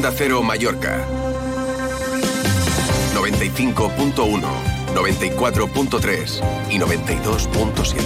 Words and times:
Onda 0.00 0.14
Cero 0.16 0.42
Mallorca. 0.42 1.06
95.1, 3.14 4.40
94.3 4.94 6.70
y 6.70 6.78
92.7. 6.78 8.00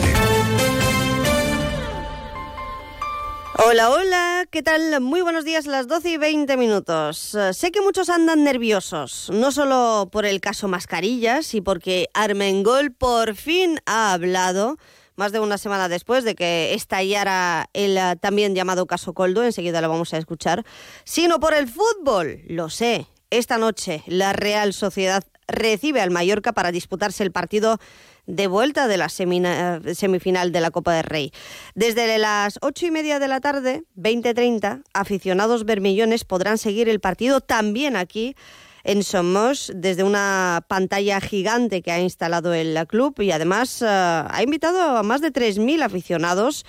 Hola, 3.65 3.91
hola, 3.91 4.45
¿qué 4.51 4.65
tal? 4.65 5.01
Muy 5.01 5.21
buenos 5.21 5.45
días, 5.45 5.67
las 5.67 5.87
12 5.87 6.11
y 6.11 6.17
20 6.17 6.57
minutos. 6.57 7.37
Eh, 7.37 7.55
sé 7.55 7.71
que 7.71 7.80
muchos 7.80 8.11
andan 8.11 8.43
nerviosos, 8.43 9.31
no 9.33 9.53
solo 9.53 10.09
por 10.11 10.27
el 10.27 10.41
caso 10.41 10.67
Mascarillas 10.67 11.55
y 11.55 11.61
porque 11.61 12.09
Armengol 12.13 12.91
por 12.91 13.37
fin 13.37 13.79
ha 13.87 14.13
hablado, 14.13 14.79
más 15.17 15.33
de 15.33 15.41
una 15.41 15.59
semana 15.59 15.89
después 15.89 16.25
de 16.25 16.35
que 16.35 16.75
estallara 16.75 17.69
el 17.73 17.97
eh, 17.97 18.17
también 18.21 18.55
llamado 18.55 18.87
caso 18.87 19.12
Coldo, 19.12 19.45
enseguida 19.45 19.80
lo 19.80 19.89
vamos 19.89 20.12
a 20.15 20.19
escuchar, 20.19 20.65
sino 21.05 21.41
por 21.41 21.55
el 21.55 21.69
fútbol, 21.69 22.43
lo 22.48 22.71
sé. 22.71 23.07
Esta 23.30 23.59
noche 23.59 24.02
la 24.07 24.33
Real 24.33 24.73
Sociedad 24.73 25.24
recibe 25.48 26.01
al 26.01 26.11
Mallorca 26.11 26.52
para 26.52 26.73
disputarse 26.73 27.23
el 27.23 27.33
partido 27.33 27.79
de 28.27 28.47
vuelta 28.47 28.88
de 28.88 28.97
la 28.97 29.09
semifinal 29.09 30.52
de 30.52 30.61
la 30.61 30.71
Copa 30.71 30.95
del 30.95 31.05
Rey. 31.05 31.33
Desde 31.74 32.16
las 32.19 32.59
ocho 32.62 32.87
y 32.87 32.91
media 32.91 33.19
de 33.19 33.29
la 33.29 33.41
tarde, 33.41 33.85
20.30, 33.96 34.83
aficionados 34.95 35.65
bermillones 35.65 36.24
podrán 36.24 36.59
seguir 36.59 36.88
el 36.88 37.01
partido 37.01 37.41
también 37.41 37.96
aquí 37.96 38.35
en 38.84 39.02
Somos 39.02 39.73
desde 39.74 40.05
una 40.05 40.65
pantalla 40.69 41.20
gigante 41.20 41.83
que 41.83 41.91
ha 41.91 42.01
instalado 42.01 42.55
el 42.55 42.79
club 42.87 43.20
y 43.20 43.30
además 43.33 43.83
eh, 43.83 43.87
ha 43.87 44.43
invitado 44.43 44.97
a 44.97 45.02
más 45.02 45.20
de 45.20 45.33
3.000 45.33 45.83
aficionados 45.83 46.65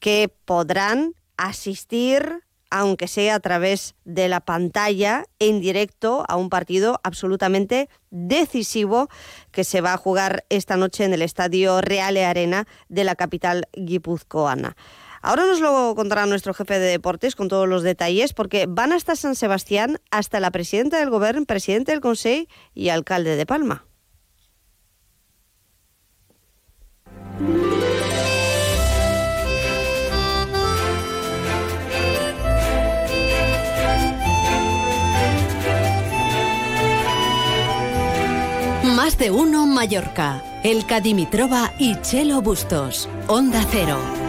que 0.00 0.34
podrán 0.44 1.14
asistir 1.36 2.44
aunque 2.74 3.06
sea 3.06 3.36
a 3.36 3.40
través 3.40 3.94
de 4.04 4.26
la 4.26 4.40
pantalla, 4.40 5.26
en 5.38 5.60
directo 5.60 6.24
a 6.26 6.34
un 6.34 6.50
partido 6.50 6.98
absolutamente 7.04 7.88
decisivo 8.10 9.08
que 9.52 9.62
se 9.62 9.80
va 9.80 9.92
a 9.92 9.96
jugar 9.96 10.44
esta 10.48 10.76
noche 10.76 11.04
en 11.04 11.14
el 11.14 11.22
Estadio 11.22 11.80
Reale 11.82 12.24
Arena 12.24 12.66
de 12.88 13.04
la 13.04 13.14
capital 13.14 13.68
guipuzcoana. 13.74 14.76
Ahora 15.26 15.46
nos 15.46 15.58
lo 15.58 15.94
contará 15.94 16.26
nuestro 16.26 16.52
jefe 16.52 16.78
de 16.78 16.90
deportes 16.90 17.34
con 17.34 17.48
todos 17.48 17.66
los 17.66 17.82
detalles, 17.82 18.34
porque 18.34 18.66
van 18.68 18.92
hasta 18.92 19.16
San 19.16 19.34
Sebastián, 19.34 19.98
hasta 20.10 20.38
la 20.38 20.50
presidenta 20.50 20.98
del 20.98 21.08
Gobierno, 21.08 21.46
presidente 21.46 21.92
del 21.92 22.02
Consejo 22.02 22.46
y 22.74 22.90
alcalde 22.90 23.34
de 23.34 23.46
Palma. 23.46 23.86
Más 38.94 39.16
de 39.16 39.30
uno 39.30 39.66
Mallorca. 39.66 40.42
El 40.62 40.84
Cadimitrova 40.84 41.72
y 41.78 41.98
Chelo 42.02 42.42
Bustos. 42.42 43.08
Onda 43.26 43.64
Cero. 43.70 44.23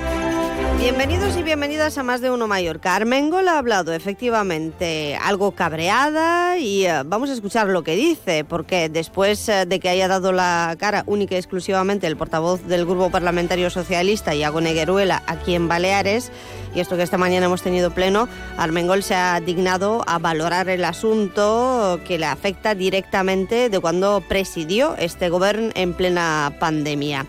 Bienvenidos 0.77 1.35
y 1.37 1.41
bienvenidas 1.41 1.97
a 1.97 2.03
Más 2.03 2.21
de 2.21 2.29
Uno 2.29 2.47
Mallorca. 2.47 2.95
Armengol 2.95 3.47
ha 3.47 3.57
hablado 3.57 3.93
efectivamente 3.93 5.15
algo 5.15 5.51
cabreada 5.51 6.57
y 6.57 6.85
eh, 6.85 7.01
vamos 7.05 7.29
a 7.29 7.33
escuchar 7.33 7.67
lo 7.67 7.83
que 7.83 7.95
dice, 7.95 8.43
porque 8.43 8.89
después 8.89 9.47
eh, 9.49 9.65
de 9.65 9.79
que 9.79 9.89
haya 9.89 10.07
dado 10.07 10.31
la 10.31 10.75
cara 10.77 11.03
única 11.07 11.33
y 11.33 11.37
exclusivamente 11.37 12.07
el 12.07 12.17
portavoz 12.17 12.61
del 12.67 12.85
Grupo 12.85 13.09
Parlamentario 13.09 13.69
Socialista, 13.69 14.35
Iago 14.35 14.61
Negueruela, 14.61 15.23
aquí 15.27 15.55
en 15.55 15.67
Baleares, 15.67 16.31
y 16.75 16.81
esto 16.81 16.97
que 16.97 17.03
esta 17.03 17.17
mañana 17.17 17.45
hemos 17.45 17.63
tenido 17.63 17.91
pleno, 17.91 18.27
Armengol 18.57 19.01
se 19.01 19.15
ha 19.15 19.39
dignado 19.39 20.03
a 20.07 20.19
valorar 20.19 20.69
el 20.69 20.83
asunto 20.83 21.99
que 22.05 22.19
le 22.19 22.25
afecta 22.25 22.75
directamente 22.75 23.69
de 23.69 23.79
cuando 23.79 24.21
presidió 24.21 24.95
este 24.97 25.29
gobierno 25.29 25.71
en 25.73 25.93
plena 25.93 26.53
pandemia. 26.59 27.25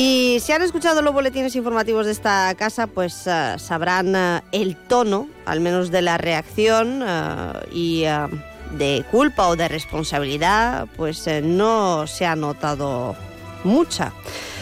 Y 0.00 0.38
si 0.38 0.52
han 0.52 0.62
escuchado 0.62 1.02
los 1.02 1.12
boletines 1.12 1.56
informativos 1.56 2.06
de 2.06 2.12
esta 2.12 2.54
casa, 2.54 2.86
pues 2.86 3.26
uh, 3.26 3.58
sabrán 3.58 4.14
uh, 4.14 4.40
el 4.52 4.76
tono, 4.76 5.28
al 5.44 5.58
menos 5.58 5.90
de 5.90 6.02
la 6.02 6.16
reacción 6.18 7.02
uh, 7.02 7.58
y 7.72 8.04
de 8.74 9.04
culpa 9.10 9.48
o 9.48 9.56
de 9.56 9.66
responsabilidad, 9.66 10.86
pues 10.96 11.26
no 11.42 12.06
se 12.06 12.26
ha 12.26 12.36
notado 12.36 13.16
mucha. 13.64 14.12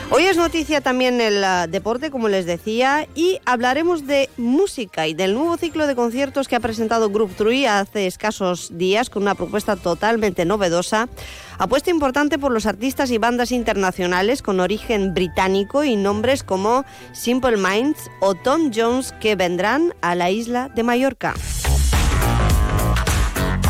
Hoy 0.08 0.22
es 0.22 0.36
noticia 0.36 0.80
también 0.80 1.20
el 1.20 1.44
deporte, 1.68 2.12
como 2.12 2.28
les 2.28 2.46
decía, 2.46 3.08
y 3.16 3.40
hablaremos 3.44 4.06
de 4.06 4.30
música 4.36 5.08
y 5.08 5.14
del 5.14 5.34
nuevo 5.34 5.56
ciclo 5.56 5.88
de 5.88 5.96
conciertos 5.96 6.46
que 6.46 6.54
ha 6.54 6.60
presentado 6.60 7.10
Group 7.10 7.34
Trui 7.34 7.66
hace 7.66 8.06
escasos 8.06 8.78
días 8.78 9.10
con 9.10 9.24
una 9.24 9.34
propuesta 9.34 9.74
totalmente 9.74 10.44
novedosa. 10.44 11.08
Apuesta 11.58 11.90
importante 11.90 12.38
por 12.38 12.52
los 12.52 12.66
artistas 12.66 13.10
y 13.10 13.18
bandas 13.18 13.50
internacionales 13.50 14.42
con 14.42 14.60
origen 14.60 15.12
británico 15.12 15.82
y 15.82 15.96
nombres 15.96 16.44
como 16.44 16.84
Simple 17.12 17.56
Minds 17.56 18.08
o 18.20 18.34
Tom 18.34 18.70
Jones 18.72 19.12
que 19.20 19.34
vendrán 19.34 19.92
a 20.02 20.14
la 20.14 20.30
isla 20.30 20.68
de 20.68 20.84
Mallorca. 20.84 21.34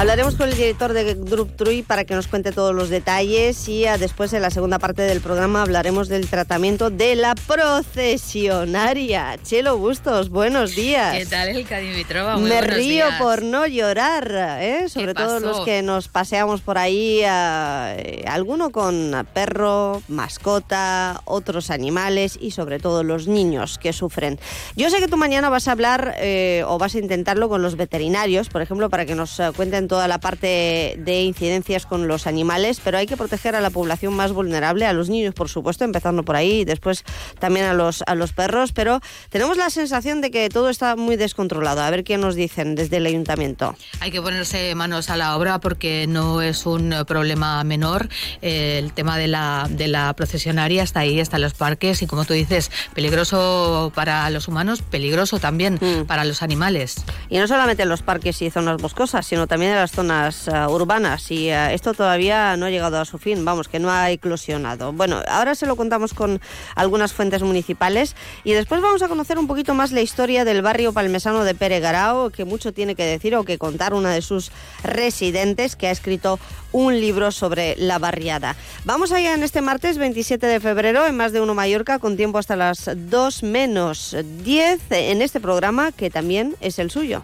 Hablaremos 0.06 0.36
con 0.36 0.48
el 0.48 0.56
director 0.56 0.92
de 0.92 1.14
Group 1.14 1.56
Trui 1.56 1.82
para 1.82 2.04
que 2.04 2.14
nos 2.14 2.28
cuente 2.28 2.52
todos 2.52 2.72
los 2.72 2.90
detalles 2.90 3.68
y 3.68 3.86
ah, 3.86 3.98
después 3.98 4.32
en 4.34 4.40
la 4.40 4.50
segunda 4.50 4.78
parte 4.78 5.02
del 5.02 5.20
programa 5.20 5.62
hablaremos 5.62 6.08
del 6.08 6.30
tratamiento 6.30 6.90
de 6.90 7.16
la 7.16 7.34
procesionaria. 7.34 9.36
Chelo 9.42 9.78
Bustos, 9.78 10.30
buenos 10.30 10.76
días. 10.76 11.18
¿Qué 11.18 11.26
tal 11.26 11.48
el 11.48 11.66
Cadimitrova? 11.66 12.36
Me 12.36 12.60
río 12.60 13.06
por 13.18 13.42
no 13.42 13.66
llorar, 13.66 14.30
¿eh? 14.60 14.88
sobre 14.88 15.12
todo 15.12 15.40
los 15.40 15.64
que 15.64 15.82
nos 15.82 16.06
paseamos 16.06 16.60
por 16.60 16.78
ahí, 16.78 17.22
eh, 17.24 18.24
alguno 18.28 18.70
con 18.70 19.26
perro, 19.34 20.04
mascota, 20.06 21.20
otros 21.24 21.68
animales 21.68 22.38
y 22.40 22.52
sobre 22.52 22.78
todo 22.78 23.02
los 23.02 23.26
niños 23.26 23.76
que 23.76 23.92
sufren. 23.92 24.38
Yo 24.76 24.88
sé 24.88 25.00
que 25.00 25.08
tú 25.08 25.16
mañana 25.16 25.50
vas 25.50 25.66
a 25.66 25.72
hablar 25.72 26.14
eh, 26.18 26.62
o 26.68 26.78
vas 26.78 26.94
a 26.94 27.00
intentarlo 27.00 27.48
con 27.48 27.60
los 27.60 27.74
veterinarios, 27.74 28.50
por 28.50 28.62
ejemplo, 28.62 28.88
para 28.88 29.04
que 29.04 29.16
nos 29.16 29.40
eh, 29.40 29.50
cuenten 29.56 29.88
toda 29.96 30.08
la 30.08 30.20
parte 30.20 30.96
de 30.98 31.22
incidencias 31.22 31.86
con 31.86 32.06
los 32.06 32.26
animales, 32.26 32.82
pero 32.84 32.98
hay 32.98 33.06
que 33.06 33.16
proteger 33.16 33.56
a 33.56 33.62
la 33.62 33.70
población 33.70 34.12
más 34.12 34.30
vulnerable, 34.30 34.84
a 34.84 34.92
los 34.92 35.08
niños, 35.08 35.32
por 35.32 35.48
supuesto, 35.48 35.84
empezando 35.84 36.22
por 36.22 36.36
ahí, 36.36 36.60
y 36.60 36.64
después 36.66 37.02
también 37.38 37.64
a 37.64 37.72
los, 37.72 38.04
a 38.06 38.14
los 38.14 38.34
perros, 38.34 38.72
pero 38.72 39.00
tenemos 39.30 39.56
la 39.56 39.70
sensación 39.70 40.20
de 40.20 40.30
que 40.30 40.50
todo 40.50 40.68
está 40.68 40.96
muy 40.96 41.16
descontrolado. 41.16 41.80
A 41.80 41.88
ver 41.88 42.04
qué 42.04 42.18
nos 42.18 42.34
dicen 42.34 42.74
desde 42.74 42.98
el 42.98 43.06
ayuntamiento. 43.06 43.74
Hay 44.00 44.10
que 44.10 44.20
ponerse 44.20 44.74
manos 44.74 45.08
a 45.08 45.16
la 45.16 45.34
obra 45.34 45.60
porque 45.60 46.04
no 46.06 46.42
es 46.42 46.66
un 46.66 46.94
problema 47.06 47.64
menor. 47.64 48.10
Eh, 48.42 48.78
el 48.78 48.92
tema 48.92 49.16
de 49.16 49.28
la, 49.28 49.66
de 49.70 49.88
la 49.88 50.12
procesionaria 50.12 50.82
está 50.82 51.00
ahí, 51.00 51.20
está 51.20 51.36
en 51.36 51.42
los 51.42 51.54
parques 51.54 52.02
y 52.02 52.06
como 52.06 52.26
tú 52.26 52.34
dices, 52.34 52.70
peligroso 52.92 53.92
para 53.94 54.28
los 54.28 54.46
humanos, 54.46 54.82
peligroso 54.82 55.38
también 55.38 55.78
mm. 55.80 56.04
para 56.04 56.26
los 56.26 56.42
animales. 56.42 56.96
Y 57.30 57.38
no 57.38 57.48
solamente 57.48 57.84
en 57.84 57.88
los 57.88 58.02
parques 58.02 58.42
y 58.42 58.50
zonas 58.50 58.76
boscosas, 58.76 59.24
sino 59.24 59.46
también 59.46 59.72
las 59.76 59.92
zonas 59.92 60.48
uh, 60.48 60.70
urbanas 60.70 61.30
y 61.30 61.50
uh, 61.50 61.70
esto 61.70 61.94
todavía 61.94 62.56
no 62.56 62.66
ha 62.66 62.70
llegado 62.70 62.98
a 62.98 63.04
su 63.04 63.18
fin, 63.18 63.44
vamos, 63.44 63.68
que 63.68 63.78
no 63.78 63.90
ha 63.90 64.10
eclosionado. 64.10 64.92
Bueno, 64.92 65.22
ahora 65.28 65.54
se 65.54 65.66
lo 65.66 65.76
contamos 65.76 66.14
con 66.14 66.40
algunas 66.74 67.12
fuentes 67.12 67.42
municipales 67.42 68.16
y 68.44 68.52
después 68.52 68.80
vamos 68.80 69.02
a 69.02 69.08
conocer 69.08 69.38
un 69.38 69.46
poquito 69.46 69.74
más 69.74 69.92
la 69.92 70.00
historia 70.00 70.44
del 70.44 70.62
barrio 70.62 70.92
palmesano 70.92 71.44
de 71.44 71.54
Peregarao, 71.54 72.30
que 72.30 72.44
mucho 72.44 72.72
tiene 72.72 72.94
que 72.94 73.04
decir 73.04 73.36
o 73.36 73.44
que 73.44 73.58
contar 73.58 73.94
una 73.94 74.10
de 74.10 74.22
sus 74.22 74.50
residentes 74.82 75.76
que 75.76 75.88
ha 75.88 75.90
escrito 75.90 76.38
un 76.72 76.98
libro 77.00 77.30
sobre 77.30 77.76
la 77.76 77.98
barriada. 77.98 78.56
Vamos 78.84 79.12
allá 79.12 79.34
en 79.34 79.42
este 79.42 79.60
martes 79.60 79.98
27 79.98 80.46
de 80.46 80.60
febrero 80.60 81.06
en 81.06 81.16
Más 81.16 81.32
de 81.32 81.40
Uno 81.40 81.54
Mallorca 81.54 81.98
con 81.98 82.16
tiempo 82.16 82.38
hasta 82.38 82.56
las 82.56 82.90
2 82.94 83.42
menos 83.42 84.16
10 84.44 84.80
en 84.90 85.22
este 85.22 85.40
programa 85.40 85.92
que 85.92 86.10
también 86.10 86.56
es 86.60 86.78
el 86.78 86.90
suyo. 86.90 87.22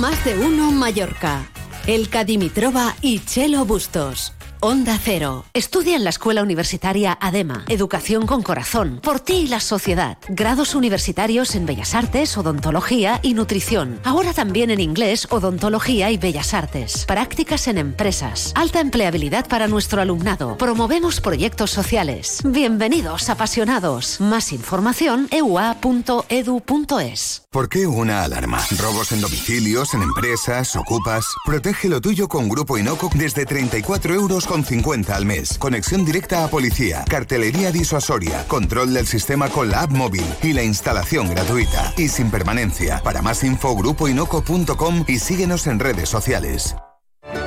Más 0.00 0.24
de 0.24 0.36
uno 0.36 0.72
Mallorca. 0.72 1.48
El 1.86 2.08
Cadimitrova 2.08 2.96
y 3.00 3.20
Chelo 3.20 3.64
Bustos. 3.64 4.33
Onda 4.66 4.98
Cero. 4.98 5.44
Estudia 5.52 5.94
en 5.94 6.04
la 6.04 6.10
Escuela 6.10 6.42
Universitaria 6.42 7.18
ADEMA. 7.20 7.66
Educación 7.68 8.26
con 8.26 8.40
corazón. 8.40 8.98
Por 9.02 9.20
ti 9.20 9.34
y 9.34 9.46
la 9.46 9.60
sociedad. 9.60 10.16
Grados 10.26 10.74
universitarios 10.74 11.54
en 11.54 11.66
Bellas 11.66 11.94
Artes, 11.94 12.34
Odontología 12.38 13.20
y 13.22 13.34
Nutrición. 13.34 14.00
Ahora 14.04 14.32
también 14.32 14.70
en 14.70 14.80
inglés, 14.80 15.28
Odontología 15.30 16.10
y 16.10 16.16
Bellas 16.16 16.54
Artes. 16.54 17.04
Prácticas 17.04 17.68
en 17.68 17.76
empresas. 17.76 18.52
Alta 18.54 18.80
empleabilidad 18.80 19.46
para 19.48 19.68
nuestro 19.68 20.00
alumnado. 20.00 20.56
Promovemos 20.56 21.20
proyectos 21.20 21.70
sociales. 21.70 22.40
Bienvenidos, 22.42 23.28
apasionados. 23.28 24.18
Más 24.22 24.50
información 24.50 25.28
eua.edu.es. 25.30 25.82
¿Por 27.50 27.68
qué 27.68 27.86
una 27.86 28.24
alarma? 28.24 28.64
Robos 28.78 29.12
en 29.12 29.20
domicilios, 29.20 29.92
en 29.92 30.00
empresas, 30.00 30.74
ocupas. 30.74 31.26
Protege 31.44 31.90
lo 31.90 32.00
tuyo 32.00 32.28
con 32.28 32.48
Grupo 32.48 32.78
Inoco 32.78 33.10
desde 33.14 33.44
34 33.44 34.14
euros 34.14 34.46
2,50 34.54 35.10
al 35.10 35.26
mes. 35.26 35.58
Conexión 35.58 36.04
directa 36.04 36.44
a 36.44 36.48
policía, 36.48 37.04
cartelería 37.08 37.72
disuasoria, 37.72 38.46
control 38.46 38.94
del 38.94 39.06
sistema 39.06 39.48
con 39.48 39.70
la 39.70 39.82
app 39.82 39.90
móvil 39.90 40.24
y 40.42 40.52
la 40.52 40.62
instalación 40.62 41.28
gratuita. 41.28 41.92
Y 41.96 42.08
sin 42.08 42.30
permanencia. 42.30 43.00
Para 43.02 43.22
más 43.22 43.42
info, 43.42 43.74
grupoinoco.com 43.74 45.04
y 45.08 45.18
síguenos 45.18 45.66
en 45.66 45.80
redes 45.80 46.08
sociales. 46.08 46.76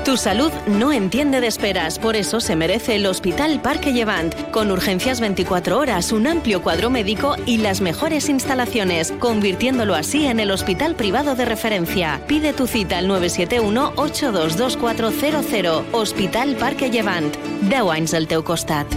Tu 0.04 0.16
salud 0.16 0.52
no 0.68 0.94
entiende 0.94 1.42
de 1.42 1.48
esperas, 1.48 2.00
por 2.00 2.16
eso 2.16 2.40
se 2.40 2.56
merece 2.56 2.96
el 2.96 3.06
Hospital 3.06 3.62
Parque 3.62 3.92
Llevant, 3.92 4.34
con 4.52 4.72
urgencias 4.72 5.20
24 5.20 5.78
horas, 5.78 6.14
un 6.14 6.28
amplio 6.28 6.62
cuadro 6.62 6.90
médico 6.90 7.36
y 7.46 7.58
las 7.58 7.82
mejores 7.82 8.30
instalaciones, 8.30 9.12
convirtiéndolo 9.20 9.96
así 9.96 10.26
en 10.26 10.40
el 10.40 10.52
hospital 10.52 10.96
privado 10.96 11.36
de 11.36 11.44
referencia. 11.44 12.22
Pide 12.26 12.54
tu 12.54 12.68
cita 12.68 13.00
al 13.00 13.10
971-822400. 13.10 15.84
Hospital 15.92 16.56
Parque 16.56 16.90
Llevant. 16.90 17.36
10 17.64 17.92
anys 17.92 18.16
costat. 18.46 18.88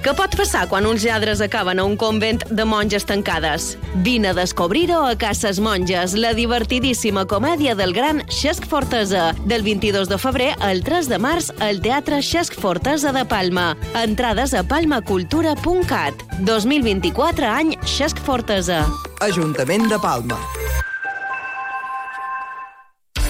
Què 0.00 0.14
pot 0.16 0.32
passar 0.32 0.62
quan 0.70 0.86
uns 0.88 1.02
lladres 1.04 1.42
acaben 1.44 1.76
a 1.78 1.84
un 1.84 1.92
convent 2.00 2.40
de 2.48 2.64
monges 2.64 3.04
tancades? 3.04 3.74
Vine 4.06 4.30
a 4.30 4.36
descobrir-ho 4.36 5.02
a 5.04 5.12
Cases 5.20 5.60
Monges, 5.60 6.14
la 6.16 6.32
divertidíssima 6.32 7.26
comèdia 7.28 7.74
del 7.76 7.92
gran 7.92 8.22
Xesc 8.32 8.64
Fortesa, 8.70 9.34
del 9.44 9.62
22 9.66 10.08
de 10.08 10.18
febrer 10.18 10.48
al 10.64 10.80
3 10.88 11.12
de 11.12 11.20
març 11.20 11.50
al 11.60 11.82
Teatre 11.84 12.22
Xesc 12.24 12.56
Fortesa 12.56 13.12
de 13.12 13.26
Palma. 13.28 13.74
Entrades 14.00 14.56
a 14.56 14.64
palmacultura.cat. 14.64 16.24
2024 16.48 17.52
any 17.52 17.76
Xesc 17.84 18.24
Fortesa. 18.24 18.86
Ajuntament 19.20 19.90
de 19.92 20.00
Palma. 20.00 20.40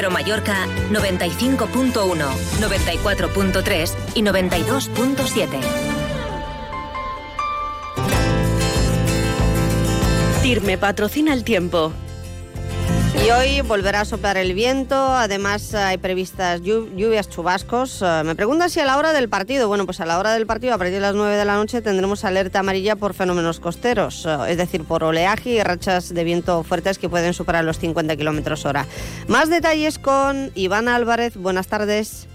Cero 0.00 0.10
Mallorca 0.10 0.66
95.1, 0.92 1.92
94.3 1.92 3.94
y 4.14 4.22
92.7. 4.22 5.60
Tirme 10.40 10.78
patrocina 10.78 11.34
el 11.34 11.44
tiempo. 11.44 11.92
Y 13.14 13.30
hoy 13.30 13.60
volverá 13.60 14.02
a 14.02 14.04
soplar 14.04 14.36
el 14.36 14.54
viento, 14.54 14.94
además 14.96 15.74
hay 15.74 15.98
previstas 15.98 16.62
lluvias, 16.62 17.28
chubascos. 17.28 18.02
Eh, 18.02 18.22
me 18.24 18.34
pregunta 18.34 18.68
si 18.68 18.80
a 18.80 18.84
la 18.84 18.96
hora 18.96 19.12
del 19.12 19.28
partido, 19.28 19.68
bueno, 19.68 19.84
pues 19.84 20.00
a 20.00 20.06
la 20.06 20.18
hora 20.18 20.32
del 20.32 20.46
partido, 20.46 20.74
a 20.74 20.78
partir 20.78 20.94
de 20.94 21.00
las 21.00 21.14
9 21.14 21.36
de 21.36 21.44
la 21.44 21.56
noche, 21.56 21.82
tendremos 21.82 22.24
alerta 22.24 22.60
amarilla 22.60 22.96
por 22.96 23.12
fenómenos 23.12 23.60
costeros, 23.60 24.26
eh, 24.26 24.36
es 24.48 24.56
decir, 24.56 24.84
por 24.84 25.04
oleaje 25.04 25.50
y 25.50 25.62
rachas 25.62 26.14
de 26.14 26.24
viento 26.24 26.62
fuertes 26.62 26.98
que 26.98 27.08
pueden 27.08 27.34
superar 27.34 27.64
los 27.64 27.78
50 27.78 28.16
kilómetros 28.16 28.64
hora. 28.64 28.86
Más 29.26 29.50
detalles 29.50 29.98
con 29.98 30.50
Iván 30.54 30.88
Álvarez, 30.88 31.36
buenas 31.36 31.66
tardes. 31.66 32.28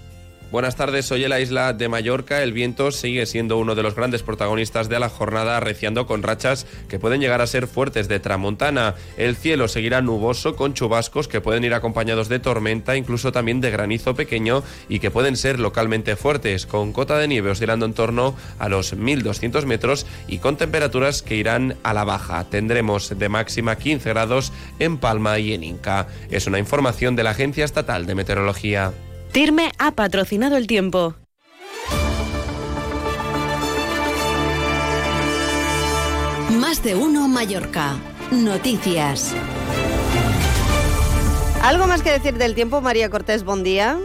Buenas 0.52 0.76
tardes, 0.76 1.10
hoy 1.10 1.24
en 1.24 1.30
la 1.30 1.40
isla 1.40 1.72
de 1.72 1.88
Mallorca 1.88 2.40
el 2.44 2.52
viento 2.52 2.92
sigue 2.92 3.26
siendo 3.26 3.58
uno 3.58 3.74
de 3.74 3.82
los 3.82 3.96
grandes 3.96 4.22
protagonistas 4.22 4.88
de 4.88 5.00
la 5.00 5.08
jornada, 5.08 5.56
arreciando 5.56 6.06
con 6.06 6.22
rachas 6.22 6.68
que 6.88 7.00
pueden 7.00 7.20
llegar 7.20 7.40
a 7.40 7.48
ser 7.48 7.66
fuertes 7.66 8.06
de 8.06 8.20
tramontana. 8.20 8.94
El 9.16 9.34
cielo 9.34 9.66
seguirá 9.66 10.02
nuboso 10.02 10.54
con 10.54 10.72
chubascos 10.72 11.26
que 11.26 11.40
pueden 11.40 11.64
ir 11.64 11.74
acompañados 11.74 12.28
de 12.28 12.38
tormenta, 12.38 12.96
incluso 12.96 13.32
también 13.32 13.60
de 13.60 13.72
granizo 13.72 14.14
pequeño 14.14 14.62
y 14.88 15.00
que 15.00 15.10
pueden 15.10 15.36
ser 15.36 15.58
localmente 15.58 16.14
fuertes, 16.14 16.64
con 16.64 16.92
cota 16.92 17.18
de 17.18 17.26
nieve 17.26 17.50
oscilando 17.50 17.84
en 17.84 17.94
torno 17.94 18.36
a 18.60 18.68
los 18.68 18.94
1200 18.94 19.66
metros 19.66 20.06
y 20.28 20.38
con 20.38 20.56
temperaturas 20.56 21.22
que 21.22 21.34
irán 21.34 21.76
a 21.82 21.92
la 21.92 22.04
baja. 22.04 22.44
Tendremos 22.44 23.18
de 23.18 23.28
máxima 23.28 23.74
15 23.74 24.08
grados 24.10 24.52
en 24.78 24.98
Palma 24.98 25.40
y 25.40 25.54
en 25.54 25.64
Inca. 25.64 26.06
Es 26.30 26.46
una 26.46 26.60
información 26.60 27.16
de 27.16 27.24
la 27.24 27.30
Agencia 27.30 27.64
Estatal 27.64 28.06
de 28.06 28.14
Meteorología. 28.14 28.92
Tirme 29.36 29.70
ha 29.76 29.90
patrocinado 29.90 30.56
el 30.56 30.66
tiempo. 30.66 31.14
Más 36.58 36.82
de 36.82 36.94
uno 36.94 37.28
Mallorca. 37.28 37.96
Noticias. 38.30 39.34
¿Algo 41.62 41.86
más 41.86 42.00
que 42.00 42.12
decir 42.12 42.38
del 42.38 42.54
tiempo, 42.54 42.80
María 42.80 43.10
Cortés? 43.10 43.44
Buen 43.44 43.62
día. 43.62 43.98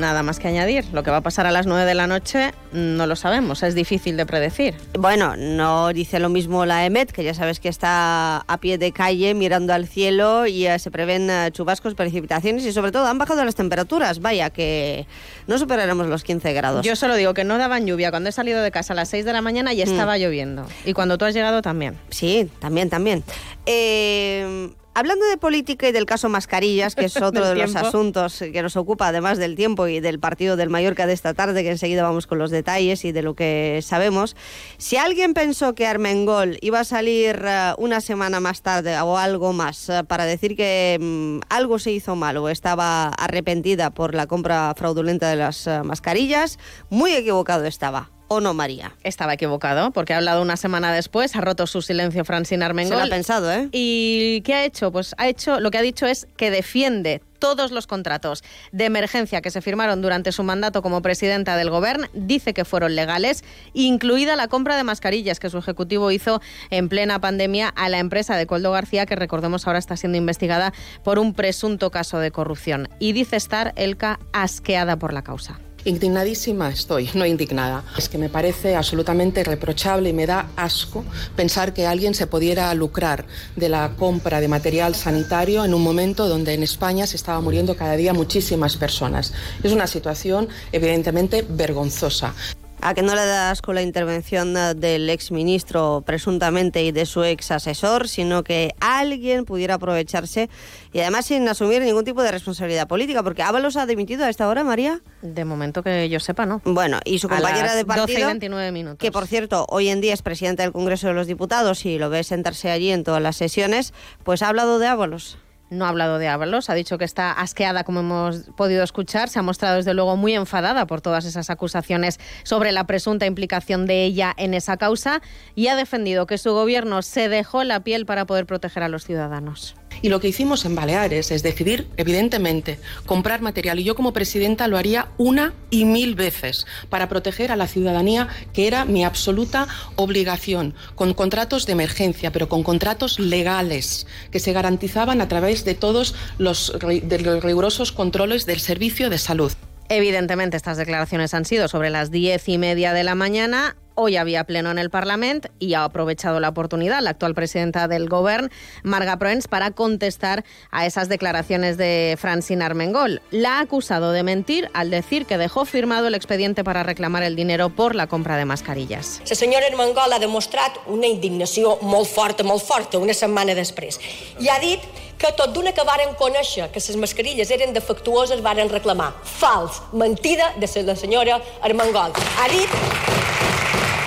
Nada 0.00 0.22
más 0.22 0.38
que 0.38 0.48
añadir. 0.48 0.84
Lo 0.92 1.02
que 1.02 1.10
va 1.10 1.18
a 1.18 1.20
pasar 1.20 1.46
a 1.46 1.50
las 1.50 1.66
9 1.66 1.84
de 1.84 1.94
la 1.94 2.06
noche 2.06 2.52
no 2.72 3.06
lo 3.06 3.16
sabemos, 3.16 3.62
es 3.62 3.74
difícil 3.74 4.16
de 4.16 4.26
predecir. 4.26 4.74
Bueno, 4.98 5.36
no 5.36 5.92
dice 5.92 6.18
lo 6.18 6.28
mismo 6.28 6.66
la 6.66 6.84
EMET, 6.86 7.12
que 7.12 7.22
ya 7.24 7.34
sabes 7.34 7.60
que 7.60 7.68
está 7.68 8.38
a 8.38 8.58
pie 8.58 8.78
de 8.78 8.92
calle 8.92 9.34
mirando 9.34 9.72
al 9.72 9.86
cielo 9.86 10.46
y 10.46 10.66
eh, 10.66 10.78
se 10.78 10.90
prevén 10.90 11.30
eh, 11.30 11.50
chubascos, 11.52 11.94
precipitaciones 11.94 12.64
y 12.64 12.72
sobre 12.72 12.92
todo 12.92 13.06
han 13.06 13.18
bajado 13.18 13.44
las 13.44 13.54
temperaturas. 13.54 14.20
Vaya, 14.20 14.50
que 14.50 15.06
no 15.46 15.58
superaremos 15.58 16.06
los 16.06 16.24
15 16.24 16.52
grados. 16.52 16.84
Yo 16.84 16.96
solo 16.96 17.16
digo 17.16 17.34
que 17.34 17.44
no 17.44 17.58
daban 17.58 17.86
lluvia. 17.86 18.10
Cuando 18.10 18.28
he 18.28 18.32
salido 18.32 18.62
de 18.62 18.70
casa 18.70 18.92
a 18.92 18.96
las 18.96 19.08
6 19.10 19.24
de 19.24 19.32
la 19.32 19.42
mañana 19.42 19.72
y 19.72 19.82
estaba 19.82 20.18
lloviendo. 20.18 20.66
Y 20.84 20.92
cuando 20.92 21.18
tú 21.18 21.24
has 21.24 21.34
llegado 21.34 21.62
también. 21.62 21.98
Sí, 22.10 22.50
también, 22.60 22.90
también. 22.90 23.22
Eh, 23.66 24.70
Hablando 25.00 25.24
de 25.24 25.38
política 25.38 25.88
y 25.88 25.92
del 25.92 26.04
caso 26.04 26.28
Mascarillas, 26.28 26.94
que 26.94 27.06
es 27.06 27.16
otro 27.22 27.48
de 27.48 27.54
los 27.54 27.74
asuntos 27.74 28.38
que 28.38 28.60
nos 28.60 28.76
ocupa, 28.76 29.08
además 29.08 29.38
del 29.38 29.56
tiempo 29.56 29.88
y 29.88 29.98
del 29.98 30.20
partido 30.20 30.56
del 30.58 30.68
Mallorca 30.68 31.06
de 31.06 31.14
esta 31.14 31.32
tarde, 31.32 31.62
que 31.62 31.70
enseguida 31.70 32.02
vamos 32.02 32.26
con 32.26 32.38
los 32.38 32.50
detalles 32.50 33.06
y 33.06 33.12
de 33.12 33.22
lo 33.22 33.32
que 33.32 33.80
sabemos, 33.82 34.36
si 34.76 34.98
alguien 34.98 35.32
pensó 35.32 35.74
que 35.74 35.86
Armengol 35.86 36.58
iba 36.60 36.80
a 36.80 36.84
salir 36.84 37.40
eh, 37.42 37.72
una 37.78 38.02
semana 38.02 38.40
más 38.40 38.60
tarde 38.60 39.00
o 39.00 39.16
algo 39.16 39.54
más 39.54 39.88
eh, 39.88 40.04
para 40.06 40.26
decir 40.26 40.54
que 40.54 40.98
mm, 41.00 41.46
algo 41.48 41.78
se 41.78 41.92
hizo 41.92 42.14
mal 42.14 42.36
o 42.36 42.50
estaba 42.50 43.08
arrepentida 43.08 43.88
por 43.88 44.14
la 44.14 44.26
compra 44.26 44.74
fraudulenta 44.76 45.30
de 45.30 45.36
las 45.36 45.66
eh, 45.66 45.80
mascarillas, 45.82 46.58
muy 46.90 47.14
equivocado 47.14 47.64
estaba. 47.64 48.10
¿O 48.32 48.40
no, 48.40 48.54
María? 48.54 48.94
Estaba 49.02 49.34
equivocado, 49.34 49.90
porque 49.90 50.14
ha 50.14 50.18
hablado 50.18 50.40
una 50.40 50.56
semana 50.56 50.92
después, 50.92 51.34
ha 51.34 51.40
roto 51.40 51.66
su 51.66 51.82
silencio 51.82 52.24
Francina 52.24 52.66
Armengol. 52.66 52.98
Se 52.98 53.00
lo 53.00 53.06
ha 53.12 53.16
pensado, 53.16 53.52
¿eh? 53.52 53.68
¿Y 53.72 54.40
qué 54.42 54.54
ha 54.54 54.64
hecho? 54.64 54.92
Pues 54.92 55.16
ha 55.18 55.26
hecho, 55.26 55.58
lo 55.58 55.72
que 55.72 55.78
ha 55.78 55.82
dicho 55.82 56.06
es 56.06 56.28
que 56.36 56.52
defiende 56.52 57.22
todos 57.40 57.72
los 57.72 57.88
contratos 57.88 58.44
de 58.70 58.84
emergencia 58.84 59.40
que 59.40 59.50
se 59.50 59.60
firmaron 59.60 60.00
durante 60.00 60.30
su 60.30 60.44
mandato 60.44 60.80
como 60.80 61.02
presidenta 61.02 61.56
del 61.56 61.70
Gobierno, 61.70 62.06
dice 62.12 62.54
que 62.54 62.64
fueron 62.64 62.94
legales, 62.94 63.42
incluida 63.72 64.36
la 64.36 64.46
compra 64.46 64.76
de 64.76 64.84
mascarillas 64.84 65.40
que 65.40 65.50
su 65.50 65.58
ejecutivo 65.58 66.12
hizo 66.12 66.40
en 66.70 66.88
plena 66.88 67.20
pandemia 67.20 67.68
a 67.68 67.88
la 67.88 67.98
empresa 67.98 68.36
de 68.36 68.46
Coldo 68.46 68.70
García, 68.70 69.06
que 69.06 69.16
recordemos 69.16 69.66
ahora 69.66 69.80
está 69.80 69.96
siendo 69.96 70.18
investigada 70.18 70.72
por 71.02 71.18
un 71.18 71.34
presunto 71.34 71.90
caso 71.90 72.20
de 72.20 72.30
corrupción. 72.30 72.88
Y 73.00 73.12
dice 73.12 73.34
estar 73.34 73.72
Elka 73.74 74.20
asqueada 74.32 74.96
por 75.00 75.12
la 75.12 75.22
causa. 75.22 75.58
Indignadísima 75.84 76.68
estoy, 76.68 77.10
no 77.14 77.24
indignada. 77.24 77.84
Es 77.96 78.08
que 78.08 78.18
me 78.18 78.28
parece 78.28 78.76
absolutamente 78.76 79.42
reprochable 79.44 80.10
y 80.10 80.12
me 80.12 80.26
da 80.26 80.50
asco 80.56 81.04
pensar 81.36 81.72
que 81.72 81.86
alguien 81.86 82.14
se 82.14 82.26
pudiera 82.26 82.72
lucrar 82.74 83.26
de 83.56 83.68
la 83.68 83.94
compra 83.96 84.40
de 84.40 84.48
material 84.48 84.94
sanitario 84.94 85.64
en 85.64 85.74
un 85.74 85.82
momento 85.82 86.28
donde 86.28 86.54
en 86.54 86.62
España 86.62 87.06
se 87.06 87.16
estaba 87.16 87.40
muriendo 87.40 87.76
cada 87.76 87.96
día 87.96 88.12
muchísimas 88.12 88.76
personas. 88.76 89.32
Es 89.62 89.72
una 89.72 89.86
situación 89.86 90.48
evidentemente 90.72 91.44
vergonzosa. 91.48 92.34
¿A 92.82 92.94
que 92.94 93.02
no 93.02 93.14
le 93.14 93.26
das 93.26 93.60
con 93.60 93.74
la 93.74 93.82
intervención 93.82 94.56
eh, 94.56 94.74
del 94.74 95.10
exministro 95.10 96.02
presuntamente 96.06 96.82
y 96.82 96.92
de 96.92 97.04
su 97.04 97.22
ex 97.24 97.50
asesor, 97.50 98.08
sino 98.08 98.42
que 98.42 98.74
alguien 98.80 99.44
pudiera 99.44 99.74
aprovecharse 99.74 100.48
y 100.92 101.00
además 101.00 101.26
sin 101.26 101.46
asumir 101.46 101.82
ningún 101.82 102.04
tipo 102.04 102.22
de 102.22 102.30
responsabilidad 102.32 102.88
política? 102.88 103.22
Porque 103.22 103.42
Ábalos 103.42 103.76
ha 103.76 103.84
dimitido 103.84 104.24
a 104.24 104.30
esta 104.30 104.48
hora, 104.48 104.64
María. 104.64 105.02
De 105.20 105.44
momento 105.44 105.82
que 105.82 106.08
yo 106.08 106.20
sepa, 106.20 106.46
¿no? 106.46 106.62
Bueno, 106.64 107.00
y 107.04 107.18
su 107.18 107.28
compañera 107.28 107.74
de 107.74 107.84
partido, 107.84 108.06
12 108.06 108.20
y 108.20 108.24
29 108.24 108.72
minutos. 108.72 108.98
que 108.98 109.12
por 109.12 109.26
cierto 109.26 109.66
hoy 109.68 109.88
en 109.88 110.00
día 110.00 110.14
es 110.14 110.22
presidenta 110.22 110.62
del 110.62 110.72
Congreso 110.72 111.08
de 111.08 111.12
los 111.12 111.26
Diputados 111.26 111.84
y 111.84 111.98
lo 111.98 112.08
ve 112.08 112.24
sentarse 112.24 112.70
allí 112.70 112.90
en 112.92 113.04
todas 113.04 113.20
las 113.20 113.36
sesiones, 113.36 113.92
pues 114.24 114.42
ha 114.42 114.48
hablado 114.48 114.78
de 114.78 114.86
Ábalos 114.86 115.36
no 115.70 115.86
ha 115.86 115.88
hablado 115.88 116.18
de 116.18 116.28
Ábalos, 116.28 116.68
ha 116.68 116.74
dicho 116.74 116.98
que 116.98 117.04
está 117.04 117.32
asqueada, 117.32 117.84
como 117.84 118.00
hemos 118.00 118.50
podido 118.56 118.82
escuchar, 118.82 119.28
se 119.28 119.38
ha 119.38 119.42
mostrado 119.42 119.76
desde 119.76 119.94
luego 119.94 120.16
muy 120.16 120.34
enfadada 120.34 120.86
por 120.86 121.00
todas 121.00 121.24
esas 121.24 121.48
acusaciones 121.48 122.18
sobre 122.42 122.72
la 122.72 122.84
presunta 122.84 123.26
implicación 123.26 123.86
de 123.86 124.04
ella 124.04 124.34
en 124.36 124.54
esa 124.54 124.76
causa 124.76 125.22
y 125.54 125.68
ha 125.68 125.76
defendido 125.76 126.26
que 126.26 126.38
su 126.38 126.52
gobierno 126.52 127.02
se 127.02 127.28
dejó 127.28 127.64
la 127.64 127.80
piel 127.80 128.04
para 128.04 128.26
poder 128.26 128.46
proteger 128.46 128.82
a 128.82 128.88
los 128.88 129.04
ciudadanos. 129.04 129.79
Y 130.02 130.08
lo 130.08 130.20
que 130.20 130.28
hicimos 130.28 130.64
en 130.64 130.74
Baleares 130.74 131.30
es 131.30 131.42
decidir, 131.42 131.88
evidentemente, 131.96 132.78
comprar 133.06 133.42
material. 133.42 133.78
Y 133.78 133.84
yo 133.84 133.94
como 133.94 134.12
presidenta 134.12 134.68
lo 134.68 134.78
haría 134.78 135.08
una 135.18 135.54
y 135.70 135.84
mil 135.84 136.14
veces 136.14 136.66
para 136.88 137.08
proteger 137.08 137.52
a 137.52 137.56
la 137.56 137.66
ciudadanía, 137.66 138.28
que 138.52 138.66
era 138.66 138.84
mi 138.84 139.04
absoluta 139.04 139.68
obligación, 139.96 140.74
con 140.94 141.14
contratos 141.14 141.66
de 141.66 141.72
emergencia, 141.72 142.32
pero 142.32 142.48
con 142.48 142.62
contratos 142.62 143.18
legales, 143.18 144.06
que 144.30 144.40
se 144.40 144.52
garantizaban 144.52 145.20
a 145.20 145.28
través 145.28 145.64
de 145.64 145.74
todos 145.74 146.14
los, 146.38 146.72
de 146.80 147.18
los 147.20 147.42
rigurosos 147.42 147.92
controles 147.92 148.46
del 148.46 148.60
servicio 148.60 149.10
de 149.10 149.18
salud. 149.18 149.52
Evidentemente, 149.92 150.56
estas 150.56 150.76
declaraciones 150.76 151.34
han 151.34 151.44
sido 151.44 151.66
sobre 151.66 151.90
las 151.90 152.12
diez 152.12 152.48
y 152.48 152.58
media 152.58 152.92
de 152.92 153.02
la 153.02 153.16
mañana. 153.16 153.76
Hoy 153.96 154.16
había 154.16 154.44
pleno 154.44 154.70
en 154.70 154.78
el 154.78 154.88
Parlamento 154.88 155.48
y 155.58 155.74
ha 155.74 155.82
aprovechado 155.82 156.38
la 156.38 156.50
oportunidad 156.50 157.02
la 157.02 157.10
actual 157.10 157.34
presidenta 157.34 157.88
del 157.88 158.08
Govern, 158.08 158.52
Marga 158.84 159.18
Proens, 159.18 159.48
para 159.48 159.72
contestar 159.72 160.44
a 160.70 160.86
esas 160.86 161.08
declaraciones 161.08 161.76
de 161.76 162.16
Francine 162.20 162.64
Armengol. 162.64 163.20
La 163.32 163.58
ha 163.58 163.60
acusado 163.62 164.12
de 164.12 164.22
mentir 164.22 164.70
al 164.74 164.90
decir 164.90 165.26
que 165.26 165.38
dejó 165.38 165.64
firmado 165.64 166.06
el 166.06 166.14
expediente 166.14 166.62
para 166.62 166.84
reclamar 166.84 167.24
el 167.24 167.34
dinero 167.34 167.70
por 167.70 167.96
la 167.96 168.06
compra 168.06 168.36
de 168.36 168.44
mascarillas. 168.44 169.20
La 169.28 169.34
senyora 169.34 169.66
Armengol 169.66 170.12
ha 170.12 170.20
demostrat 170.20 170.78
una 170.86 171.08
indignació 171.08 171.80
molt 171.82 172.06
forta, 172.06 172.44
molt 172.44 172.62
forta, 172.62 173.02
una 173.02 173.12
setmana 173.12 173.58
després. 173.58 173.98
I 174.38 174.54
ha 174.54 174.60
dit 174.62 174.86
que 175.20 175.30
tot 175.36 175.52
d'una 175.52 175.74
que 175.76 175.84
varen 175.84 176.14
conèixer 176.16 176.70
que 176.72 176.80
les 176.80 176.96
mascarilles 176.96 177.50
eren 177.52 177.74
defectuoses 177.76 178.40
varen 178.40 178.72
reclamar. 178.72 179.12
Fals, 179.22 179.82
mentida 179.92 180.54
de 180.56 180.68
la 180.88 180.96
senyora 180.96 181.40
Armengol. 181.60 182.16
Ha 182.40 182.48
dit 182.48 182.72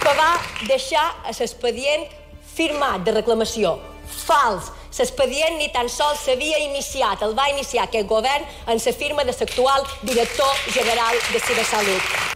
que 0.01 0.13
va 0.17 0.31
deixar 0.67 1.05
l'expedient 1.39 2.09
firmat 2.55 3.05
de 3.05 3.13
reclamació. 3.21 3.77
Fals. 4.25 4.71
L'expedient 4.97 5.57
ni 5.57 5.71
tan 5.73 5.89
sols 5.89 6.25
s'havia 6.25 6.59
iniciat. 6.65 7.21
El 7.21 7.33
va 7.37 7.49
iniciar 7.53 7.87
aquest 7.87 8.07
govern 8.07 8.45
en 8.67 8.77
la 8.85 8.93
firma 8.93 9.23
de 9.23 9.33
l'actual 9.39 9.89
director 10.03 10.53
general 10.69 11.17
de 11.31 11.39
Cibersalut. 11.39 12.32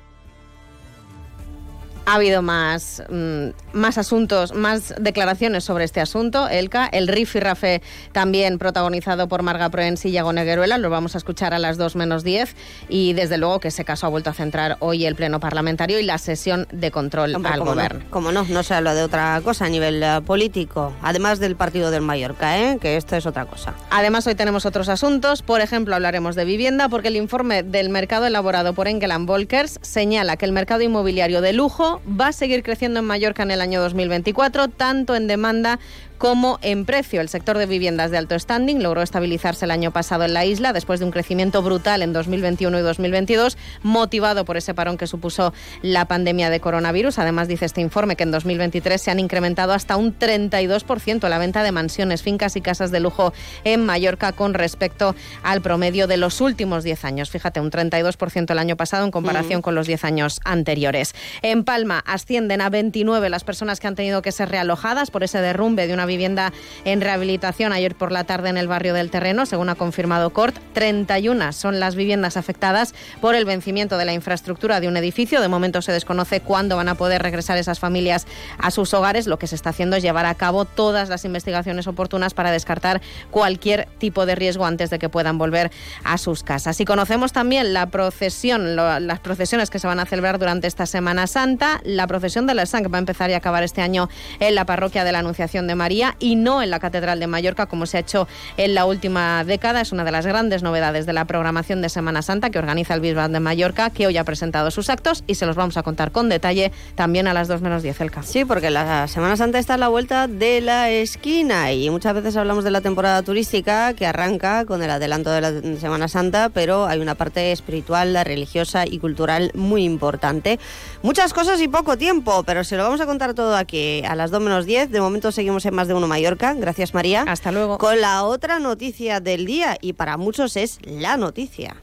Ha 2.08 2.14
habido 2.14 2.42
más, 2.42 3.04
mmm, 3.10 3.50
más 3.74 3.98
asuntos, 3.98 4.54
más 4.54 4.96
declaraciones 4.98 5.66
sobre 5.66 5.84
este 5.84 6.00
asunto, 6.00 6.48
Elka. 6.48 6.86
El 6.86 7.10
rifirrafe 7.10 7.82
también 8.14 8.60
protagonizado 8.60 9.28
por 9.28 9.44
Marga 9.44 9.70
Proens 9.70 10.06
y 10.06 10.12
Yago 10.12 10.32
Negueruela. 10.32 10.78
Lo 10.78 10.90
vamos 10.90 11.16
a 11.16 11.18
escuchar 11.18 11.54
a 11.54 11.60
las 11.60 11.78
2 11.78 11.98
menos 11.98 12.24
10. 12.24 12.56
Y 12.88 13.12
desde 13.12 13.38
luego 13.38 13.60
que 13.60 13.68
ese 13.68 13.84
caso 13.84 14.08
ha 14.08 14.10
vuelto 14.10 14.30
a 14.30 14.34
centrar 14.34 14.78
hoy 14.80 15.06
el 15.06 15.16
Pleno 15.16 15.42
Parlamentario 15.42 16.00
y 16.00 16.04
la 16.04 16.18
sesión 16.18 16.66
de 16.72 16.92
control 16.92 17.36
Hombre, 17.36 17.52
al 17.52 17.60
Gobierno. 17.60 18.00
No, 18.00 18.10
como 18.10 18.32
no, 18.32 18.46
no 18.46 18.64
se 18.64 18.74
habla 18.74 18.94
de 18.94 19.04
otra 19.04 19.42
cosa 19.44 19.66
a 19.66 19.70
nivel 19.70 20.02
uh, 20.02 20.24
político, 20.24 20.94
además 21.02 21.40
del 21.40 21.58
partido 21.58 21.92
del 21.92 22.04
Mallorca, 22.04 22.58
¿eh? 22.58 22.78
que 22.80 22.96
esto 22.96 23.18
es 23.18 23.26
otra 23.26 23.48
cosa. 23.48 23.74
Además, 23.90 24.26
hoy 24.28 24.36
tenemos 24.36 24.66
otros 24.66 24.88
asuntos. 24.88 25.42
Por 25.42 25.60
ejemplo, 25.60 25.94
hablaremos 25.94 26.38
de 26.38 26.46
vivienda, 26.46 26.88
porque 26.88 27.10
el 27.10 27.18
informe 27.18 27.64
del 27.64 27.90
mercado 27.90 28.26
elaborado 28.26 28.72
por 28.72 28.88
Engeland 28.88 29.28
Volkers 29.28 29.78
señala 29.82 30.38
que 30.38 30.46
el 30.46 30.54
mercado 30.54 30.84
inmobiliario 30.84 31.42
de 31.42 31.52
lujo 31.52 31.97
va 32.08 32.28
a 32.28 32.34
seguir 32.34 32.64
creciendo 32.64 33.00
en 33.00 33.06
Mallorca 33.06 33.44
en 33.44 33.52
el 33.52 33.62
año 33.62 33.82
2024, 33.82 34.68
tanto 34.68 35.16
en 35.16 35.28
demanda 35.28 35.80
como 36.18 36.60
en 36.62 36.86
precio. 36.86 37.22
El 37.22 37.30
sector 37.30 37.58
de 37.58 37.66
viviendas 37.66 38.12
de 38.12 38.18
alto 38.18 38.38
standing 38.38 38.82
logró 38.82 39.02
estabilizarse 39.02 39.66
el 39.66 39.72
año 39.72 39.92
pasado 39.92 40.26
en 40.26 40.34
la 40.34 40.46
isla 40.46 40.74
después 40.74 41.00
de 41.00 41.06
un 41.06 41.12
crecimiento 41.12 41.62
brutal 41.62 42.02
en 42.02 42.14
2021 42.14 42.80
y 42.80 42.82
2022, 42.82 43.58
motivado 43.84 44.46
por 44.46 44.58
ese 44.58 44.74
parón 44.74 44.98
que 44.98 45.08
supuso 45.08 45.54
la 45.82 46.06
pandemia 46.06 46.50
de 46.50 46.60
coronavirus. 46.60 47.20
Además, 47.20 47.48
dice 47.48 47.66
este 47.66 47.82
informe 47.82 48.16
que 48.16 48.24
en 48.24 48.32
2023 48.32 49.02
se 49.02 49.12
han 49.12 49.20
incrementado 49.20 49.74
hasta 49.74 49.98
un 49.98 50.18
32% 50.18 51.30
la 51.30 51.38
venta 51.38 51.64
de 51.64 51.72
mansiones, 51.72 52.24
fincas 52.24 52.56
y 52.56 52.62
casas 52.62 52.92
de 52.92 53.00
lujo 53.00 53.34
en 53.64 53.86
Mallorca 53.86 54.32
con 54.32 54.54
respecto 54.54 55.16
al 55.44 55.62
promedio 55.62 56.08
de 56.08 56.18
los 56.18 56.42
últimos 56.42 56.84
10 56.84 57.06
años. 57.06 57.30
Fíjate, 57.30 57.60
un 57.60 57.72
32% 57.72 58.52
el 58.52 58.60
año 58.60 58.76
pasado 58.76 59.06
en 59.06 59.12
comparación 59.12 59.60
mm. 59.60 59.62
con 59.62 59.76
los 59.76 59.86
10 59.86 60.04
años 60.04 60.40
anteriores. 60.44 61.14
En 61.42 61.64
Palma 61.64 62.04
ascienden 62.06 62.62
a 62.62 62.70
29 62.70 63.30
las 63.30 63.44
personas 63.44 63.80
que 63.80 63.88
han 63.88 63.96
tenido 63.96 64.22
que 64.22 64.32
ser 64.32 64.50
realojadas 64.50 65.12
por 65.12 65.24
ese 65.24 65.40
derrumbe 65.42 65.88
de 65.88 65.94
una 65.94 66.07
vivienda 66.08 66.52
en 66.86 67.02
rehabilitación 67.02 67.74
ayer 67.74 67.94
por 67.96 68.12
la 68.12 68.24
tarde 68.24 68.50
en 68.50 68.58
el 68.58 68.68
barrio 68.68 68.94
del 68.94 69.12
Terreno, 69.12 69.46
según 69.46 69.70
ha 69.70 69.76
confirmado 69.76 70.32
Cort. 70.32 70.56
31 70.74 71.54
son 71.54 71.80
las 71.80 71.96
viviendas 71.96 72.38
afectadas 72.38 72.96
por 73.22 73.36
el 73.36 73.46
vencimiento 73.46 73.98
de 73.98 74.06
la 74.06 74.14
infraestructura 74.14 74.80
de 74.80 74.88
un 74.88 74.98
edificio. 74.98 75.42
De 75.42 75.48
momento 75.48 75.82
se 75.82 75.92
desconoce 75.92 76.42
cuándo 76.42 76.78
van 76.78 76.90
a 76.90 76.96
poder 76.96 77.22
regresar 77.22 77.58
esas 77.58 77.80
familias 77.80 78.26
a 78.58 78.72
sus 78.72 78.94
hogares. 78.94 79.28
Lo 79.28 79.38
que 79.38 79.48
se 79.48 79.56
está 79.56 79.70
haciendo 79.70 79.96
es 79.96 80.04
llevar 80.04 80.26
a 80.26 80.36
cabo 80.36 80.66
todas 80.66 81.10
las 81.10 81.26
investigaciones 81.26 81.88
oportunas 81.88 82.34
para 82.34 82.52
descartar 82.52 83.02
cualquier 83.32 83.88
tipo 83.98 84.26
de 84.26 84.36
riesgo 84.36 84.66
antes 84.66 84.90
de 84.90 85.00
que 85.00 85.10
puedan 85.10 85.38
volver 85.38 85.72
a 86.04 86.18
sus 86.18 86.44
casas. 86.44 86.80
Y 86.80 86.86
conocemos 86.86 87.34
también 87.34 87.74
la 87.74 87.88
procesión, 87.88 88.76
las 88.76 89.20
procesiones 89.20 89.70
que 89.70 89.80
se 89.80 89.88
van 89.88 90.00
a 90.00 90.06
celebrar 90.06 90.40
durante 90.40 90.68
esta 90.68 90.86
Semana 90.86 91.28
Santa. 91.28 91.82
La 91.84 92.08
procesión 92.08 92.48
de 92.48 92.54
la 92.54 92.66
Sang 92.66 92.92
va 92.92 92.98
a 92.98 93.00
empezar 93.00 93.30
y 93.30 93.34
acabar 93.34 93.64
este 93.64 93.82
año 93.82 94.10
en 94.40 94.56
la 94.56 94.66
parroquia 94.66 95.04
de 95.04 95.12
la 95.12 95.20
Anunciación 95.20 95.68
de 95.68 95.76
María 95.76 95.97
y 96.20 96.36
no 96.36 96.62
en 96.62 96.70
la 96.70 96.80
Catedral 96.80 97.20
de 97.20 97.28
Mallorca, 97.28 97.66
como 97.66 97.86
se 97.86 97.98
ha 97.98 98.00
hecho 98.02 98.28
en 98.58 98.74
la 98.74 98.86
última 98.86 99.44
década. 99.44 99.82
Es 99.82 99.92
una 99.92 100.04
de 100.04 100.12
las 100.12 100.26
grandes 100.26 100.64
novedades 100.64 101.06
de 101.06 101.14
la 101.14 101.26
programación 101.26 101.82
de 101.82 101.90
Semana 101.90 102.22
Santa 102.22 102.50
que 102.50 102.60
organiza 102.60 102.94
el 102.94 103.02
Bisbal 103.02 103.32
de 103.32 103.40
Mallorca, 103.40 103.90
que 103.90 104.08
hoy 104.08 104.18
ha 104.18 104.24
presentado 104.24 104.72
sus 104.72 104.90
actos 104.90 105.24
y 105.28 105.36
se 105.36 105.46
los 105.46 105.56
vamos 105.56 105.78
a 105.78 105.84
contar 105.84 106.12
con 106.12 106.30
detalle 106.30 106.72
también 106.96 107.28
a 107.28 107.34
las 107.34 107.48
2 107.48 107.62
menos 107.62 107.84
10 107.84 108.02
el 108.02 108.12
caso. 108.12 108.32
Sí, 108.32 108.46
porque 108.46 108.70
la 108.70 109.08
Semana 109.08 109.38
Santa 109.38 109.60
está 109.60 109.76
a 109.76 109.78
la 109.78 109.88
vuelta 109.88 110.28
de 110.28 110.62
la 110.62 110.90
esquina 110.90 111.72
y 111.74 111.90
muchas 111.90 112.14
veces 112.14 112.36
hablamos 112.36 112.64
de 112.64 112.72
la 112.72 112.82
temporada 112.82 113.22
turística 113.24 113.94
que 113.94 114.06
arranca 114.06 114.66
con 114.66 114.84
el 114.84 114.90
adelanto 114.90 115.32
de 115.32 115.42
la 115.42 115.80
Semana 115.80 116.08
Santa, 116.08 116.50
pero 116.50 116.86
hay 116.86 117.00
una 117.00 117.16
parte 117.16 117.52
espiritual, 117.52 118.18
religiosa 118.24 118.86
y 118.86 119.00
cultural 119.00 119.52
muy 119.54 119.84
importante. 119.84 120.60
Muchas 121.02 121.34
cosas 121.34 121.62
y 121.62 121.68
poco 121.68 121.98
tiempo, 121.98 122.44
pero 122.44 122.64
se 122.64 122.78
lo 122.78 122.84
vamos 122.84 123.02
a 123.02 123.06
contar 123.06 123.34
todo 123.34 123.56
aquí 123.56 124.04
a 124.06 124.16
las 124.16 124.32
2 124.32 124.42
menos 124.42 124.66
10. 124.66 124.92
De 124.92 125.02
momento 125.02 125.32
seguimos 125.32 125.66
en 125.66 125.74
más 125.74 125.87
de 125.88 125.94
uno 125.94 126.08
Mallorca. 126.08 126.54
Gracias, 126.54 126.94
María. 126.94 127.24
Hasta 127.28 127.52
luego. 127.52 127.78
Con 127.78 128.02
la 128.02 128.24
otra 128.24 128.60
noticia 128.60 129.20
del 129.20 129.46
día 129.46 129.78
y 129.82 129.94
para 129.94 130.18
muchos 130.18 130.58
es 130.58 130.80
la 130.84 131.18
noticia. 131.18 131.76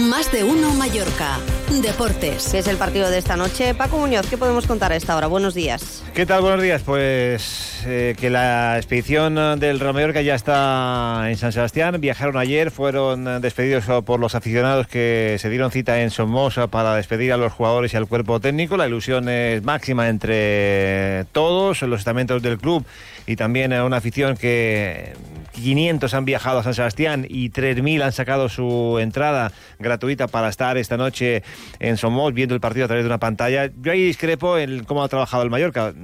Más 0.00 0.32
de 0.32 0.42
uno 0.44 0.72
Mallorca. 0.74 1.38
Deportes. 1.82 2.48
¿Qué 2.50 2.58
es 2.58 2.66
el 2.66 2.76
partido 2.76 3.10
de 3.10 3.18
esta 3.18 3.36
noche? 3.36 3.74
Paco 3.74 3.98
Muñoz, 3.98 4.26
¿qué 4.26 4.36
podemos 4.36 4.66
contar 4.66 4.92
a 4.92 4.96
esta 4.96 5.16
hora? 5.16 5.26
Buenos 5.26 5.54
días. 5.54 6.02
¿Qué 6.14 6.26
tal? 6.26 6.42
Buenos 6.42 6.62
días. 6.62 6.82
Pues 6.82 7.82
eh, 7.86 8.14
que 8.18 8.30
la 8.30 8.76
expedición 8.76 9.34
del 9.58 9.80
Real 9.80 9.94
Mallorca 9.94 10.22
ya 10.22 10.34
está 10.34 11.24
en 11.28 11.36
San 11.36 11.52
Sebastián. 11.52 12.00
Viajaron 12.00 12.36
ayer, 12.36 12.70
fueron 12.70 13.40
despedidos 13.40 13.84
por 14.04 14.20
los 14.20 14.34
aficionados 14.34 14.86
que 14.86 15.36
se 15.38 15.48
dieron 15.48 15.70
cita 15.70 16.02
en 16.02 16.10
Somoza 16.10 16.66
para 16.66 16.94
despedir 16.94 17.32
a 17.32 17.36
los 17.36 17.52
jugadores 17.52 17.94
y 17.94 17.96
al 17.96 18.06
cuerpo 18.06 18.40
técnico. 18.40 18.76
La 18.76 18.86
ilusión 18.86 19.28
es 19.28 19.62
máxima 19.62 20.08
entre 20.08 21.24
todos, 21.32 21.82
los 21.82 22.00
estamentos 22.00 22.42
del 22.42 22.58
club 22.58 22.84
y 23.26 23.36
también 23.36 23.72
a 23.72 23.84
una 23.84 23.98
afición 23.98 24.36
que 24.36 25.12
500 25.52 26.12
han 26.14 26.24
viajado 26.24 26.58
a 26.58 26.62
San 26.62 26.74
Sebastián 26.74 27.26
y 27.28 27.50
3.000 27.50 28.02
han 28.02 28.12
sacado 28.12 28.48
su 28.48 28.98
entrada 29.00 29.52
gratuita 29.78 30.28
para 30.28 30.48
estar 30.48 30.76
esta 30.76 30.96
noche 30.96 31.42
en 31.78 31.96
Somos 31.96 32.32
viendo 32.34 32.54
el 32.54 32.60
partido 32.60 32.86
a 32.86 32.88
través 32.88 33.04
de 33.04 33.08
una 33.08 33.18
pantalla. 33.18 33.70
Yo 33.80 33.92
ahí 33.92 34.04
discrepo 34.04 34.58
en 34.58 34.84
cómo 34.84 35.02
ha 35.02 35.08
trabajado 35.08 35.42
el 35.42 35.50
Mallorca 35.50 35.94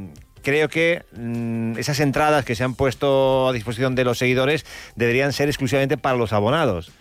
creo 0.43 0.69
que 0.69 1.03
mmm, 1.17 1.77
esas 1.79 2.01
entradas 2.01 2.45
que 2.45 2.55
se 2.55 2.65
han 2.65 2.75
puesto 2.75 3.49
a 3.49 3.53
disposición 3.53 3.95
de 3.95 4.05
los 4.05 4.19
seguidores 4.19 4.65
deberían 4.95 5.33
ser 5.33 5.49
exclusivamente 5.49 5.99
para 5.99 6.17
los 6.17 6.33
abonados 6.33 6.93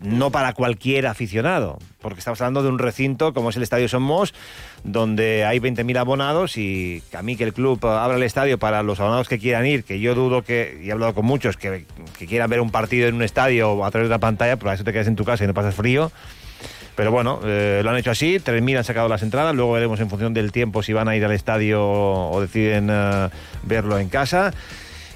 no 0.00 0.30
para 0.30 0.52
cualquier 0.52 1.06
aficionado, 1.06 1.78
porque 2.00 2.18
estamos 2.18 2.40
hablando 2.40 2.62
de 2.62 2.68
un 2.68 2.78
recinto 2.78 3.32
como 3.32 3.50
es 3.50 3.56
el 3.56 3.62
Estadio 3.62 3.88
Somos, 3.88 4.34
donde 4.84 5.44
hay 5.44 5.58
20.000 5.58 5.98
abonados 5.98 6.58
y 6.58 7.02
a 7.16 7.22
mí 7.22 7.36
que 7.36 7.44
el 7.44 7.54
club 7.54 7.84
abra 7.86 8.16
el 8.16 8.22
estadio 8.22 8.58
para 8.58 8.82
los 8.82 9.00
abonados 9.00 9.28
que 9.28 9.38
quieran 9.38 9.66
ir, 9.66 9.84
que 9.84 9.98
yo 9.98 10.14
dudo 10.14 10.42
que, 10.42 10.80
y 10.82 10.88
he 10.88 10.92
hablado 10.92 11.14
con 11.14 11.24
muchos, 11.24 11.56
que, 11.56 11.86
quieran 12.18 12.50
ver 12.50 12.60
un 12.60 12.70
partido 12.70 13.08
en 13.08 13.14
un 13.14 13.22
estadio 13.22 13.72
o 13.72 13.84
a 13.84 13.90
través 13.90 14.08
de 14.08 14.14
una 14.14 14.20
pantalla, 14.20 14.58
a 14.62 14.74
eso 14.74 14.84
te 14.84 14.92
quedas 14.92 15.06
en 15.06 15.16
tu 15.16 15.24
casa 15.24 15.44
y 15.44 15.46
no 15.46 15.54
pasas 15.54 15.74
frío, 15.74 16.12
Pero 16.94 17.10
bueno, 17.10 17.40
eh, 17.44 17.80
lo 17.82 17.90
han 17.90 17.96
hecho 17.96 18.10
así, 18.10 18.38
3.000 18.38 18.78
han 18.78 18.84
sacado 18.84 19.08
las 19.08 19.22
entradas, 19.22 19.54
luego 19.54 19.72
veremos 19.72 19.98
en 20.00 20.10
función 20.10 20.34
del 20.34 20.52
tiempo 20.52 20.82
si 20.82 20.92
van 20.92 21.08
a 21.08 21.16
ir 21.16 21.24
al 21.24 21.32
estadio 21.32 21.82
o 21.82 22.40
deciden 22.40 22.88
eh, 22.90 23.28
verlo 23.62 23.98
en 23.98 24.08
casa. 24.08 24.52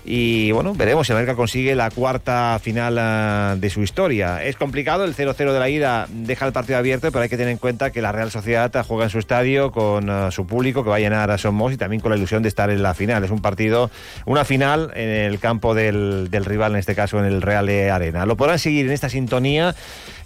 Y 0.04 0.50
bueno, 0.52 0.73
veremos 0.75 1.07
si 1.07 1.12
América 1.12 1.35
consigue 1.35 1.75
la 1.75 1.90
cuarta 1.90 2.59
final 2.62 2.97
eh, 2.99 3.61
de 3.61 3.69
su 3.69 3.83
historia. 3.83 4.42
Es 4.42 4.57
complicado, 4.57 5.04
el 5.04 5.14
0-0 5.14 5.52
de 5.52 5.59
la 5.59 5.69
ida 5.69 6.07
deja 6.11 6.47
el 6.47 6.52
partido 6.52 6.78
abierto, 6.78 7.12
pero 7.12 7.23
hay 7.23 7.28
que 7.28 7.37
tener 7.37 7.52
en 7.52 7.59
cuenta 7.59 7.90
que 7.90 8.00
la 8.00 8.11
Real 8.11 8.30
Sociedad 8.30 8.73
juega 8.87 9.04
en 9.04 9.11
su 9.11 9.19
estadio 9.19 9.73
con 9.73 10.09
eh, 10.09 10.30
su 10.30 10.47
público 10.47 10.83
que 10.85 10.90
va 10.90 10.97
a 10.97 11.00
llenar 11.00 11.30
a 11.30 11.37
Somos 11.37 11.73
y 11.73 11.76
también 11.76 12.00
con 12.00 12.11
la 12.11 12.16
ilusión 12.16 12.42
de 12.42 12.49
estar 12.49 12.71
en 12.71 12.83
la 12.83 12.95
final. 12.95 13.25
Es 13.25 13.30
un 13.30 13.42
partido, 13.42 13.90
una 14.25 14.45
final 14.45 14.90
en 14.95 15.11
el 15.11 15.38
campo 15.38 15.75
del, 15.75 16.28
del 16.30 16.47
rival, 16.47 16.73
en 16.73 16.78
este 16.78 16.95
caso 16.95 17.19
en 17.19 17.26
el 17.26 17.42
Real 17.42 17.69
Arena. 17.69 18.25
Lo 18.25 18.37
podrán 18.37 18.59
seguir 18.59 18.87
en 18.87 18.92
esta 18.92 19.11
sintonía 19.11 19.75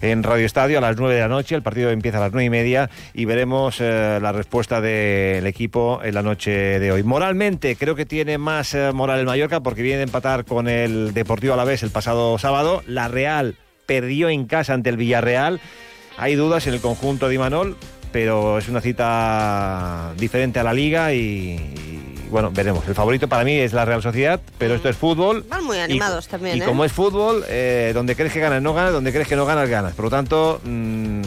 en 0.01 0.23
Radio 0.23 0.45
Estadio 0.45 0.77
a 0.77 0.81
las 0.81 0.95
9 0.95 1.15
de 1.15 1.21
la 1.21 1.27
noche. 1.27 1.53
El 1.53 1.63
partido 1.63 1.89
empieza 1.89 2.19
a 2.19 2.21
las 2.21 2.31
9 2.31 2.45
y 2.45 2.49
media 2.49 2.89
y 3.13 3.25
veremos 3.25 3.77
eh, 3.81 4.19
la 4.21 4.31
respuesta 4.31 4.79
del 4.79 5.45
equipo 5.47 5.99
en 6.01 6.13
la 6.13 6.21
noche 6.21 6.79
de 6.79 6.91
hoy. 6.93 7.03
Moralmente, 7.03 7.75
creo 7.75 7.95
que 7.95 8.05
tiene 8.05 8.37
más 8.37 8.75
moral 8.93 9.19
el 9.19 9.25
Mallorca 9.25 9.59
porque 9.65 9.81
viene 9.81 9.97
de 9.97 10.03
empatar 10.03 10.45
con 10.45 10.69
el 10.69 11.11
Deportivo 11.15 11.55
Alavés 11.55 11.81
el 11.81 11.89
pasado 11.89 12.37
sábado. 12.37 12.83
La 12.85 13.07
Real 13.07 13.55
perdió 13.87 14.29
en 14.29 14.45
casa 14.45 14.75
ante 14.75 14.91
el 14.91 14.95
Villarreal. 14.95 15.59
Hay 16.17 16.35
dudas 16.35 16.67
en 16.67 16.75
el 16.75 16.81
conjunto 16.81 17.27
de 17.27 17.33
Imanol, 17.33 17.75
pero 18.11 18.59
es 18.59 18.69
una 18.69 18.79
cita 18.79 20.13
diferente 20.17 20.59
a 20.59 20.63
la 20.63 20.71
liga 20.71 21.13
y, 21.13 21.59
bueno, 22.29 22.51
veremos. 22.51 22.87
El 22.87 22.93
favorito 22.93 23.27
para 23.27 23.43
mí 23.43 23.53
es 23.53 23.73
la 23.73 23.85
Real 23.85 24.03
Sociedad, 24.03 24.39
pero 24.59 24.75
esto 24.75 24.87
es 24.87 24.95
fútbol. 24.95 25.43
Van 25.49 25.63
muy 25.63 25.79
animados 25.79 26.27
también, 26.27 26.57
Y 26.57 26.61
¿eh? 26.61 26.63
como 26.63 26.85
es 26.85 26.91
fútbol, 26.91 27.43
eh, 27.49 27.91
donde 27.95 28.15
crees 28.15 28.33
que 28.33 28.39
ganas 28.39 28.61
no 28.61 28.75
ganas, 28.75 28.93
donde 28.93 29.11
crees 29.11 29.27
que 29.27 29.35
no 29.35 29.47
ganas 29.47 29.67
ganas. 29.67 29.93
Por 29.93 30.05
lo 30.05 30.11
tanto, 30.11 30.61
mm, 30.63 31.21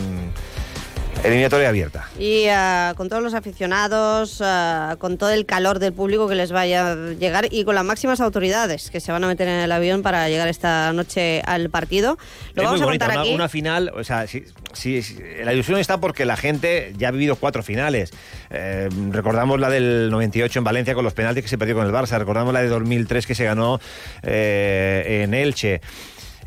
eliminatoria 1.25 1.69
abierta. 1.69 2.09
Y 2.19 2.47
ah, 2.49 2.95
con 2.97 3.09
todos 3.09 3.23
los 3.23 3.35
aficionados, 3.35 4.41
ah, 4.41 4.97
con 4.99 5.19
todo 5.19 5.31
el 5.31 5.47
calor 5.47 5.79
del 5.79 5.93
público 5.93 6.29
que 6.29 6.35
les 6.35 6.53
vaya 6.53 6.93
a 6.93 6.97
llegar 7.13 7.49
y 7.51 7.65
con 7.65 7.75
las 7.75 7.85
máximas 7.85 8.21
autoridades 8.21 8.91
que 8.91 9.01
se 9.01 9.13
van 9.13 9.25
a 9.25 9.27
meter 9.27 9.49
en 9.49 9.61
el 9.61 9.73
avión 9.73 10.03
para 10.03 10.29
llegar 10.29 10.49
esta 10.49 10.93
noche 10.93 11.43
al 11.45 11.71
partido. 11.71 12.19
Lo 12.55 12.63
es 12.63 12.67
vamos 12.67 12.81
muy 12.81 12.83
a 12.83 12.87
bonita, 12.87 13.07
contar 13.07 13.21
una, 13.21 13.29
aquí. 13.29 13.35
una 13.35 13.49
final, 13.49 13.93
o 13.95 14.05
sea, 14.05 14.27
sí, 14.27 14.45
sí, 14.73 15.05
la 15.43 15.53
ilusión 15.53 15.79
está 15.79 15.99
porque 16.01 16.25
la 16.25 16.37
gente 16.37 16.93
ya 16.97 17.09
ha 17.09 17.11
vivido 17.11 17.37
cuatro 17.37 17.63
finales. 17.63 18.13
Eh, 18.51 18.89
recordamos 19.11 19.61
la 19.61 19.71
del 19.71 20.11
98 20.11 20.59
en 20.59 20.65
Valencia 20.65 20.95
con 20.95 21.05
los 21.05 21.15
penaltis 21.15 21.43
que 21.43 21.49
se 21.49 21.59
perdió 21.59 21.75
con 21.75 21.87
el 21.87 21.93
Barça, 21.93 22.19
recordamos 22.19 22.53
la 22.55 22.63
de 22.63 22.69
2003 22.69 23.27
que 23.27 23.35
se 23.35 23.45
ganó 23.45 23.81
eh, 24.23 25.23
en 25.25 25.35
Elche. 25.35 25.81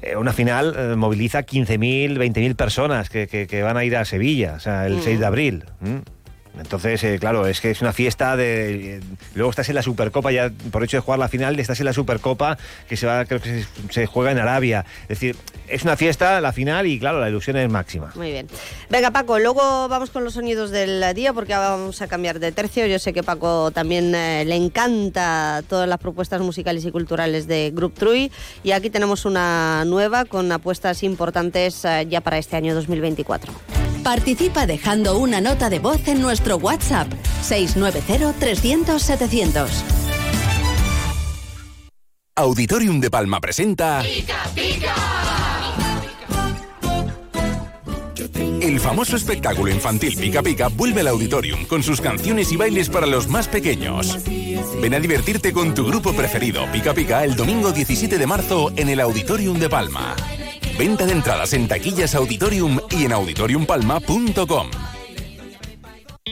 Eh, 0.01 0.15
una 0.15 0.33
final 0.33 0.75
eh, 0.77 0.95
moviliza 0.95 1.43
15.000, 1.43 2.17
20.000 2.17 2.55
personas 2.55 3.09
que, 3.09 3.27
que- 3.27 3.45
que 3.47 3.61
van 3.63 3.77
a 3.77 3.83
ir 3.85 3.95
a 3.95 4.05
Sevilla, 4.05 4.55
o 4.55 4.59
sea, 4.59 4.87
el 4.87 4.97
Mm. 4.97 5.01
6 5.03 5.19
de 5.19 5.25
abril. 5.25 5.63
¿m? 5.83 6.01
Entonces, 6.59 7.03
eh, 7.03 7.17
claro, 7.19 7.47
es 7.47 7.61
que 7.61 7.71
es 7.71 7.81
una 7.81 7.93
fiesta 7.93 8.35
de... 8.35 8.97
eh, 8.97 8.99
luego 9.35 9.49
estás 9.49 9.69
en 9.69 9.75
la 9.75 9.81
Supercopa, 9.81 10.31
ya 10.31 10.51
por 10.71 10.83
hecho 10.83 10.97
de 10.97 11.01
jugar 11.01 11.19
la 11.19 11.27
final, 11.27 11.59
estás 11.59 11.79
en 11.79 11.85
la 11.85 11.93
Supercopa 11.93 12.57
que 12.89 12.97
se 12.97 13.07
va, 13.07 13.25
creo 13.25 13.41
que 13.41 13.63
se, 13.63 13.67
se 13.89 14.05
juega 14.05 14.31
en 14.31 14.39
Arabia. 14.39 14.85
Es 15.03 15.19
decir, 15.19 15.35
es 15.67 15.83
una 15.83 15.95
fiesta, 15.95 16.41
la 16.41 16.51
final, 16.51 16.85
y 16.87 16.99
claro, 16.99 17.19
la 17.19 17.29
ilusión 17.29 17.55
es 17.57 17.69
máxima. 17.69 18.11
Muy 18.15 18.31
bien. 18.31 18.47
Venga, 18.89 19.11
Paco, 19.11 19.39
luego 19.39 19.87
vamos 19.87 20.09
con 20.09 20.23
los 20.23 20.33
sonidos 20.33 20.71
del 20.71 21.01
día 21.15 21.33
porque 21.33 21.53
ahora 21.53 21.69
vamos 21.69 22.01
a 22.01 22.07
cambiar 22.07 22.39
de 22.39 22.51
tercio. 22.51 22.85
Yo 22.85 22.99
sé 22.99 23.13
que 23.13 23.23
Paco 23.23 23.71
también 23.71 24.13
eh, 24.13 24.43
le 24.45 24.55
encanta 24.55 25.63
todas 25.67 25.87
las 25.87 25.99
propuestas 25.99 26.41
musicales 26.41 26.83
y 26.85 26.91
culturales 26.91 27.47
de 27.47 27.71
Group 27.73 27.93
Trui 27.93 28.31
y 28.63 28.71
aquí 28.71 28.89
tenemos 28.89 29.25
una 29.25 29.85
nueva 29.85 30.25
con 30.25 30.51
apuestas 30.51 31.03
importantes 31.03 31.85
eh, 31.85 32.05
ya 32.09 32.21
para 32.21 32.37
este 32.37 32.57
año 32.57 32.75
2024. 32.75 33.53
Participa 34.03 34.65
dejando 34.65 35.19
una 35.19 35.41
nota 35.41 35.69
de 35.69 35.77
voz 35.77 36.07
en 36.07 36.21
nuestro 36.21 36.40
WhatsApp 36.49 37.07
690-300-700. 37.47 39.69
Auditorium 42.35 42.99
de 42.99 43.11
Palma 43.11 43.39
presenta 43.39 44.01
el 48.61 48.79
famoso 48.79 49.15
espectáculo 49.15 49.71
infantil 49.71 50.15
Pica 50.17 50.41
Pica 50.41 50.69
vuelve 50.69 51.01
al 51.01 51.07
Auditorium 51.07 51.65
con 51.65 51.83
sus 51.83 51.99
canciones 51.99 52.51
y 52.51 52.57
bailes 52.57 52.89
para 52.89 53.07
los 53.07 53.27
más 53.27 53.47
pequeños. 53.47 54.19
Ven 54.81 54.93
a 54.93 54.99
divertirte 54.99 55.51
con 55.51 55.73
tu 55.73 55.85
grupo 55.85 56.13
preferido 56.13 56.65
Pica 56.71 56.93
Pica 56.93 57.23
el 57.23 57.35
domingo 57.35 57.71
17 57.71 58.17
de 58.17 58.27
marzo 58.27 58.71
en 58.75 58.89
el 58.89 58.99
Auditorium 58.99 59.59
de 59.59 59.69
Palma. 59.69 60.15
Venta 60.77 61.05
de 61.05 61.11
entradas 61.11 61.53
en 61.53 61.67
taquillas 61.67 62.15
Auditorium 62.15 62.79
y 62.89 63.05
en 63.05 63.13
auditoriumpalma.com. 63.13 64.90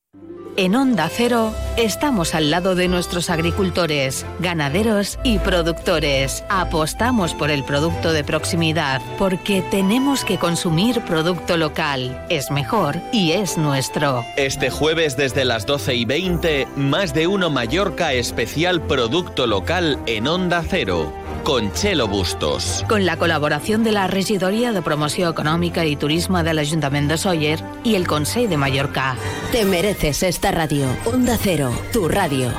En 0.55 0.77
Onda 0.77 1.09
Cero 1.09 1.55
estamos 1.79 2.35
al 2.35 2.51
lado 2.51 2.75
de 2.75 2.87
nuestros 2.87 3.31
agricultores, 3.31 4.27
ganaderos 4.39 5.19
y 5.25 5.39
productores. 5.39 6.45
Apostamos 6.51 7.33
por 7.33 7.51
el 7.51 7.65
producto 7.65 8.13
de 8.13 8.23
proximidad 8.23 9.01
porque 9.19 9.63
tenemos 9.71 10.27
que 10.27 10.37
consumir 10.37 11.01
producto 11.01 11.57
local. 11.57 12.27
Es 12.29 12.51
mejor 12.51 13.01
y 13.13 13.33
es 13.33 13.57
nuestro. 13.57 14.27
Este 14.37 14.69
jueves 14.69 15.17
desde 15.17 15.47
las 15.47 15.65
12 15.65 15.95
y 15.95 16.05
20, 16.05 16.69
más 16.77 17.15
de 17.15 17.27
uno 17.27 17.49
Mallorca 17.49 18.13
especial 18.13 18.83
producto 18.83 19.47
local 19.47 19.99
en 20.05 20.29
Onda 20.29 20.63
Cero, 20.69 21.15
con 21.45 21.73
Chelo 21.73 22.09
Bustos. 22.09 22.85
Con 22.91 23.07
la 23.07 23.17
colaboración 23.17 23.85
de 23.85 23.93
la 23.93 24.07
Regidoria 24.07 24.73
de 24.73 24.83
Promoció 24.83 25.31
Econòmica 25.33 25.87
i 25.89 25.97
Turisme 25.97 26.45
de 26.45 26.53
l'Ajuntament 26.53 27.09
de 27.09 27.17
Sóller 27.17 27.57
i 27.89 27.97
el 27.97 28.07
Consell 28.07 28.51
de 28.51 28.61
Mallorca. 28.61 29.17
Te 29.51 29.65
mereces 29.65 30.23
radio. 30.51 30.87
Onda 31.05 31.37
Cero, 31.37 31.73
tu 31.93 32.09
radio. 32.09 32.51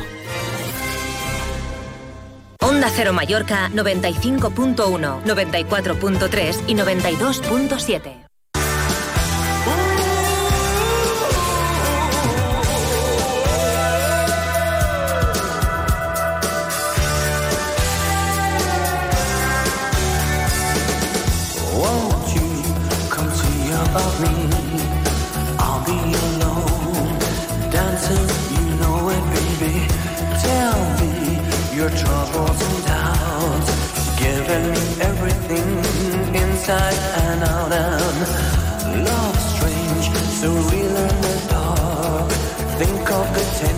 Onda 2.61 2.89
Cero 2.89 3.13
Mallorca 3.13 3.69
95.1, 3.73 5.23
94.3 5.23 6.63
y 6.67 6.75
92.7. 6.75 8.22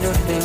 the 0.06 0.14
tender 0.14 0.45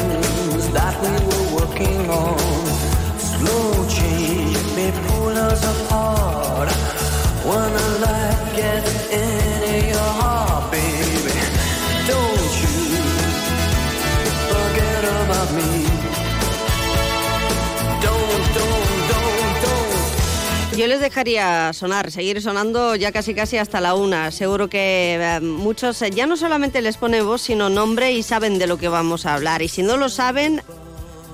Yo 20.81 20.87
les 20.87 21.01
dejaría 21.01 21.75
sonar, 21.75 22.11
seguir 22.11 22.40
sonando 22.40 22.97
ya 22.97 23.12
casi 23.12 23.35
casi 23.35 23.59
hasta 23.59 23.83
la 23.83 23.95
una. 23.95 24.31
Seguro 24.31 24.71
que 24.71 25.19
eh, 25.21 25.40
muchos 25.43 26.01
eh, 26.01 26.11
ya 26.11 26.27
no 26.27 26.38
solamente 26.38 26.81
les 26.81 26.97
pone 26.97 27.21
voz, 27.21 27.43
sino 27.43 27.69
nombre 27.69 28.12
y 28.12 28.23
saben 28.23 28.59
de 28.59 28.66
lo 28.66 28.79
que 28.79 28.88
vamos 28.88 29.27
a 29.27 29.35
hablar. 29.35 29.61
Y 29.61 29.69
si 29.69 29.83
no 29.83 29.99
lo 29.99 30.09
saben, 30.09 30.62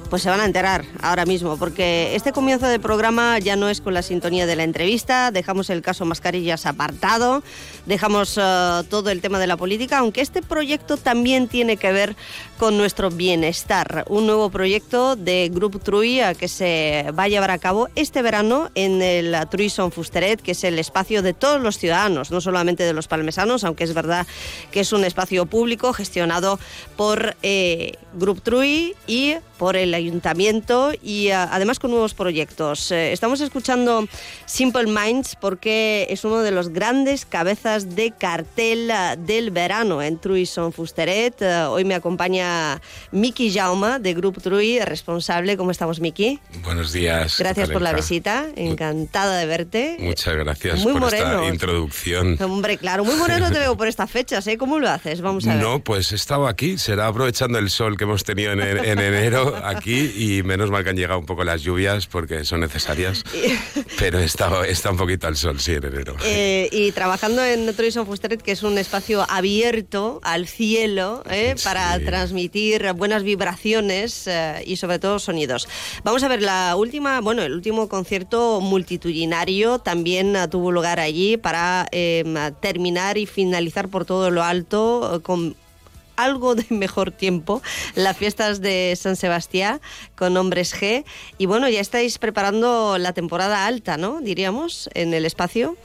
pues 0.08 0.22
se 0.22 0.30
van 0.30 0.40
a 0.40 0.44
enterar 0.44 0.84
ahora 1.02 1.24
mismo, 1.26 1.56
porque 1.56 2.14
este 2.14 2.32
comienzo 2.32 2.66
del 2.66 2.80
programa 2.80 3.38
ya 3.38 3.56
no 3.56 3.68
es 3.68 3.80
con 3.80 3.94
la 3.94 4.02
sintonía 4.02 4.46
de 4.46 4.56
la 4.56 4.64
entrevista, 4.64 5.30
dejamos 5.30 5.70
el 5.70 5.82
caso 5.82 6.04
mascarillas 6.04 6.66
apartado, 6.66 7.42
dejamos 7.86 8.38
eh, 8.38 8.82
todo 8.88 9.10
el 9.10 9.20
tema 9.20 9.38
de 9.38 9.46
la 9.46 9.56
política, 9.56 9.98
aunque 9.98 10.20
este 10.20 10.42
proyecto 10.42 10.96
también 10.96 11.48
tiene 11.48 11.76
que 11.76 11.92
ver 11.92 12.16
con 12.58 12.78
nuestro 12.78 13.10
bienestar. 13.10 14.04
Un 14.08 14.26
nuevo 14.26 14.50
proyecto 14.50 15.16
de 15.16 15.50
Grup 15.52 15.82
Trui 15.82 16.20
que 16.38 16.48
se 16.48 17.12
va 17.18 17.24
a 17.24 17.28
llevar 17.28 17.50
a 17.50 17.58
cabo 17.58 17.88
este 17.94 18.22
verano 18.22 18.70
en 18.74 19.02
el 19.02 19.36
Truison 19.50 19.92
Fusteret, 19.92 20.40
que 20.40 20.52
es 20.52 20.64
el 20.64 20.78
espacio 20.78 21.22
de 21.22 21.34
todos 21.34 21.60
los 21.60 21.78
ciudadanos, 21.78 22.30
no 22.30 22.40
solamente 22.40 22.84
de 22.84 22.92
los 22.92 23.08
palmesanos, 23.08 23.64
aunque 23.64 23.84
es 23.84 23.94
verdad 23.94 24.26
que 24.70 24.80
es 24.80 24.92
un 24.92 25.04
espacio 25.04 25.46
público 25.46 25.92
gestionado 25.92 26.58
por 26.96 27.36
eh, 27.42 27.92
Grup 28.14 28.42
Trui 28.42 28.94
y 29.06 29.34
por 29.58 29.76
el 29.76 29.94
ayuntamiento 29.96 30.92
y 31.02 31.30
a- 31.30 31.44
además 31.44 31.78
con 31.78 31.90
nuevos 31.90 32.14
proyectos. 32.14 32.90
Eh, 32.92 33.12
estamos 33.12 33.40
escuchando 33.40 34.06
Simple 34.46 34.86
Minds 34.86 35.36
porque 35.40 36.06
es 36.10 36.24
uno 36.24 36.40
de 36.40 36.50
los 36.50 36.68
grandes 36.70 37.26
cabezas 37.26 37.94
de 37.96 38.12
cartel 38.12 38.90
eh, 38.90 39.16
del 39.18 39.50
verano 39.50 40.02
en 40.02 40.18
Truison 40.18 40.72
Fusteret. 40.72 41.40
Eh, 41.40 41.62
hoy 41.68 41.84
me 41.84 41.94
acompaña 41.94 42.80
Miki 43.12 43.52
Jauma 43.52 43.98
de 43.98 44.14
Grup 44.14 44.40
Trui, 44.42 44.78
responsable. 44.80 45.56
¿Cómo 45.56 45.70
estamos, 45.70 46.00
Miki? 46.00 46.38
Buenos 46.62 46.92
días. 46.92 47.36
Gracias 47.38 47.70
por 47.70 47.82
la 47.82 47.92
visita, 47.92 48.46
encantada 48.56 49.38
de 49.38 49.46
verte. 49.46 49.96
Muchas 50.00 50.34
gracias 50.36 50.80
Muy 50.80 50.92
por 50.92 51.02
moreno. 51.02 51.40
esta 51.42 51.52
introducción. 51.52 52.36
Hombre, 52.42 52.78
claro, 52.78 53.04
muy 53.04 53.14
moreno 53.16 53.50
te 53.50 53.58
veo 53.58 53.76
por 53.76 53.88
estas 53.88 54.10
fechas, 54.10 54.46
¿eh? 54.46 54.56
¿Cómo 54.58 54.78
lo 54.78 54.88
haces? 54.88 55.20
Vamos 55.20 55.46
a 55.46 55.54
ver. 55.54 55.62
No, 55.62 55.80
pues 55.80 56.12
he 56.12 56.16
estado 56.16 56.46
aquí, 56.46 56.78
será 56.78 57.06
aprovechando 57.08 57.58
el 57.58 57.70
sol 57.70 57.96
que 57.96 58.04
hemos 58.04 58.24
tenido 58.24 58.52
en, 58.52 58.60
en- 58.60 58.84
en 58.84 58.98
enero 58.98 59.54
aquí 59.64 59.85
y 59.92 60.42
menos 60.42 60.70
mal 60.70 60.84
que 60.84 60.90
han 60.90 60.96
llegado 60.96 61.18
un 61.18 61.26
poco 61.26 61.44
las 61.44 61.62
lluvias 61.62 62.06
porque 62.06 62.44
son 62.44 62.60
necesarias, 62.60 63.24
pero 63.98 64.18
he 64.18 64.24
estado 64.24 64.62
un 64.90 64.96
poquito 64.96 65.26
al 65.26 65.36
sol, 65.36 65.60
sí, 65.60 65.72
en 65.72 65.84
enero. 65.84 66.16
Eh, 66.24 66.68
y 66.72 66.92
trabajando 66.92 67.44
en 67.44 67.74
Tourism 67.74 68.04
Fusteret, 68.04 68.42
que 68.42 68.52
es 68.52 68.62
un 68.62 68.78
espacio 68.78 69.24
abierto 69.28 70.20
al 70.22 70.46
cielo 70.46 71.22
¿eh? 71.30 71.54
para 71.62 71.98
transmitir 72.00 72.92
buenas 72.94 73.22
vibraciones 73.22 74.26
eh, 74.26 74.62
y 74.66 74.76
sobre 74.76 74.98
todo 74.98 75.18
sonidos. 75.18 75.68
Vamos 76.04 76.22
a 76.22 76.28
ver, 76.28 76.42
la 76.42 76.76
última, 76.76 77.20
bueno, 77.20 77.42
el 77.42 77.52
último 77.52 77.88
concierto 77.88 78.60
multitudinario 78.60 79.78
también 79.78 80.36
eh, 80.36 80.48
tuvo 80.48 80.72
lugar 80.72 81.00
allí 81.00 81.36
para 81.36 81.86
terminar 82.60 83.18
y 83.18 83.26
finalizar 83.26 83.88
por 83.88 84.04
todo 84.04 84.30
lo 84.30 84.42
alto 84.42 85.20
con 85.22 85.56
algo 86.16 86.54
de 86.54 86.66
mejor 86.70 87.10
tiempo, 87.10 87.62
las 87.94 88.16
fiestas 88.16 88.60
de 88.60 88.94
San 88.96 89.16
Sebastián 89.16 89.80
con 90.14 90.36
Hombres 90.36 90.74
G. 90.74 91.04
Y 91.38 91.46
bueno, 91.46 91.68
ya 91.68 91.80
estáis 91.80 92.18
preparando 92.18 92.98
la 92.98 93.12
temporada 93.12 93.66
alta, 93.66 93.96
¿no? 93.96 94.20
Diríamos, 94.20 94.90
en 94.94 95.14
el 95.14 95.24
espacio. 95.24 95.76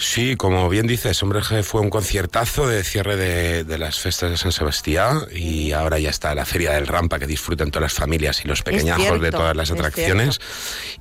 Sí, 0.00 0.34
como 0.34 0.70
bien 0.70 0.86
dices, 0.86 1.22
Hombre 1.22 1.40
G 1.40 1.62
fue 1.62 1.82
un 1.82 1.90
conciertazo 1.90 2.66
de 2.66 2.82
cierre 2.84 3.16
de, 3.16 3.64
de 3.64 3.76
las 3.76 4.00
fiestas 4.00 4.30
de 4.30 4.38
San 4.38 4.50
Sebastián 4.50 5.26
y 5.30 5.72
ahora 5.72 5.98
ya 5.98 6.08
está 6.08 6.34
la 6.34 6.46
Feria 6.46 6.72
del 6.72 6.86
Rampa 6.86 7.18
que 7.18 7.26
disfruten 7.26 7.70
todas 7.70 7.82
las 7.82 7.92
familias 7.92 8.42
y 8.42 8.48
los 8.48 8.62
pequeñajos 8.62 9.02
cierto, 9.02 9.22
de 9.22 9.30
todas 9.30 9.54
las 9.54 9.68
es 9.68 9.78
atracciones. 9.78 10.40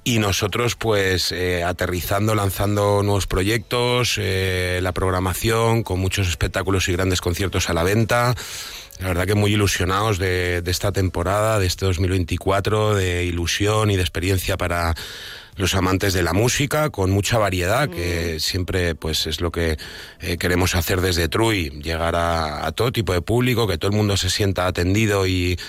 Y 0.03 0.19
nosotros 0.19 0.75
pues 0.75 1.31
eh, 1.31 1.63
aterrizando, 1.63 2.35
lanzando 2.35 3.01
nuevos 3.01 3.25
proyectos, 3.25 4.17
eh, 4.17 4.81
la 4.83 4.91
programación 4.91 5.83
con 5.83 6.01
muchos 6.01 6.27
espectáculos 6.27 6.89
y 6.89 6.91
grandes 6.91 7.21
conciertos 7.21 7.69
a 7.69 7.73
la 7.73 7.83
venta. 7.83 8.35
La 8.99 9.07
verdad 9.07 9.25
que 9.25 9.33
muy 9.33 9.53
ilusionados 9.53 10.17
de, 10.17 10.61
de 10.61 10.71
esta 10.71 10.91
temporada, 10.91 11.57
de 11.57 11.67
este 11.67 11.85
2024, 11.85 12.95
de 12.95 13.23
ilusión 13.23 13.91
y 13.91 13.95
de 13.95 14.01
experiencia 14.01 14.57
para 14.57 14.93
los 15.59 15.75
amantes 15.75 16.13
de 16.13 16.23
la 16.23 16.31
música, 16.31 16.89
con 16.89 17.11
mucha 17.11 17.37
variedad, 17.37 17.89
que 17.89 18.39
siempre 18.39 18.95
pues 18.95 19.27
es 19.27 19.41
lo 19.41 19.51
que 19.51 19.77
eh, 20.21 20.37
queremos 20.37 20.73
hacer 20.73 21.01
desde 21.01 21.27
Trui, 21.27 21.69
llegar 21.81 22.15
a, 22.15 22.65
a 22.65 22.71
todo 22.71 22.93
tipo 22.93 23.11
de 23.11 23.21
público, 23.21 23.67
que 23.67 23.77
todo 23.77 23.91
el 23.91 23.97
mundo 23.97 24.15
se 24.15 24.29
sienta 24.29 24.67
atendido 24.67 25.27
y, 25.27 25.59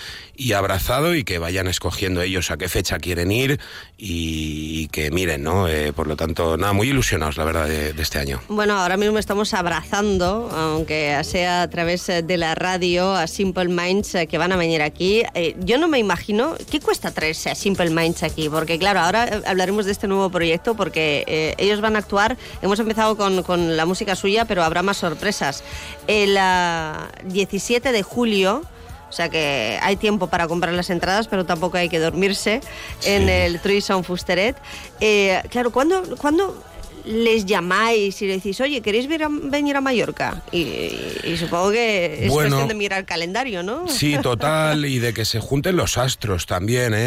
y 0.40 0.55
abrazado 0.55 1.14
y 1.14 1.22
que 1.22 1.38
vayan 1.38 1.66
escogiendo 1.66 2.22
ellos 2.22 2.50
a 2.50 2.57
qué 2.57 2.70
fecha 2.70 2.98
quieren 2.98 3.31
ir 3.31 3.61
y, 3.98 4.88
que 4.88 5.11
miren, 5.11 5.42
¿no? 5.42 5.68
Eh, 5.68 5.92
por 5.92 6.07
lo 6.07 6.16
tanto, 6.16 6.57
nada, 6.57 6.72
muy 6.72 6.88
ilusionados, 6.88 7.37
la 7.37 7.44
verdad, 7.44 7.68
de, 7.68 7.90
este 8.00 8.18
año. 8.18 8.40
Bueno, 8.48 8.79
ahora 8.79 8.96
mismo 8.96 9.18
estamos 9.18 9.53
abrazando, 9.53 10.48
aunque 10.50 11.20
sea 11.24 11.61
a 11.61 11.68
través 11.68 12.09
eh, 12.09 12.22
de 12.22 12.38
la 12.38 12.55
radio, 12.55 13.14
a 13.14 13.26
Simple 13.26 13.68
Minds 13.68 14.14
eh, 14.14 14.26
que 14.26 14.38
van 14.38 14.53
a 14.53 14.57
venir 14.57 14.81
aquí. 14.81 15.24
Yo 15.59 15.76
no 15.76 15.88
me 15.88 15.98
imagino, 15.98 16.57
¿qué 16.70 16.81
cuesta 16.81 17.11
traerse 17.11 17.50
a 17.50 17.55
Simple 17.55 17.90
Minds 17.90 18.22
aquí? 18.22 18.48
Porque 18.48 18.79
claro, 18.79 19.00
ahora 19.00 19.42
hablaremos 19.44 19.85
de 19.85 19.92
este 19.92 20.09
nuevo 20.09 20.31
proyecto 20.31 20.74
porque 20.74 21.55
ellos 21.59 21.83
van 21.83 21.96
a 21.96 21.98
actuar, 21.98 22.38
hemos 22.62 22.81
empezado 22.81 23.18
con, 23.18 23.42
con 23.42 23.76
la 23.76 23.85
música 23.85 24.16
suya, 24.16 24.46
pero 24.46 24.64
habrá 24.64 24.83
más 24.83 24.96
sorpresas. 24.96 25.62
El 26.07 26.35
ah, 26.38 27.11
17 27.26 27.92
de 27.92 28.03
julio... 28.03 28.62
O 29.11 29.12
sea 29.12 29.29
que 29.29 29.79
hay 29.83 29.96
tiempo 29.96 30.29
para 30.29 30.46
comprar 30.46 30.73
las 30.73 30.88
entradas, 30.88 31.27
pero 31.29 31.44
tampoco 31.44 31.77
hay 31.77 31.88
que 31.88 31.99
dormirse 31.99 32.61
en 33.05 33.29
el 33.29 33.61
Truison 33.61 34.05
Fusteret. 34.05 34.57
Eh, 35.01 35.42
claro, 35.51 35.73
¿cuándo, 35.73 36.03
¿cuándo 36.16 36.62
les 37.05 37.47
llamáis 37.47 38.21
y 38.23 38.27
le 38.27 38.35
decís, 38.35 38.61
oye, 38.61 38.81
¿queréis 38.81 39.07
a- 39.07 39.29
venir 39.31 39.77
a 39.77 39.81
Mallorca? 39.81 40.43
Y, 40.53 40.59
y- 41.25 41.37
supongo 41.39 41.71
que 41.71 42.25
es 42.27 42.31
Bueno. 42.31 42.51
cuestión 42.51 42.69
de 42.69 42.75
mirar 42.75 43.01
el 43.01 43.07
calendario, 43.07 43.63
¿no? 43.63 43.87
Sí, 43.89 44.17
total, 44.23 44.85
y 44.85 44.99
de 44.99 45.13
que 45.15 45.25
se 45.25 45.41
junten 45.41 45.77
los 45.77 45.99
astros 45.99 46.47
también, 46.47 46.95
¿eh? 46.95 46.99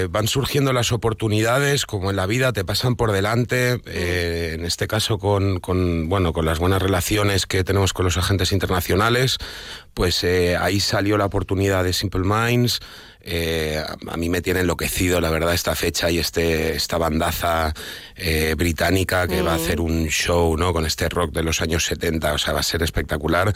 Eh, 0.00 0.08
Van 0.10 0.26
surgiendo 0.28 0.72
las 0.72 0.92
oportunidades, 0.92 1.86
como 1.86 2.10
en 2.10 2.16
la 2.16 2.26
vida 2.26 2.52
te 2.52 2.64
pasan 2.64 2.96
por 2.96 3.12
delante, 3.12 3.80
eh, 3.86 4.52
en 4.54 4.64
este 4.64 4.86
caso 4.86 5.18
con, 5.18 5.60
con, 5.60 6.08
bueno, 6.08 6.32
con 6.32 6.44
las 6.44 6.58
buenas 6.58 6.80
relaciones 6.82 7.46
que 7.46 7.64
tenemos 7.64 7.92
con 7.92 8.04
los 8.04 8.16
agentes 8.16 8.52
internacionales, 8.52 9.38
pues 9.94 10.22
eh, 10.24 10.56
ahí 10.56 10.80
salió 10.80 11.16
la 11.18 11.24
oportunidad 11.26 11.84
de 11.84 11.92
Simple 11.92 12.22
Minds. 12.24 12.80
Eh, 13.20 13.82
a, 13.86 13.96
a 14.12 14.16
mí 14.16 14.28
me 14.28 14.40
tiene 14.40 14.60
enloquecido, 14.60 15.20
la 15.20 15.30
verdad, 15.30 15.52
esta 15.54 15.74
fecha 15.74 16.10
y 16.10 16.18
este, 16.18 16.76
esta 16.76 16.96
bandaza 16.98 17.74
eh, 18.16 18.54
británica 18.56 19.28
que 19.28 19.42
va 19.42 19.52
a 19.52 19.56
hacer 19.56 19.80
un 19.80 20.06
show 20.08 20.56
¿no? 20.56 20.72
con 20.72 20.86
este 20.86 21.08
rock 21.08 21.32
de 21.32 21.42
los 21.42 21.60
años 21.60 21.84
70, 21.84 22.32
o 22.32 22.38
sea, 22.38 22.52
va 22.54 22.60
a 22.60 22.62
ser 22.62 22.82
espectacular. 22.82 23.52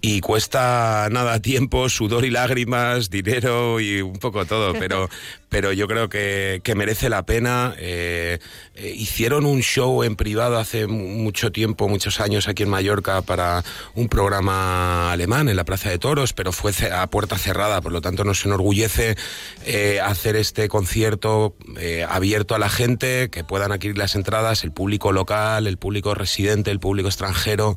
Y 0.00 0.20
cuesta 0.20 1.08
nada 1.10 1.40
tiempo, 1.40 1.88
sudor 1.88 2.24
y 2.24 2.30
lágrimas, 2.30 3.10
dinero 3.10 3.80
y 3.80 4.00
un 4.00 4.18
poco 4.18 4.46
todo, 4.46 4.72
pero, 4.78 5.08
pero 5.48 5.72
yo 5.72 5.86
creo 5.88 6.08
que, 6.08 6.60
que 6.64 6.74
merece 6.74 7.08
la 7.08 7.24
pena. 7.24 7.74
Eh, 7.78 8.38
eh, 8.74 8.92
hicieron 8.96 9.44
un 9.46 9.60
show 9.62 10.02
en 10.04 10.16
privado 10.16 10.58
hace 10.58 10.86
mu- 10.86 11.08
mucho 11.22 11.52
tiempo, 11.52 11.88
muchos 11.88 12.20
años 12.20 12.48
aquí 12.48 12.62
en 12.62 12.70
Mallorca 12.70 13.20
para 13.22 13.62
un 13.94 14.08
programa 14.08 15.12
alemán 15.12 15.48
en 15.48 15.56
la 15.56 15.64
Plaza 15.64 15.90
de 15.90 15.98
Toros, 15.98 16.32
pero 16.32 16.52
fue 16.52 16.72
a 16.92 17.06
puerta 17.08 17.36
cerrada, 17.36 17.80
por 17.80 17.92
lo 17.92 18.00
tanto 18.00 18.24
nos 18.24 18.44
enorgullece 18.44 18.91
eh, 18.98 20.00
hacer 20.02 20.36
este 20.36 20.68
concierto 20.68 21.54
eh, 21.78 22.04
abierto 22.08 22.54
a 22.54 22.58
la 22.58 22.68
gente, 22.68 23.30
que 23.30 23.44
puedan 23.44 23.72
adquirir 23.72 23.98
las 23.98 24.14
entradas, 24.14 24.64
el 24.64 24.72
público 24.72 25.12
local, 25.12 25.66
el 25.66 25.78
público 25.78 26.14
residente, 26.14 26.70
el 26.70 26.80
público 26.80 27.08
extranjero. 27.08 27.76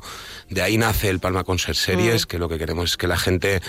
De 0.50 0.62
ahí 0.62 0.78
nace 0.78 1.08
el 1.08 1.20
Palma 1.20 1.44
Concert 1.44 1.76
Series, 1.76 2.26
que 2.26 2.38
lo 2.38 2.48
que 2.48 2.58
queremos 2.58 2.90
es 2.90 2.96
que 2.96 3.06
la 3.06 3.18
gente 3.18 3.60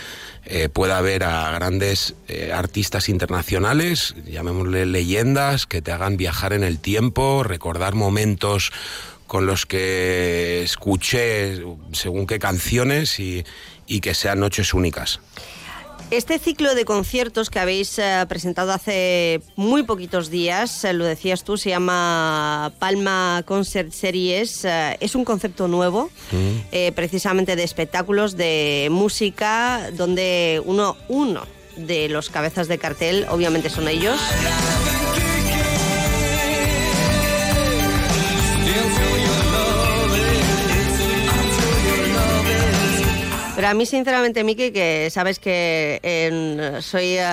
eh, 0.45 0.69
pueda 0.69 0.99
ver 1.01 1.23
a 1.23 1.51
grandes 1.51 2.15
artistas 2.53 3.09
internacionales, 3.09 4.15
llamémosle 4.25 4.85
leyendas, 4.85 5.65
que 5.65 5.81
te 5.81 5.91
hagan 5.91 6.17
viajar 6.17 6.53
en 6.53 6.63
el 6.63 6.79
tiempo, 6.79 7.43
recordar 7.43 7.95
momentos 7.95 8.71
con 9.27 9.45
los 9.45 9.65
que 9.65 10.63
escuché 10.63 11.61
según 11.91 12.25
qué 12.27 12.39
canciones 12.39 13.19
y, 13.19 13.43
y 13.85 14.01
que 14.01 14.13
sean 14.13 14.39
noches 14.39 14.73
únicas. 14.73 15.19
Este 16.09 16.39
ciclo 16.39 16.73
de 16.73 16.85
conciertos 16.85 17.49
que 17.49 17.59
habéis 17.59 17.99
eh, 17.99 18.25
presentado 18.29 18.71
hace 18.71 19.41
muy 19.57 19.83
poquitos 19.83 20.29
días, 20.29 20.85
eh, 20.85 20.93
lo 20.93 21.03
decías 21.03 21.43
tú, 21.43 21.57
se 21.57 21.69
llama 21.69 22.71
Palma 22.79 23.43
Concert 23.45 23.91
Series. 23.91 24.63
eh, 24.63 24.95
es 25.01 25.15
un 25.15 25.25
concepto 25.25 25.67
nuevo, 25.67 26.09
eh, 26.71 26.93
precisamente 26.93 27.57
de 27.57 27.63
espectáculos, 27.63 28.37
de 28.37 28.87
música, 28.89 29.91
donde 29.91 30.61
uno, 30.63 30.95
uno 31.09 31.45
de 31.75 32.07
los 32.07 32.29
cabezas 32.29 32.69
de 32.69 32.77
cartel, 32.77 33.25
obviamente 33.29 33.69
son 33.69 33.89
ellos. 33.89 34.17
Pero 43.57 43.69
a 43.69 43.73
mí, 43.73 43.87
sinceramente, 43.87 44.43
Miki, 44.43 44.69
que 44.71 45.09
sabes 45.09 45.39
que 45.39 45.99
en- 46.03 46.79
soy 46.83 47.15
eh, 47.17 47.25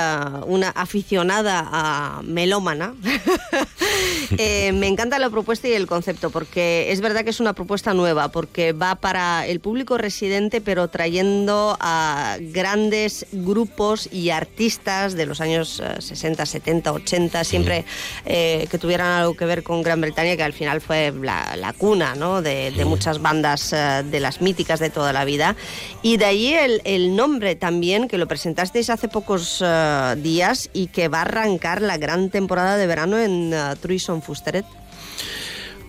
una 0.46 0.70
aficionada 0.70 1.68
a 1.70 2.22
melómana, 2.24 2.94
eh, 4.38 4.72
me 4.72 4.86
encanta 4.86 5.18
la 5.18 5.28
propuesta 5.28 5.68
y 5.68 5.72
el 5.72 5.86
concepto, 5.86 6.30
porque 6.30 6.90
es 6.90 7.02
verdad 7.02 7.24
que 7.24 7.30
es 7.30 7.40
una 7.40 7.52
propuesta 7.52 7.92
nueva, 7.92 8.28
porque 8.28 8.72
va 8.72 8.94
para 8.94 9.46
el 9.46 9.60
público 9.60 9.98
residente, 9.98 10.62
pero 10.62 10.88
trayendo 10.88 11.76
a 11.78 12.38
grandes 12.40 13.26
grupos 13.30 14.08
y 14.10 14.30
artistas 14.30 15.12
de 15.12 15.26
los 15.26 15.42
años 15.42 15.82
eh, 15.84 16.00
60, 16.00 16.46
70, 16.46 16.90
80, 16.90 17.44
siempre 17.44 17.84
eh, 18.24 18.66
que 18.70 18.78
tuvieran 18.78 19.08
algo 19.08 19.36
que 19.36 19.44
ver 19.44 19.62
con 19.62 19.82
Gran 19.82 20.00
Bretaña, 20.00 20.38
que 20.38 20.42
al 20.42 20.54
final 20.54 20.80
fue 20.80 21.12
la, 21.20 21.54
la 21.56 21.74
cuna 21.74 22.14
¿no? 22.14 22.40
de, 22.40 22.70
de 22.70 22.84
muchas 22.86 23.20
bandas 23.20 23.72
de 23.72 24.20
las 24.20 24.40
míticas 24.40 24.80
de 24.80 24.88
toda 24.88 25.12
la 25.12 25.26
vida. 25.26 25.54
Y 26.00 26.13
de 26.16 26.24
ahí 26.24 26.54
el, 26.54 26.80
el 26.84 27.16
nombre 27.16 27.54
también, 27.56 28.08
que 28.08 28.18
lo 28.18 28.26
presentasteis 28.28 28.90
hace 28.90 29.08
pocos 29.08 29.62
eh, 29.64 30.14
días 30.18 30.70
y 30.72 30.88
que 30.88 31.08
va 31.08 31.18
a 31.18 31.22
arrancar 31.22 31.80
la 31.82 31.96
gran 31.96 32.30
temporada 32.30 32.76
de 32.76 32.86
verano 32.86 33.18
en 33.18 33.52
uh, 33.54 33.76
Truison 33.76 34.22
Fusteret. 34.22 34.64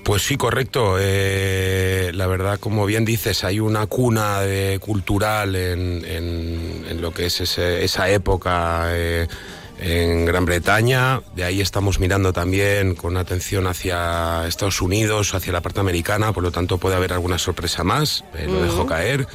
Pues 0.04 0.22
sí, 0.22 0.38
correcto. 0.38 0.98
Eh, 1.00 2.12
la 2.14 2.28
verdad, 2.28 2.60
como 2.60 2.86
bien 2.86 3.06
dices, 3.06 3.44
hay 3.44 3.60
una 3.60 3.88
cuna 3.88 4.42
de- 4.42 4.78
cultural 4.80 5.56
en, 5.56 6.06
en- 6.06 6.86
en 6.90 7.02
lo 7.02 7.12
que 7.12 7.26
es 7.26 7.42
ese- 7.42 7.84
esa 7.84 8.08
época 8.12 8.84
eh, 8.92 9.28
en 9.80 10.26
Gran 10.28 10.46
Bretaña. 10.46 11.22
De 11.36 11.44
ahí 11.44 11.60
estamos 11.60 12.00
mirando 12.00 12.34
también 12.34 12.94
con 12.94 13.18
atención 13.18 13.66
hacia 13.66 14.46
Estados 14.48 14.80
Unidos, 14.80 15.34
hacia 15.34 15.52
la 15.52 15.62
parte 15.62 15.80
americana. 15.80 16.32
Por 16.34 16.44
lo 16.44 16.52
tanto, 16.52 16.78
puede 16.78 16.96
haber 16.96 17.12
alguna 17.12 17.40
sorpresa 17.40 17.84
más. 17.84 18.24
Eh, 18.38 18.46
lo 18.48 18.62
dejo 18.62 18.86
caer. 18.86 19.28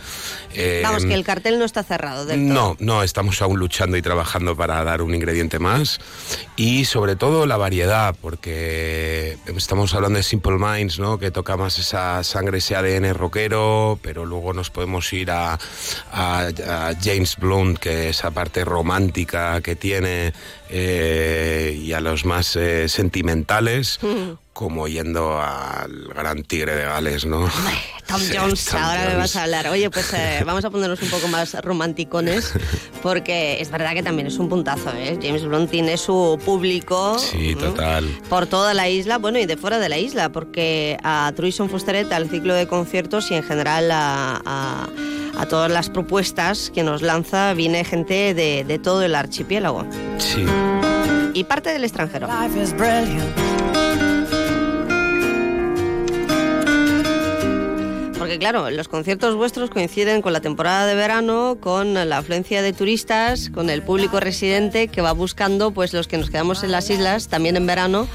Eh, 0.54 0.80
Vamos, 0.82 1.04
que 1.04 1.14
el 1.14 1.24
cartel 1.24 1.58
no 1.58 1.64
está 1.64 1.82
cerrado 1.82 2.26
del 2.26 2.48
todo. 2.48 2.54
no, 2.54 2.76
no, 2.80 3.02
estamos 3.02 3.40
aún 3.42 3.58
luchando 3.58 3.96
y 3.96 4.02
trabajando 4.02 4.56
para 4.56 4.82
dar 4.84 5.00
un 5.02 5.14
ingrediente 5.14 5.58
más. 5.58 5.98
Y 6.56 6.84
sobre 6.86 7.16
todo 7.16 7.46
la 7.46 7.56
variedad, 7.56 8.14
porque 8.20 9.38
estamos 9.56 9.94
hablando 9.94 10.16
de 10.16 10.22
Simple 10.22 10.56
Minds, 10.58 10.98
¿no? 10.98 11.18
que 11.18 11.30
toca 11.30 11.56
más 11.56 11.78
esa 11.78 12.22
sangre, 12.24 12.58
ese 12.58 12.74
ADN 12.76 13.14
rockero, 13.14 13.98
pero 14.02 14.26
luego 14.26 14.52
nos 14.52 14.70
podemos 14.70 15.12
ir 15.12 15.30
a, 15.30 15.58
a- 16.12 16.48
a 16.48 16.92
James 17.02 17.36
Blunt, 17.36 17.78
que 17.78 18.08
esa 18.10 18.30
parte 18.30 18.64
romántica 18.64 19.60
que 19.60 19.76
tiene, 19.76 20.32
eh, 20.70 21.78
y 21.82 21.92
a 21.92 22.00
los 22.00 22.24
más 22.24 22.56
eh, 22.56 22.88
sentimentales. 22.88 23.98
Como 24.52 24.88
yendo 24.88 25.40
al 25.40 26.08
gran 26.14 26.42
tigre 26.42 26.74
de 26.76 26.82
Gales, 26.82 27.24
¿no? 27.24 27.48
Tom 28.06 28.20
Sí, 28.20 28.36
Jones, 28.36 28.64
Tom 28.66 28.80
ahora 28.82 29.08
me 29.08 29.16
vas 29.16 29.34
a 29.36 29.44
hablar. 29.44 29.68
Oye, 29.68 29.88
pues 29.88 30.12
eh, 30.12 30.42
vamos 30.46 30.64
a 30.64 30.70
ponernos 30.70 31.00
un 31.00 31.08
poco 31.08 31.28
más 31.28 31.54
romanticones, 31.62 32.52
porque 33.02 33.60
es 33.62 33.70
verdad 33.70 33.94
que 33.94 34.02
también 34.02 34.26
es 34.26 34.36
un 34.38 34.48
puntazo, 34.50 34.90
¿eh? 34.96 35.18
James 35.22 35.44
Blunt 35.44 35.70
tiene 35.70 35.96
su 35.96 36.38
público 36.44 37.18
Sí, 37.18 37.54
total. 37.54 38.06
por 38.28 38.46
toda 38.48 38.74
la 38.74 38.88
isla, 38.88 39.16
bueno, 39.18 39.38
y 39.38 39.46
de 39.46 39.56
fuera 39.56 39.78
de 39.78 39.88
la 39.88 39.96
isla, 39.98 40.30
porque 40.30 40.98
a 41.04 41.32
Truison 41.34 41.70
Fusteret, 41.70 42.12
al 42.12 42.28
ciclo 42.28 42.52
de 42.52 42.66
conciertos 42.66 43.30
y 43.30 43.34
en 43.36 43.42
general 43.44 43.90
a, 43.90 44.42
a- 44.44 44.88
a 45.40 45.46
todas 45.46 45.70
las 45.70 45.88
propuestas 45.88 46.70
que 46.74 46.82
nos 46.82 47.00
lanza, 47.00 47.54
viene 47.54 47.82
gente 47.82 48.34
de, 48.34 48.62
de 48.64 48.78
todo 48.78 49.02
el 49.02 49.14
archipiélago. 49.14 49.86
Sí. 50.18 50.44
Y 51.32 51.44
parte 51.44 51.70
del 51.70 51.84
extranjero. 51.84 52.26
Porque 58.18 58.38
claro, 58.38 58.70
los 58.70 58.88
conciertos 58.88 59.34
vuestros 59.34 59.70
coinciden 59.70 60.20
con 60.20 60.34
la 60.34 60.40
temporada 60.42 60.86
de 60.86 60.94
verano, 60.94 61.56
con 61.58 61.94
la 61.94 62.18
afluencia 62.18 62.60
de 62.60 62.74
turistas, 62.74 63.48
con 63.48 63.70
el 63.70 63.82
público 63.82 64.20
residente 64.20 64.88
que 64.88 65.00
va 65.00 65.12
buscando, 65.12 65.70
pues 65.70 65.94
los 65.94 66.06
que 66.06 66.18
nos 66.18 66.28
quedamos 66.28 66.62
en 66.62 66.70
las 66.70 66.90
islas, 66.90 67.28
también 67.28 67.56
en 67.56 67.66
verano, 67.66 68.06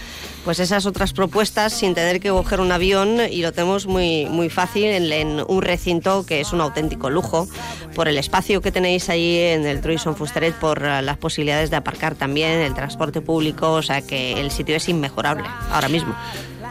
pues 0.45 0.59
esas 0.59 0.85
otras 0.85 1.11
propuestas 1.11 1.73
sin 1.73 1.95
tener 1.95 2.19
que 2.19 2.29
coger 2.29 2.61
un 2.61 2.71
avión 2.71 3.19
y 3.29 3.41
lo 3.41 3.51
tenemos 3.51 3.87
muy, 3.87 4.27
muy 4.27 4.49
fácil 4.49 4.85
en, 4.85 5.11
en 5.11 5.43
un 5.47 5.61
recinto 5.63 6.23
que 6.25 6.39
es 6.39 6.53
un 6.53 6.61
auténtico 6.61 7.09
lujo, 7.09 7.47
por 7.95 8.07
el 8.07 8.17
espacio 8.17 8.61
que 8.61 8.71
tenéis 8.71 9.09
ahí 9.09 9.39
en 9.39 9.65
el 9.65 9.81
Truison 9.81 10.15
Fusteret, 10.15 10.53
por 10.53 10.83
eh, 10.83 11.01
las 11.01 11.17
posibilidades 11.17 11.71
de 11.71 11.77
aparcar 11.77 12.13
también, 12.13 12.59
el 12.59 12.75
transporte 12.75 13.21
público, 13.21 13.73
o 13.73 13.81
sea 13.81 14.01
que 14.01 14.39
el 14.39 14.51
sitio 14.51 14.75
es 14.75 14.87
inmejorable 14.87 15.45
ahora 15.71 15.89
mismo. 15.89 16.15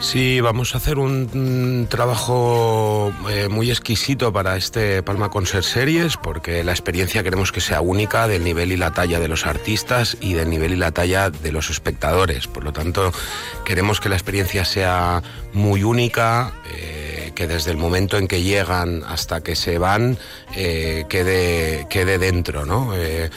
Sí, 0.00 0.40
vamos 0.40 0.74
a 0.74 0.78
hacer 0.78 0.98
un, 0.98 1.82
mm, 1.82 1.86
trabajo 1.86 3.12
eh, 3.30 3.48
muy 3.48 3.70
exquisito 3.70 4.32
para 4.32 4.56
este 4.56 5.02
Palma 5.02 5.30
Concert 5.30 5.64
Series 5.64 6.16
porque 6.16 6.62
la 6.62 6.72
experiencia 6.72 7.22
queremos 7.22 7.52
que 7.52 7.60
sea 7.60 7.80
única 7.80 8.28
del 8.28 8.44
nivel 8.44 8.72
y 8.72 8.76
la 8.76 8.92
talla 8.92 9.18
de 9.18 9.28
los 9.28 9.46
artistas 9.46 10.16
y 10.20 10.34
del 10.34 10.50
nivel 10.50 10.72
y 10.72 10.76
la 10.76 10.92
talla 10.92 11.30
de 11.30 11.52
los 11.52 11.70
espectadores. 11.70 12.46
Por 12.46 12.64
lo 12.64 12.72
tanto, 12.72 13.12
queremos 13.64 14.00
que 14.00 14.08
la 14.08 14.16
experiencia 14.16 14.64
sea 14.64 15.22
muy 15.54 15.84
única, 15.84 16.52
eh, 16.72 17.32
que 17.34 17.46
desde 17.46 17.70
el 17.70 17.76
momento 17.76 18.18
en 18.18 18.28
que 18.28 18.42
llegan 18.42 19.02
hasta 19.06 19.40
que 19.40 19.56
se 19.56 19.78
van 19.78 20.18
eh, 20.56 21.04
quede, 21.08 21.86
quede 21.88 22.18
dentro, 22.18 22.66
¿no? 22.66 22.92
Eh, 22.94 23.30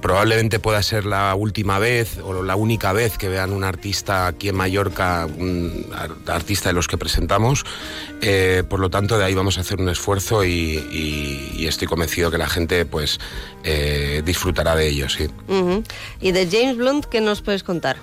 probablemente 0.00 0.58
pueda 0.58 0.82
ser 0.82 1.04
la 1.04 1.34
última 1.34 1.78
vez 1.78 2.18
o 2.22 2.42
la 2.42 2.56
única 2.56 2.92
vez 2.92 3.18
que 3.18 3.28
vean 3.28 3.52
un 3.52 3.64
artista 3.64 4.26
aquí 4.26 4.48
en 4.48 4.56
Mallorca, 4.56 5.26
un 5.26 5.86
ar- 5.94 6.34
artista 6.34 6.70
de 6.70 6.74
los 6.74 6.88
que 6.88 6.96
presentamos. 6.96 7.64
Por 8.68 8.80
lo 8.80 8.88
tanto, 8.88 9.18
de 9.18 9.24
ahí 9.26 9.34
vamos 9.34 9.58
a 9.58 9.60
hacer 9.60 9.78
un 9.78 9.90
esfuerzo 9.90 10.46
y, 10.46 11.66
estoy 11.68 11.88
convencido 11.88 12.30
que 12.30 12.38
la 12.38 12.48
gente 12.48 12.86
pues 12.86 13.20
disfrutará 14.24 14.74
de 14.76 14.88
ello, 14.88 15.10
sí. 15.10 15.28
Y 16.22 16.32
de 16.32 16.48
James 16.50 16.78
Blunt, 16.78 17.04
¿qué 17.04 17.20
nos 17.20 17.42
puedes 17.42 17.62
contar? 17.62 17.96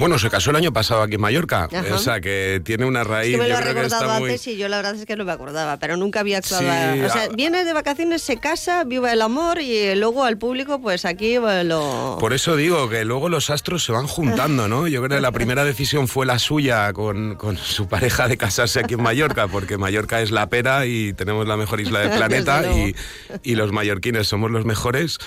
Bueno, 0.00 0.18
se 0.18 0.30
casó 0.30 0.50
el 0.50 0.56
año 0.56 0.72
pasado 0.72 1.02
aquí 1.02 1.14
en 1.16 1.20
Mallorca, 1.20 1.68
Ajá. 1.70 1.94
o 1.94 1.98
sea 1.98 2.20
que 2.22 2.60
tiene 2.64 2.86
una 2.86 3.02
Es 3.02 3.06
raíz. 3.06 3.32
que 3.36 3.42
me 3.42 3.48
lo 3.48 3.56
ha 3.56 3.60
recordado 3.60 4.18
muy- 4.18 4.30
antes 4.30 4.46
y 4.46 4.56
yo 4.56 4.66
la 4.68 4.78
verdad 4.78 4.94
es 4.96 5.04
que 5.04 5.14
no 5.14 5.24
me 5.26 5.32
acordaba, 5.32 5.76
pero 5.78 5.96
nunca 5.98 6.20
había 6.20 6.38
actuado. 6.38 6.62
Sí, 6.94 7.00
o 7.02 7.10
sea, 7.10 7.28
viene 7.28 7.64
de 7.64 7.72
vacaciones, 7.74 8.22
se 8.22 8.38
casa, 8.38 8.82
viva 8.84 9.12
el 9.12 9.20
amor 9.22 9.60
y 9.60 9.94
luego 9.96 10.24
al 10.24 10.38
público, 10.38 10.80
pues 10.80 11.04
aquí 11.04 11.34
lo... 11.36 12.16
Por 12.18 12.32
eso 12.32 12.56
digo 12.56 12.88
que 12.88 13.04
luego 13.04 13.28
los 13.28 13.50
astros 13.50 13.84
se 13.84 13.92
van 13.92 14.06
juntando, 14.06 14.68
¿no? 14.68 14.88
Yo 14.88 15.02
creo 15.02 15.18
que 15.18 15.20
la 15.22 15.32
primera 15.32 15.64
decisión 15.64 16.08
fue 16.08 16.24
la 16.24 16.38
suya 16.38 16.92
con, 16.94 17.34
con 17.36 17.58
su 17.58 17.86
pareja 17.86 18.26
de 18.26 18.38
casarse 18.38 18.80
aquí 18.80 18.94
en 18.94 19.02
Mallorca, 19.02 19.48
porque 19.48 19.76
Mallorca 19.76 20.22
es 20.22 20.30
la 20.30 20.48
pera 20.48 20.86
y 20.86 21.12
tenemos 21.12 21.46
la 21.46 21.58
mejor 21.58 21.78
isla 21.80 22.00
del 22.00 22.10
planeta 22.16 22.72
y, 22.72 22.94
y 23.42 23.54
los 23.54 23.70
mallorquines 23.70 24.26
somos 24.26 24.50
los 24.50 24.64
mejores. 24.64 25.18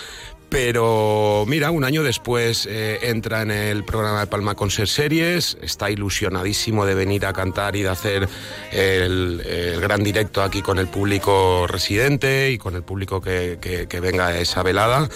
Pero 0.49 1.45
mira, 1.47 1.71
un 1.71 1.83
año 1.83 2.03
después 2.03 2.67
eh, 2.69 2.99
entra 3.03 3.41
en 3.41 3.49
el 3.51 3.83
programa 3.83 4.19
de 4.21 4.27
Palma 4.27 4.53
Concert 4.55 4.87
Series, 4.87 5.57
está 5.61 5.89
ilusionadísimo 5.89 6.85
de 6.85 6.93
venir 6.93 7.25
a 7.25 7.33
cantar 7.33 7.75
y 7.75 7.81
de 7.81 7.89
hacer 7.89 8.29
el, 8.71 9.41
el 9.41 9.81
gran 9.81 10.03
directo 10.03 10.41
aquí 10.43 10.61
con 10.61 10.77
el 10.77 10.87
público 10.87 11.65
residente 11.67 12.51
y 12.51 12.57
con 12.57 12.75
el 12.75 12.83
público 12.83 13.19
que, 13.21 13.57
que- 13.59 13.87
que 13.87 13.99
venga 13.99 14.27
a 14.27 14.39
esa 14.39 14.63
velada. 14.63 15.09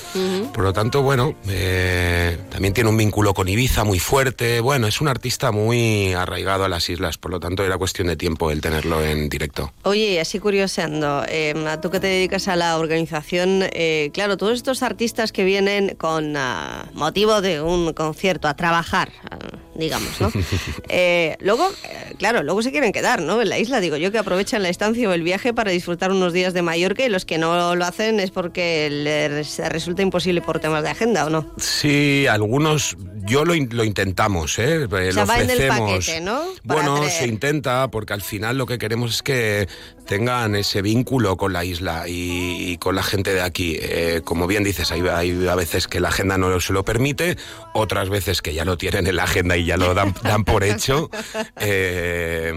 Por 0.53 0.63
lo 0.63 0.73
tanto, 0.73 1.01
bueno, 1.03 1.35
eh, 1.47 2.37
también 2.49 2.73
tiene 2.73 2.89
un 2.89 2.97
vínculo 2.97 3.33
con 3.33 3.47
Ibiza 3.47 3.83
muy 3.83 3.99
fuerte. 3.99 4.59
Bueno, 4.59 4.87
es 4.87 5.01
un 5.01 5.07
artista 5.07 5.51
muy 5.51 6.13
arraigado 6.13 6.63
a 6.65 6.69
las 6.69 6.89
islas, 6.89 7.17
por 7.17 7.31
lo 7.31 7.39
tanto 7.39 7.63
era 7.63 7.77
cuestión 7.77 8.07
de 8.07 8.15
tiempo 8.15 8.49
el 8.51 8.61
tenerlo 8.61 9.03
en 9.03 9.29
directo. 9.29 9.71
Oye, 9.83 10.19
así 10.19 10.39
curioseando, 10.39 11.23
eh, 11.29 11.53
tú 11.81 11.89
que 11.91 11.99
te 11.99 12.07
dedicas 12.07 12.47
a 12.47 12.55
la 12.55 12.77
organización, 12.77 13.63
eh, 13.71 14.09
claro, 14.13 14.37
todos 14.37 14.53
estos 14.53 14.81
artistas 14.83 15.16
que 15.31 15.43
vienen 15.43 15.95
con 15.95 16.35
ah, 16.37 16.85
motivo 16.93 17.41
de 17.41 17.61
un 17.61 17.93
concierto 17.93 18.47
a 18.47 18.55
trabajar, 18.55 19.11
ah, 19.31 19.37
digamos, 19.75 20.19
¿no? 20.21 20.31
Eh, 20.89 21.35
luego, 21.41 21.67
eh, 21.83 22.13
claro, 22.17 22.43
luego 22.43 22.61
se 22.61 22.71
quieren 22.71 22.91
quedar, 22.91 23.21
¿no? 23.21 23.41
En 23.41 23.49
la 23.49 23.59
isla, 23.59 23.79
digo 23.79 23.97
yo, 23.97 24.11
que 24.11 24.17
aprovechan 24.19 24.63
la 24.63 24.69
estancia 24.69 25.09
o 25.09 25.13
el 25.13 25.21
viaje 25.23 25.53
para 25.53 25.71
disfrutar 25.71 26.11
unos 26.11 26.33
días 26.33 26.53
de 26.53 26.61
Mallorca 26.61 27.03
y 27.05 27.09
los 27.09 27.25
que 27.25 27.37
no 27.37 27.75
lo 27.75 27.85
hacen 27.85 28.19
es 28.19 28.31
porque 28.31 28.89
les 28.89 29.57
resulta 29.57 30.01
imposible 30.01 30.41
por 30.41 30.59
temas 30.59 30.83
de 30.83 30.89
agenda, 30.89 31.25
¿o 31.25 31.29
no? 31.29 31.51
Sí, 31.57 32.25
algunos, 32.29 32.95
yo 33.25 33.43
lo, 33.45 33.53
in- 33.55 33.69
lo 33.71 33.83
intentamos, 33.83 34.57
¿eh? 34.59 34.83
Eh, 34.83 34.85
O 34.85 34.89
sea, 34.89 35.11
lo 35.11 35.25
va 35.25 35.41
en 35.41 35.49
el 35.49 35.57
ofrecemos. 35.57 35.91
paquete, 35.91 36.21
¿no? 36.21 36.41
Para 36.65 36.81
Bueno, 36.81 36.95
traer. 36.97 37.11
se 37.11 37.27
intenta, 37.27 37.89
porque 37.89 38.13
al 38.13 38.21
final 38.21 38.57
lo 38.57 38.65
que 38.65 38.77
queremos 38.77 39.15
es 39.15 39.23
que 39.23 39.67
tengan 40.07 40.55
ese 40.55 40.81
vínculo 40.81 41.37
con 41.37 41.53
la 41.53 41.63
isla 41.63 42.07
y, 42.07 42.71
y 42.71 42.77
con 42.77 42.95
la 42.95 43.03
gente 43.03 43.33
de 43.33 43.41
aquí. 43.41 43.77
Eh, 43.79 44.21
como 44.23 44.47
bien 44.47 44.63
dices, 44.63 44.91
hay, 44.91 45.01
hay, 45.01 45.47
a 45.47 45.55
veces 45.55 45.87
que 45.87 45.99
la 45.99 46.09
agenda 46.09 46.37
no 46.37 46.59
se 46.59 46.73
lo 46.73 46.83
permite, 46.83 47.37
otras 47.73 48.09
veces 48.09 48.41
que 48.41 48.53
ya 48.53 48.65
lo 48.65 48.77
tienen 48.77 49.05
en 49.07 49.15
la 49.15 49.23
agenda 49.23 49.57
y 49.57 49.65
ya 49.65 49.77
lo 49.77 49.93
dan, 49.93 50.15
dan 50.23 50.43
por 50.43 50.63
hecho. 50.63 51.09
Eh, 51.59 52.53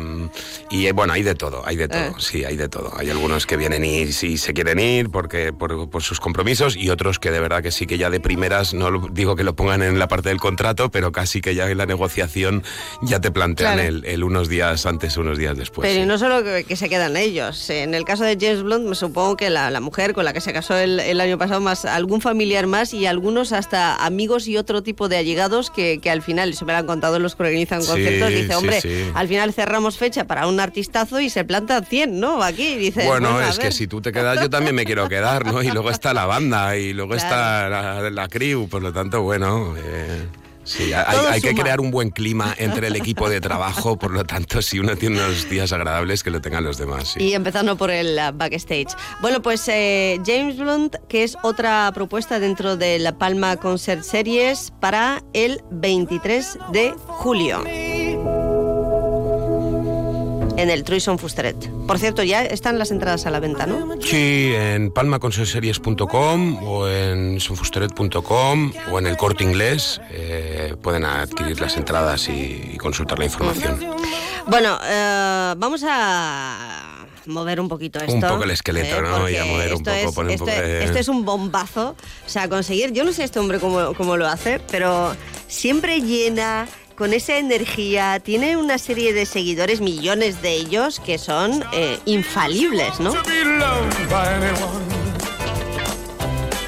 y 0.71 0.87
eh, 0.87 0.93
bueno, 0.93 1.13
hay 1.13 1.23
de 1.23 1.35
todo, 1.35 1.67
hay 1.67 1.77
de 1.77 1.89
todo, 1.89 2.19
sí, 2.21 2.45
hay 2.45 2.57
de 2.57 2.69
todo. 2.69 2.93
Hay 2.97 3.11
algunos 3.11 3.47
que 3.47 3.57
vienen 3.57 3.85
y 3.85 4.13
si 4.13 4.37
se 4.37 4.53
quieren 4.53 4.79
ir 4.79 5.11
porque 5.11 5.53
por, 5.53 5.91
por, 5.91 6.03
sus 6.03 6.21
compromisos 6.21 6.77
y 6.77 6.91
otros 6.91 7.19
que 7.19 7.31
de 7.31 7.41
verdad 7.41 7.63
que 7.63 7.73
sí 7.73 7.87
que 7.87 7.99
ya 7.99 8.11
de 8.11 8.21
primeras, 8.21 8.75
no 8.75 8.91
lo, 8.91 9.09
digo 9.11 9.37
que 9.37 9.43
lo 9.43 9.57
pongan 9.57 9.83
en 9.83 9.99
la 9.99 10.07
parte 10.07 10.29
del 10.29 10.39
contrato, 10.39 10.91
pero 10.91 11.13
casi 11.13 11.41
que 11.41 11.55
ya 11.55 11.69
en 11.71 11.79
la 11.79 11.87
negociación 11.87 12.63
ya 13.03 13.21
te 13.21 13.31
plantean 13.31 13.75
claro. 13.75 13.89
el, 13.89 14.05
el, 14.05 14.23
unos 14.23 14.49
días 14.49 14.87
antes, 14.87 15.17
unos 15.17 15.39
días 15.39 15.57
después. 15.57 15.89
Pero 15.89 16.03
sí. 16.03 16.07
no 16.07 16.19
solo 16.19 16.45
que, 16.45 16.65
que, 16.65 16.77
se 16.77 16.89
quedan 16.89 17.17
ellos. 17.17 17.40
En 17.69 17.95
el 17.95 18.05
caso 18.05 18.25
de 18.25 18.37
James 18.41 18.63
Blunt, 18.63 18.87
me 18.87 18.95
supongo 18.95 19.37
que 19.37 19.51
la, 19.51 19.71
la 19.71 19.81
mujer 19.81 20.15
con 20.15 20.25
la 20.25 20.33
que 20.33 20.41
se 20.41 20.53
casó 20.53 20.77
el, 20.77 21.01
el, 21.01 21.21
año 21.21 21.39
pasado, 21.39 21.61
más 21.61 21.85
algún 21.85 22.21
familiar 22.21 22.67
más 22.67 22.95
y 22.95 23.07
algunos 23.07 23.53
hasta 23.53 23.97
amigos 24.05 24.49
y 24.49 24.57
otro 24.57 24.83
tipo 24.83 25.09
de 25.09 25.17
allegados 25.17 25.71
que, 25.71 25.99
que 26.01 26.11
al 26.11 26.23
final, 26.23 26.51
eso 26.51 26.65
me 26.65 26.73
lo 26.73 26.79
han 26.79 26.87
contado 26.87 27.19
los 27.19 27.35
que 27.37 27.43
organizan 27.43 27.85
conciertos, 27.85 28.29
sí, 28.29 28.35
dice, 28.35 28.55
hombre, 28.55 28.81
sí, 28.81 29.11
al 29.15 29.29
final 29.29 29.53
cerramos 29.53 29.97
fecha 29.97 30.25
para 30.25 30.47
un 30.47 30.61
artistazo 30.61 31.21
y 31.21 31.31
se 31.31 31.45
plantan 31.45 31.85
100, 31.85 32.21
¿no? 32.21 32.43
Aquí, 32.43 32.77
dice. 32.77 33.07
Bueno, 33.07 33.33
bueno 33.33 33.49
es 33.49 33.59
que 33.59 33.73
si 33.73 33.87
tú 33.87 34.01
te 34.01 34.13
quedas, 34.13 34.41
yo 34.41 34.51
también 34.51 34.75
me 34.75 34.85
quiero 34.85 35.09
quedar, 35.09 35.47
¿no? 35.47 35.63
Y 35.63 35.71
luego 35.71 35.91
está 35.91 36.15
la 36.15 36.27
banda 36.27 36.77
y 36.77 36.93
luego 36.93 37.15
claro. 37.15 37.25
está 37.25 37.69
la, 37.69 38.11
la, 38.11 38.29
crew, 38.29 38.69
por 38.69 38.83
lo 38.83 38.93
tanto, 38.93 39.23
bueno. 39.23 39.75
Eh... 39.77 40.27
Sí, 40.71 40.93
hay, 40.93 41.19
hay 41.29 41.41
que 41.41 41.53
crear 41.53 41.81
un 41.81 41.91
buen 41.91 42.11
clima 42.11 42.55
entre 42.57 42.87
el 42.87 42.95
equipo 42.95 43.29
de 43.29 43.41
trabajo, 43.41 43.99
por 43.99 44.13
lo 44.13 44.25
tanto, 44.25 44.63
si 44.63 44.79
uno 44.79 44.95
tiene 44.95 45.17
unos 45.17 45.51
días 45.51 45.73
agradables, 45.73 46.23
que 46.23 46.31
lo 46.31 46.41
tengan 46.41 46.63
los 46.63 46.79
demás. 46.79 47.15
Sí. 47.15 47.25
Y 47.25 47.35
empezando 47.35 47.77
por 47.77 47.91
el 47.91 48.17
uh, 48.17 48.33
backstage. 48.33 48.95
Bueno, 49.21 49.43
pues 49.43 49.67
eh, 49.67 50.21
James 50.25 50.57
Blunt, 50.57 50.95
que 51.09 51.25
es 51.25 51.37
otra 51.43 51.91
propuesta 51.93 52.39
dentro 52.39 52.77
de 52.77 53.01
la 53.01 53.19
Palma 53.19 53.57
Concert 53.57 54.05
Series 54.05 54.73
para 54.79 55.25
el 55.33 55.61
23 55.73 56.59
de 56.73 56.95
julio 57.09 57.65
en 60.61 60.71
el 60.71 60.85
Truison 60.85 61.19
Fusteret. 61.19 61.57
Por 61.87 61.99
cierto, 61.99 62.23
ya 62.23 62.45
están 62.45 62.79
las 62.79 62.91
entradas 62.91 63.27
a 63.27 63.31
la 63.31 63.41
venta, 63.41 63.67
¿no? 63.67 63.97
Sí, 64.01 64.53
en 64.55 64.91
palmaconserseries.com 64.91 66.63
o 66.63 66.89
en 66.89 67.41
sonfusteret.com 67.41 68.73
o 68.93 68.99
en 68.99 69.07
el 69.07 69.17
corte 69.17 69.45
inglés 69.45 70.01
eh, 70.11 70.77
pueden 70.83 71.05
adquirir 71.05 71.61
las 71.61 71.77
entradas 71.77 72.29
y, 72.29 72.73
y, 72.75 72.77
consultar 72.77 73.19
la 73.19 73.25
información. 73.25 73.81
Bueno, 74.47 74.79
eh, 74.85 75.55
vamos 75.57 75.83
a 75.87 77.07
mover 77.27 77.61
un 77.61 77.69
poquito 77.69 77.99
esto. 77.99 78.15
Un 78.15 78.21
poco 78.21 78.45
el 78.45 78.51
esqueleto, 78.51 78.99
eh, 78.99 79.03
¿no? 79.03 79.29
Y 79.29 79.37
a 79.37 79.45
mover 79.45 79.75
un 79.75 79.83
poco, 79.83 79.97
es, 79.97 80.13
poner 80.13 80.33
esto, 80.33 80.45
un 80.45 80.51
poco 80.51 80.63
de... 80.63 80.85
esto 80.85 80.99
es 80.99 81.09
un 81.09 81.25
bombazo. 81.25 81.97
O 82.27 82.29
sea, 82.29 82.49
conseguir, 82.49 82.93
yo 82.93 83.05
no 83.05 83.13
sé 83.13 83.25
este 83.25 83.39
hombre 83.39 83.59
cómo, 83.59 83.95
cómo 83.95 84.17
lo 84.17 84.27
hace, 84.27 84.61
pero 84.71 85.15
siempre 85.49 86.01
llena 86.01 86.69
con 87.01 87.15
esa 87.15 87.39
energía, 87.39 88.21
tiene 88.21 88.59
una 88.59 88.77
serie 88.77 89.15
de 89.15 89.25
seguidores, 89.25 89.81
millones 89.81 90.43
de 90.43 90.53
ellos, 90.53 91.01
que 91.01 91.17
son 91.17 91.65
eh, 91.73 91.99
infalibles, 92.05 93.01
¿no? 93.01 93.15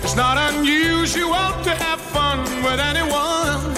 It's 0.03 0.17
not 0.17 0.39
unusual 0.39 1.53
to 1.65 1.71
have 1.73 2.01
fun 2.15 2.39
with 2.63 2.81
anyone. 2.81 3.75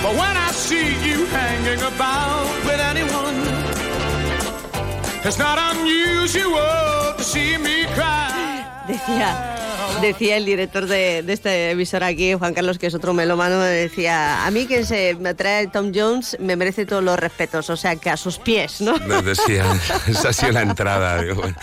But 0.00 0.12
when 0.12 0.36
I 0.36 0.52
see 0.52 0.94
you 1.04 1.26
hanging 1.26 1.82
about 1.82 2.46
with 2.64 2.78
anyone, 2.78 3.34
it's 5.24 5.38
not 5.38 5.58
unusual 5.74 7.16
to 7.16 7.24
see 7.24 7.58
me 7.58 7.86
cry. 7.96 8.64
Decía, 8.86 9.59
decía 10.00 10.36
el 10.36 10.44
director 10.44 10.86
de, 10.86 11.22
de 11.22 11.32
esta 11.32 11.54
emisora 11.54 12.08
aquí, 12.08 12.34
Juan 12.34 12.54
Carlos, 12.54 12.78
que 12.78 12.86
es 12.86 12.94
otro 12.94 13.12
melómano, 13.12 13.60
decía, 13.60 14.46
a 14.46 14.50
mí 14.50 14.66
que 14.66 14.84
se 14.84 15.14
me 15.16 15.34
trae 15.34 15.66
Tom 15.66 15.92
Jones 15.94 16.36
me 16.40 16.56
merece 16.56 16.86
todos 16.86 17.02
los 17.02 17.18
respetos, 17.18 17.70
o 17.70 17.76
sea, 17.76 17.96
que 17.96 18.10
a 18.10 18.16
sus 18.16 18.38
pies, 18.38 18.80
¿no? 18.80 18.96
Me 18.98 19.22
decía, 19.22 19.64
esa 20.06 20.30
ha 20.30 20.32
sido 20.32 20.52
la 20.52 20.62
entrada. 20.62 21.22
Digo, 21.22 21.36
bueno. 21.36 21.56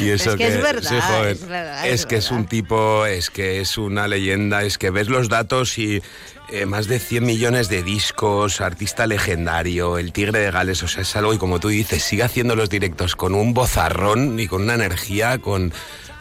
Y 0.00 0.10
eso 0.10 0.30
es 0.30 0.36
que, 0.36 0.44
que, 0.44 0.54
es 0.54 0.62
verdad, 0.62 0.90
sí, 0.90 0.96
joder, 1.00 1.32
es 1.32 1.46
verdad. 1.46 1.86
Es, 1.86 1.94
es 1.94 2.06
que 2.06 2.16
verdad. 2.16 2.26
es 2.26 2.30
un 2.32 2.46
tipo, 2.46 3.06
es 3.06 3.30
que 3.30 3.60
es 3.60 3.78
una 3.78 4.08
leyenda, 4.08 4.62
es 4.62 4.78
que 4.78 4.90
ves 4.90 5.08
los 5.08 5.28
datos 5.28 5.78
y... 5.78 6.02
Eh, 6.48 6.64
más 6.64 6.86
de 6.86 7.00
100 7.00 7.26
millones 7.26 7.68
de 7.68 7.82
discos, 7.82 8.60
artista 8.60 9.08
legendario, 9.08 9.98
el 9.98 10.12
Tigre 10.12 10.38
de 10.38 10.52
Gales, 10.52 10.80
o 10.84 10.86
sea, 10.86 11.02
es 11.02 11.16
algo 11.16 11.34
y 11.34 11.38
como 11.38 11.58
tú 11.58 11.70
dices, 11.70 12.04
sigue 12.04 12.22
haciendo 12.22 12.54
los 12.54 12.68
directos 12.68 13.16
con 13.16 13.34
un 13.34 13.52
bozarrón 13.52 14.38
y 14.38 14.46
con 14.46 14.62
una 14.62 14.74
energía, 14.74 15.38
con, 15.38 15.72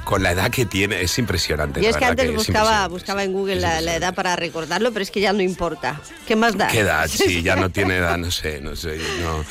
con 0.06 0.24
la 0.24 0.32
edad 0.32 0.50
que 0.50 0.66
tiene, 0.66 1.02
es 1.02 1.18
impresionante. 1.20 1.82
Y 1.82 1.88
es 1.88 1.98
que 1.98 2.06
antes 2.06 2.30
que 2.30 2.36
buscaba, 2.36 2.88
buscaba 2.88 3.24
en 3.24 3.34
Google 3.34 3.58
la, 3.58 3.82
la, 3.82 3.96
edad 3.96 4.14
para 4.16 4.36
recordarlo, 4.38 4.94
pero 4.94 5.04
es 5.04 5.12
que 5.12 5.20
ya 5.20 5.34
no 5.34 5.42
importa. 5.42 6.00
¿Qué 6.26 6.38
más 6.38 6.56
da? 6.56 6.68
¿Qué 6.68 6.80
edad? 6.80 7.10
Sí, 7.26 7.42
ya 7.42 7.56
no 7.56 7.70
tiene 7.70 7.98
edad, 7.98 8.18
no 8.18 8.30
sé, 8.30 8.62
no 8.62 8.76
sé, 8.76 8.98
no. 9.22 9.44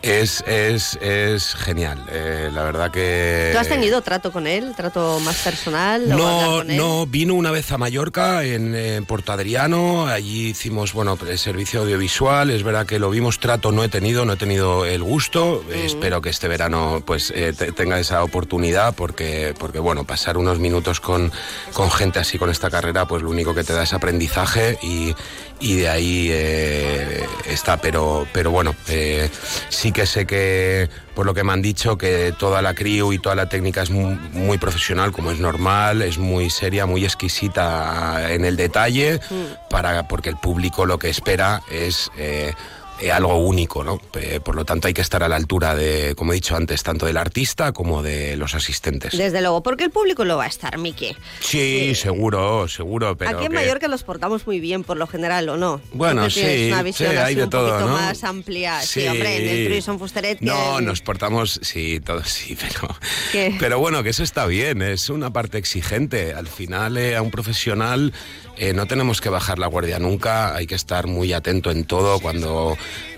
Es, 0.00 0.44
es, 0.46 0.96
es 1.02 1.54
genial, 1.56 2.04
eh, 2.08 2.50
la 2.52 2.62
verdad 2.62 2.92
que... 2.92 3.50
¿Tú 3.52 3.58
has 3.58 3.68
tenido 3.68 4.00
trato 4.00 4.30
con 4.30 4.46
él, 4.46 4.74
trato 4.76 5.18
más 5.20 5.38
personal? 5.38 6.08
No, 6.08 6.62
no, 6.62 7.04
vino 7.06 7.34
una 7.34 7.50
vez 7.50 7.72
a 7.72 7.78
Mallorca, 7.78 8.44
en, 8.44 8.76
en 8.76 9.04
Porto 9.06 9.32
Adriano, 9.32 10.06
allí 10.06 10.50
hicimos, 10.50 10.92
bueno, 10.92 11.18
el 11.28 11.38
servicio 11.38 11.80
audiovisual, 11.80 12.50
es 12.50 12.62
verdad 12.62 12.86
que 12.86 13.00
lo 13.00 13.10
vimos, 13.10 13.40
trato 13.40 13.72
no 13.72 13.82
he 13.82 13.88
tenido, 13.88 14.24
no 14.24 14.34
he 14.34 14.36
tenido 14.36 14.84
el 14.84 15.02
gusto, 15.02 15.64
mm. 15.68 15.72
espero 15.72 16.22
que 16.22 16.30
este 16.30 16.46
verano 16.46 17.02
pues 17.04 17.32
eh, 17.34 17.52
te, 17.52 17.72
tenga 17.72 17.98
esa 17.98 18.22
oportunidad, 18.22 18.94
porque, 18.94 19.52
porque 19.58 19.80
bueno, 19.80 20.04
pasar 20.04 20.38
unos 20.38 20.60
minutos 20.60 21.00
con, 21.00 21.32
con 21.72 21.90
gente 21.90 22.20
así 22.20 22.38
con 22.38 22.50
esta 22.50 22.70
carrera, 22.70 23.08
pues 23.08 23.22
lo 23.24 23.30
único 23.30 23.52
que 23.52 23.64
te 23.64 23.72
da 23.72 23.82
es 23.82 23.92
aprendizaje 23.92 24.78
y, 24.80 25.12
y 25.60 25.76
de 25.76 25.88
ahí 25.88 26.28
eh, 26.30 27.26
está, 27.46 27.76
pero, 27.78 28.26
pero 28.32 28.50
bueno, 28.50 28.74
eh, 28.88 29.28
sí 29.68 29.92
que 29.92 30.06
sé 30.06 30.26
que, 30.26 30.88
por 31.14 31.26
lo 31.26 31.34
que 31.34 31.44
me 31.44 31.52
han 31.52 31.62
dicho, 31.62 31.98
que 31.98 32.32
toda 32.38 32.62
la 32.62 32.74
crew 32.74 33.12
y 33.12 33.18
toda 33.18 33.34
la 33.34 33.48
técnica 33.48 33.82
es 33.82 33.90
muy, 33.90 34.14
muy 34.32 34.58
profesional, 34.58 35.12
como 35.12 35.30
es 35.30 35.40
normal, 35.40 36.02
es 36.02 36.18
muy 36.18 36.50
seria, 36.50 36.86
muy 36.86 37.04
exquisita 37.04 38.32
en 38.32 38.44
el 38.44 38.56
detalle, 38.56 39.20
mm. 39.30 39.68
para, 39.68 40.06
porque 40.06 40.28
el 40.28 40.36
público 40.36 40.86
lo 40.86 40.98
que 40.98 41.08
espera 41.08 41.62
es... 41.70 42.10
Eh, 42.16 42.52
eh, 43.00 43.12
algo 43.12 43.36
único, 43.36 43.84
¿no? 43.84 44.00
Eh, 44.14 44.40
por 44.42 44.56
lo 44.56 44.64
tanto, 44.64 44.88
hay 44.88 44.94
que 44.94 45.02
estar 45.02 45.22
a 45.22 45.28
la 45.28 45.36
altura 45.36 45.74
de, 45.74 46.14
como 46.16 46.32
he 46.32 46.34
dicho 46.34 46.56
antes, 46.56 46.82
tanto 46.82 47.06
del 47.06 47.16
artista 47.16 47.72
como 47.72 48.02
de 48.02 48.36
los 48.36 48.54
asistentes. 48.54 49.16
Desde 49.16 49.40
luego, 49.40 49.62
porque 49.62 49.84
el 49.84 49.90
público 49.90 50.24
lo 50.24 50.36
va 50.36 50.44
a 50.44 50.48
estar, 50.48 50.78
Miki. 50.78 51.16
Sí, 51.40 51.88
sí. 51.88 51.94
seguro, 51.94 52.66
seguro, 52.68 53.16
pero 53.16 53.30
Aquí 53.30 53.46
en 53.46 53.52
que... 53.52 53.58
Mallorca 53.58 53.88
los 53.88 54.02
portamos 54.02 54.46
muy 54.46 54.58
bien, 54.58 54.82
por 54.82 54.96
lo 54.96 55.06
general, 55.06 55.48
¿o 55.48 55.56
no? 55.56 55.80
Bueno, 55.92 56.28
sí, 56.28 56.68
una 56.72 56.82
visión 56.82 57.12
sí, 57.12 57.16
hay 57.16 57.34
de 57.34 57.44
un 57.44 57.50
todo, 57.50 57.78
¿no? 57.80 57.88
más 57.88 58.24
amplia. 58.24 58.80
Sí. 58.80 59.02
sí, 59.02 59.06
hombre, 59.06 59.66
en 59.66 59.72
el 59.72 59.82
Fusteret... 59.82 60.40
No, 60.40 60.80
nos 60.80 61.00
portamos, 61.00 61.60
sí, 61.62 62.00
todos 62.00 62.28
sí, 62.28 62.56
pero... 62.60 62.94
¿Qué? 63.32 63.56
Pero 63.58 63.78
bueno, 63.78 64.02
que 64.02 64.10
eso 64.10 64.22
está 64.22 64.46
bien, 64.46 64.82
es 64.82 65.08
una 65.08 65.32
parte 65.32 65.58
exigente. 65.58 66.34
Al 66.34 66.48
final, 66.48 66.96
eh, 66.96 67.16
a 67.16 67.22
un 67.22 67.30
profesional 67.30 68.12
eh, 68.60 68.72
no 68.72 68.86
tenemos 68.86 69.20
que 69.20 69.28
bajar 69.28 69.60
la 69.60 69.68
guardia 69.68 70.00
nunca, 70.00 70.56
hay 70.56 70.66
que 70.66 70.74
estar 70.74 71.06
muy 71.06 71.32
atento 71.32 71.70
en 71.70 71.84
todo 71.84 72.18
cuando 72.18 72.76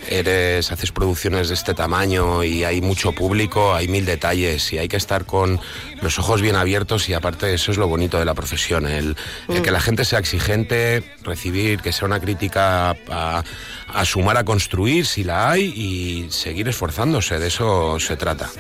eres, 0.09 0.73
haces 0.73 0.93
producciones 0.93 1.49
de 1.49 1.55
este 1.55 1.75
tamaño 1.75 2.43
y 2.43 2.65
hay 2.65 2.81
mucho 2.81 3.13
público, 3.13 3.75
hay 3.75 3.89
mil 3.89 4.05
detalles 4.05 4.73
y 4.73 4.79
hay 4.79 4.89
que 4.89 4.97
estar 4.97 5.25
con 5.25 5.61
los 6.01 6.19
ojos 6.19 6.41
bien 6.41 6.57
abiertos 6.57 7.09
y 7.09 7.15
aparte 7.15 7.53
eso 7.55 7.71
es 7.71 7.79
lo 7.79 7.89
bonito 7.89 8.19
de 8.19 8.25
la 8.25 8.35
profesión, 8.35 8.87
el, 8.87 9.17
mm. 9.49 9.53
el 9.53 9.63
que 9.63 9.71
la 9.71 9.81
gente 9.81 10.05
sea 10.05 10.19
exigente, 10.19 11.03
recibir, 11.23 11.81
que 11.81 11.93
sea 11.93 12.07
una 12.07 12.21
crítica 12.21 12.97
a, 13.11 13.45
a 13.89 14.05
sumar 14.05 14.37
a 14.37 14.45
construir 14.45 15.07
si 15.07 15.25
la 15.25 15.51
hay 15.51 15.65
y 15.65 16.31
seguir 16.31 16.69
esforzándose, 16.69 17.39
de 17.39 17.49
eso 17.49 17.99
se 18.01 18.17
trata. 18.17 18.51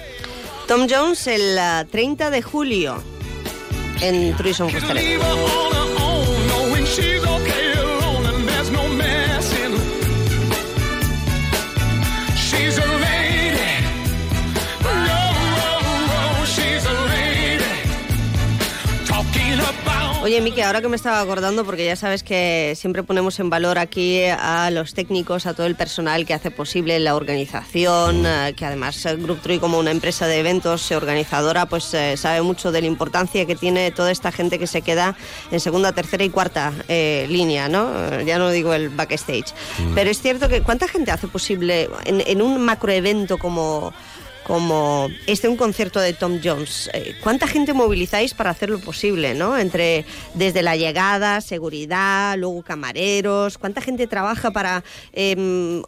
Tom 0.67 0.87
Jones 0.89 1.27
el 1.27 1.59
uh, 1.59 1.85
30 1.91 2.31
de 2.31 2.43
julio 2.43 3.03
en 4.01 4.37
Truison 4.37 4.71
Fusteret. 4.71 5.21
Oye, 20.23 20.43
Miki, 20.43 20.61
ahora 20.61 20.83
que 20.83 20.89
me 20.89 20.97
estaba 20.97 21.19
acordando, 21.19 21.65
porque 21.65 21.87
ya 21.87 21.97
sabes 21.97 22.23
que 22.23 22.75
siempre 22.77 23.03
ponemos 23.03 23.41
en 23.41 23.49
valor 23.49 23.79
aquí 23.79 24.23
a 24.27 24.71
los 24.71 24.93
técnicos, 24.93 25.47
a 25.47 25.55
todo 25.55 25.67
el 25.67 25.77
personal 25.77 26.27
que 26.27 26.35
hace 26.35 26.51
posible 26.51 27.01
la 27.01 27.17
organización, 27.17 28.27
eh, 28.27 28.53
que 28.55 28.67
además 28.67 29.03
Group 29.17 29.41
Tree 29.41 29.59
como 29.59 29.79
una 29.79 29.91
empresa 29.91 30.27
de 30.27 30.39
eventos 30.39 30.93
organizadora, 30.93 31.65
pues 31.65 31.95
eh, 31.95 32.19
sabe 32.19 32.43
mucho 32.43 32.71
de 32.71 32.83
la 32.83 32.87
importancia 32.87 33.47
que 33.47 33.57
tiene 33.57 33.93
toda 33.93 34.11
esta 34.11 34.31
gente 34.31 34.59
que 34.59 34.67
se 34.67 34.83
queda 34.83 35.17
en 35.51 35.59
segunda, 35.59 35.93
tercera 35.93 36.23
y 36.23 36.29
cuarta 36.29 36.75
eh, 36.89 37.27
línea, 37.31 37.71
¿no? 37.71 38.21
Ya 38.21 38.37
no 38.37 38.51
digo 38.51 38.75
el 38.75 38.91
backstage. 38.91 39.55
Mm. 39.79 39.95
Pero 39.95 40.11
es 40.11 40.21
cierto 40.21 40.51
que 40.51 40.61
¿cuánta 40.61 40.87
gente 40.87 41.13
hace 41.13 41.29
posible 41.29 41.89
en, 42.05 42.23
en 42.27 42.43
un 42.43 42.63
macroevento 42.63 43.39
como 43.39 43.95
como 44.51 45.09
este 45.29 45.47
un 45.47 45.57
concierto 45.57 46.01
de 46.01 46.13
Tom 46.13 46.41
Jones. 46.43 46.91
Eh, 46.93 47.15
¿Cuánta 47.23 47.47
gente 47.47 47.73
movilizáis 47.73 48.35
para 48.35 48.51
hacerlo 48.51 48.81
posible, 48.81 49.33
no? 49.33 49.57
Entre 49.57 50.05
desde 50.35 50.63
la 50.63 50.75
llegada, 50.75 51.41
seguridad, 51.41 52.37
luego 52.37 52.61
camareros. 52.63 53.59
¿Cuánta 53.59 53.81
gente 53.81 54.09
trabaja 54.09 54.51
para 54.51 54.83
em, 55.13 55.85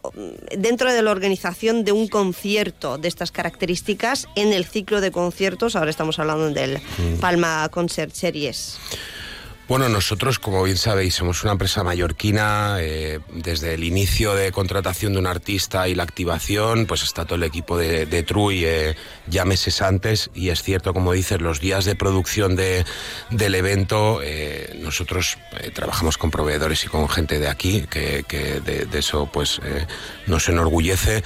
dentro 0.57 0.93
de 0.93 1.01
la 1.01 1.11
organización 1.11 1.83
de 1.83 1.91
un 1.91 2.07
concierto 2.07 2.97
de 2.97 3.09
estas 3.09 3.33
características 3.33 4.29
en 4.37 4.53
el 4.53 4.63
ciclo 4.63 5.01
de 5.01 5.11
conciertos? 5.11 5.75
Ahora 5.75 5.89
estamos 5.89 6.17
hablando 6.17 6.49
del 6.49 6.79
Palma 7.19 7.67
Concert 7.67 8.13
Series. 8.13 8.79
Bueno, 9.73 9.89
nosotros, 9.89 10.37
como 10.37 10.61
bien 10.61 10.77
sabéis, 10.77 11.15
somos 11.15 11.41
una 11.41 11.53
empresa 11.53 11.83
mallorquina. 11.83 12.77
eh, 12.79 13.21
desde 13.33 13.73
el 13.73 13.83
inicio 13.83 14.35
de 14.35 14.51
contratación 14.51 15.13
de 15.13 15.19
un 15.19 15.25
artista 15.25 15.87
y 15.87 15.95
la 15.95 16.03
activación, 16.03 16.85
pues 16.85 17.01
está 17.01 17.25
todo 17.25 17.37
el 17.37 17.43
equipo 17.43 17.75
de, 17.75 18.05
de 18.05 18.21
Trui 18.21 18.65
eh, 18.65 18.95
ya 19.25 19.45
meses 19.45 19.81
antes. 19.81 20.29
Y 20.35 20.49
es 20.49 20.61
cierto, 20.61 20.93
como 20.93 21.11
dices, 21.11 21.41
los 21.41 21.59
días 21.59 21.85
de 21.85 21.95
producción 21.95 22.55
de, 22.55 22.85
del 23.31 23.55
evento, 23.55 24.19
eh, 24.21 24.77
nosotros 24.79 25.39
eh, 25.59 25.71
trabajamos 25.71 26.19
con 26.19 26.29
proveedores 26.29 26.85
y 26.85 26.87
con 26.87 27.09
gente 27.09 27.39
de 27.39 27.47
aquí, 27.47 27.87
que, 27.89 28.23
de, 28.63 28.85
de 28.85 28.99
eso 28.99 29.27
pues 29.33 29.59
nos 30.27 30.49
enorgullece 30.49 31.23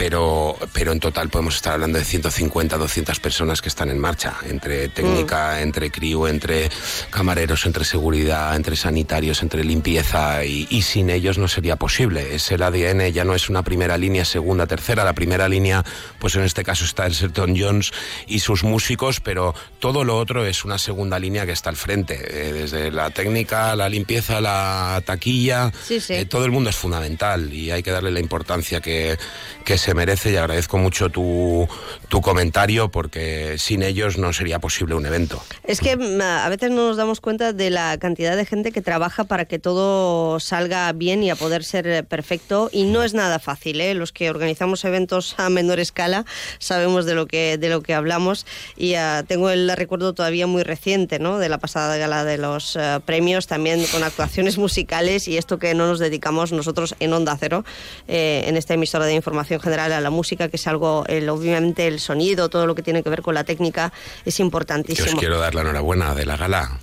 pero, 0.00 0.56
pero 0.72 0.92
en 0.92 0.98
total 0.98 1.28
podemos 1.28 1.56
estar 1.56 1.74
hablando 1.74 1.98
de 1.98 2.06
150, 2.06 2.78
200 2.78 3.20
personas 3.20 3.60
que 3.60 3.68
están 3.68 3.90
en 3.90 3.98
marcha, 3.98 4.34
entre 4.48 4.88
técnica, 4.88 5.60
entre 5.60 5.90
crew, 5.90 6.26
entre 6.26 6.70
camareros, 7.10 7.66
entre 7.66 7.84
seguridad, 7.84 8.56
entre 8.56 8.76
sanitarios, 8.76 9.42
entre 9.42 9.62
limpieza, 9.62 10.42
y, 10.42 10.66
y 10.70 10.80
sin 10.80 11.10
ellos 11.10 11.36
no 11.36 11.48
sería 11.48 11.76
posible. 11.76 12.34
Es 12.34 12.50
el 12.50 12.62
ADN, 12.62 13.12
ya 13.12 13.26
no 13.26 13.34
es 13.34 13.50
una 13.50 13.62
primera 13.62 13.98
línea, 13.98 14.24
segunda, 14.24 14.66
tercera. 14.66 15.04
La 15.04 15.12
primera 15.12 15.50
línea, 15.50 15.84
pues 16.18 16.34
en 16.34 16.44
este 16.44 16.64
caso 16.64 16.86
está 16.86 17.04
el 17.04 17.14
Serton 17.14 17.54
Jones 17.54 17.92
y 18.26 18.38
sus 18.38 18.64
músicos, 18.64 19.20
pero 19.20 19.54
todo 19.80 20.04
lo 20.04 20.16
otro 20.16 20.46
es 20.46 20.64
una 20.64 20.78
segunda 20.78 21.18
línea 21.18 21.44
que 21.44 21.52
está 21.52 21.68
al 21.68 21.76
frente, 21.76 22.14
eh, 22.14 22.54
desde 22.54 22.90
la 22.90 23.10
técnica, 23.10 23.76
la 23.76 23.90
limpieza, 23.90 24.40
la 24.40 25.02
taquilla, 25.04 25.70
Sí, 25.86 26.00
sí. 26.00 26.14
eh, 26.14 26.24
todo 26.24 26.46
el 26.46 26.52
mundo 26.52 26.70
es 26.70 26.76
fundamental 26.76 27.52
y 27.52 27.70
hay 27.70 27.82
que 27.82 27.90
darle 27.90 28.10
la 28.10 28.20
importancia 28.20 28.80
que, 28.80 29.18
que 29.62 29.76
se 29.76 29.89
merece 29.94 30.32
y 30.32 30.36
agradezco 30.36 30.78
mucho 30.78 31.08
tu, 31.08 31.68
tu 32.08 32.20
comentario 32.20 32.90
porque 32.90 33.56
sin 33.58 33.82
ellos 33.82 34.18
no 34.18 34.32
sería 34.32 34.58
posible 34.58 34.94
un 34.94 35.06
evento. 35.06 35.42
Es 35.64 35.80
que 35.80 35.96
mm, 35.96 36.20
a 36.20 36.48
veces 36.48 36.70
no 36.70 36.88
nos 36.88 36.96
damos 36.96 37.20
cuenta 37.20 37.52
de 37.52 37.70
la 37.70 37.96
cantidad 37.98 38.36
de 38.36 38.46
gente 38.46 38.72
que 38.72 38.82
trabaja 38.82 39.24
para 39.24 39.44
que 39.44 39.58
todo 39.58 40.40
salga 40.40 40.92
bien 40.92 41.22
y 41.22 41.30
a 41.30 41.36
poder 41.36 41.64
ser 41.64 41.86
eh, 41.86 42.02
perfecto 42.02 42.70
y 42.72 42.84
no 42.84 43.02
es 43.02 43.14
nada 43.14 43.38
fácil. 43.38 43.80
¿eh? 43.80 43.94
Los 43.94 44.12
que 44.12 44.30
organizamos 44.30 44.84
eventos 44.84 45.34
a 45.38 45.48
menor 45.50 45.80
escala 45.80 46.24
sabemos 46.58 47.06
de 47.06 47.14
lo 47.14 47.26
que 47.26 47.58
de 47.58 47.68
lo 47.68 47.82
que 47.82 47.94
hablamos 47.94 48.46
y 48.76 48.94
ah, 48.94 49.24
tengo 49.26 49.50
el 49.50 49.70
recuerdo 49.76 50.12
todavía 50.12 50.46
muy 50.46 50.62
reciente, 50.62 51.18
¿no? 51.18 51.38
De 51.38 51.48
la 51.48 51.58
pasada 51.58 51.96
gala 51.96 52.24
de 52.24 52.38
los 52.38 52.76
eh, 52.76 53.00
premios 53.04 53.46
también 53.46 53.84
con 53.92 54.02
actuaciones 54.02 54.58
musicales 54.58 55.28
y 55.28 55.36
esto 55.36 55.58
que 55.58 55.74
no 55.74 55.86
nos 55.86 55.98
dedicamos 55.98 56.52
nosotros 56.52 56.94
en 57.00 57.12
Onda 57.12 57.36
Cero 57.38 57.64
eh, 58.08 58.44
en 58.46 58.56
esta 58.56 58.74
emisora 58.74 59.06
de 59.06 59.14
información 59.14 59.60
general 59.60 59.79
a 59.80 60.00
la 60.00 60.10
música 60.10 60.48
que 60.48 60.56
es 60.56 60.66
algo 60.66 61.04
el- 61.08 61.28
obviamente 61.28 61.86
el 61.86 62.00
sonido 62.00 62.48
todo 62.48 62.66
lo 62.66 62.74
que 62.74 62.82
tiene 62.82 63.02
que 63.02 63.10
ver 63.10 63.22
con 63.22 63.34
la 63.34 63.44
técnica 63.44 63.92
es 64.24 64.38
importantísimo. 64.40 65.08
os 65.08 65.14
quiero 65.14 65.38
dar 65.38 65.54
la 65.54 65.62
enhorabuena 65.62 66.14
de 66.14 66.26
la 66.26 66.36
gala. 66.36 66.78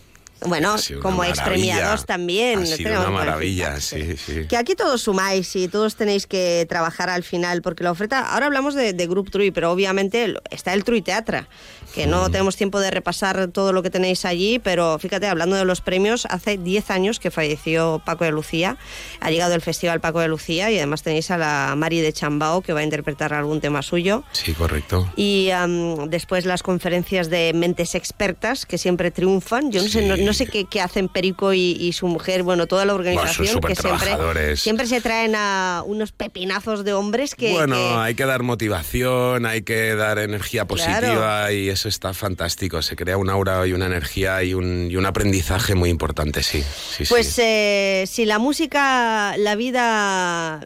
Bueno, 0.45 0.75
como 1.01 1.23
expremiados 1.23 2.05
también. 2.05 2.59
Ha 2.61 2.65
sido 2.67 2.99
una 3.01 3.09
maravilla, 3.09 3.81
sí, 3.81 4.15
sí. 4.17 4.45
Que 4.47 4.55
aquí 4.55 4.75
todos 4.75 5.01
sumáis 5.01 5.55
y 5.55 5.67
todos 5.67 5.95
tenéis 5.95 6.27
que 6.27 6.67
trabajar 6.69 7.09
al 7.09 7.23
final, 7.23 7.63
porque 7.63 7.83
la 7.83 7.89
oferta, 7.89 8.19
ahora 8.19 8.45
hablamos 8.45 8.75
de, 8.75 8.93
de 8.93 9.07
Group 9.07 9.31
Trui, 9.31 9.49
pero 9.49 9.71
obviamente 9.71 10.35
está 10.51 10.75
el 10.75 10.83
Trui 10.83 11.01
Teatra, 11.01 11.47
que 11.93 12.05
no 12.07 12.29
tenemos 12.29 12.55
tiempo 12.55 12.79
de 12.79 12.91
repasar 12.91 13.47
todo 13.47 13.73
lo 13.73 13.81
que 13.83 13.89
tenéis 13.89 14.25
allí, 14.25 14.59
pero 14.59 14.99
fíjate, 14.99 15.27
hablando 15.27 15.55
de 15.55 15.65
los 15.65 15.81
premios, 15.81 16.25
hace 16.29 16.57
10 16.57 16.91
años 16.91 17.19
que 17.19 17.31
falleció 17.31 18.01
Paco 18.05 18.23
de 18.23 18.31
Lucía, 18.31 18.77
ha 19.19 19.31
llegado 19.31 19.55
el 19.55 19.61
Festival 19.61 19.99
Paco 19.99 20.19
de 20.19 20.27
Lucía 20.27 20.69
y 20.71 20.77
además 20.77 21.03
tenéis 21.03 21.31
a 21.31 21.37
la 21.37 21.73
Mari 21.75 22.01
de 22.01 22.13
Chambao 22.13 22.61
que 22.61 22.73
va 22.73 22.81
a 22.81 22.83
interpretar 22.83 23.33
algún 23.33 23.61
tema 23.61 23.81
suyo. 23.81 24.23
Sí, 24.31 24.53
correcto. 24.53 25.11
Y 25.15 25.49
am, 25.51 26.09
después 26.09 26.45
las 26.45 26.61
conferencias 26.63 27.29
de 27.29 27.53
mentes 27.53 27.95
expertas 27.95 28.65
que 28.65 28.77
siempre 28.77 29.11
triunfan. 29.11 29.71
Yo 29.71 29.81
no 29.81 29.89
sé, 29.89 30.05
no, 30.05 30.17
no 30.17 30.33
sé 30.33 30.45
qué, 30.47 30.65
qué 30.65 30.81
hacen 30.81 31.07
Perico 31.09 31.53
y, 31.53 31.71
y 31.79 31.93
su 31.93 32.07
mujer, 32.07 32.43
bueno, 32.43 32.67
toda 32.67 32.85
la 32.85 32.93
organización 32.93 33.47
son 33.47 33.61
que 33.61 33.75
siempre, 33.75 34.55
siempre 34.57 34.87
se 34.87 35.01
traen 35.01 35.33
a 35.35 35.83
unos 35.85 36.11
pepinazos 36.11 36.83
de 36.83 36.93
hombres 36.93 37.33
que, 37.35 37.51
bueno, 37.53 37.75
que- 37.75 37.95
hay 37.97 38.15
que 38.15 38.25
dar 38.25 38.43
motivación, 38.43 39.45
hay 39.45 39.61
que 39.63 39.95
dar 39.95 40.19
energía 40.19 40.65
positiva 40.65 40.99
Claro. 40.99 41.51
y 41.51 41.69
eso 41.77 41.87
está 41.89 42.13
fantástico. 42.13 42.81
Se 42.81 42.95
crea 42.95 43.17
un 43.17 43.29
aura 43.29 43.65
y 43.67 43.73
una 43.73 43.85
energía 43.85 44.43
y 44.43 44.53
un, 44.53 44.89
y 44.89 44.95
un 44.95 45.05
aprendizaje 45.05 45.75
muy 45.75 45.89
importante, 45.89 46.41
sí. 46.41 46.61
sí, 46.61 47.05
sí. 47.05 47.09
Pues 47.09 47.37
eh, 47.37 48.05
si 48.07 48.25
la 48.25 48.39
música, 48.39 49.37
la 49.37 49.55
vida 49.55 50.59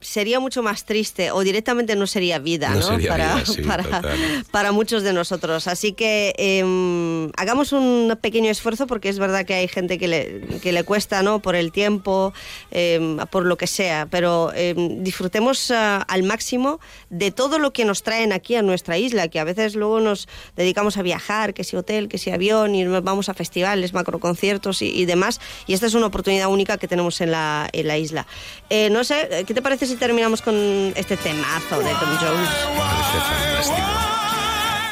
sería 0.00 0.40
mucho 0.40 0.62
más 0.62 0.84
triste 0.84 1.30
o 1.30 1.40
directamente 1.40 1.96
no 1.96 2.06
sería 2.06 2.38
vida, 2.38 2.70
No 2.70 2.76
¿no? 2.76 2.82
sería 2.82 3.10
para, 3.10 3.34
vida, 3.34 3.46
sí, 3.46 3.62
para, 4.50 4.72
muchos 4.72 5.02
de 5.02 5.12
nosotros. 5.12 5.66
Así 5.66 5.92
que 5.92 6.34
em, 6.36 7.30
hagamos 7.36 7.72
un 7.72 8.16
pequeño 8.20 8.50
esfuerzo 8.50 8.86
porque 8.86 9.08
es 9.08 9.18
verdad 9.18 9.44
que 9.44 9.54
hay 9.54 9.68
gente 9.68 9.98
que 9.98 10.08
le, 10.08 10.40
que 10.62 10.72
le 10.72 10.84
cuesta, 10.84 11.22
¿no? 11.22 11.40
Por 11.40 11.56
el 11.56 11.72
tiempo, 11.72 12.32
em, 12.70 13.16
por 13.30 13.44
lo 13.44 13.56
que 13.56 13.66
sea, 13.66 14.06
pero 14.10 14.52
em, 14.54 15.02
disfrutemos 15.02 15.70
ah, 15.70 16.02
al 16.08 16.22
máximo 16.22 16.80
de 17.10 17.30
todo 17.30 17.58
lo 17.58 17.72
que 17.72 17.84
nos 17.84 18.02
traen 18.02 18.32
aquí 18.32 18.54
a 18.54 18.62
nuestra 18.62 18.98
isla, 18.98 19.28
que 19.28 19.40
a 19.40 19.44
veces 19.44 19.74
luego 19.74 20.00
nos 20.00 20.28
dedicamos 20.56 20.96
a 20.96 21.02
viajar, 21.02 21.54
que 21.54 21.64
si 21.64 21.76
hotel, 21.76 22.08
que 22.08 22.18
si 22.18 22.30
avión, 22.30 22.74
y 22.74 22.84
nos 22.84 23.02
vamos 23.02 23.28
a 23.28 23.34
festivales, 23.34 23.92
macroconciertos 23.92 24.82
y, 24.82 24.86
y 24.88 25.06
demás. 25.06 25.40
Y 25.66 25.74
esta 25.74 25.86
es 25.86 25.94
una 25.94 26.06
oportunidad 26.06 26.48
única 26.48 26.78
que 26.78 26.88
tenemos 26.88 27.20
en 27.20 27.32
la, 27.32 27.68
en 27.72 27.86
la 27.86 27.98
isla. 27.98 28.26
Eh, 28.70 28.90
no 28.90 29.04
sé, 29.04 29.44
¿qué 29.46 29.54
te 29.54 29.62
parece 29.62 29.87
si 29.88 29.96
terminamos 29.96 30.42
con 30.42 30.54
este 30.96 31.16
temazo 31.16 31.78
de 31.78 31.90
Tom 31.94 32.10
Jones? 32.20 32.50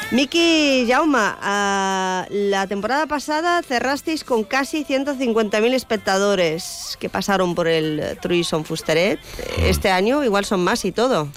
Miki 0.09 0.87
Jauma, 0.89 1.37
ah, 1.39 2.25
la 2.31 2.65
temporada 2.65 3.05
pasada 3.05 3.61
cerrasteis 3.61 4.23
con 4.23 4.43
casi 4.43 4.83
150.000 4.83 5.73
espectadores 5.73 6.97
que 6.99 7.09
pasaron 7.09 7.53
por 7.53 7.67
el 7.67 8.17
Truison 8.21 8.65
Fusteret. 8.65 9.19
Este 9.59 9.91
año 9.91 10.23
igual 10.23 10.45
son 10.45 10.63
más 10.63 10.83
y 10.85 10.91
todo. 10.91 11.27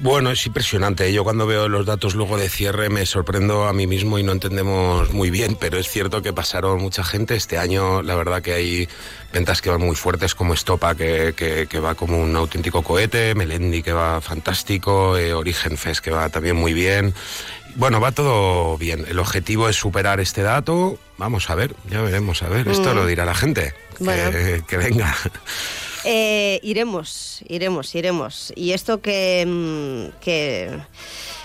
Bueno, 0.00 0.30
es 0.30 0.46
impresionante. 0.46 1.12
Yo 1.12 1.24
cuando 1.24 1.44
veo 1.46 1.68
los 1.68 1.84
datos 1.84 2.14
luego 2.14 2.36
de 2.38 2.48
cierre 2.48 2.88
me 2.88 3.04
sorprendo 3.04 3.66
a 3.66 3.72
mí 3.72 3.88
mismo 3.88 4.16
y 4.18 4.22
no 4.22 4.30
entendemos 4.30 5.12
muy 5.12 5.28
bien, 5.30 5.56
pero 5.58 5.76
es 5.76 5.88
cierto 5.88 6.22
que 6.22 6.32
pasaron 6.32 6.80
mucha 6.80 7.02
gente. 7.02 7.34
Este 7.34 7.58
año 7.58 8.00
la 8.02 8.14
verdad 8.14 8.40
que 8.40 8.52
hay 8.54 8.88
ventas 9.32 9.60
que 9.60 9.70
van 9.70 9.80
muy 9.80 9.96
fuertes 9.96 10.36
como 10.36 10.54
Estopa, 10.54 10.94
que, 10.94 11.34
que- 11.36 11.66
que 11.66 11.80
va 11.80 11.96
como 11.96 12.16
un 12.22 12.36
auténtico 12.36 12.82
cohete, 12.82 13.34
Melendi, 13.34 13.82
que 13.82 13.92
va 13.92 14.20
fantástico, 14.20 15.16
eh, 15.16 15.34
Origen 15.34 15.76
Fest, 15.76 16.00
que 16.04 16.12
va 16.12 16.28
también 16.28 16.54
muy 16.54 16.74
bien. 16.74 17.12
Bueno, 17.74 18.00
va 18.00 18.12
todo 18.12 18.78
bien. 18.78 19.04
El 19.08 19.18
objetivo 19.18 19.68
es 19.68 19.74
superar 19.76 20.20
este 20.20 20.42
dato. 20.42 20.96
Vamos 21.16 21.50
a 21.50 21.56
ver, 21.56 21.74
ya 21.90 22.02
veremos, 22.02 22.42
a 22.44 22.48
ver. 22.48 22.68
Esto 22.68 22.92
Mm. 22.92 22.96
lo 22.96 23.04
dirá 23.06 23.24
la 23.24 23.34
gente. 23.34 23.74
Que 24.68 24.76
venga. 24.76 25.16
Eh, 26.10 26.58
iremos, 26.62 27.42
iremos, 27.50 27.94
iremos. 27.94 28.50
Y 28.56 28.72
esto 28.72 29.02
que, 29.02 29.44
mm, 29.46 30.18
que 30.20 30.70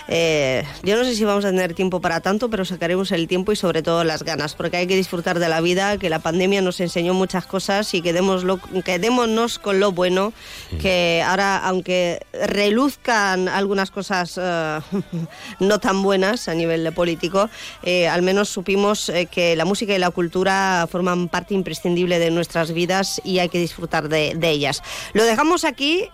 eh, 0.08 0.64
yo 0.84 0.98
no 0.98 1.04
sé 1.04 1.16
si 1.16 1.24
vamos 1.24 1.46
a 1.46 1.50
tener 1.50 1.74
tiempo 1.74 2.02
para 2.02 2.22
tanto, 2.22 2.50
pero 2.50 2.66
sacaremos 2.66 3.12
el 3.12 3.28
tiempo 3.28 3.52
y 3.52 3.56
sobre 3.56 3.82
todo 3.82 4.04
las 4.04 4.24
ganas, 4.24 4.56
porque 4.56 4.78
hay 4.78 4.88
que 4.88 4.96
disfrutar 4.96 5.40
de 5.40 5.50
la 5.50 5.62
vida, 5.62 5.98
que 5.98 6.10
la 6.10 6.20
pandemia 6.20 6.62
nos 6.62 6.80
enseñó 6.80 7.14
muchas 7.14 7.46
cosas 7.46 7.94
y 7.94 8.02
quedémoslo, 8.02 8.60
quedémonos 8.84 9.60
con 9.60 9.80
lo 9.80 9.92
bueno, 9.92 10.34
que 10.82 11.24
ahora, 11.26 11.58
aunque 11.58 12.20
reluzcan 12.34 13.48
algunas 13.48 13.92
cosas 13.92 14.40
eh, 14.42 14.80
no 15.60 15.80
tan 15.80 16.02
buenas 16.04 16.48
a 16.48 16.54
nivel 16.54 16.92
político, 16.94 17.50
eh, 17.84 18.08
al 18.08 18.22
menos 18.22 18.50
supimos 18.50 19.10
eh, 19.10 19.28
que 19.28 19.56
la 19.56 19.66
música 19.66 19.94
y 19.96 20.00
la 20.00 20.12
cultura 20.12 20.88
forman 20.90 21.30
parte 21.30 21.54
imprescindible 21.54 22.20
de 22.20 22.32
nuestras 22.32 22.74
vidas 22.74 23.22
y 23.24 23.40
hay 23.40 23.50
que 23.50 23.60
disfrutar 23.60 24.10
de, 24.10 24.34
de 24.36 24.50
ellas. 24.50 24.82
Lo 25.14 25.24
dejamos 25.24 25.64
aquí. 25.64 26.10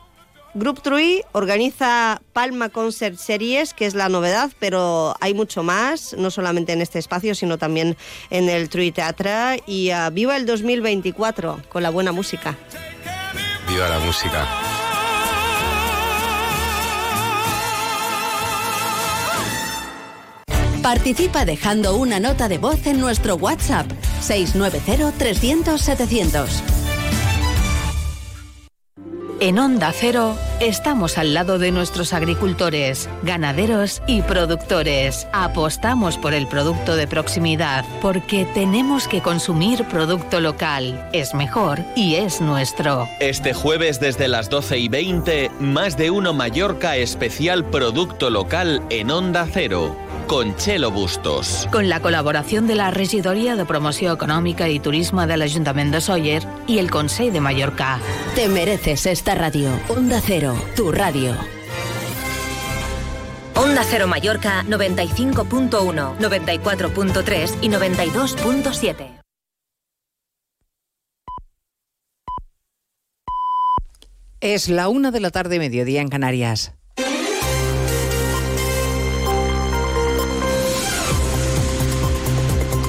Group 0.56 0.82
Trui 0.82 1.24
organiza 1.32 2.22
Palma 2.34 2.70
Concert 2.70 3.18
Series, 3.18 3.74
que 3.74 3.86
es 3.86 3.93
la 3.93 4.10
novedad, 4.10 4.52
pero 4.60 5.16
hay 5.22 5.34
mucho 5.34 5.62
más, 5.64 6.16
no 6.18 6.32
solamente 6.32 6.74
en 6.74 6.82
este 6.82 6.97
espacio, 6.97 7.36
sino 7.36 7.58
también 7.58 7.95
en 8.32 8.50
el 8.50 8.70
Trui 8.70 8.91
Teatra. 8.91 9.58
Y 9.68 9.91
ah, 9.91 10.10
viva 10.10 10.36
el 10.38 10.45
2024 10.45 11.62
con 11.70 11.84
la 11.84 11.91
buena 11.91 12.12
música. 12.12 12.58
Viva 13.68 13.88
la 13.88 14.00
música. 14.00 14.47
Participa 20.82 21.45
dejando 21.45 21.97
una 21.97 22.20
nota 22.20 22.47
de 22.47 22.58
voz 22.58 22.88
en 22.88 23.00
nuestro 23.00 23.36
WhatsApp 23.36 23.86
690 24.22 25.18
300 25.18 25.80
700. 25.80 26.89
En 29.42 29.58
Onda 29.58 29.94
Cero, 29.94 30.36
Estamos 30.60 31.18
al 31.18 31.34
lado 31.34 31.58
de 31.58 31.72
nuestros 31.72 32.12
agricultores, 32.12 33.10
ganaderos 33.24 34.02
y 34.08 34.22
productores. 34.22 35.26
Apostamos 35.32 36.18
por 36.18 36.34
el 36.34 36.48
producto 36.48 36.98
de 36.98 37.08
proximidad 37.08 37.86
porque 38.02 38.46
tenemos 38.54 39.08
que 39.08 39.22
consumir 39.22 39.86
producto 39.86 40.42
local. 40.42 41.10
Es 41.14 41.34
mejor 41.34 41.80
y 41.96 42.16
es 42.16 42.42
nuestro. 42.42 43.08
Este 43.22 43.54
jueves 43.54 44.02
desde 44.02 44.28
las 44.28 44.50
12 44.50 44.80
y 44.80 44.90
20, 44.90 45.52
más 45.62 45.96
de 45.96 46.12
uno 46.12 46.34
Mallorca 46.34 46.98
especial 46.98 47.64
producto 47.64 48.30
local 48.30 48.84
en 48.90 49.10
Onda 49.10 49.48
Cero. 49.50 49.96
Con 50.30 50.56
Chelo 50.58 50.92
Bustos. 50.92 51.68
Con 51.72 51.90
la 51.90 52.02
colaboración 52.02 52.68
de 52.68 52.76
la 52.76 52.92
Regidoria 52.92 53.56
de 53.56 53.66
Promoció 53.66 54.12
Econòmica 54.14 54.68
i 54.70 54.78
Turisme 54.78 55.24
de 55.26 55.40
l'Ajuntament 55.42 55.90
de 55.90 56.02
Sóller 56.06 56.44
y 56.68 56.78
el 56.78 56.92
Consell 56.94 57.34
de 57.34 57.42
Mallorca. 57.42 57.98
Te 58.36 58.48
mereces 58.48 59.08
esta 59.08 59.34
radio. 59.34 59.72
Onda 59.90 60.22
Cero, 60.22 60.54
tu 60.76 60.92
radio. 60.92 61.34
Onda 63.56 63.84
Cero 63.84 64.06
Mallorca 64.06 64.64
95.1, 64.70 66.20
94.3 66.20 67.56
y 67.62 67.70
92.7. 67.70 69.24
Es 74.42 74.70
la 74.70 74.90
una 74.90 75.10
de 75.10 75.22
la 75.22 75.32
tarde, 75.32 75.58
mediodía 75.58 76.02
en 76.02 76.10
Canarias. 76.10 76.79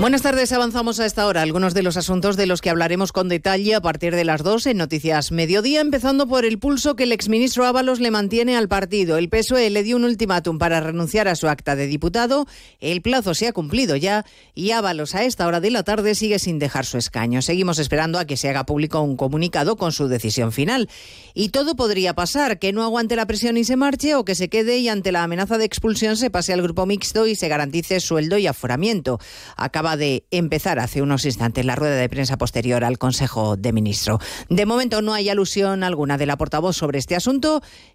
Buenas 0.00 0.22
tardes, 0.22 0.52
avanzamos 0.52 1.00
a 1.00 1.06
esta 1.06 1.26
hora. 1.26 1.42
Algunos 1.42 1.74
de 1.74 1.82
los 1.82 1.96
asuntos 1.96 2.36
de 2.36 2.46
los 2.46 2.60
que 2.60 2.70
hablaremos 2.70 3.10
con 3.10 3.28
detalle 3.28 3.74
a 3.74 3.80
partir 3.80 4.14
de 4.14 4.24
las 4.24 4.44
dos 4.44 4.64
en 4.66 4.76
Noticias 4.76 5.32
Mediodía, 5.32 5.80
empezando 5.80 6.28
por 6.28 6.44
el 6.44 6.60
pulso 6.60 6.94
que 6.94 7.02
el 7.02 7.10
exministro 7.10 7.66
Ábalos 7.66 7.98
le 7.98 8.12
mantiene 8.12 8.56
al 8.56 8.68
partido. 8.68 9.18
El 9.18 9.28
PSOE 9.28 9.70
le 9.70 9.82
dio 9.82 9.96
un 9.96 10.04
ultimátum 10.04 10.56
para 10.58 10.78
renunciar 10.78 11.26
a 11.26 11.34
su 11.34 11.48
acta 11.48 11.74
de 11.74 11.88
diputado. 11.88 12.46
El 12.78 13.02
plazo 13.02 13.34
se 13.34 13.48
ha 13.48 13.52
cumplido 13.52 13.96
ya 13.96 14.24
y 14.54 14.70
Ábalos 14.70 15.16
a 15.16 15.24
esta 15.24 15.48
hora 15.48 15.58
de 15.58 15.72
la 15.72 15.82
tarde 15.82 16.14
sigue 16.14 16.38
sin 16.38 16.60
dejar 16.60 16.86
su 16.86 16.96
escaño. 16.96 17.42
Seguimos 17.42 17.80
esperando 17.80 18.20
a 18.20 18.24
que 18.24 18.36
se 18.36 18.48
haga 18.48 18.66
público 18.66 19.00
un 19.00 19.16
comunicado 19.16 19.74
con 19.74 19.90
su 19.90 20.06
decisión 20.06 20.52
final. 20.52 20.88
Y 21.34 21.48
todo 21.48 21.74
podría 21.74 22.14
pasar, 22.14 22.60
que 22.60 22.72
no 22.72 22.84
aguante 22.84 23.16
la 23.16 23.26
presión 23.26 23.56
y 23.56 23.64
se 23.64 23.74
marche 23.74 24.14
o 24.14 24.24
que 24.24 24.36
se 24.36 24.48
quede 24.48 24.78
y 24.78 24.88
ante 24.88 25.10
la 25.10 25.24
amenaza 25.24 25.58
de 25.58 25.64
expulsión 25.64 26.16
se 26.16 26.30
pase 26.30 26.52
al 26.52 26.62
grupo 26.62 26.86
mixto 26.86 27.26
y 27.26 27.34
se 27.34 27.48
garantice 27.48 27.98
sueldo 27.98 28.38
y 28.38 28.46
aforamiento. 28.46 29.18
Acaba 29.56 29.87
de 29.96 30.26
empezar 30.30 30.78
hace 30.78 31.02
unos 31.02 31.24
instantes 31.24 31.64
la 31.64 31.76
rueda 31.76 31.96
de 31.96 32.08
prensa 32.08 32.36
posterior 32.36 32.84
al 32.84 32.98
Consejo 32.98 33.56
de 33.56 33.72
Ministros. 33.72 34.20
De 34.48 34.66
momento 34.66 35.02
no 35.02 35.14
hay 35.14 35.28
alusión 35.28 35.82
alguna 35.82 36.18
de 36.18 36.26
la 36.26 36.36
portavoz 36.36 36.76
sobre 36.76 36.98
este 36.98 37.16
asunto 37.16 37.62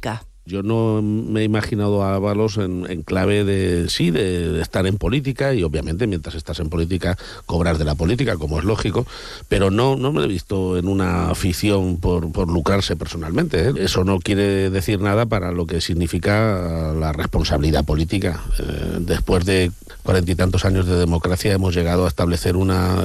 música. 0.00 0.29
Yo 0.50 0.64
no 0.64 1.00
me 1.00 1.42
he 1.42 1.44
imaginado 1.44 2.02
a 2.02 2.16
Ábalos 2.16 2.58
en, 2.58 3.02
clave 3.04 3.44
de, 3.44 3.88
sí, 3.88 4.10
de, 4.10 4.52
de, 4.52 4.60
estar 4.60 4.84
en 4.88 4.96
política 4.96 5.54
y 5.54 5.62
obviamente 5.62 6.08
mientras 6.08 6.34
estás 6.34 6.58
en 6.58 6.68
política 6.68 7.16
cobrar 7.46 7.78
de 7.78 7.84
la 7.84 7.94
política, 7.94 8.36
como 8.36 8.58
es 8.58 8.64
lógico, 8.64 9.06
pero 9.48 9.70
no, 9.70 9.94
no 9.94 10.12
me 10.12 10.24
he 10.24 10.26
visto 10.26 10.76
en 10.76 10.88
una 10.88 11.30
afición 11.30 11.98
por, 11.98 12.32
por 12.32 12.48
lucrarse 12.48 12.96
personalmente. 12.96 13.68
¿eh? 13.68 13.72
Eso 13.76 14.02
no 14.02 14.18
quiere 14.18 14.70
decir 14.70 15.00
nada 15.00 15.24
para 15.26 15.52
lo 15.52 15.66
que 15.66 15.80
significa 15.80 16.94
la 16.98 17.12
responsabilidad 17.12 17.84
política. 17.84 18.42
Eh, 18.58 18.96
después 18.98 19.44
de 19.44 19.70
cuarenta 20.02 20.32
y 20.32 20.34
tantos 20.34 20.64
años 20.64 20.86
de 20.86 20.96
democracia 20.96 21.52
hemos 21.52 21.74
llegado 21.74 22.06
a 22.06 22.08
establecer 22.08 22.56
una 22.56 22.96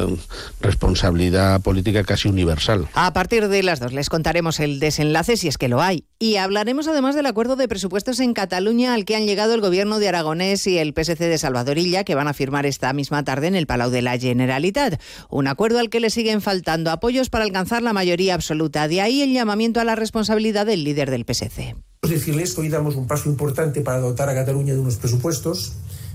responsabilidad 0.61 1.61
política 1.61 2.03
casi 2.03 2.27
universal. 2.27 2.87
A 2.95 3.13
partir 3.13 3.47
de 3.49 3.61
las 3.61 3.79
dos 3.79 3.93
les 3.93 4.09
contaremos 4.09 4.59
el 4.59 4.79
desenlace 4.79 5.37
si 5.37 5.47
es 5.47 5.59
que 5.59 5.67
lo 5.67 5.81
hay 5.81 6.05
y 6.17 6.37
hablaremos 6.37 6.87
además 6.87 7.13
del 7.13 7.25
acuerdo 7.35 7.57
de 7.57 7.67
presupuestos 7.67 8.21
en 8.21 8.33
Cataluña 8.33 8.93
al 8.93 9.03
que 9.03 9.13
han 9.13 9.25
llegado 9.25 9.53
el 9.53 9.59
gobierno 9.59 9.99
de 9.99 10.07
Aragonés 10.07 10.67
y 10.67 10.77
el 10.77 10.93
PSC 10.93 11.19
de 11.19 11.37
Salvadorilla 11.37 12.05
que 12.05 12.15
van 12.15 12.29
a 12.29 12.33
firmar 12.33 12.65
esta 12.65 12.93
misma 12.93 13.25
tarde 13.25 13.47
en 13.47 13.55
el 13.55 13.67
Palau 13.67 13.89
de 13.89 14.01
la 14.01 14.17
Generalitat. 14.17 15.01
Un 15.29 15.47
acuerdo 15.47 15.79
al 15.79 15.89
que 15.89 15.99
le 15.99 16.09
siguen 16.09 16.39
faltando 16.39 16.91
apoyos 16.91 17.29
para 17.29 17.43
alcanzar 17.43 17.83
la 17.83 17.91
mayoría 17.91 18.35
absoluta. 18.35 18.87
De 18.87 19.01
ahí 19.01 19.21
el 19.21 19.33
llamamiento 19.33 19.81
a 19.81 19.83
la 19.83 19.95
responsabilidad 19.95 20.65
del 20.65 20.85
líder 20.85 21.11
del 21.11 21.25
PSC. 21.25 21.75
Decirles 22.03 22.53
que 22.53 22.61
hoy 22.61 22.69
damos 22.69 22.95
un 22.95 23.05
paso 23.05 23.27
importante 23.27 23.81
para 23.81 23.99
dotar 23.99 24.29
a 24.29 24.33
Cataluña 24.33 24.73
de 24.73 24.79
unos 24.79 24.95
presupuestos, 24.95 25.73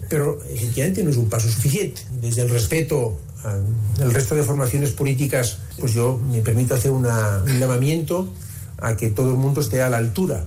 pero 0.09 0.43
efectivamente 0.49 1.05
no 1.05 1.11
es 1.11 1.19
un 1.19 1.29
paso 1.29 1.51
suficiente. 1.51 2.01
Desde 2.23 2.41
el 2.41 2.49
respeto 2.49 3.21
al 3.45 4.15
resto 4.15 4.37
de 4.37 4.43
formaciones 4.43 4.93
políticas, 4.93 5.59
pues 5.79 5.93
yo 5.93 6.19
me 6.33 6.41
permito 6.41 6.75
hacer 6.75 6.93
una, 6.93 7.43
un 7.45 7.61
llamamiento 7.61 8.33
a 8.79 8.97
que 8.97 9.11
todo 9.11 9.33
el 9.33 9.37
mundo 9.37 9.61
esté 9.61 9.83
a 9.83 9.91
la 9.91 9.99
altura 9.99 10.47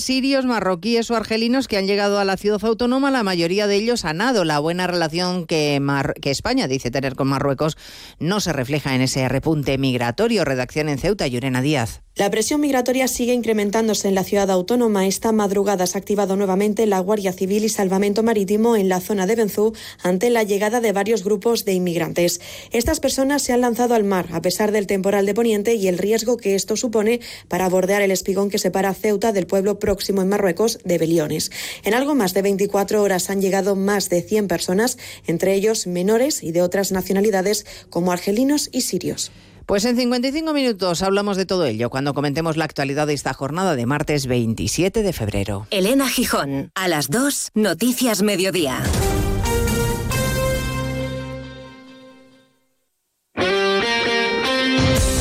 Sirios, 0.00 0.44
marroquíes 0.44 1.10
o 1.10 1.16
argelinos 1.16 1.68
que 1.68 1.76
han 1.76 1.86
llegado 1.86 2.18
a 2.18 2.24
la 2.24 2.36
ciudad 2.36 2.64
autónoma, 2.64 3.10
la 3.10 3.22
mayoría 3.22 3.66
de 3.66 3.76
ellos 3.76 4.04
han 4.04 4.18
dado 4.18 4.44
la 4.44 4.58
buena 4.58 4.86
relación 4.86 5.46
que, 5.46 5.80
España 6.22 6.68
dice 6.68 6.90
tener 6.90 7.14
con 7.14 7.28
Marruecos 7.28 7.76
no 8.18 8.40
se 8.40 8.52
refleja 8.52 8.94
en 8.94 9.02
ese 9.02 9.28
repunte 9.28 9.78
migratorio. 9.78 10.44
Redacción 10.44 10.88
en 10.88 10.98
Ceuta, 10.98 11.26
Llorena 11.26 11.62
Díaz. 11.62 12.05
La 12.18 12.30
presión 12.30 12.62
migratoria 12.62 13.08
sigue 13.08 13.34
incrementándose 13.34 14.08
en 14.08 14.14
la 14.14 14.24
ciudad 14.24 14.50
autónoma. 14.50 15.06
Esta 15.06 15.32
madrugada 15.32 15.86
se 15.86 15.98
ha 15.98 16.00
activado 16.00 16.34
nuevamente 16.34 16.86
la 16.86 16.98
Guardia 16.98 17.34
Civil 17.34 17.62
y 17.62 17.68
Salvamento 17.68 18.22
Marítimo 18.22 18.74
en 18.74 18.88
la 18.88 19.02
zona 19.02 19.26
de 19.26 19.36
Benzú 19.36 19.74
ante 20.02 20.30
la 20.30 20.42
llegada 20.42 20.80
de 20.80 20.92
varios 20.92 21.22
grupos 21.22 21.66
de 21.66 21.74
inmigrantes. 21.74 22.40
Estas 22.70 23.00
personas 23.00 23.42
se 23.42 23.52
han 23.52 23.60
lanzado 23.60 23.94
al 23.94 24.04
mar 24.04 24.28
a 24.32 24.40
pesar 24.40 24.72
del 24.72 24.86
temporal 24.86 25.26
de 25.26 25.34
Poniente 25.34 25.74
y 25.74 25.88
el 25.88 25.98
riesgo 25.98 26.38
que 26.38 26.54
esto 26.54 26.74
supone 26.78 27.20
para 27.48 27.68
bordear 27.68 28.00
el 28.00 28.10
espigón 28.10 28.48
que 28.48 28.56
separa 28.56 28.94
Ceuta 28.94 29.32
del 29.32 29.46
pueblo 29.46 29.78
próximo 29.78 30.22
en 30.22 30.30
Marruecos 30.30 30.78
de 30.84 30.96
Beliones. 30.96 31.50
En 31.84 31.92
algo 31.92 32.14
más 32.14 32.32
de 32.32 32.40
24 32.40 33.02
horas 33.02 33.28
han 33.28 33.42
llegado 33.42 33.76
más 33.76 34.08
de 34.08 34.22
100 34.22 34.48
personas, 34.48 34.96
entre 35.26 35.52
ellos 35.52 35.86
menores 35.86 36.42
y 36.42 36.52
de 36.52 36.62
otras 36.62 36.92
nacionalidades 36.92 37.66
como 37.90 38.10
argelinos 38.10 38.70
y 38.72 38.80
sirios. 38.80 39.32
Pues 39.66 39.84
en 39.84 39.96
55 39.96 40.52
minutos 40.52 41.02
hablamos 41.02 41.36
de 41.36 41.44
todo 41.44 41.66
ello 41.66 41.90
cuando 41.90 42.14
comentemos 42.14 42.56
la 42.56 42.64
actualidad 42.64 43.08
de 43.08 43.14
esta 43.14 43.34
jornada 43.34 43.74
de 43.74 43.84
martes 43.84 44.28
27 44.28 45.02
de 45.02 45.12
febrero. 45.12 45.66
Elena 45.72 46.08
Gijón, 46.08 46.70
a 46.76 46.86
las 46.86 47.10
2, 47.10 47.50
Noticias 47.54 48.22
Mediodía. 48.22 48.80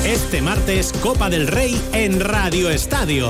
Este 0.06 0.42
martes, 0.44 0.94
Copa 1.02 1.32
del 1.32 1.48
Rey 1.48 1.82
en 1.94 2.20
Radio 2.20 2.70
Estadio. 2.70 3.30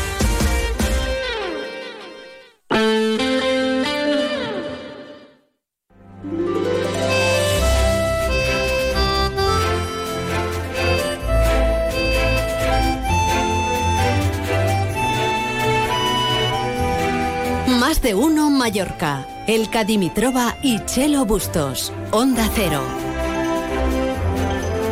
Mallorca. 18.61 19.25
El 19.47 19.71
Cadimitroba 19.71 20.55
y 20.61 20.85
Chelo 20.85 21.25
Bustos. 21.25 21.91
Onda 22.11 22.47
Cero. 22.53 23.10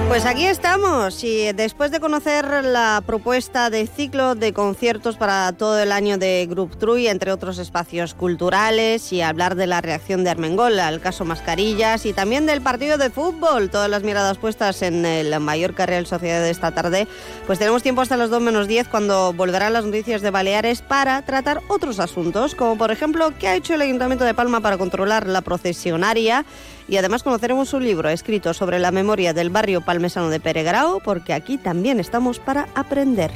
Pues 0.09 0.25
aquí 0.25 0.47
estamos 0.47 1.23
y 1.23 1.53
después 1.53 1.91
de 1.91 1.99
conocer 1.99 2.65
la 2.65 3.03
propuesta 3.05 3.69
de 3.69 3.85
ciclo 3.85 4.33
de 4.33 4.53
conciertos 4.53 5.17
para 5.17 5.53
todo 5.53 5.79
el 5.79 5.91
año 5.91 6.17
de 6.17 6.47
Group 6.49 6.79
Trui, 6.79 7.07
entre 7.07 7.31
otros 7.31 7.59
espacios 7.59 8.15
culturales, 8.15 9.13
y 9.13 9.21
hablar 9.21 9.53
de 9.53 9.67
la 9.67 9.81
reacción 9.81 10.23
de 10.23 10.31
Armengol 10.31 10.79
al 10.79 10.99
caso 10.99 11.25
Mascarillas 11.25 12.07
y 12.07 12.13
también 12.13 12.47
del 12.47 12.61
partido 12.61 12.97
de 12.97 13.11
fútbol, 13.11 13.69
todas 13.69 13.87
las 13.87 14.01
miradas 14.01 14.39
puestas 14.39 14.81
en 14.81 15.05
el 15.05 15.39
Mallorca 15.39 15.85
Real 15.85 16.07
Sociedad 16.07 16.41
de 16.41 16.49
esta 16.49 16.71
tarde, 16.71 17.07
pues 17.45 17.59
tenemos 17.59 17.83
tiempo 17.83 18.01
hasta 18.01 18.17
las 18.17 18.31
2 18.31 18.41
menos 18.41 18.67
10 18.67 18.87
cuando 18.87 19.31
volverán 19.33 19.73
las 19.73 19.85
noticias 19.85 20.23
de 20.23 20.31
Baleares 20.31 20.81
para 20.81 21.21
tratar 21.21 21.61
otros 21.67 21.99
asuntos, 21.99 22.55
como 22.55 22.79
por 22.79 22.91
ejemplo 22.91 23.31
qué 23.37 23.47
ha 23.47 23.55
hecho 23.55 23.75
el 23.75 23.81
Ayuntamiento 23.83 24.25
de 24.25 24.33
Palma 24.33 24.59
para 24.59 24.79
controlar 24.79 25.27
la 25.27 25.41
procesionaria 25.41 26.45
y 26.89 26.97
además 26.97 27.23
conoceremos 27.23 27.73
un 27.73 27.83
libro 27.83 28.09
escrito 28.09 28.53
sobre 28.53 28.77
la 28.79 28.91
memoria 28.91 29.33
del 29.33 29.49
barrio 29.49 29.81
palmesano 29.81 30.29
de 30.29 30.39
Peregrao, 30.39 30.99
porque 30.99 31.33
aquí 31.33 31.57
también 31.57 31.99
estamos 31.99 32.39
para 32.39 32.67
aprender. 32.75 33.31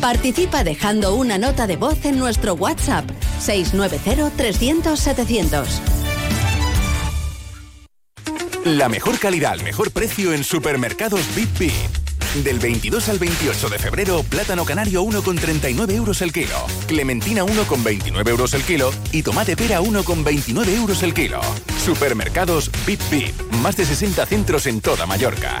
Participa 0.00 0.64
dejando 0.64 1.14
una 1.14 1.36
nota 1.38 1.66
de 1.66 1.76
voz 1.76 2.02
en 2.04 2.18
nuestro 2.18 2.54
WhatsApp 2.54 3.08
690-300-700. 3.40 5.64
La 8.64 8.88
mejor 8.88 9.18
calidad 9.18 9.52
al 9.52 9.62
mejor 9.64 9.90
precio 9.90 10.32
en 10.32 10.44
supermercados 10.44 11.22
Bip. 11.34 11.72
Del 12.34 12.58
22 12.58 13.10
al 13.10 13.18
28 13.18 13.68
de 13.68 13.78
febrero, 13.78 14.22
plátano 14.22 14.64
canario 14.64 15.04
1,39 15.04 15.92
euros 15.92 16.22
el 16.22 16.32
kilo, 16.32 16.64
clementina 16.86 17.44
1,29 17.44 18.26
euros 18.26 18.54
el 18.54 18.62
kilo 18.62 18.90
y 19.12 19.22
tomate 19.22 19.54
pera 19.54 19.82
1,29 19.82 20.68
euros 20.74 21.02
el 21.02 21.12
kilo. 21.12 21.42
Supermercados 21.84 22.70
Bip 22.86 23.00
Bip, 23.10 23.38
más 23.62 23.76
de 23.76 23.84
60 23.84 24.24
centros 24.24 24.66
en 24.66 24.80
toda 24.80 25.04
Mallorca. 25.04 25.60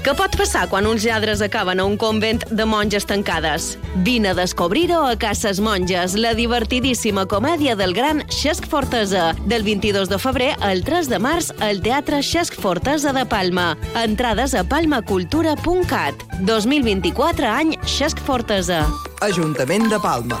Què 0.00 0.14
pot 0.16 0.32
passar 0.32 0.62
quan 0.72 0.86
uns 0.88 1.04
lladres 1.04 1.42
acaben 1.44 1.80
a 1.80 1.84
un 1.84 1.98
convent 2.00 2.40
de 2.48 2.64
monges 2.64 3.04
tancades? 3.04 3.74
Vine 4.06 4.30
a 4.30 4.36
descobrir-ho 4.38 5.02
a 5.04 5.16
Cases 5.20 5.60
Monges, 5.60 6.14
la 6.16 6.32
divertidíssima 6.34 7.26
comèdia 7.28 7.76
del 7.76 7.92
gran 7.92 8.22
Xesc 8.32 8.64
Fortesa, 8.70 9.34
del 9.44 9.62
22 9.66 10.08
de 10.08 10.18
febrer 10.18 10.54
al 10.64 10.80
3 10.88 11.10
de 11.12 11.18
març 11.20 11.50
al 11.60 11.82
Teatre 11.84 12.22
Xesc 12.24 12.56
Fortesa 12.60 13.12
de 13.12 13.26
Palma. 13.28 13.74
Entrades 14.02 14.56
a 14.56 14.64
palmacultura.cat. 14.64 16.24
2024 16.48 17.52
any 17.52 17.76
Xesc 17.84 18.24
Fortesa. 18.24 18.86
Ajuntament 19.20 19.92
de 19.92 20.00
Palma. 20.00 20.40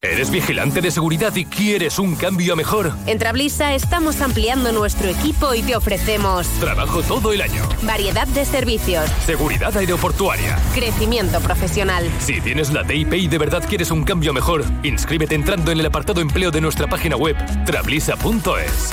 ¿Eres 0.00 0.30
vigilante 0.30 0.80
de 0.80 0.92
seguridad 0.92 1.34
y 1.34 1.44
quieres 1.44 1.98
un 1.98 2.14
cambio 2.14 2.54
mejor? 2.54 2.92
En 3.06 3.18
Trablisa 3.18 3.74
estamos 3.74 4.20
ampliando 4.20 4.70
nuestro 4.70 5.08
equipo 5.08 5.54
y 5.54 5.62
te 5.62 5.74
ofrecemos 5.74 6.46
Trabajo 6.60 7.02
todo 7.02 7.32
el 7.32 7.42
año. 7.42 7.68
variedad 7.82 8.28
de 8.28 8.44
servicios, 8.44 9.10
Seguridad 9.26 9.76
aeroportuaria. 9.76 10.56
crecimiento 10.72 11.40
profesional. 11.40 12.08
Si 12.20 12.40
tienes 12.40 12.72
la 12.72 12.84
DIP 12.84 13.12
y 13.14 13.26
de 13.26 13.38
verdad 13.38 13.64
quieres 13.68 13.90
un 13.90 14.04
cambio 14.04 14.32
mejor, 14.32 14.64
inscríbete 14.84 15.34
entrando 15.34 15.72
en 15.72 15.80
el 15.80 15.86
apartado 15.86 16.20
empleo 16.20 16.52
de 16.52 16.60
nuestra 16.60 16.86
página 16.86 17.16
web, 17.16 17.34
trablisa.es. 17.66 18.90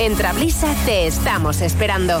En 0.00 0.14
Trablisa 0.16 0.74
te 0.84 1.06
estamos 1.06 1.62
esperando. 1.62 2.20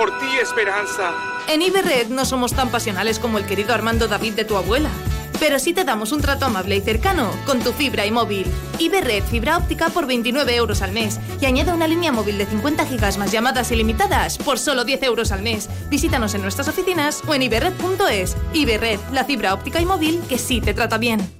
Por 0.00 0.18
ti, 0.18 0.38
Esperanza. 0.40 1.12
En 1.46 1.60
Iberred 1.60 2.08
no 2.08 2.24
somos 2.24 2.54
tan 2.54 2.70
pasionales 2.70 3.18
como 3.18 3.36
el 3.36 3.44
querido 3.44 3.74
Armando 3.74 4.08
David 4.08 4.32
de 4.32 4.46
tu 4.46 4.56
abuela. 4.56 4.88
Pero 5.38 5.58
sí 5.58 5.74
te 5.74 5.84
damos 5.84 6.12
un 6.12 6.22
trato 6.22 6.46
amable 6.46 6.74
y 6.74 6.80
cercano 6.80 7.30
con 7.44 7.60
tu 7.60 7.74
fibra 7.74 8.06
y 8.06 8.10
móvil. 8.10 8.46
Iberred 8.78 9.22
fibra 9.24 9.58
óptica 9.58 9.90
por 9.90 10.06
29 10.06 10.56
euros 10.56 10.80
al 10.80 10.92
mes. 10.92 11.20
Y 11.38 11.44
añade 11.44 11.74
una 11.74 11.86
línea 11.86 12.12
móvil 12.12 12.38
de 12.38 12.46
50 12.46 12.86
gigas 12.86 13.18
más 13.18 13.30
llamadas 13.30 13.70
ilimitadas 13.72 14.38
por 14.38 14.58
solo 14.58 14.86
10 14.86 15.02
euros 15.02 15.32
al 15.32 15.42
mes. 15.42 15.68
Visítanos 15.90 16.32
en 16.32 16.40
nuestras 16.40 16.68
oficinas 16.68 17.22
o 17.28 17.34
en 17.34 17.42
iberred.es. 17.42 18.38
Iberred, 18.54 19.00
la 19.12 19.24
fibra 19.24 19.52
óptica 19.52 19.82
y 19.82 19.84
móvil 19.84 20.22
que 20.30 20.38
sí 20.38 20.62
te 20.62 20.72
trata 20.72 20.96
bien. 20.96 21.39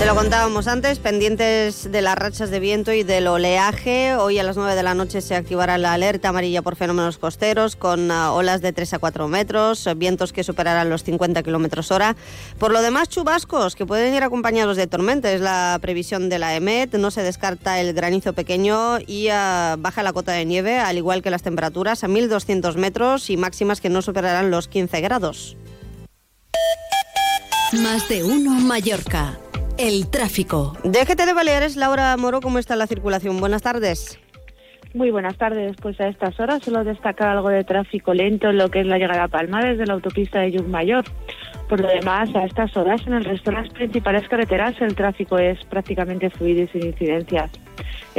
Se 0.00 0.06
lo 0.06 0.14
contábamos 0.14 0.66
antes, 0.66 0.98
pendientes 0.98 1.92
de 1.92 2.00
las 2.00 2.16
rachas 2.16 2.48
de 2.48 2.58
viento 2.58 2.90
y 2.90 3.02
del 3.02 3.26
oleaje. 3.26 4.16
Hoy 4.16 4.38
a 4.38 4.42
las 4.42 4.56
9 4.56 4.74
de 4.74 4.82
la 4.82 4.94
noche 4.94 5.20
se 5.20 5.36
activará 5.36 5.76
la 5.76 5.92
alerta 5.92 6.30
amarilla 6.30 6.62
por 6.62 6.74
fenómenos 6.74 7.18
costeros 7.18 7.76
con 7.76 8.10
ah, 8.10 8.32
olas 8.32 8.62
de 8.62 8.72
3 8.72 8.94
a 8.94 8.98
4 8.98 9.28
metros, 9.28 9.86
vientos 9.96 10.32
que 10.32 10.42
superarán 10.42 10.88
los 10.88 11.04
50 11.04 11.42
kilómetros 11.42 11.90
hora. 11.90 12.16
Por 12.58 12.72
lo 12.72 12.80
demás, 12.80 13.10
chubascos 13.10 13.76
que 13.76 13.84
pueden 13.84 14.14
ir 14.14 14.22
acompañados 14.22 14.78
de 14.78 14.86
tormenta. 14.86 15.30
Es 15.30 15.42
la 15.42 15.78
previsión 15.82 16.30
de 16.30 16.38
la 16.38 16.56
EMET. 16.56 16.94
No 16.94 17.10
se 17.10 17.22
descarta 17.22 17.78
el 17.78 17.92
granizo 17.92 18.32
pequeño 18.32 19.00
y 19.06 19.28
ah, 19.28 19.76
baja 19.78 20.02
la 20.02 20.14
cota 20.14 20.32
de 20.32 20.46
nieve, 20.46 20.78
al 20.78 20.96
igual 20.96 21.20
que 21.20 21.30
las 21.30 21.42
temperaturas, 21.42 22.04
a 22.04 22.08
1200 22.08 22.78
metros 22.78 23.28
y 23.28 23.36
máximas 23.36 23.82
que 23.82 23.90
no 23.90 24.00
superarán 24.00 24.50
los 24.50 24.66
15 24.66 24.98
grados. 25.02 25.58
Más 27.74 28.08
de 28.08 28.24
uno 28.24 28.52
Mallorca. 28.52 29.38
El 29.80 30.10
tráfico. 30.10 30.76
Déjete 30.84 31.24
de 31.24 31.32
Baleares, 31.32 31.74
Laura 31.74 32.14
Moro, 32.18 32.42
¿cómo 32.42 32.58
está 32.58 32.76
la 32.76 32.86
circulación? 32.86 33.40
Buenas 33.40 33.62
tardes. 33.62 34.20
Muy 34.92 35.10
buenas 35.10 35.38
tardes. 35.38 35.74
Pues 35.80 35.98
a 36.02 36.08
estas 36.08 36.38
horas 36.38 36.62
solo 36.62 36.84
destaca 36.84 37.32
algo 37.32 37.48
de 37.48 37.64
tráfico 37.64 38.12
lento 38.12 38.50
en 38.50 38.58
lo 38.58 38.70
que 38.70 38.80
es 38.80 38.86
la 38.86 38.98
llegada 38.98 39.24
a 39.24 39.28
Palma 39.28 39.64
desde 39.64 39.86
la 39.86 39.94
autopista 39.94 40.40
de 40.40 40.50
Llucmayor. 40.50 41.04
Por 41.66 41.80
lo 41.80 41.88
demás, 41.88 42.28
a 42.34 42.44
estas 42.44 42.76
horas 42.76 43.00
en 43.06 43.14
el 43.14 43.24
resto 43.24 43.52
de 43.52 43.56
las 43.56 43.70
principales 43.70 44.28
carreteras 44.28 44.74
el 44.82 44.94
tráfico 44.94 45.38
es 45.38 45.64
prácticamente 45.64 46.28
fluido 46.28 46.64
y 46.64 46.68
sin 46.68 46.84
incidencias. 46.84 47.50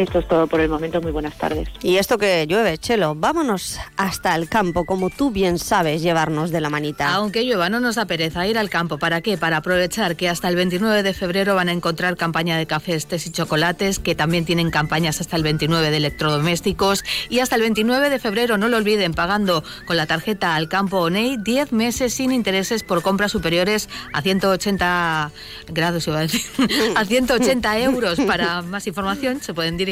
Esto 0.01 0.17
es 0.17 0.27
todo 0.27 0.47
por 0.47 0.59
el 0.59 0.67
momento. 0.67 0.99
Muy 0.99 1.11
buenas 1.11 1.37
tardes. 1.37 1.69
Y 1.83 1.97
esto 1.97 2.17
que 2.17 2.47
llueve, 2.47 2.79
Chelo, 2.79 3.13
vámonos 3.13 3.79
hasta 3.97 4.35
el 4.35 4.49
campo, 4.49 4.85
como 4.85 5.11
tú 5.11 5.29
bien 5.29 5.59
sabes 5.59 6.01
llevarnos 6.01 6.49
de 6.49 6.59
la 6.59 6.71
manita. 6.71 7.13
Aunque 7.13 7.43
llueva, 7.43 7.69
no 7.69 7.79
nos 7.79 7.95
da 7.95 8.05
pereza 8.05 8.47
ir 8.47 8.57
al 8.57 8.71
campo. 8.71 8.97
¿Para 8.97 9.21
qué? 9.21 9.37
Para 9.37 9.57
aprovechar 9.57 10.15
que 10.15 10.27
hasta 10.27 10.49
el 10.49 10.55
29 10.55 11.03
de 11.03 11.13
febrero 11.13 11.53
van 11.53 11.69
a 11.69 11.71
encontrar 11.71 12.17
campaña 12.17 12.57
de 12.57 12.65
cafés, 12.65 13.05
tés 13.05 13.27
y 13.27 13.31
chocolates, 13.31 13.99
que 13.99 14.15
también 14.15 14.43
tienen 14.43 14.71
campañas 14.71 15.21
hasta 15.21 15.35
el 15.35 15.43
29 15.43 15.91
de 15.91 15.97
electrodomésticos. 15.97 17.03
Y 17.29 17.39
hasta 17.39 17.55
el 17.55 17.61
29 17.61 18.09
de 18.09 18.17
febrero, 18.17 18.57
no 18.57 18.69
lo 18.69 18.77
olviden, 18.77 19.13
pagando 19.13 19.63
con 19.85 19.97
la 19.97 20.07
tarjeta 20.07 20.55
al 20.55 20.67
campo 20.67 20.97
ONEI 20.97 21.37
10 21.37 21.73
meses 21.73 22.15
sin 22.15 22.31
intereses 22.31 22.81
por 22.81 23.03
compras 23.03 23.31
superiores 23.31 23.87
a 24.13 24.23
180 24.23 25.31
grados, 25.67 26.07
iba 26.07 26.17
a 26.17 26.21
decir, 26.21 26.41
a 26.95 27.05
180 27.05 27.79
euros. 27.81 28.19
Para 28.21 28.63
más 28.63 28.87
información, 28.87 29.41
se 29.41 29.53
pueden 29.53 29.77
dirigir 29.77 29.90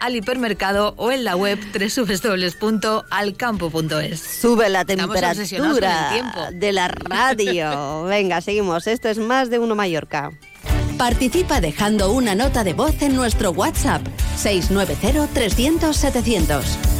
al 0.00 0.16
hipermercado 0.16 0.94
o 0.96 1.10
en 1.10 1.24
la 1.24 1.36
web 1.36 1.58
www.alcampo.es. 1.72 4.20
Sube 4.20 4.68
la 4.68 4.84
temperatura 4.84 6.50
de 6.52 6.72
la 6.72 6.88
radio. 6.88 8.04
Venga, 8.08 8.40
seguimos. 8.40 8.86
Esto 8.86 9.08
es 9.08 9.18
más 9.18 9.50
de 9.50 9.58
uno 9.58 9.74
Mallorca. 9.74 10.30
Participa 10.98 11.60
dejando 11.60 12.12
una 12.12 12.34
nota 12.34 12.62
de 12.62 12.74
voz 12.74 13.00
en 13.00 13.16
nuestro 13.16 13.52
WhatsApp 13.52 14.02
690-300-700. 14.36 16.90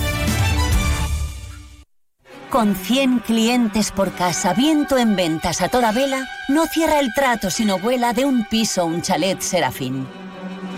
Con 2.50 2.74
100 2.74 3.20
clientes 3.20 3.92
por 3.92 4.12
casa, 4.12 4.54
viento 4.54 4.98
en 4.98 5.14
ventas 5.14 5.60
a 5.60 5.68
toda 5.68 5.92
vela, 5.92 6.28
no 6.48 6.66
cierra 6.66 6.98
el 6.98 7.14
trato 7.14 7.48
sino 7.48 7.78
vuela 7.78 8.12
de 8.12 8.24
un 8.24 8.44
piso 8.44 8.80
a 8.80 8.84
un 8.84 9.02
chalet 9.02 9.40
serafín. 9.40 10.04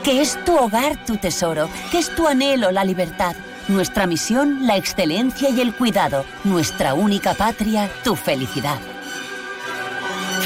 Que 0.04 0.20
es 0.20 0.42
tu 0.44 0.56
hogar 0.56 1.04
tu 1.04 1.16
tesoro, 1.16 1.68
que 1.90 1.98
es 1.98 2.14
tu 2.14 2.26
anhelo 2.26 2.72
la 2.72 2.84
libertad, 2.84 3.36
nuestra 3.68 4.06
misión 4.06 4.66
la 4.66 4.76
excelencia 4.76 5.48
y 5.50 5.60
el 5.60 5.74
cuidado, 5.74 6.24
nuestra 6.44 6.94
única 6.94 7.34
patria 7.34 7.88
tu 8.02 8.16
felicidad. 8.16 8.78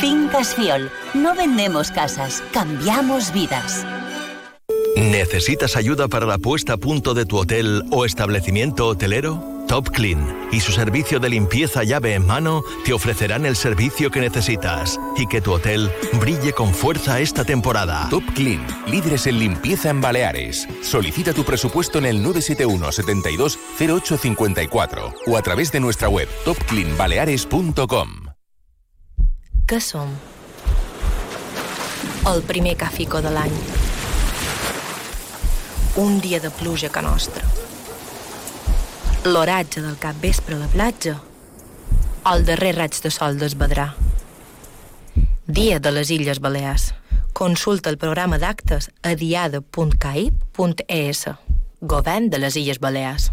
Fincas 0.01 0.55
Fiol, 0.55 0.91
no 1.15 1.35
vendemos 1.35 1.91
casas, 1.91 2.43
cambiamos 2.53 3.33
vidas. 3.33 3.87
¿Necesitas 4.97 5.77
ayuda 5.77 6.09
para 6.09 6.27
la 6.27 6.37
puesta 6.37 6.75
a 6.75 6.77
punto 6.77 7.15
de 7.15 7.25
tu 7.25 7.39
hotel 7.39 7.85
o 7.91 8.05
establecimiento 8.05 8.87
hotelero? 8.87 9.56
Top 9.67 9.91
Clean 9.91 10.49
y 10.53 10.61
su 10.61 10.73
servicio 10.73 11.19
de 11.19 11.29
limpieza 11.29 11.83
llave 11.83 12.15
en 12.15 12.25
mano 12.25 12.63
te 12.85 12.93
ofrecerán 12.93 13.47
el 13.47 13.57
servicio 13.57 14.11
que 14.11 14.21
necesitas 14.21 14.99
y 15.17 15.27
que 15.27 15.41
tu 15.41 15.53
hotel 15.53 15.91
brille 16.21 16.53
con 16.53 16.73
fuerza 16.73 17.21
esta 17.21 17.45
temporada. 17.45 18.07
Top 18.09 18.23
Clean, 18.35 18.65
líderes 18.87 19.27
en 19.27 19.39
limpieza 19.39 19.91
en 19.91 20.01
Baleares. 20.01 20.69
Solicita 20.83 21.33
tu 21.33 21.45
presupuesto 21.45 21.99
en 21.99 22.07
el 22.07 22.23
971 22.23 22.93
72 22.93 23.59
08 23.81 24.17
54 24.17 25.15
o 25.27 25.37
a 25.37 25.43
través 25.43 25.73
de 25.73 25.81
nuestra 25.81 26.09
web 26.09 26.29
topcleanbaleares.com. 26.45 28.27
Què 29.67 29.81
som? 29.83 30.13
El 32.31 32.43
primer 32.47 32.77
cafico 32.79 33.19
de 33.21 33.33
l'any. 33.35 33.55
Un 35.97 36.21
dia 36.21 36.39
de 36.39 36.51
pluja 36.55 36.89
que 36.89 37.03
nostra. 37.03 37.66
L'oratge 39.27 39.81
del 39.83 39.97
cap 39.99 40.15
vespre 40.23 40.55
a 40.55 40.61
la 40.61 40.69
platja. 40.71 41.17
El 42.31 42.45
darrer 42.47 42.77
raig 42.77 42.95
de 43.03 43.11
sol 43.11 43.35
d'esbadrà. 43.41 43.89
Dia 45.51 45.81
de 45.83 45.91
les 45.91 46.13
Illes 46.15 46.39
Balears. 46.45 46.95
Consulta 47.35 47.91
el 47.91 47.99
programa 47.99 48.39
d'actes 48.39 48.87
a 49.03 49.19
diada.caip.es. 49.19 51.25
Govern 51.81 52.31
de 52.31 52.39
les 52.39 52.55
Illes 52.63 52.79
Balears. 52.79 53.33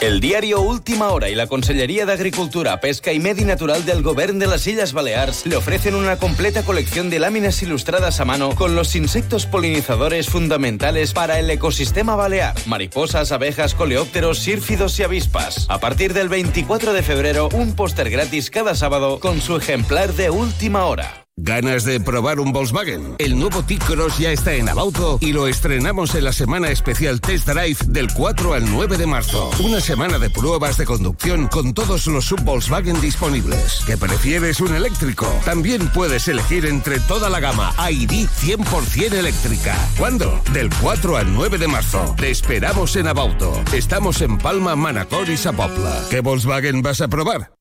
El 0.00 0.20
diario 0.20 0.62
Última 0.62 1.08
Hora 1.10 1.28
y 1.28 1.34
la 1.34 1.46
Consellería 1.46 2.06
de 2.06 2.14
Agricultura, 2.14 2.80
Pesca 2.80 3.12
y 3.12 3.20
Medi 3.20 3.44
Natural 3.44 3.84
del 3.84 4.02
Gobierno 4.02 4.38
de 4.38 4.46
las 4.46 4.66
Islas 4.66 4.94
Baleares 4.94 5.44
le 5.44 5.56
ofrecen 5.56 5.94
una 5.94 6.16
completa 6.16 6.62
colección 6.62 7.10
de 7.10 7.18
láminas 7.18 7.62
ilustradas 7.62 8.18
a 8.18 8.24
mano 8.24 8.54
con 8.54 8.74
los 8.74 8.96
insectos 8.96 9.44
polinizadores 9.44 10.30
fundamentales 10.30 11.12
para 11.12 11.38
el 11.38 11.50
ecosistema 11.50 12.16
balear. 12.16 12.54
Mariposas, 12.64 13.30
abejas, 13.30 13.74
coleópteros, 13.74 14.38
sírfidos 14.38 14.98
y 14.98 15.02
avispas. 15.02 15.66
A 15.68 15.80
partir 15.80 16.14
del 16.14 16.30
24 16.30 16.94
de 16.94 17.02
febrero, 17.02 17.50
un 17.52 17.76
póster 17.76 18.08
gratis 18.08 18.50
cada 18.50 18.74
sábado 18.74 19.20
con 19.20 19.42
su 19.42 19.54
ejemplar 19.56 20.14
de 20.14 20.30
Última 20.30 20.86
Hora. 20.86 21.19
¿Ganas 21.42 21.84
de 21.84 22.00
probar 22.00 22.38
un 22.38 22.52
Volkswagen? 22.52 23.14
El 23.18 23.38
nuevo 23.38 23.62
T-Cross 23.62 24.18
ya 24.18 24.30
está 24.30 24.52
en 24.52 24.68
Abauto 24.68 25.16
y 25.22 25.32
lo 25.32 25.46
estrenamos 25.46 26.14
en 26.14 26.24
la 26.24 26.34
semana 26.34 26.70
especial 26.70 27.20
Test 27.22 27.48
Drive 27.48 27.78
del 27.86 28.12
4 28.12 28.52
al 28.52 28.70
9 28.70 28.98
de 28.98 29.06
marzo. 29.06 29.50
Una 29.64 29.80
semana 29.80 30.18
de 30.18 30.28
pruebas 30.28 30.76
de 30.76 30.84
conducción 30.84 31.48
con 31.48 31.72
todos 31.72 32.06
los 32.08 32.26
sub-Volkswagen 32.26 33.00
disponibles. 33.00 33.82
¿Qué 33.86 33.96
prefieres 33.96 34.60
un 34.60 34.74
eléctrico? 34.74 35.26
También 35.44 35.88
puedes 35.88 36.28
elegir 36.28 36.66
entre 36.66 37.00
toda 37.00 37.30
la 37.30 37.40
gama 37.40 37.74
ID 37.90 38.28
100% 38.28 39.12
eléctrica. 39.12 39.74
¿Cuándo? 39.96 40.42
Del 40.52 40.68
4 40.82 41.16
al 41.16 41.32
9 41.32 41.56
de 41.56 41.68
marzo. 41.68 42.14
Te 42.18 42.30
esperamos 42.30 42.96
en 42.96 43.08
Abauto. 43.08 43.64
Estamos 43.72 44.20
en 44.20 44.36
Palma, 44.36 44.76
Manacor 44.76 45.30
y 45.30 45.38
Zapopla. 45.38 46.04
¿Qué 46.10 46.20
Volkswagen 46.20 46.82
vas 46.82 47.00
a 47.00 47.08
probar? 47.08 47.59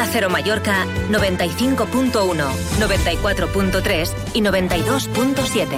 Onda 0.00 0.12
Cero 0.12 0.30
Mallorca 0.30 0.86
95.1, 1.10 2.08
94.3 2.78 4.14
i 4.32 4.40
92.7. 4.40 5.76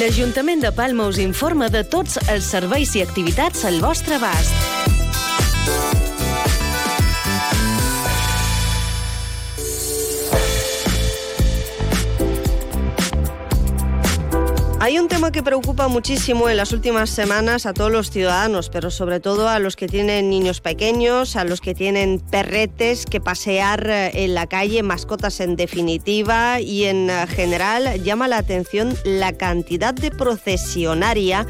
L'Ajuntament 0.00 0.66
de 0.66 0.72
Palma 0.74 1.06
us 1.06 1.22
informa 1.22 1.70
de 1.70 1.84
tots 1.86 2.18
els 2.34 2.50
serveis 2.50 2.96
i 2.98 3.06
activitats 3.06 3.62
al 3.70 3.78
vostre 3.78 4.18
abast. 4.18 5.99
Hay 14.82 14.98
un 14.98 15.08
tema 15.08 15.30
que 15.30 15.42
preocupa 15.42 15.88
muchísimo 15.88 16.48
en 16.48 16.56
las 16.56 16.72
últimas 16.72 17.10
semanas 17.10 17.66
a 17.66 17.74
todos 17.74 17.92
los 17.92 18.10
ciudadanos, 18.10 18.70
pero 18.70 18.90
sobre 18.90 19.20
todo 19.20 19.46
a 19.50 19.58
los 19.58 19.76
que 19.76 19.88
tienen 19.88 20.30
niños 20.30 20.62
pequeños, 20.62 21.36
a 21.36 21.44
los 21.44 21.60
que 21.60 21.74
tienen 21.74 22.18
perretes 22.18 23.04
que 23.04 23.20
pasear 23.20 23.86
eh, 23.90 24.24
en 24.24 24.32
la 24.32 24.46
calle, 24.46 24.82
mascotas 24.82 25.40
en 25.40 25.56
definitiva, 25.56 26.60
y 26.60 26.84
en 26.84 27.10
eh, 27.10 27.26
general 27.26 28.02
llama 28.02 28.26
la 28.26 28.38
atención 28.38 28.96
la 29.04 29.34
cantidad 29.34 29.92
de 29.92 30.10
procesionaria 30.10 31.46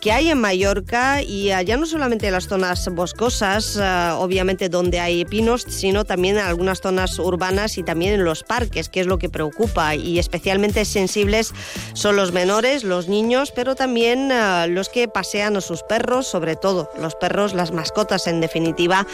que 0.00 0.12
hay 0.12 0.30
en 0.30 0.38
Mallorca 0.38 1.22
y 1.22 1.50
allá 1.50 1.76
no 1.76 1.86
solamente 1.86 2.26
en 2.28 2.32
las 2.32 2.46
zonas 2.46 2.88
boscosas, 2.92 3.76
uh, 3.76 4.20
obviamente 4.20 4.68
donde 4.68 5.00
hay 5.00 5.24
pinos, 5.24 5.64
sino 5.68 6.04
también 6.04 6.38
en 6.38 6.44
algunas 6.44 6.80
zonas 6.80 7.18
urbanas 7.18 7.78
y 7.78 7.82
también 7.82 8.14
en 8.14 8.24
los 8.24 8.44
parques, 8.44 8.88
que 8.88 9.00
es 9.00 9.06
lo 9.06 9.18
que 9.18 9.28
preocupa 9.28 9.94
y 9.94 10.18
especialmente 10.18 10.84
sensibles 10.84 11.52
son 11.94 12.16
los 12.16 12.32
menores, 12.32 12.84
los 12.84 13.08
niños, 13.08 13.52
pero 13.54 13.74
también 13.74 14.30
uh, 14.30 14.68
los 14.68 14.88
que 14.88 15.08
pasean 15.08 15.56
a 15.56 15.60
sus 15.60 15.82
perros, 15.82 16.26
sobre 16.26 16.54
todo 16.54 16.90
los 17.00 17.14
perros, 17.14 17.54
las 17.54 17.72
mascotas 17.72 18.26
en 18.26 18.40
definitiva, 18.40 19.06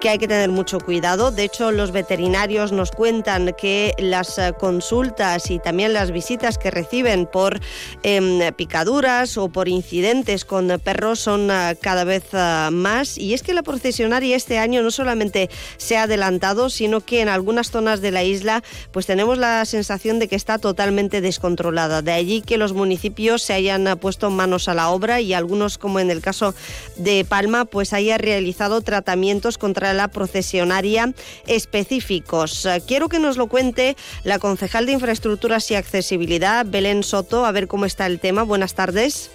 que 0.00 0.08
hay 0.08 0.18
que 0.18 0.28
tener 0.28 0.50
mucho 0.50 0.78
cuidado. 0.80 1.30
De 1.32 1.44
hecho, 1.44 1.70
los 1.70 1.92
veterinarios 1.92 2.72
nos 2.72 2.92
cuentan 2.92 3.54
que 3.58 3.94
las 3.98 4.38
uh, 4.38 4.54
consultas 4.58 5.50
y 5.50 5.58
también 5.58 5.92
las 5.92 6.12
visitas 6.12 6.56
que 6.56 6.70
reciben 6.70 7.26
por 7.26 7.60
eh, 8.02 8.52
picaduras 8.56 9.36
o 9.36 9.48
por 9.48 9.68
incidentes 9.68 10.29
con 10.46 10.68
perros 10.78 11.18
son 11.18 11.50
ah, 11.50 11.74
cada 11.80 12.04
vez 12.04 12.22
ah, 12.34 12.68
más 12.72 13.18
y 13.18 13.34
es 13.34 13.42
que 13.42 13.52
la 13.52 13.64
procesionaria 13.64 14.36
este 14.36 14.58
año 14.58 14.80
no 14.80 14.92
solamente 14.92 15.50
se 15.76 15.96
ha 15.96 16.04
adelantado, 16.04 16.70
sino 16.70 17.00
que 17.00 17.20
en 17.20 17.28
algunas 17.28 17.72
zonas 17.72 18.00
de 18.00 18.12
la 18.12 18.22
isla 18.22 18.62
pues 18.92 19.06
tenemos 19.06 19.38
la 19.38 19.64
sensación 19.64 20.20
de 20.20 20.28
que 20.28 20.36
está 20.36 20.58
totalmente 20.58 21.20
descontrolada. 21.20 22.00
De 22.00 22.12
allí 22.12 22.42
que 22.42 22.58
los 22.58 22.72
municipios 22.74 23.42
se 23.42 23.54
hayan 23.54 23.88
ah, 23.88 23.96
puesto 23.96 24.30
manos 24.30 24.68
a 24.68 24.74
la 24.74 24.90
obra 24.90 25.20
y 25.20 25.34
algunos, 25.34 25.78
como 25.78 25.98
en 25.98 26.10
el 26.10 26.20
caso 26.20 26.54
de 26.94 27.24
Palma, 27.24 27.64
pues 27.64 27.92
haya 27.92 28.16
realizado 28.16 28.82
tratamientos 28.82 29.58
contra 29.58 29.92
la 29.94 30.08
procesionaria 30.08 31.12
específicos. 31.48 32.68
Quiero 32.86 33.08
que 33.08 33.18
nos 33.18 33.36
lo 33.36 33.48
cuente 33.48 33.96
la 34.22 34.38
concejal 34.38 34.86
de 34.86 34.92
Infraestructuras 34.92 35.68
y 35.72 35.74
Accesibilidad, 35.74 36.64
Belén 36.64 37.02
Soto, 37.02 37.44
a 37.44 37.50
ver 37.50 37.66
cómo 37.66 37.84
está 37.84 38.06
el 38.06 38.20
tema. 38.20 38.44
Buenas 38.44 38.74
tardes. 38.74 39.30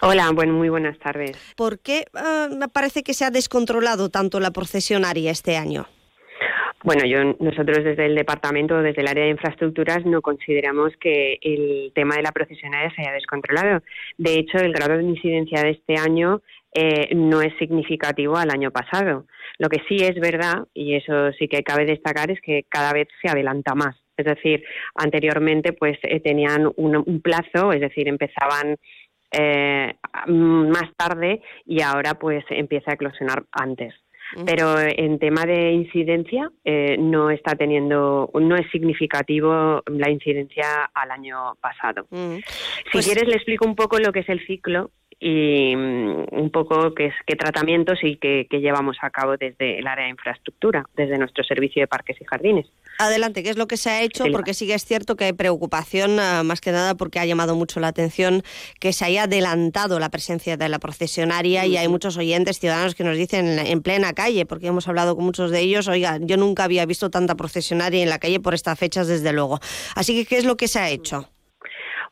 Hola, 0.00 0.30
bueno, 0.32 0.52
muy 0.52 0.68
buenas 0.68 0.98
tardes. 0.98 1.36
¿Por 1.56 1.80
qué 1.80 2.04
me 2.56 2.68
parece 2.68 3.02
que 3.02 3.14
se 3.14 3.24
ha 3.24 3.30
descontrolado 3.30 4.08
tanto 4.08 4.38
la 4.40 4.52
procesionaria 4.52 5.30
este 5.30 5.56
año? 5.56 5.86
Bueno, 6.84 7.04
yo, 7.04 7.36
nosotros 7.40 7.82
desde 7.82 8.06
el 8.06 8.14
departamento, 8.14 8.80
desde 8.80 9.00
el 9.00 9.08
área 9.08 9.24
de 9.24 9.30
infraestructuras, 9.30 10.06
no 10.06 10.22
consideramos 10.22 10.92
que 11.00 11.38
el 11.42 11.90
tema 11.94 12.14
de 12.14 12.22
la 12.22 12.30
procesionaria 12.30 12.92
se 12.94 13.02
haya 13.02 13.12
descontrolado. 13.12 13.82
De 14.16 14.34
hecho, 14.38 14.58
el 14.58 14.72
grado 14.72 14.96
de 14.96 15.02
incidencia 15.02 15.62
de 15.62 15.70
este 15.70 15.96
año 15.96 16.40
eh, 16.72 17.14
no 17.16 17.42
es 17.42 17.52
significativo 17.58 18.36
al 18.36 18.50
año 18.50 18.70
pasado. 18.70 19.26
Lo 19.58 19.68
que 19.68 19.82
sí 19.88 19.96
es 19.96 20.14
verdad, 20.20 20.68
y 20.72 20.94
eso 20.94 21.32
sí 21.32 21.48
que 21.48 21.64
cabe 21.64 21.84
destacar, 21.84 22.30
es 22.30 22.40
que 22.40 22.64
cada 22.68 22.92
vez 22.92 23.08
se 23.20 23.28
adelanta 23.28 23.74
más. 23.74 23.96
Es 24.16 24.26
decir, 24.26 24.64
anteriormente 24.94 25.72
pues 25.72 25.96
eh, 26.02 26.20
tenían 26.20 26.70
un, 26.76 27.20
plazo, 27.20 27.72
es 27.72 27.80
decir, 27.80 28.08
empezaban 28.08 28.76
eh, 29.30 29.94
más 30.26 30.94
tarde 30.96 31.42
y 31.66 31.82
ahora 31.82 32.14
pues 32.14 32.44
empieza 32.50 32.90
a 32.90 32.94
eclosionar 32.94 33.44
antes. 33.52 33.94
Pero 34.44 34.78
en 34.78 35.18
tema 35.18 35.46
de 35.46 35.72
incidencia 35.72 36.50
eh, 36.62 36.96
no 36.98 37.30
está 37.30 37.54
teniendo, 37.54 38.30
no 38.34 38.56
es 38.56 38.70
significativo 38.70 39.82
la 39.86 40.10
incidencia 40.10 40.90
al 40.92 41.10
año 41.10 41.54
pasado. 41.62 42.06
Si 42.10 42.42
pues 42.92 43.06
quieres 43.06 43.26
le 43.26 43.36
explico 43.36 43.64
un 43.64 43.74
poco 43.74 43.98
lo 43.98 44.12
que 44.12 44.20
es 44.20 44.28
el 44.28 44.44
ciclo 44.46 44.90
y 45.20 45.74
mm, 45.74 46.26
un 46.30 46.50
poco 46.50 46.94
qué, 46.94 47.06
es, 47.06 47.14
qué 47.26 47.34
tratamientos 47.34 47.98
y 48.02 48.16
qué, 48.16 48.46
llevamos 48.50 48.96
a 49.02 49.10
cabo 49.10 49.36
desde 49.36 49.78
el 49.78 49.86
área 49.86 50.04
de 50.04 50.10
infraestructura, 50.10 50.84
desde 50.96 51.18
nuestro 51.18 51.44
servicio 51.44 51.82
de 51.82 51.86
parques 51.86 52.20
y 52.20 52.24
jardines. 52.24 52.66
Adelante, 52.98 53.42
¿qué 53.42 53.50
es 53.50 53.56
lo 53.56 53.66
que 53.66 53.76
se 53.76 53.90
ha 53.90 54.02
hecho? 54.02 54.24
Porque 54.32 54.54
sí 54.54 54.66
que 54.66 54.74
es 54.74 54.84
cierto 54.84 55.16
que 55.16 55.24
hay 55.24 55.32
preocupación, 55.32 56.18
ah, 56.20 56.42
más 56.44 56.60
que 56.60 56.72
nada 56.72 56.96
porque 56.96 57.18
ha 57.18 57.26
llamado 57.26 57.54
mucho 57.54 57.80
la 57.80 57.88
atención 57.88 58.42
que 58.80 58.92
se 58.92 59.04
haya 59.04 59.24
adelantado 59.24 59.98
la 59.98 60.10
presencia 60.10 60.56
de 60.56 60.68
la 60.68 60.78
procesionaria 60.78 61.66
y 61.66 61.76
hay 61.76 61.88
muchos 61.88 62.16
oyentes 62.16 62.58
ciudadanos 62.58 62.94
que 62.94 63.04
nos 63.04 63.16
dicen 63.16 63.58
en 63.58 63.82
plena 63.82 64.12
calle, 64.12 64.46
porque 64.46 64.68
hemos 64.68 64.88
hablado 64.88 65.16
con 65.16 65.24
muchos 65.24 65.50
de 65.50 65.60
ellos, 65.60 65.88
oiga, 65.88 66.18
yo 66.20 66.36
nunca 66.36 66.64
había 66.64 66.86
visto 66.86 67.10
tanta 67.10 67.36
procesionaria 67.36 68.02
en 68.02 68.08
la 68.08 68.18
calle 68.18 68.40
por 68.40 68.54
estas 68.54 68.78
fechas, 68.78 69.08
desde 69.08 69.32
luego. 69.32 69.60
Así 69.94 70.14
que, 70.14 70.26
¿qué 70.26 70.38
es 70.38 70.44
lo 70.44 70.56
que 70.56 70.68
se 70.68 70.78
ha 70.78 70.90
hecho? 70.90 71.28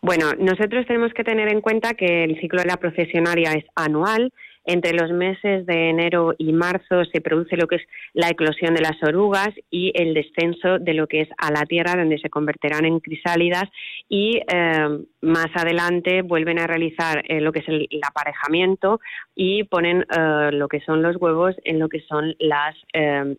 Bueno, 0.07 0.35
nosotros 0.39 0.87
tenemos 0.87 1.13
que 1.15 1.25
tener 1.25 1.49
en 1.49 1.61
cuenta 1.61 1.95
que 1.95 2.23
el 2.23 2.39
ciclo 2.41 2.61
de 2.61 2.69
la 2.69 2.77
procesionaria 2.77 3.51
es 3.55 3.65
anual. 3.75 4.33
Entre 4.65 4.93
los 4.93 5.11
meses 5.11 5.67
de 5.67 5.91
enero 5.91 6.33
y 6.39 6.53
marzo 6.53 7.05
se 7.13 7.21
produce 7.21 7.57
lo 7.57 7.67
que 7.67 7.77
es 7.77 7.83
la 8.15 8.29
eclosión 8.29 8.77
de 8.77 8.83
las 8.83 9.03
orugas 9.03 9.49
y 9.69 9.91
el 9.97 10.15
descenso 10.15 10.79
de 10.79 10.95
lo 10.95 11.09
que 11.09 11.23
es 11.23 11.29
a 11.39 11.51
la 11.51 11.63
tierra, 11.63 11.97
donde 11.97 12.19
se 12.19 12.31
convertirán 12.31 12.85
en 12.85 13.01
crisálidas 13.01 13.65
y 14.09 14.39
eh, 14.47 14.89
más 15.27 15.49
adelante 15.55 16.23
vuelven 16.23 16.59
a 16.59 16.67
realizar 16.67 17.23
eh, 17.29 17.41
lo 17.41 17.53
que 17.53 17.61
es 17.61 17.69
el, 17.69 17.89
aparejamiento 18.07 19.01
y 19.35 19.65
ponen 19.65 20.07
eh, 20.17 20.51
lo 20.53 20.69
que 20.69 20.81
son 20.81 21.03
los 21.03 21.17
huevos 21.17 21.55
en 21.65 21.79
lo 21.79 21.89
que 21.89 22.01
son 22.01 22.35
las 22.39 22.75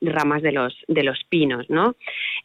ramas 0.02 0.42
de 0.42 0.52
los 0.52 0.74
de 0.88 1.04
los 1.04 1.20
pinos, 1.30 1.66
¿no? 1.70 1.96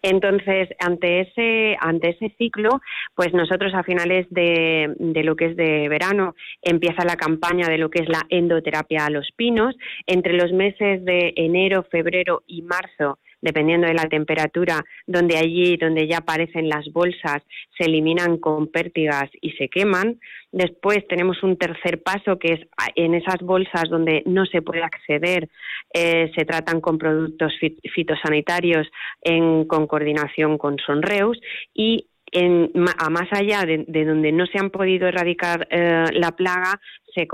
Entonces, 0.03 0.69
ante 0.79 1.21
ese 1.21 1.77
ese 2.03 2.35
ciclo, 2.39 2.81
pues 3.15 3.33
nosotros 3.33 3.75
a 3.75 3.83
finales 3.83 4.27
de, 4.31 4.95
de 4.99 5.25
lo 5.25 5.37
que 5.37 5.47
es 5.47 5.57
de 5.57 5.89
verano 5.89 6.35
empieza 6.63 7.05
la 7.05 7.17
campaña 7.17 7.69
de 7.69 7.79
lo 7.79 7.91
que 7.91 8.03
es 8.03 8.09
la 8.09 8.23
endoterapia 8.29 9.07
a 9.07 9.11
los 9.11 9.31
pinos. 9.37 9.75
Entre 10.07 10.35
los 10.35 10.53
meses 10.53 11.05
de 11.05 11.33
enero, 11.37 11.85
febrero 11.91 12.43
y 12.47 12.63
marzo 12.63 13.19
dependiendo 13.43 13.87
de 13.87 13.95
la 13.95 14.09
temperatura, 14.09 14.83
donde 15.07 15.37
allí 15.37 15.77
donde 15.77 16.07
ya 16.07 16.19
aparecen 16.19 16.69
las 16.69 16.91
bolsas 16.93 17.43
se 17.77 17.85
eliminan 17.85 18.39
con 18.39 18.69
pértigas 18.69 19.29
y 19.41 19.51
se 19.53 19.69
queman. 19.69 20.19
Después 20.53 21.07
tenemos 21.09 21.43
un 21.43 21.57
tercer 21.57 22.03
paso 22.03 22.39
que 22.39 22.53
es 22.55 22.61
en 22.95 23.15
esas 23.15 23.41
bolsas 23.41 23.85
donde 23.91 24.23
no 24.27 24.47
se 24.47 24.63
puede 24.63 24.83
acceder, 24.83 25.49
eh, 25.93 26.31
se 26.37 26.45
tratan 26.45 26.81
con 26.81 26.99
productos 26.99 27.53
fitosanitarios 27.95 28.87
en, 29.23 29.65
con 29.65 29.87
coordinación 29.87 30.57
con 30.57 30.79
Sonreus 30.79 31.39
y 31.75 32.07
a 32.35 33.11
más 33.11 33.29
allá 33.33 33.65
de, 33.67 34.05
donde 34.05 34.33
no 34.33 34.47
se 34.47 34.59
han 34.59 34.71
podido 34.71 35.07
erradicar 35.07 35.69
eh, 35.71 36.07
la 36.13 36.33
plaga, 36.33 36.81
se, 37.15 37.27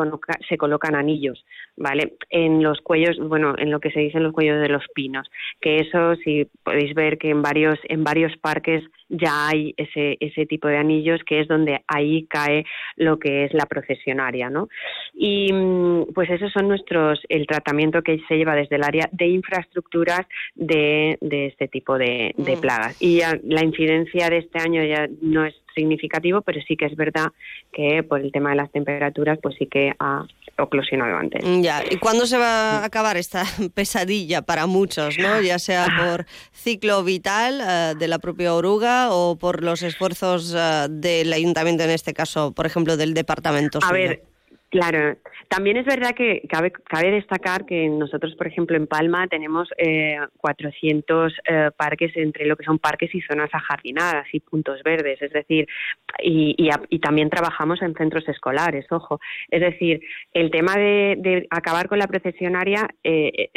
se 0.49 0.57
colocan 0.57 0.95
anillos. 0.95 1.45
¿vale? 1.79 2.14
En 2.31 2.62
los 2.62 2.81
cuellos, 2.81 3.16
bueno, 3.18 3.55
en 3.57 3.70
lo 3.70 3.81
que 3.81 3.91
se 3.91 4.01
dice 4.01 4.18
en 4.18 4.24
los 4.24 4.33
cuellos 4.33 4.61
de 4.61 4.68
los 4.68 4.85
pinos, 4.95 5.31
que 5.61 5.76
eso 5.76 6.16
si 6.16 6.47
podéis 6.62 6.95
ver 6.95 7.18
que 7.18 7.31
en 7.31 7.43
varios 7.43 7.79
en 7.85 8.05
varios 8.05 8.37
parques 8.39 8.83
ya 9.09 9.49
hay 9.49 9.74
ese 9.76 10.16
ese 10.20 10.45
tipo 10.47 10.68
de 10.68 10.76
anillos 10.76 11.20
que 11.24 11.41
es 11.41 11.49
donde 11.49 11.81
ahí 11.87 12.26
cae 12.29 12.64
lo 12.97 13.18
que 13.18 13.45
es 13.45 13.55
la 13.55 13.66
procesionaria, 13.66 14.51
¿no? 14.51 14.68
Y 15.14 15.53
mm, 15.53 16.12
pues 16.14 16.29
esos 16.31 16.53
son 16.53 16.68
nuestros 16.68 17.20
el 17.29 17.47
tratamiento 17.47 18.03
que 18.03 18.20
se 18.29 18.37
lleva 18.37 18.55
desde 18.55 18.76
el 18.76 18.83
área 18.83 19.09
de 19.12 19.26
infraestructuras 19.29 20.26
de, 20.55 21.16
de 21.20 21.47
este 21.47 21.68
tipo 21.68 21.97
de, 21.97 22.35
de 22.37 22.57
mm. 22.57 22.61
plagas. 22.61 23.01
Y 23.01 23.20
la 23.45 23.64
incidencia 23.64 24.29
de 24.29 24.39
este 24.39 24.59
año 24.59 24.83
ya 24.85 25.09
no 25.22 25.45
es 25.45 25.55
significativo, 25.74 26.42
pero 26.42 26.60
sí 26.66 26.76
que 26.76 26.86
es 26.86 26.96
verdad 26.96 27.28
que 27.72 28.02
por 28.02 28.20
el 28.20 28.32
tema 28.32 28.50
de 28.50 28.56
las 28.56 28.70
temperaturas, 28.70 29.38
pues 29.42 29.56
sí 29.58 29.66
que 29.66 29.92
ha 29.98 30.26
eclosionado 30.56 31.16
antes. 31.16 31.42
Ya, 31.62 31.82
¿y 31.88 31.96
cuándo 31.96 32.26
se 32.26 32.36
va 32.36 32.78
a 32.78 32.84
acabar 32.84 33.16
esta 33.16 33.44
pesadilla 33.74 34.42
para 34.42 34.66
muchos, 34.66 35.18
no? 35.18 35.40
Ya 35.40 35.58
sea 35.58 35.86
por 35.98 36.26
ciclo 36.52 37.04
vital 37.04 37.60
eh, 37.60 37.94
de 37.98 38.08
la 38.08 38.18
propia 38.18 38.54
oruga 38.54 39.10
o 39.12 39.36
por 39.38 39.62
los 39.62 39.82
esfuerzos 39.82 40.54
eh, 40.56 40.86
del 40.90 41.32
ayuntamiento, 41.32 41.84
en 41.84 41.90
este 41.90 42.12
caso, 42.12 42.52
por 42.52 42.66
ejemplo, 42.66 42.96
del 42.96 43.14
departamento. 43.14 43.78
A 43.82 43.92
ver, 43.92 44.22
Claro, 44.70 45.16
también 45.48 45.78
es 45.78 45.86
verdad 45.86 46.10
que 46.14 46.42
cabe, 46.46 46.72
cabe, 46.72 47.10
destacar 47.10 47.64
que 47.64 47.88
nosotros, 47.88 48.34
por 48.34 48.46
ejemplo, 48.46 48.76
en 48.76 48.86
Palma 48.86 49.26
tenemos 49.26 49.70
eh, 49.78 50.18
400 50.36 51.32
eh, 51.48 51.70
parques 51.74 52.14
entre 52.16 52.44
lo 52.44 52.54
que 52.54 52.64
son 52.64 52.78
parques 52.78 53.14
y 53.14 53.22
zonas 53.22 53.48
ajardinadas 53.50 54.26
y 54.30 54.40
puntos 54.40 54.82
verdes, 54.82 55.22
es 55.22 55.32
decir, 55.32 55.66
y, 56.22 56.54
y, 56.90 56.98
también 56.98 57.30
trabajamos 57.30 57.80
en 57.80 57.94
centros 57.94 58.28
escolares, 58.28 58.84
ojo. 58.90 59.20
Es 59.50 59.62
decir, 59.62 60.02
el 60.34 60.50
tema 60.50 60.76
de, 60.76 61.46
acabar 61.48 61.88
con 61.88 61.98
la 61.98 62.06
procesionaria 62.06 62.88
eh, 63.02 63.50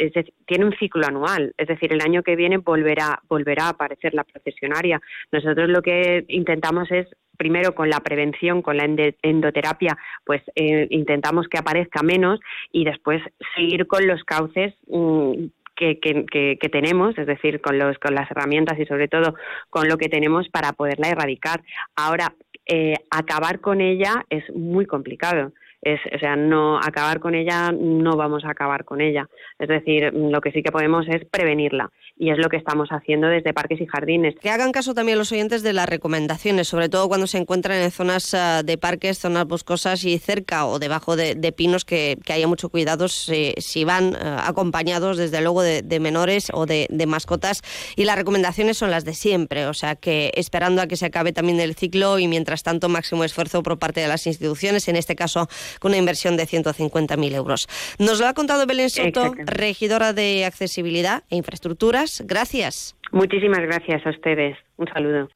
tiene 0.46 0.64
un 0.64 0.74
ciclo 0.78 1.06
anual, 1.06 1.52
es 1.58 1.68
decir, 1.68 1.92
el 1.92 2.00
año 2.00 2.22
que 2.22 2.36
viene 2.36 2.56
volverá, 2.56 3.20
volverá 3.28 3.66
a 3.66 3.70
aparecer 3.70 4.14
la 4.14 4.24
procesionaria. 4.24 4.98
Nosotros 5.30 5.68
lo 5.68 5.82
que 5.82 6.24
intentamos 6.28 6.90
es 6.90 7.06
primero 7.42 7.74
con 7.74 7.90
la 7.90 7.98
prevención, 7.98 8.62
con 8.62 8.76
la 8.76 8.84
endoterapia, 8.84 9.98
pues 10.24 10.42
eh, 10.54 10.86
intentamos 10.90 11.48
que 11.48 11.58
aparezca 11.58 12.00
menos 12.04 12.38
y 12.70 12.84
después 12.84 13.20
seguir 13.56 13.88
con 13.88 14.06
los 14.06 14.22
cauces 14.22 14.72
mm, 14.86 15.46
que, 15.74 15.98
que, 15.98 16.68
tenemos, 16.70 17.18
es 17.18 17.26
decir, 17.26 17.60
con, 17.60 17.80
los, 17.80 17.98
con 17.98 18.14
las 18.14 18.30
herramientas 18.30 18.78
y 18.78 18.86
sobre 18.86 19.08
todo 19.08 19.34
con 19.70 19.88
lo 19.88 19.98
que 19.98 20.08
tenemos 20.08 20.48
para 20.50 20.72
poderla 20.72 21.08
erradicar. 21.08 21.64
Ahora, 21.96 22.32
eh, 22.64 22.94
acabar 23.10 23.58
con 23.58 23.80
ella 23.80 24.24
es 24.30 24.44
muy 24.54 24.86
complicado. 24.86 25.50
Es, 25.82 26.00
o 26.14 26.18
sea, 26.18 26.36
no 26.36 26.78
acabar 26.78 27.18
con 27.18 27.34
ella, 27.34 27.72
no 27.72 28.16
vamos 28.16 28.44
a 28.44 28.50
acabar 28.50 28.84
con 28.84 29.00
ella. 29.00 29.28
Es 29.58 29.68
decir, 29.68 30.12
lo 30.14 30.40
que 30.40 30.52
sí 30.52 30.62
que 30.62 30.70
podemos 30.70 31.06
es 31.08 31.24
prevenirla 31.24 31.90
y 32.16 32.30
es 32.30 32.38
lo 32.38 32.48
que 32.48 32.56
estamos 32.56 32.88
haciendo 32.90 33.26
desde 33.26 33.52
Parques 33.52 33.80
y 33.80 33.86
Jardines. 33.86 34.34
Que 34.40 34.50
hagan 34.50 34.70
caso 34.70 34.94
también 34.94 35.18
los 35.18 35.32
oyentes 35.32 35.62
de 35.62 35.72
las 35.72 35.88
recomendaciones, 35.88 36.68
sobre 36.68 36.88
todo 36.88 37.08
cuando 37.08 37.26
se 37.26 37.38
encuentran 37.38 37.78
en 37.78 37.90
zonas 37.90 38.32
ah, 38.34 38.62
de 38.62 38.78
parques, 38.78 39.18
zonas 39.18 39.46
boscosas 39.46 40.04
y 40.04 40.18
cerca 40.18 40.66
o 40.66 40.78
debajo 40.78 41.16
de, 41.16 41.52
pinos, 41.52 41.84
que, 41.84 42.18
haya 42.32 42.46
mucho 42.46 42.68
cuidado 42.68 43.08
si, 43.08 43.84
van 43.84 44.14
ah, 44.14 44.44
acompañados 44.46 45.16
desde 45.16 45.40
luego 45.40 45.62
de, 45.62 46.00
menores 46.00 46.50
o 46.52 46.66
de, 46.66 46.88
mascotas. 47.08 47.62
Y 47.96 48.04
las 48.04 48.16
recomendaciones 48.16 48.78
son 48.78 48.90
las 48.90 49.04
de 49.04 49.14
siempre, 49.14 49.66
o 49.66 49.74
sea 49.74 49.96
que 49.96 50.30
esperando 50.36 50.80
a 50.80 50.86
que 50.86 50.96
se 50.96 51.06
acabe 51.06 51.32
también 51.32 51.60
el 51.60 51.74
ciclo 51.74 52.18
y 52.18 52.28
mientras 52.28 52.62
tanto 52.62 52.88
máximo 52.88 53.24
esfuerzo 53.24 53.62
por 53.62 53.78
parte 53.78 54.00
de 54.00 54.08
las 54.08 54.26
instituciones, 54.26 54.86
en 54.88 54.96
este 54.96 55.16
caso 55.16 55.48
con 55.78 55.90
una 55.90 55.98
inversión 55.98 56.36
de 56.36 56.46
150.000 56.46 57.34
euros. 57.34 57.68
Nos 57.98 58.20
lo 58.20 58.26
ha 58.26 58.34
contado 58.34 58.66
Belén 58.66 58.90
Soto, 58.90 59.34
regidora 59.38 60.12
de 60.12 60.44
Accesibilidad 60.44 61.22
e 61.30 61.36
Infraestructuras. 61.36 62.22
Gracias. 62.26 62.96
Muchísimas 63.12 63.60
gracias 63.60 64.04
a 64.06 64.10
ustedes. 64.10 64.56
Un 64.78 64.88
saludo. 64.88 65.28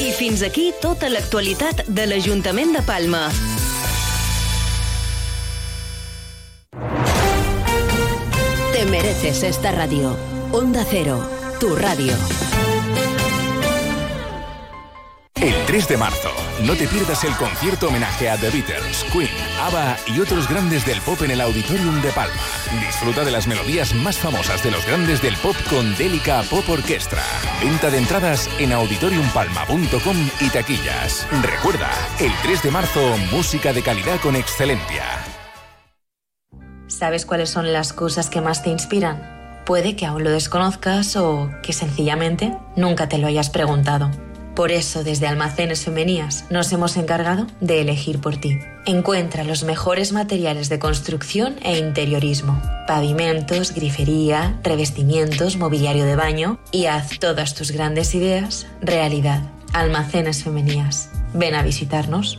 I 0.00 0.12
fins 0.12 0.42
aquí 0.42 0.70
tota 0.80 1.08
l'actualitat 1.08 1.86
de 1.88 2.06
l'Ajuntament 2.06 2.76
de 2.76 2.82
Palma. 2.84 3.28
Te 8.72 8.86
mereces 8.86 9.42
esta 9.42 9.72
radio. 9.72 10.16
Onda 10.52 10.84
Cero, 10.84 11.20
tu 11.58 11.74
radio. 11.76 12.14
El 15.40 15.54
3 15.64 15.88
de 15.88 15.96
marzo, 15.96 16.28
no 16.64 16.76
te 16.76 16.86
pierdas 16.86 17.24
el 17.24 17.34
concierto 17.34 17.88
homenaje 17.88 18.28
a 18.28 18.36
The 18.36 18.50
Beatles, 18.50 19.06
Queen, 19.10 19.30
ABBA 19.62 19.96
y 20.08 20.20
otros 20.20 20.46
grandes 20.46 20.84
del 20.84 21.00
pop 21.00 21.22
en 21.22 21.30
el 21.30 21.40
Auditorium 21.40 22.02
de 22.02 22.10
Palma. 22.10 22.42
Disfruta 22.86 23.24
de 23.24 23.30
las 23.30 23.46
melodías 23.46 23.94
más 23.94 24.18
famosas 24.18 24.62
de 24.62 24.70
los 24.70 24.84
grandes 24.84 25.22
del 25.22 25.34
pop 25.38 25.56
con 25.70 25.96
Délica 25.96 26.42
Pop 26.42 26.68
Orquestra. 26.68 27.22
Venta 27.62 27.88
de 27.88 27.96
entradas 27.96 28.50
en 28.58 28.70
auditoriumpalma.com 28.74 30.16
y 30.40 30.50
taquillas. 30.50 31.26
Recuerda, 31.40 31.88
el 32.18 32.32
3 32.42 32.62
de 32.62 32.70
marzo, 32.70 33.16
música 33.32 33.72
de 33.72 33.80
calidad 33.80 34.20
con 34.20 34.36
excelencia. 34.36 35.04
¿Sabes 36.86 37.24
cuáles 37.24 37.48
son 37.48 37.72
las 37.72 37.94
cosas 37.94 38.28
que 38.28 38.42
más 38.42 38.62
te 38.62 38.68
inspiran? 38.68 39.62
Puede 39.64 39.96
que 39.96 40.04
aún 40.04 40.22
lo 40.22 40.30
desconozcas 40.30 41.16
o 41.16 41.50
que 41.62 41.72
sencillamente 41.72 42.52
nunca 42.76 43.08
te 43.08 43.16
lo 43.16 43.26
hayas 43.26 43.48
preguntado. 43.48 44.10
Por 44.60 44.72
eso, 44.72 45.04
desde 45.04 45.26
Almacenes 45.26 45.86
Femenías 45.86 46.44
nos 46.50 46.70
hemos 46.70 46.98
encargado 46.98 47.46
de 47.62 47.80
elegir 47.80 48.20
por 48.20 48.36
ti. 48.36 48.58
Encuentra 48.84 49.42
los 49.42 49.64
mejores 49.64 50.12
materiales 50.12 50.68
de 50.68 50.78
construcción 50.78 51.56
e 51.62 51.78
interiorismo, 51.78 52.60
pavimentos, 52.86 53.72
grifería, 53.72 54.60
revestimientos, 54.62 55.56
mobiliario 55.56 56.04
de 56.04 56.14
baño 56.14 56.60
y 56.72 56.84
haz 56.84 57.18
todas 57.18 57.54
tus 57.54 57.70
grandes 57.70 58.14
ideas 58.14 58.66
realidad. 58.82 59.40
Almacenes 59.72 60.44
Femenías. 60.44 61.08
Ven 61.32 61.54
a 61.54 61.62
visitarnos. 61.62 62.38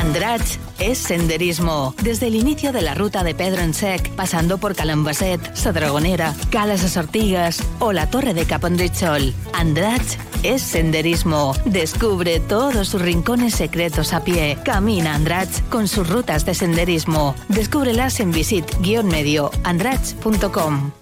Andratx 0.00 0.58
es 0.78 0.96
senderismo. 0.96 1.94
Desde 2.02 2.28
el 2.28 2.34
inicio 2.34 2.72
de 2.72 2.80
la 2.80 2.94
ruta 2.94 3.22
de 3.22 3.34
Pedro 3.34 3.60
en 3.60 3.74
Sec, 3.74 4.10
pasando 4.14 4.56
por 4.56 4.74
Calambaset, 4.74 5.54
Sadragonera, 5.54 6.34
Cales 6.50 6.80
de 6.80 6.88
Sortigas 6.88 7.62
o 7.80 7.92
la 7.92 8.08
Torre 8.08 8.32
de 8.32 8.46
Capondrichol. 8.46 9.34
Andratx 9.52 10.16
es 10.42 10.62
senderismo. 10.62 11.54
Descubre 11.66 12.40
todos 12.40 12.88
sus 12.88 13.02
rincones 13.02 13.54
secretos 13.54 14.14
a 14.14 14.24
pie. 14.24 14.56
Camina 14.64 15.14
Andratx 15.14 15.60
con 15.68 15.86
sus 15.86 16.08
rutas 16.08 16.46
de 16.46 16.54
senderismo. 16.54 17.34
Descúbrelas 17.48 18.20
en 18.20 18.32
visit-medio 18.32 19.50
andrach.com. 19.64 20.92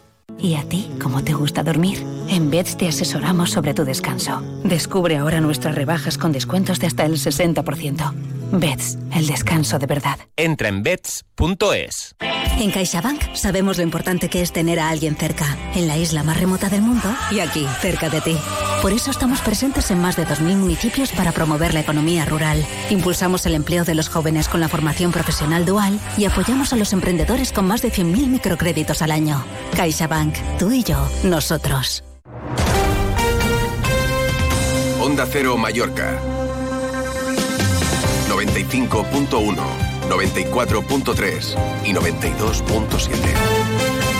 ¿Y 0.40 0.56
a 0.56 0.68
ti 0.68 0.90
cómo 1.00 1.22
te 1.22 1.34
gusta 1.34 1.62
dormir? 1.62 2.04
En 2.28 2.50
Beds 2.50 2.76
te 2.76 2.88
asesoramos 2.88 3.52
sobre 3.52 3.74
tu 3.74 3.84
descanso. 3.84 4.42
Descubre 4.64 5.18
ahora 5.18 5.40
nuestras 5.40 5.76
rebajas 5.76 6.18
con 6.18 6.32
descuentos 6.32 6.80
de 6.80 6.88
hasta 6.88 7.06
el 7.06 7.12
60%. 7.12 8.37
Beds, 8.52 8.98
el 9.14 9.26
descanso 9.26 9.78
de 9.78 9.86
verdad. 9.86 10.18
Entra 10.36 10.68
en 10.68 10.82
beds.es. 10.82 12.16
En 12.58 12.70
CaixaBank 12.70 13.34
sabemos 13.34 13.76
lo 13.76 13.82
importante 13.84 14.28
que 14.28 14.42
es 14.42 14.52
tener 14.52 14.80
a 14.80 14.88
alguien 14.88 15.16
cerca, 15.16 15.56
en 15.74 15.86
la 15.86 15.96
isla 15.96 16.22
más 16.22 16.40
remota 16.40 16.68
del 16.68 16.82
mundo 16.82 17.08
y 17.30 17.40
aquí, 17.40 17.66
cerca 17.80 18.08
de 18.10 18.20
ti. 18.20 18.36
Por 18.82 18.92
eso 18.92 19.10
estamos 19.10 19.40
presentes 19.40 19.90
en 19.90 20.00
más 20.00 20.16
de 20.16 20.26
2.000 20.26 20.56
municipios 20.56 21.12
para 21.12 21.32
promover 21.32 21.74
la 21.74 21.80
economía 21.80 22.24
rural. 22.24 22.64
Impulsamos 22.90 23.46
el 23.46 23.54
empleo 23.54 23.84
de 23.84 23.94
los 23.94 24.08
jóvenes 24.08 24.48
con 24.48 24.60
la 24.60 24.68
formación 24.68 25.12
profesional 25.12 25.64
dual 25.66 26.00
y 26.16 26.24
apoyamos 26.24 26.72
a 26.72 26.76
los 26.76 26.92
emprendedores 26.92 27.52
con 27.52 27.66
más 27.66 27.82
de 27.82 27.92
100.000 27.92 28.26
microcréditos 28.28 29.02
al 29.02 29.12
año. 29.12 29.44
CaixaBank, 29.76 30.34
tú 30.58 30.72
y 30.72 30.82
yo, 30.82 31.08
nosotros. 31.22 32.02
Onda 35.00 35.26
Cero 35.30 35.56
Mallorca 35.56 36.37
95.1, 38.46 39.56
94.3 40.08 41.56
y 41.84 41.92
92.7. 41.92 44.17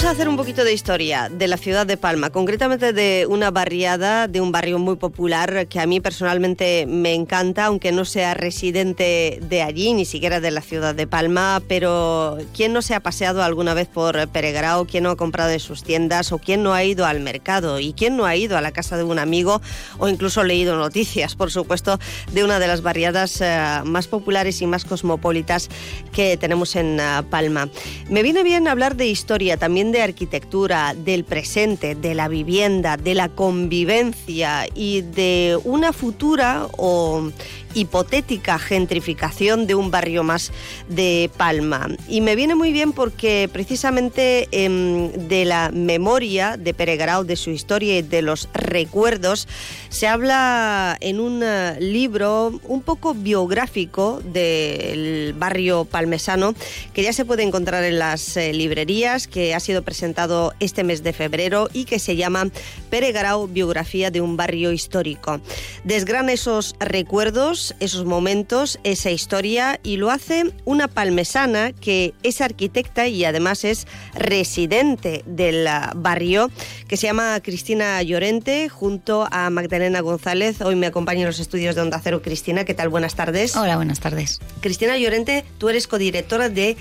Vamos 0.00 0.12
a 0.12 0.14
hacer 0.14 0.30
un 0.30 0.38
poquito 0.38 0.64
de 0.64 0.72
historia 0.72 1.28
de 1.28 1.46
la 1.46 1.58
ciudad 1.58 1.86
de 1.86 1.98
Palma, 1.98 2.30
concretamente 2.30 2.94
de 2.94 3.26
una 3.28 3.50
barriada, 3.50 4.28
de 4.28 4.40
un 4.40 4.50
barrio 4.50 4.78
muy 4.78 4.96
popular 4.96 5.66
que 5.66 5.78
a 5.78 5.84
mí 5.84 6.00
personalmente 6.00 6.86
me 6.86 7.12
encanta, 7.12 7.66
aunque 7.66 7.92
no 7.92 8.06
sea 8.06 8.32
residente 8.32 9.40
de 9.42 9.60
allí, 9.60 9.92
ni 9.92 10.06
siquiera 10.06 10.40
de 10.40 10.52
la 10.52 10.62
ciudad 10.62 10.94
de 10.94 11.06
Palma, 11.06 11.60
pero 11.68 12.38
¿quién 12.56 12.72
no 12.72 12.80
se 12.80 12.94
ha 12.94 13.00
paseado 13.00 13.42
alguna 13.42 13.74
vez 13.74 13.88
por 13.88 14.26
Peregrao? 14.28 14.86
¿Quién 14.86 15.02
no 15.02 15.10
ha 15.10 15.16
comprado 15.16 15.50
en 15.50 15.60
sus 15.60 15.82
tiendas? 15.82 16.32
¿O 16.32 16.38
quién 16.38 16.62
no 16.62 16.72
ha 16.72 16.82
ido 16.82 17.04
al 17.04 17.20
mercado? 17.20 17.78
¿Y 17.78 17.92
quién 17.92 18.16
no 18.16 18.24
ha 18.24 18.34
ido 18.36 18.56
a 18.56 18.62
la 18.62 18.72
casa 18.72 18.96
de 18.96 19.04
un 19.04 19.18
amigo? 19.18 19.60
O 19.98 20.08
incluso 20.08 20.42
leído 20.44 20.78
noticias, 20.78 21.34
por 21.34 21.50
supuesto, 21.50 22.00
de 22.32 22.42
una 22.42 22.58
de 22.58 22.68
las 22.68 22.80
barriadas 22.80 23.38
eh, 23.42 23.82
más 23.84 24.08
populares 24.08 24.62
y 24.62 24.66
más 24.66 24.86
cosmopolitas 24.86 25.68
que 26.10 26.38
tenemos 26.38 26.74
en 26.74 26.98
eh, 26.98 27.22
Palma. 27.28 27.68
Me 28.08 28.22
viene 28.22 28.42
bien 28.42 28.66
hablar 28.66 28.96
de 28.96 29.06
historia 29.06 29.58
también 29.58 29.89
de 29.92 30.02
arquitectura, 30.02 30.94
del 30.94 31.24
presente, 31.24 31.94
de 31.94 32.14
la 32.14 32.28
vivienda, 32.28 32.96
de 32.96 33.14
la 33.14 33.28
convivencia 33.28 34.66
y 34.74 35.02
de 35.02 35.58
una 35.64 35.92
futura 35.92 36.66
o 36.76 37.30
hipotética 37.74 38.58
gentrificación 38.58 39.66
de 39.66 39.74
un 39.74 39.90
barrio 39.90 40.24
más 40.24 40.52
de 40.88 41.30
Palma. 41.36 41.88
Y 42.08 42.20
me 42.20 42.34
viene 42.34 42.54
muy 42.54 42.72
bien 42.72 42.92
porque 42.92 43.48
precisamente 43.52 44.48
em, 44.50 45.12
de 45.12 45.44
la 45.44 45.70
memoria 45.72 46.56
de 46.56 46.74
Peregrao, 46.74 47.24
de 47.24 47.36
su 47.36 47.50
historia 47.50 47.98
y 47.98 48.02
de 48.02 48.22
los 48.22 48.48
recuerdos, 48.52 49.46
se 49.88 50.08
habla 50.08 50.96
en 51.00 51.20
un 51.20 51.42
eh, 51.44 51.76
libro 51.80 52.60
un 52.64 52.82
poco 52.82 53.14
biográfico 53.14 54.20
del 54.24 55.34
barrio 55.38 55.84
palmesano 55.84 56.54
que 56.92 57.02
ya 57.02 57.12
se 57.12 57.24
puede 57.24 57.42
encontrar 57.42 57.84
en 57.84 57.98
las 57.98 58.36
eh, 58.36 58.52
librerías, 58.52 59.28
que 59.28 59.54
ha 59.54 59.60
sido 59.60 59.69
presentado 59.82 60.52
este 60.60 60.84
mes 60.84 61.02
de 61.02 61.12
febrero 61.12 61.68
y 61.72 61.84
que 61.84 61.98
se 61.98 62.16
llama 62.16 62.48
Peregrao, 62.90 63.48
biografía 63.48 64.10
de 64.10 64.20
un 64.20 64.36
barrio 64.36 64.72
histórico. 64.72 65.40
Desgrana 65.84 66.32
esos 66.32 66.74
recuerdos 66.78 67.74
esos 67.80 68.04
momentos, 68.04 68.78
esa 68.84 69.10
historia 69.10 69.78
y 69.82 69.96
lo 69.96 70.10
hace 70.10 70.52
una 70.64 70.88
palmesana 70.88 71.72
que 71.72 72.14
es 72.22 72.40
arquitecta 72.40 73.08
y 73.08 73.24
además 73.24 73.64
es 73.64 73.86
residente 74.14 75.22
del 75.26 75.68
barrio, 75.96 76.50
que 76.88 76.96
se 76.96 77.06
llama 77.06 77.40
Cristina 77.40 78.02
Llorente, 78.02 78.68
junto 78.68 79.28
a 79.30 79.50
Magdalena 79.50 80.00
González. 80.00 80.60
Hoy 80.60 80.76
me 80.76 80.86
acompaña 80.86 81.20
en 81.20 81.26
los 81.26 81.38
estudios 81.38 81.74
de 81.74 81.82
Onda 81.82 82.00
Cero. 82.02 82.22
Cristina, 82.22 82.64
¿qué 82.64 82.74
tal? 82.74 82.88
Buenas 82.88 83.14
tardes. 83.14 83.56
Hola, 83.56 83.76
buenas 83.76 84.00
tardes. 84.00 84.40
Cristina 84.60 84.96
Llorente, 84.96 85.44
tú 85.58 85.68
eres 85.68 85.86
codirectora 85.86 86.48
de 86.48 86.76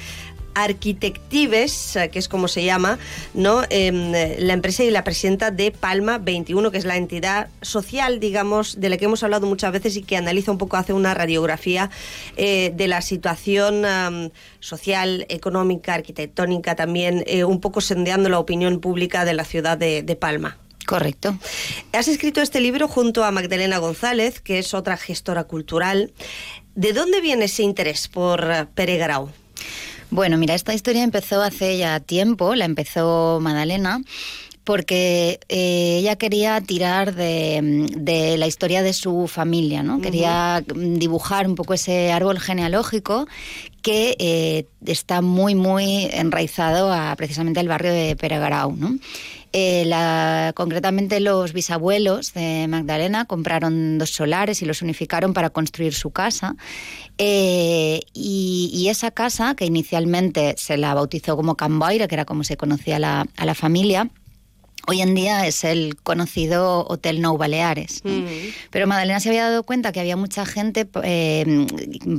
Arquitectives, 0.53 1.95
eh, 1.95 2.09
que 2.09 2.19
es 2.19 2.27
como 2.27 2.47
se 2.47 2.63
llama, 2.63 2.99
¿no? 3.33 3.63
Em, 3.69 4.11
la 4.11 4.53
empresa 4.53 4.83
y 4.83 4.91
la 4.91 5.03
presidenta 5.03 5.51
de 5.51 5.71
Palma 5.71 6.17
21, 6.17 6.71
que 6.71 6.77
es 6.77 6.85
la 6.85 6.97
entidad 6.97 7.49
social, 7.61 8.19
digamos, 8.19 8.79
de 8.79 8.89
la 8.89 8.97
que 8.97 9.05
hemos 9.05 9.23
hablado 9.23 9.47
muchas 9.47 9.71
veces 9.71 9.95
y 9.95 10.01
que 10.01 10.17
analiza 10.17 10.51
un 10.51 10.57
poco, 10.57 10.77
hace 10.77 10.93
una 10.93 11.13
radiografía 11.13 11.89
eh, 12.37 12.71
de 12.75 12.87
la 12.87 13.01
situación 13.01 13.85
social, 14.59 15.25
económica, 15.29 15.93
arquitectónica 15.93 16.75
también, 16.75 17.23
eh, 17.27 17.43
un 17.43 17.59
poco 17.59 17.81
sondeando 17.81 18.29
la 18.29 18.39
opinión 18.39 18.79
pública 18.79 19.25
de 19.25 19.33
la 19.33 19.45
ciudad 19.45 19.77
de, 19.77 20.03
de 20.03 20.15
Palma. 20.15 20.57
Correcto. 20.85 21.37
Has 21.93 22.07
escrito 22.07 22.41
este 22.41 22.61
libro 22.61 22.87
junto 22.87 23.23
a 23.23 23.31
Magdalena 23.31 23.77
González, 23.77 24.41
que 24.41 24.57
es 24.57 24.73
otra 24.73 24.97
gestora 24.97 25.43
cultural. 25.43 26.11
¿De 26.73 26.93
dónde 26.93 27.21
viene 27.21 27.45
ese 27.45 27.61
interés 27.63 28.07
por 28.07 28.67
Peregrao? 28.73 29.31
Bueno, 30.11 30.37
mira, 30.37 30.55
esta 30.55 30.73
historia 30.73 31.03
empezó 31.03 31.41
hace 31.41 31.77
ya 31.77 31.99
tiempo, 31.99 32.55
la 32.55 32.65
empezó 32.65 33.39
Madalena 33.41 34.01
porque 34.69 35.39
eh, 35.49 35.97
ella 35.97 36.15
quería 36.15 36.61
tirar 36.61 37.15
de, 37.15 38.35
la 38.37 38.45
historia 38.45 38.83
de 38.83 38.93
su 38.93 39.27
familia, 39.27 39.81
¿no? 39.81 39.99
Quería 39.99 40.63
dibujar 40.75 41.47
un 41.47 41.55
poco 41.55 41.73
ese 41.73 42.11
árbol 42.11 42.39
genealógico 42.39 43.25
que 43.81 44.15
eh, 44.19 44.65
está 44.85 45.21
muy, 45.21 45.55
muy 45.55 46.07
enraizado 46.11 46.93
a 46.93 47.15
precisamente 47.15 47.59
el 47.61 47.67
barrio 47.67 47.91
de 47.91 48.15
Peregrau, 48.15 48.75
¿no? 48.75 48.95
Eh, 49.51 49.83
la, 49.85 50.53
concretamente 50.55 51.19
los 51.19 51.53
bisabuelos 51.53 52.33
de 52.33 52.67
Magdalena 52.67 53.25
compraron 53.25 53.97
dos 53.97 54.11
solares 54.11 54.61
y 54.61 54.65
los 54.65 54.81
unificaron 54.81 55.33
para 55.33 55.49
construir 55.49 55.93
su 55.93 56.11
casa. 56.11 56.55
Eh, 57.17 58.01
y, 58.13 58.87
esa 58.89 59.11
casa, 59.11 59.55
que 59.55 59.65
inicialmente 59.65 60.55
se 60.57 60.77
la 60.77 60.93
bautizó 60.93 61.35
como 61.35 61.55
Camboira, 61.55 62.07
que 62.07 62.15
era 62.15 62.25
como 62.25 62.43
se 62.43 62.57
conocía 62.57 62.97
a 62.97 63.45
la 63.45 63.55
familia, 63.55 64.09
Hoy 64.89 65.03
en 65.03 65.13
día 65.13 65.45
es 65.45 65.65
el 65.65 65.97
conocido 65.97 66.83
Hotel 66.87 67.21
Nou 67.21 67.37
Baleares. 67.37 68.01
Mm. 68.03 68.25
Pero 68.71 68.87
Madalena 68.87 69.19
se 69.19 69.29
había 69.29 69.47
dado 69.47 69.61
cuenta 69.61 69.91
que 69.91 69.99
había 69.99 70.17
mucha 70.17 70.47
gente 70.47 70.89
eh, 71.03 71.67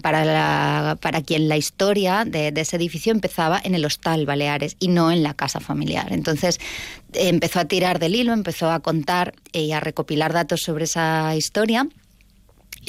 para, 0.05 0.95
para 0.95 1.21
quien 1.21 1.49
la 1.49 1.57
historia 1.57 2.25
de, 2.25 2.53
ese 2.55 2.77
edificio 2.77 3.11
empezaba 3.11 3.61
en 3.61 3.75
el 3.75 3.85
Hostal 3.85 4.25
Baleares 4.25 4.77
y 4.79 4.87
no 4.87 5.11
en 5.11 5.25
la 5.25 5.35
casa 5.35 5.59
familiar. 5.59 6.13
Entonces 6.13 6.61
empezó 7.13 7.59
a 7.59 7.65
tirar 7.65 7.99
del 7.99 8.15
hilo, 8.15 8.33
empezó 8.33 8.71
a 8.71 8.79
contar 8.79 9.35
y 9.53 9.73
a 9.73 9.81
recopilar 9.81 10.33
datos 10.33 10.63
sobre 10.63 10.85
esa 10.85 11.35
historia 11.35 11.89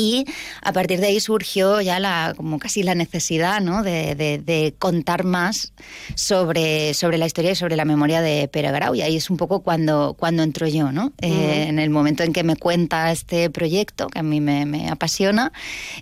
y 0.01 0.25
a 0.63 0.73
partir 0.73 0.99
de 0.99 1.07
ahí 1.07 1.19
surgió 1.19 1.79
ya 1.81 1.99
la, 1.99 2.33
como 2.35 2.57
casi 2.57 2.81
la 2.81 2.95
necesidad 2.95 3.61
¿no? 3.61 3.83
de, 3.83 4.15
de, 4.15 4.73
contar 4.79 5.23
más 5.23 5.73
sobre, 6.15 6.93
sobre 6.93 7.17
la 7.17 7.27
historia 7.27 7.51
y 7.51 7.55
sobre 7.55 7.75
la 7.75 7.85
memoria 7.85 8.21
de 8.21 8.47
Pere 8.47 8.71
Grau. 8.71 8.95
Y 8.95 9.01
ahí 9.01 9.17
es 9.17 9.29
un 9.29 9.37
poco 9.37 9.61
cuando, 9.61 10.15
cuando 10.17 10.43
entro 10.43 10.67
yo, 10.67 10.91
¿no? 10.91 11.11
Eh, 11.21 11.65
en 11.67 11.77
el 11.77 11.89
momento 11.89 12.23
en 12.23 12.33
que 12.33 12.43
me 12.43 12.55
cuenta 12.55 13.11
este 13.11 13.49
proyecto, 13.49 14.07
que 14.07 14.19
a 14.19 14.23
mí 14.23 14.41
me, 14.41 14.65
me 14.65 14.89
apasiona, 14.89 15.51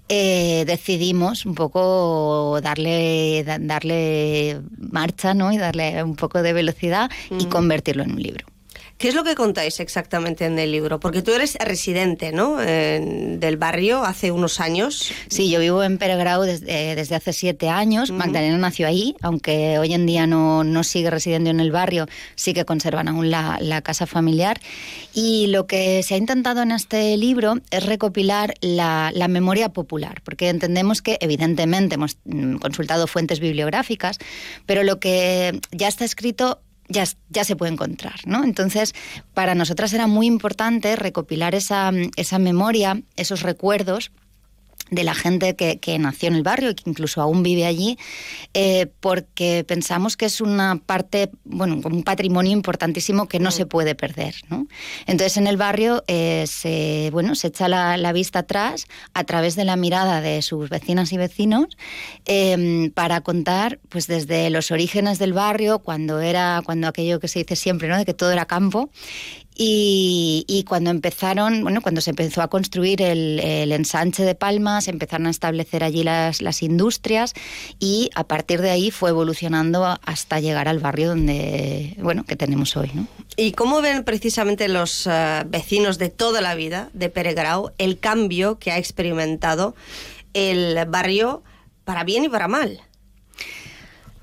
eh, 0.08 0.64
decidimos 0.66 1.46
un 1.46 1.56
poco 1.56 2.60
darle, 2.62 3.44
darle 3.44 4.62
marcha 4.78 5.34
¿no? 5.34 5.52
y 5.52 5.58
darle 5.58 6.04
un 6.04 6.16
poco 6.16 6.42
de 6.42 6.54
velocidad 6.54 7.10
y 7.38 7.46
convertirlo 7.46 8.04
en 8.04 8.12
un 8.12 8.22
libro. 8.22 8.46
¿Qué 9.00 9.08
es 9.08 9.16
lo 9.16 9.24
que 9.24 9.34
contáis 9.34 9.80
exactamente 9.80 10.44
en 10.44 10.60
el 10.60 10.74
libro? 10.74 11.00
Porque 11.00 11.22
tú 11.22 11.32
eres 11.32 11.56
residente, 11.56 12.34
¿no? 12.34 12.58
del 12.58 13.56
barrio 13.56 14.04
hace 14.04 14.30
unos 14.30 14.60
años. 14.60 15.14
Sí, 15.30 15.50
yo 15.50 15.62
vivo 15.62 15.82
en 15.84 15.98
Peregrau 15.98 16.42
desde, 16.42 16.96
desde 16.96 17.16
hace 17.16 17.32
siete 17.32 17.70
años. 17.70 18.12
Magdalena 18.12 18.58
nació 18.58 18.88
ahí, 18.88 19.16
aunque 19.22 19.80
hoy 19.80 19.94
en 19.94 20.06
día 20.06 20.28
no, 20.28 20.66
no, 20.66 20.84
sigue 20.84 21.10
residiendo 21.10 21.50
en 21.50 21.62
el 21.62 21.72
barrio, 21.72 22.08
sí 22.36 22.54
que 22.54 22.66
conservan 22.66 23.08
aún 23.08 23.32
la, 23.32 23.58
la, 23.62 23.82
casa 23.82 24.06
familiar. 24.06 24.60
Y 25.14 25.48
lo 25.48 25.66
que 25.66 26.04
se 26.04 26.16
ha 26.16 26.18
intentado 26.18 26.62
en 26.62 26.72
este 26.72 27.16
libro 27.16 27.56
es 27.72 27.86
recopilar 27.86 28.54
la, 28.60 29.12
la 29.14 29.30
memoria 29.30 29.70
popular, 29.70 30.22
porque 30.26 30.50
entendemos 30.50 31.02
que, 31.02 31.18
evidentemente, 31.22 31.96
hemos 31.96 32.18
mm, 32.26 32.58
consultado 32.58 33.08
fuentes 33.08 33.40
bibliográficas, 33.40 34.20
pero 34.66 34.84
lo 34.84 35.00
que 35.00 35.58
ya 35.72 35.88
está 35.88 36.04
escrito 36.04 36.60
ya, 36.90 37.06
ya 37.30 37.44
se 37.44 37.56
puede 37.56 37.72
encontrar, 37.72 38.20
¿no? 38.26 38.44
Entonces, 38.44 38.94
para 39.34 39.56
nosotras 39.56 39.94
era 39.94 40.08
muy 40.08 40.28
importante 40.28 40.96
recopilar 40.96 41.56
esa, 41.56 41.92
esa 42.16 42.40
memoria, 42.40 43.02
esos 43.16 43.44
recuerdos 43.44 44.12
de 44.90 45.04
la 45.04 45.14
gente 45.14 45.56
que, 45.56 46.00
nació 46.00 46.30
en 46.30 46.36
el 46.36 46.44
barrio 46.44 46.70
y 46.70 46.76
que 46.76 46.90
incluso 46.90 47.22
aún 47.22 47.44
vive 47.44 47.66
allí, 47.66 47.98
eh, 48.54 48.88
porque 49.00 49.64
pensamos 49.68 50.16
que 50.18 50.26
es 50.26 50.42
una 50.42 50.82
parte, 50.86 51.30
bueno, 51.44 51.82
un 51.84 52.04
patrimonio 52.04 52.52
importantísimo 52.52 53.28
que 53.28 53.40
no 53.40 53.52
se 53.52 53.66
puede 53.66 53.96
perder. 53.96 54.36
¿no? 54.50 54.68
Entonces 55.06 55.38
en 55.38 55.48
el 55.48 55.58
barrio 55.58 56.04
eh, 56.08 56.46
se, 56.48 57.10
bueno, 57.12 57.36
se 57.36 57.48
echa 57.48 57.68
la, 57.68 58.10
vista 58.10 58.40
atrás 58.40 58.88
a 59.14 59.24
través 59.24 59.56
de 59.56 59.66
la 59.66 59.76
mirada 59.76 60.20
de 60.20 60.42
sus 60.42 60.70
vecinas 60.70 61.14
y 61.14 61.18
vecinos 61.18 61.78
em, 62.26 62.90
para 62.92 63.22
contar 63.22 63.80
pues 63.90 64.08
desde 64.08 64.50
los 64.50 64.72
orígenes 64.72 65.20
del 65.20 65.34
barrio, 65.34 65.80
cuando 65.80 66.20
era, 66.20 66.62
cuando 66.66 66.88
aquello 66.88 67.20
que 67.20 67.28
se 67.28 67.40
dice 67.40 67.56
siempre, 67.56 67.88
¿no? 67.88 67.98
de 67.98 68.06
que 68.06 68.16
todo 68.16 68.32
era 68.32 68.46
campo, 68.46 68.90
y, 69.62 70.64
cuando 70.70 70.90
empezaron, 70.90 71.64
bueno, 71.64 71.82
cuando 71.82 72.00
se 72.00 72.12
empezó 72.12 72.42
a 72.42 72.48
construir 72.48 73.02
el, 73.02 73.40
ensanche 73.74 74.24
de 74.24 74.34
Palmas, 74.34 74.88
empezaron 74.88 75.28
a 75.28 75.32
establecer 75.32 75.84
allí 75.84 76.04
las, 76.04 76.42
las, 76.42 76.64
industrias 76.64 77.34
y 77.78 78.10
a 78.16 78.24
partir 78.24 78.62
de 78.62 78.70
ahí 78.70 78.90
fue 78.90 79.10
evolucionando 79.10 79.86
hasta 80.06 80.40
llegar 80.40 80.70
al 80.70 80.80
barrio 80.80 81.10
donde, 81.10 81.98
bueno, 82.00 82.24
que 82.24 82.38
tenemos 82.38 82.78
hoy, 82.78 82.90
¿no? 82.94 83.06
¿Y 83.36 83.52
cómo 83.52 83.82
ven 83.82 84.06
precisamente 84.06 84.70
los 84.70 85.06
eh, 85.08 85.44
vecinos 85.46 85.98
de 85.98 86.08
toda 86.08 86.40
la 86.40 86.56
vida 86.56 86.90
de 86.94 87.10
Peregrau 87.10 87.72
el 87.78 88.00
cambio 88.00 88.60
que 88.60 88.72
ha 88.72 88.78
experimentado 88.78 89.76
el 90.34 90.86
barrio 90.86 91.44
para 91.84 92.06
bien 92.06 92.24
y 92.24 92.30
para 92.30 92.48
mal? 92.48 92.80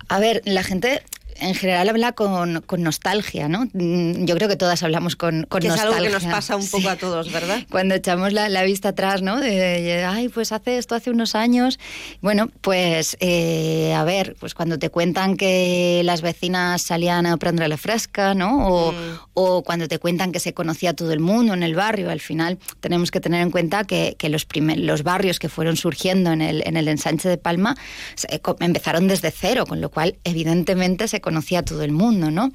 A 0.09 0.19
ver, 0.19 0.41
la 0.47 0.63
gente 0.63 1.03
en 1.41 1.55
general 1.55 1.89
habla 1.89 2.13
con, 2.13 2.63
con, 2.63 2.83
nostalgia, 2.83 3.49
¿no? 3.49 3.69
Mm, 3.73 4.25
yo 4.25 4.35
creo 4.37 4.49
que 4.49 4.57
todas 4.57 4.83
hablamos 4.83 5.17
con, 5.17 5.45
con 5.49 5.61
que 5.61 5.69
nostalgia. 5.69 5.91
Es 5.91 6.05
algo 6.05 6.19
que 6.19 6.25
nos 6.25 6.33
pasa 6.33 6.57
un 6.57 6.69
poco 6.69 6.89
a 6.89 6.97
todos, 6.97 7.33
¿verdad? 7.33 7.61
Cuando 7.71 7.95
echamos 7.95 8.33
la, 8.33 8.49
la, 8.49 8.63
vista 8.63 8.91
atrás, 8.91 9.23
¿no? 9.23 9.41
De, 9.41 10.05
ay, 10.05 10.29
pues 10.29 10.53
hace 10.53 10.79
esto 10.79 10.95
hace 10.95 11.11
unos 11.11 11.35
años. 11.35 11.79
Bueno, 12.21 12.51
pues 12.61 13.17
eh, 13.21 13.95
a 13.95 14.05
ver, 14.05 14.37
pues 14.39 14.55
cuando 14.55 14.79
te 14.79 14.91
cuentan 14.91 15.37
que 15.37 16.03
las 16.05 16.23
vecinas 16.23 16.83
salían 16.83 17.27
a 17.27 17.37
prender 17.37 17.69
la 17.69 17.77
fresca, 17.77 18.35
¿no? 18.35 18.69
O, 18.69 18.93
mm. 18.93 18.97
o, 19.35 19.63
cuando 19.63 19.89
te 19.89 19.99
cuentan 19.99 20.33
que 20.33 20.41
se 20.41 20.55
conocía 20.55 20.95
todo 20.95 21.13
el 21.13 21.21
mundo 21.21 21.55
en 21.55 21.63
el 21.63 21.75
barrio, 21.75 22.11
al 22.11 22.21
final 22.21 22.59
tenemos 22.81 23.11
que 23.11 23.21
tener 23.21 23.43
en 23.43 23.51
cuenta 23.51 23.85
que, 23.85 24.17
que 24.19 24.29
los, 24.29 24.45
primer, 24.45 24.79
los 24.79 25.03
barrios 25.03 25.39
que 25.39 25.49
fueron 25.49 25.77
surgiendo 25.77 26.33
en 26.33 26.43
el, 26.43 26.63
en 26.67 26.77
el 26.77 26.89
ensanche 26.89 27.29
de 27.29 27.39
Palma 27.39 27.77
empezaron 28.61 29.09
desde 29.09 29.31
cero, 29.31 29.67
con 29.67 29.81
lo 29.81 29.91
cual 29.91 30.17
evidentemente 30.25 31.09
se 31.09 31.21
conocía 31.27 31.65
todo 31.65 31.83
el 31.83 31.91
mundo, 31.91 32.31
¿no? 32.31 32.53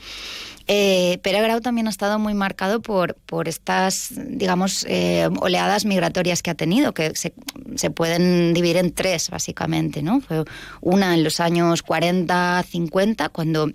Eh, 0.66 1.20
Pere 1.24 1.42
Grau 1.42 1.60
también 1.60 1.88
ha 1.88 1.90
estado 1.90 2.20
muy 2.20 2.34
marcado 2.34 2.82
por, 2.82 3.16
por 3.26 3.50
estas, 3.50 4.14
digamos, 4.16 4.86
eh, 4.88 5.28
oleadas 5.42 5.84
migratorias 5.84 6.42
que 6.42 6.52
ha 6.52 6.56
tenido, 6.56 6.94
que 6.94 7.14
se, 7.16 7.34
se, 7.76 7.90
pueden 7.90 8.54
dividir 8.54 8.78
en 8.78 8.94
tres, 8.94 9.30
básicamente, 9.30 10.02
¿no? 10.02 10.22
Fue 10.22 10.46
una 10.80 11.14
en 11.16 11.26
los 11.26 11.42
años 11.42 11.82
40, 11.84 12.64
50, 12.64 13.28
cuando 13.28 13.70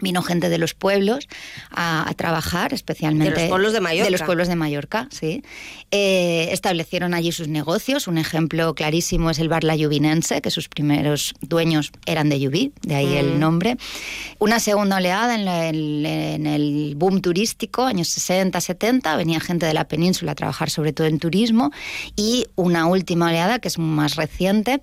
vino 0.00 0.22
gente 0.22 0.48
de 0.48 0.58
los 0.58 0.74
pueblos 0.74 1.28
a, 1.70 2.08
a, 2.08 2.14
trabajar, 2.14 2.72
especialmente 2.72 3.34
de 3.34 3.40
los 3.40 3.48
pueblos 3.48 3.72
de 3.72 3.80
Mallorca. 3.80 4.04
De 4.04 4.10
los 4.10 4.22
pueblos 4.22 4.48
de 4.48 4.56
Mallorca, 4.56 5.08
sí. 5.10 5.42
Eh, 5.90 6.48
establecieron 6.52 7.14
allí 7.14 7.32
sus 7.32 7.48
negocios. 7.48 8.08
Un 8.08 8.18
ejemplo 8.18 8.74
clarísimo 8.74 9.30
es 9.30 9.38
el 9.38 9.48
bar 9.48 9.64
La 9.64 9.76
Llubinense, 9.76 10.42
que 10.42 10.50
sus 10.50 10.68
primeros 10.68 11.34
dueños 11.40 11.92
eran 12.06 12.28
de 12.28 12.40
Llubí, 12.40 12.72
de 12.82 12.94
ahí 12.94 13.06
mm. 13.06 13.16
el 13.16 13.40
nombre. 13.40 13.76
Una 14.38 14.60
segunda 14.60 14.96
oleada 14.96 15.34
en, 15.34 15.44
la, 15.44 15.68
en, 15.68 16.06
en, 16.06 16.46
el 16.46 16.94
boom 16.96 17.20
turístico, 17.20 17.84
años 17.84 18.08
60, 18.08 18.60
70, 18.60 19.16
venía 19.16 19.40
gente 19.40 19.66
de 19.66 19.74
la 19.74 19.88
península 19.88 20.32
a 20.32 20.34
trabajar 20.34 20.70
sobre 20.70 20.92
todo 20.92 21.06
en 21.06 21.18
turismo. 21.18 21.70
Y 22.16 22.46
una 22.54 22.86
última 22.86 23.28
oleada, 23.28 23.58
que 23.58 23.68
es 23.68 23.78
más 23.78 24.16
reciente, 24.16 24.80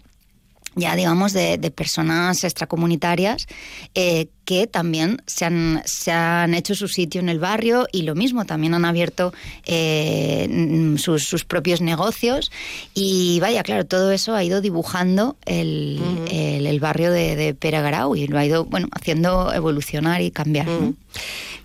ya 0.75 0.95
digamos 0.95 1.33
de, 1.33 1.57
de 1.57 1.71
personas 1.71 2.43
extracomunitarias 2.43 3.47
eh, 3.95 4.27
que 4.45 4.67
también 4.67 5.21
se 5.25 5.45
han, 5.45 5.81
se 5.85 6.11
han 6.11 6.53
hecho 6.53 6.75
su 6.75 6.87
sitio 6.87 7.19
en 7.19 7.29
el 7.29 7.39
barrio 7.39 7.87
y 7.91 8.03
lo 8.03 8.13
mismo, 8.13 8.45
también 8.45 8.75
han 8.75 8.85
abierto 8.85 9.33
eh, 9.65 10.93
sus, 10.97 11.23
sus, 11.23 11.45
propios 11.45 11.81
negocios 11.81 12.51
y 12.93 13.39
vaya, 13.39 13.63
claro, 13.63 13.85
todo 13.85 14.11
eso 14.11 14.35
ha 14.35 14.43
ido 14.43 14.61
dibujando 14.61 15.35
el, 15.45 15.99
uh 15.99 16.05
-huh. 16.05 16.31
el, 16.31 16.67
el, 16.67 16.79
barrio 16.79 17.11
de, 17.11 17.35
de 17.35 17.55
Peragarau 17.55 18.15
y 18.15 18.27
lo 18.27 18.37
ha 18.37 18.45
ido 18.45 18.65
bueno, 18.65 18.87
haciendo 18.91 19.51
evolucionar 19.51 20.21
y 20.21 20.29
cambiar. 20.29 20.67
Uh 20.69 20.71
-huh. 20.71 20.81
¿no? 20.81 20.93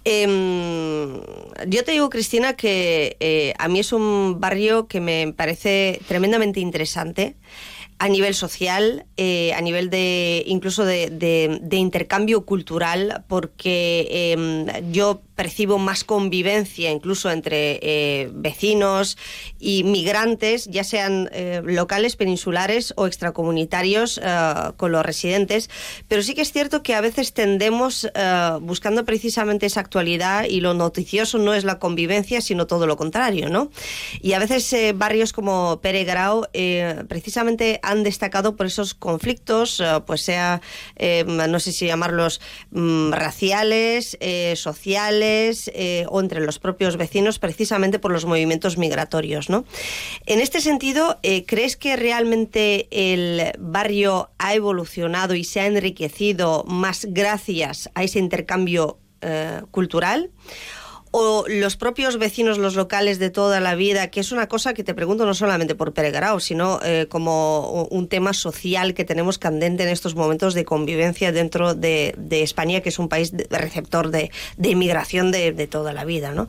Eh, 0.05 1.20
yo 1.66 1.85
te 1.85 1.93
digo, 1.93 2.09
Cristina, 2.09 2.55
que 2.55 3.16
eh, 3.20 3.55
a 3.59 3.69
mí 3.69 3.81
es 3.81 3.93
un 3.93 4.41
barrio 4.41 4.87
que 4.87 5.01
me 5.01 5.32
parece 5.37 6.01
tremendamente 6.09 6.61
interesante 6.61 7.37
a 8.01 8.09
nivel 8.09 8.35
social, 8.35 9.05
eh, 9.18 9.52
a 9.52 9.60
nivel 9.60 9.90
de 9.90 10.43
incluso 10.47 10.86
de, 10.86 11.60
intercambio 11.70 12.47
cultural, 12.47 13.24
porque 13.28 14.09
eh, 14.10 14.82
yo 14.90 15.20
percibo 15.36 15.78
más 15.78 16.05
convivencia 16.05 16.90
incluso 16.90 17.31
entre 17.31 17.78
eh, 17.82 18.31
vecinos 18.32 19.16
y 19.59 19.85
migrantes, 19.85 20.66
ya 20.66 20.85
sean 20.85 21.31
eh, 21.32 21.62
locales, 21.64 22.16
peninsulares 22.16 22.93
o 22.97 23.06
extracomunitarios 23.06 24.20
con 24.77 24.93
los 24.93 25.05
residentes. 25.05 25.70
Pero 26.09 26.22
sí 26.22 26.35
que 26.35 26.43
es 26.43 26.52
cierto 26.52 26.82
que 26.82 26.94
a 26.94 27.01
veces 27.01 27.32
tendemos, 27.32 28.09
buscando 28.60 29.05
precisamente 29.05 29.66
esa 29.66 29.81
actualidad, 29.81 30.44
y 30.44 30.60
lo 30.60 30.74
noticioso 30.74 31.39
no 31.39 31.55
es 31.55 31.64
la 31.64 31.78
convivencia, 31.78 32.40
sino 32.40 32.66
todo 32.66 32.86
lo 32.86 32.97
contrario, 32.97 33.48
¿no? 33.48 33.70
Y 34.20 34.32
a 34.32 34.39
veces 34.39 34.74
barrios 34.94 35.32
como 35.32 35.81
Peregrao 35.81 36.48
eh, 36.52 37.05
precisamente 37.09 37.81
han 37.91 38.03
destacado 38.03 38.57
por 38.57 38.67
esos 38.67 38.95
conflictos, 38.95 39.83
pues 40.07 40.23
sea, 40.23 40.61
no 41.27 41.61
sé 41.61 41.73
si 41.73 41.87
llamarlos 41.87 42.41
mm, 42.71 43.12
raciales, 43.12 44.19
sociales, 44.55 45.71
eh, 45.75 46.07
o 46.09 46.21
entre 46.21 46.41
los 46.41 46.59
propios 46.59 46.97
vecinos 46.97 47.39
precisamente 47.39 47.99
por 47.99 48.12
los 48.12 48.25
movimientos 48.25 48.79
migratorios. 48.79 49.51
¿no? 49.51 49.65
En 50.27 50.41
este 50.41 50.61
sentido, 50.61 51.19
eh, 51.23 51.45
¿crees 51.47 51.77
que 51.77 51.97
realmente 51.97 52.89
el 52.91 53.53
barrio 53.59 54.31
ha 54.39 54.55
evolucionado 54.55 55.35
y 55.35 55.45
se 55.45 55.61
ha 55.61 55.67
enriquecido 55.67 56.65
más 56.65 57.07
gracias 57.09 57.91
a 57.95 58.05
ese 58.05 58.19
intercambio 58.19 58.99
eh, 59.21 59.62
cultural? 59.71 60.31
O 61.12 61.45
los 61.49 61.77
propios 61.77 62.19
vecinos, 62.19 62.59
los 62.59 62.77
locales 62.77 63.19
de 63.19 63.31
toda 63.31 63.59
la 63.61 63.74
vida, 63.74 64.11
que 64.11 64.20
es 64.20 64.31
una 64.31 64.47
cosa 64.47 64.74
que 64.74 64.85
te 64.85 64.95
pregunto 64.95 65.27
no 65.27 65.35
solamente 65.35 65.74
por 65.74 65.93
Peregrao, 65.93 66.39
sino 66.39 66.81
eh, 66.85 67.07
como 67.09 67.85
un 67.91 68.07
tema 68.07 68.32
social 68.32 68.95
que 68.95 69.05
tenemos 69.05 69.39
candente 69.39 69.82
en 69.82 69.89
estos 69.89 70.15
momentos 70.15 70.55
de 70.55 70.65
convivencia 70.65 71.32
dentro 71.32 71.74
de, 71.74 72.15
de 72.16 72.43
España, 72.43 72.81
que 72.81 72.91
es 72.91 72.99
un 72.99 73.09
país 73.09 73.32
receptor 73.51 74.11
de, 74.11 74.31
de 74.57 74.69
inmigración 74.69 75.32
de, 75.32 75.53
de, 75.53 75.66
toda 75.66 75.93
la 75.93 76.05
vida. 76.05 76.32
¿no? 76.32 76.47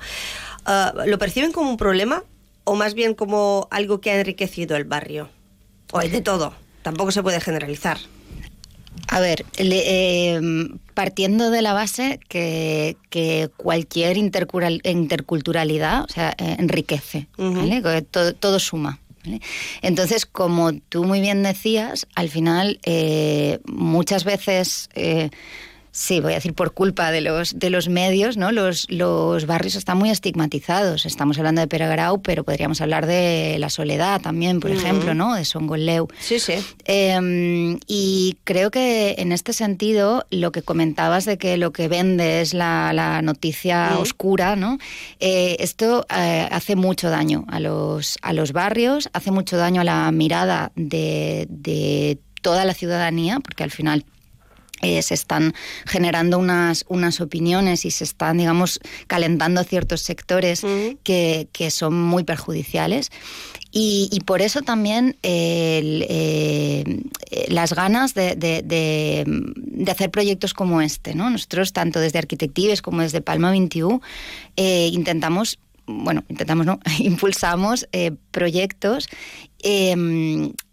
Uh, 0.68 1.08
¿Lo 1.08 1.18
perciben 1.18 1.52
como 1.52 1.70
un 1.70 1.78
problema 1.78 2.24
o 2.64 2.76
más 2.76 2.94
bien 2.94 3.16
como 3.16 3.68
algo 3.72 4.00
que 4.00 4.12
ha 4.12 4.20
enriquecido 4.20 4.78
el 4.78 4.84
barrio? 4.84 5.30
O 5.92 5.98
hay 5.98 6.10
de 6.10 6.22
todo, 6.22 6.54
tampoco 6.84 7.12
se 7.12 7.24
puede 7.24 7.42
generalizar. 7.42 7.98
A 9.08 9.20
ver, 9.20 9.46
le, 9.58 10.36
eh, 10.36 10.42
partiendo 10.94 11.52
de 11.52 11.62
la 11.62 11.74
base 11.74 12.20
que, 12.30 12.96
que 13.10 13.50
cualquier 13.58 14.18
interculturalidad 14.18 16.04
o 16.04 16.08
sea, 16.08 16.34
eh, 16.38 16.56
enriquece, 16.60 17.28
uh 17.38 17.44
-huh. 17.44 17.82
¿vale? 17.82 18.02
todo, 18.04 18.34
todo, 18.34 18.60
suma. 18.60 19.00
¿vale? 19.26 19.42
Entonces, 19.82 20.26
como 20.26 20.74
tú 20.74 21.04
muy 21.04 21.20
bien 21.20 21.44
decías, 21.44 22.08
al 22.16 22.30
final 22.30 22.80
eh, 22.84 23.60
muchas 23.66 24.24
veces 24.24 24.90
eh, 24.94 25.30
Sí, 25.94 26.22
voy 26.22 26.32
a 26.32 26.36
decir 26.36 26.54
por 26.54 26.74
culpa 26.74 27.12
de 27.12 27.20
los, 27.20 27.60
de 27.60 27.70
los 27.70 27.90
medios, 27.90 28.38
¿no? 28.38 28.54
Los, 28.54 28.90
los 28.90 29.46
barrios 29.46 29.76
están 29.76 29.98
muy 29.98 30.10
estigmatizados. 30.10 31.06
Estamos 31.06 31.38
hablando 31.38 31.60
de 31.60 31.68
Peragrau, 31.68 32.22
pero 32.22 32.46
podríamos 32.46 32.80
hablar 32.80 33.08
de 33.08 33.58
La 33.60 33.70
Soledad 33.70 34.22
también, 34.22 34.62
por 34.62 34.72
uh 34.72 34.74
-huh. 34.74 34.78
ejemplo, 34.78 35.14
¿no? 35.14 35.36
De 35.36 35.44
Songoleu. 35.44 36.08
Sí, 36.20 36.40
sí. 36.40 36.54
Eh, 36.86 37.78
y 37.88 38.38
creo 38.46 38.72
que 38.72 39.16
en 39.18 39.34
este 39.34 39.52
sentido, 39.52 40.26
lo 40.32 40.54
que 40.54 40.62
comentabas 40.62 41.26
de 41.26 41.38
que 41.38 41.58
lo 41.58 41.74
que 41.74 41.90
vende 41.90 42.40
es 42.40 42.54
la, 42.54 42.94
la 42.94 43.22
noticia 43.22 43.90
uh 43.92 43.98
-huh. 43.98 44.02
oscura, 44.02 44.56
¿no? 44.56 44.78
Eh, 45.20 45.58
esto 45.60 46.06
eh, 46.10 46.48
hace 46.52 46.78
mucho 46.78 47.10
daño 47.10 47.44
a 47.50 47.60
los, 47.60 48.18
a 48.22 48.32
los 48.32 48.54
barrios, 48.54 49.10
hace 49.12 49.32
mucho 49.32 49.58
daño 49.58 49.82
a 49.82 49.84
la 49.84 50.10
mirada 50.12 50.72
de, 50.76 51.48
de 51.50 52.18
toda 52.42 52.64
la 52.64 52.74
ciudadanía, 52.74 53.42
porque 53.42 53.64
al 53.64 53.72
final 53.72 54.06
eh, 54.82 55.02
se 55.02 55.14
están 55.14 55.54
generando 55.86 56.38
unas, 56.40 56.86
unas 56.88 57.22
opiniones 57.22 57.86
y 57.86 57.92
se 57.92 58.04
están, 58.04 58.38
digamos, 58.38 58.80
calentando 59.08 59.64
ciertos 59.64 60.02
sectores 60.02 60.64
uh 60.64 60.68
-huh. 60.68 60.98
que, 61.04 61.48
que, 61.52 61.72
son 61.72 62.02
muy 62.02 62.24
perjudiciales. 62.24 63.10
Y, 63.72 64.10
y 64.12 64.20
por 64.22 64.42
eso 64.42 64.62
también 64.62 65.18
eh, 65.24 66.04
eh, 66.10 67.46
las 67.48 67.74
ganas 67.74 68.14
de, 68.14 68.36
de, 68.36 68.62
de, 68.64 69.24
de, 69.26 69.92
hacer 69.92 70.12
proyectos 70.12 70.54
como 70.54 70.82
este. 70.82 71.16
¿no? 71.16 71.30
Nosotros, 71.30 71.72
tanto 71.72 72.00
desde 72.00 72.20
Arquitectives 72.20 72.82
como 72.82 73.02
desde 73.02 73.22
Palma 73.22 73.52
21, 73.52 74.02
eh, 74.58 74.90
intentamos 74.92 75.58
bueno, 75.88 76.24
intentamos, 76.30 76.66
¿no? 76.66 76.80
Impulsamos 77.00 77.88
eh, 77.92 78.12
proyectos 78.32 79.10
eh, 79.64 79.96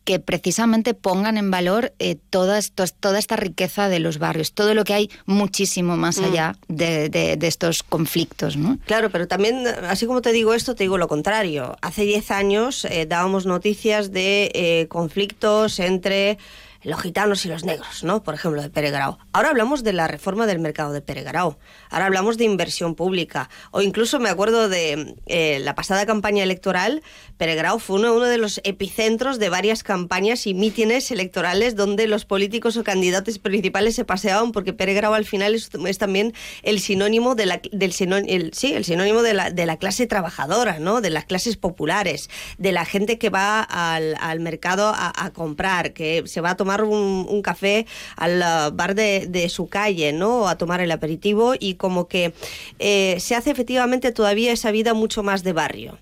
que 0.09 0.21
precisamente 0.21 0.95
pongan 0.95 1.37
en 1.37 1.51
valor 1.51 1.93
eh, 1.99 2.17
toda, 2.31 2.57
esto, 2.57 2.83
toda 2.99 3.19
esta 3.19 3.37
riqueza 3.37 3.91
de 3.91 4.01
los 4.01 4.19
barrios, 4.19 4.55
todo 4.55 4.73
lo 4.73 4.83
que 4.85 4.95
hay 4.95 5.11
muchísimo 5.27 5.99
más 5.99 6.19
mm. 6.19 6.25
allá 6.25 6.57
de, 6.69 7.11
de, 7.11 7.37
de, 7.37 7.47
estos 7.47 7.83
conflictos. 7.83 8.57
¿no? 8.57 8.79
Claro, 8.87 9.11
pero 9.11 9.29
también, 9.29 9.67
así 9.67 10.07
como 10.07 10.23
te 10.23 10.33
digo 10.33 10.55
esto, 10.55 10.75
te 10.75 10.85
digo 10.85 10.97
lo 10.97 11.09
contrario. 11.09 11.77
Hace 11.83 12.05
10 12.05 12.31
años 12.31 12.87
eh, 12.87 13.05
dábamos 13.05 13.45
noticias 13.45 14.11
de 14.11 14.51
eh, 14.55 14.87
conflictos 14.89 15.79
entre 15.79 16.39
los 16.83 17.01
gitanos 17.01 17.45
y 17.45 17.49
los 17.49 17.65
negros, 17.65 18.05
¿no? 18.05 18.23
Por 18.23 18.35
ejemplo, 18.35 18.63
de 18.63 18.71
Peregrao. 18.71 19.19
Ahora 19.33 19.51
hablamos 19.51 19.83
de 19.83 19.93
la 19.93 20.07
reforma 20.07 20.47
del 20.47 20.61
mercado 20.61 20.93
de 20.93 21.01
Peregrao. 21.01 21.59
Ahora 21.91 22.07
hablamos 22.07 22.39
de 22.39 22.45
inversión 22.45 22.95
pública. 22.95 23.51
O 23.73 23.83
incluso 23.83 24.21
me 24.21 24.29
acuerdo 24.29 24.69
de 24.69 25.17
eh, 25.27 25.59
la 25.61 25.75
pasada 25.75 26.07
campaña 26.07 26.45
electoral, 26.45 27.03
Peregrao 27.37 27.79
fue 27.79 27.97
uno, 27.97 28.15
uno, 28.15 28.27
de 28.27 28.39
los 28.39 28.61
epicentros 28.65 29.39
de 29.39 29.49
varias 29.49 29.83
campañas 29.83 30.47
y 30.47 30.55
mítines 30.55 31.11
electorales 31.11 31.75
donde 31.75 32.07
los 32.07 32.25
políticos 32.25 32.77
o 32.77 32.85
candidatos 32.85 33.39
principales 33.39 33.97
se 33.97 34.05
paseaban 34.05 34.53
porque 34.53 34.73
Peregrao 34.73 35.15
al 35.15 35.25
final 35.25 35.55
es, 35.55 35.71
es 35.87 35.99
también 35.99 36.33
el 36.63 36.81
sinónimo 36.81 37.35
de 37.35 37.47
la, 37.47 37.61
del 37.73 37.93
sinónimo, 37.93 38.33
el, 38.33 38.53
sí, 38.55 38.73
el 38.75 38.85
sinónimo 38.85 39.23
de 39.23 39.35
la, 39.35 39.51
de 39.51 39.67
la 39.67 39.79
clase 39.79 40.07
trabajadora, 40.07 40.79
¿no? 40.79 41.01
De 41.01 41.11
las 41.11 41.25
clases 41.25 41.57
populares, 41.57 42.31
de 42.59 42.73
la 42.73 42.85
gente 42.85 43.19
que 43.19 43.31
va 43.31 43.63
al, 43.63 44.17
al 44.21 44.41
mercado 44.41 44.89
a, 44.95 45.13
a 45.17 45.33
comprar, 45.33 45.93
que 45.93 46.23
se 46.27 46.41
va 46.41 46.51
a 46.51 46.57
tomar 46.57 46.68
tomar 46.69 46.85
un, 46.85 47.41
café 47.41 47.87
al 48.17 48.43
uh, 48.43 48.77
bar 48.77 48.95
de, 48.95 49.49
su 49.49 49.69
calle, 49.69 50.13
¿no? 50.13 50.41
O 50.43 50.49
a 50.49 50.59
tomar 50.59 50.83
el 50.83 50.91
aperitivo 50.91 51.55
y 51.59 51.75
como 51.75 52.09
que 52.09 52.35
eh, 52.79 53.17
se 53.21 53.35
hace 53.35 53.51
efectivamente 53.51 54.13
todavía 54.13 54.53
esa 54.53 54.71
vida 54.71 54.93
mucho 54.93 55.23
más 55.23 55.43
de 55.45 55.55
barrio. 55.55 55.99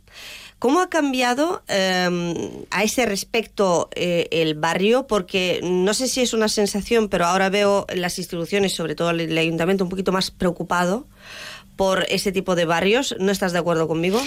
¿Cómo 0.58 0.80
ha 0.80 0.88
cambiado 0.88 1.62
em, 1.68 2.34
a 2.70 2.82
ese 2.82 3.06
respecto 3.06 3.90
eh, 3.94 4.26
el 4.32 4.54
barrio? 4.54 5.06
Porque 5.06 5.60
no 5.62 5.94
sé 5.94 6.08
si 6.08 6.22
es 6.22 6.32
una 6.32 6.48
sensación, 6.48 7.08
pero 7.08 7.26
ahora 7.26 7.48
veo 7.48 7.86
las 7.94 8.18
instituciones, 8.18 8.74
sobre 8.74 8.96
todo 8.96 9.10
el 9.10 9.38
ayuntamiento, 9.38 9.84
un 9.84 9.90
poquito 9.90 10.10
más 10.10 10.32
preocupado 10.32 11.06
por 11.76 12.06
ese 12.08 12.32
tipo 12.32 12.56
de 12.56 12.64
barrios. 12.64 13.14
¿No 13.20 13.30
estás 13.30 13.52
de 13.52 13.58
acuerdo 13.58 13.86
conmigo? 13.86 14.20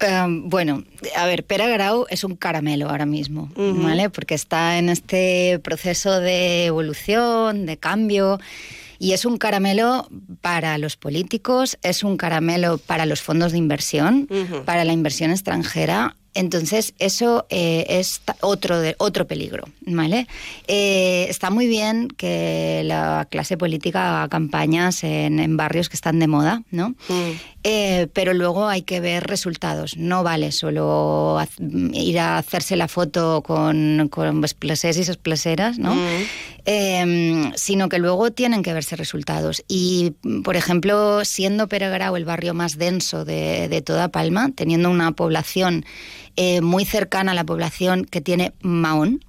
Em, 0.00 0.48
bueno, 0.48 0.84
a 1.16 1.26
ver, 1.26 1.44
Pera 1.44 1.68
Grau 1.68 2.06
es 2.08 2.24
un 2.24 2.36
caramelo 2.36 2.88
ahora 2.88 3.06
mismo, 3.06 3.50
¿vale? 3.56 4.10
Porque 4.10 4.34
está 4.34 4.78
en 4.78 4.88
este 4.88 5.58
proceso 5.60 6.20
de 6.20 6.66
evolución, 6.66 7.66
de 7.66 7.76
cambio. 7.76 8.38
Y 9.00 9.12
es 9.12 9.24
un 9.24 9.38
caramelo 9.38 10.08
para 10.40 10.76
los 10.76 10.96
políticos, 10.96 11.78
es 11.82 12.02
un 12.02 12.16
caramelo 12.16 12.78
para 12.78 13.06
los 13.06 13.22
fondos 13.22 13.52
de 13.52 13.58
inversión, 13.58 14.28
para 14.64 14.84
la 14.84 14.92
inversión 14.92 15.30
extranjera 15.30 16.16
entonces, 16.34 16.94
eso 16.98 17.46
eh, 17.50 17.86
es 17.88 18.20
otro, 18.40 18.80
de, 18.80 18.94
otro 18.98 19.26
peligro, 19.26 19.64
¿vale? 19.80 20.26
Eh, 20.66 21.26
está 21.28 21.50
muy 21.50 21.66
bien 21.66 22.08
que 22.08 22.82
la 22.84 23.26
clase 23.30 23.56
política 23.56 24.08
haga 24.18 24.28
campañas 24.28 25.02
en, 25.04 25.56
barrios 25.56 25.88
que 25.88 25.96
están 25.96 26.18
de 26.18 26.28
moda, 26.28 26.62
¿no? 26.70 26.90
Mm. 27.08 27.32
Eh, 27.64 28.06
pero 28.12 28.34
luego 28.34 28.68
hay 28.68 28.82
que 28.82 29.00
ver 29.00 29.24
resultados. 29.24 29.96
No 29.96 30.22
vale 30.22 30.52
solo 30.52 31.38
ir 31.92 32.18
a 32.20 32.38
hacerse 32.38 32.76
la 32.76 32.88
foto 32.88 33.42
con, 33.42 34.08
con 34.08 34.40
y 34.40 35.00
esplaseras, 35.00 35.78
¿no? 35.78 35.94
Mm. 35.94 36.24
Em, 36.70 37.50
sino 37.56 37.88
que 37.88 37.98
luego 37.98 38.30
tienen 38.30 38.62
que 38.62 38.74
verse 38.74 38.94
resultados. 38.94 39.64
Y, 39.68 40.12
por 40.44 40.54
ejemplo, 40.54 41.24
siendo 41.24 41.66
Peregrau 41.66 42.14
el 42.14 42.26
barrio 42.26 42.52
más 42.52 42.76
denso 42.76 43.24
de, 43.24 43.68
de 43.68 43.80
toda 43.80 44.08
Palma, 44.08 44.50
teniendo 44.54 44.90
una 44.90 45.12
población 45.12 45.86
eh, 46.36 46.60
muy 46.60 46.84
cercana 46.84 47.32
a 47.32 47.34
la 47.34 47.44
población 47.44 48.04
que 48.04 48.20
tiene 48.20 48.52
Mahón. 48.60 49.24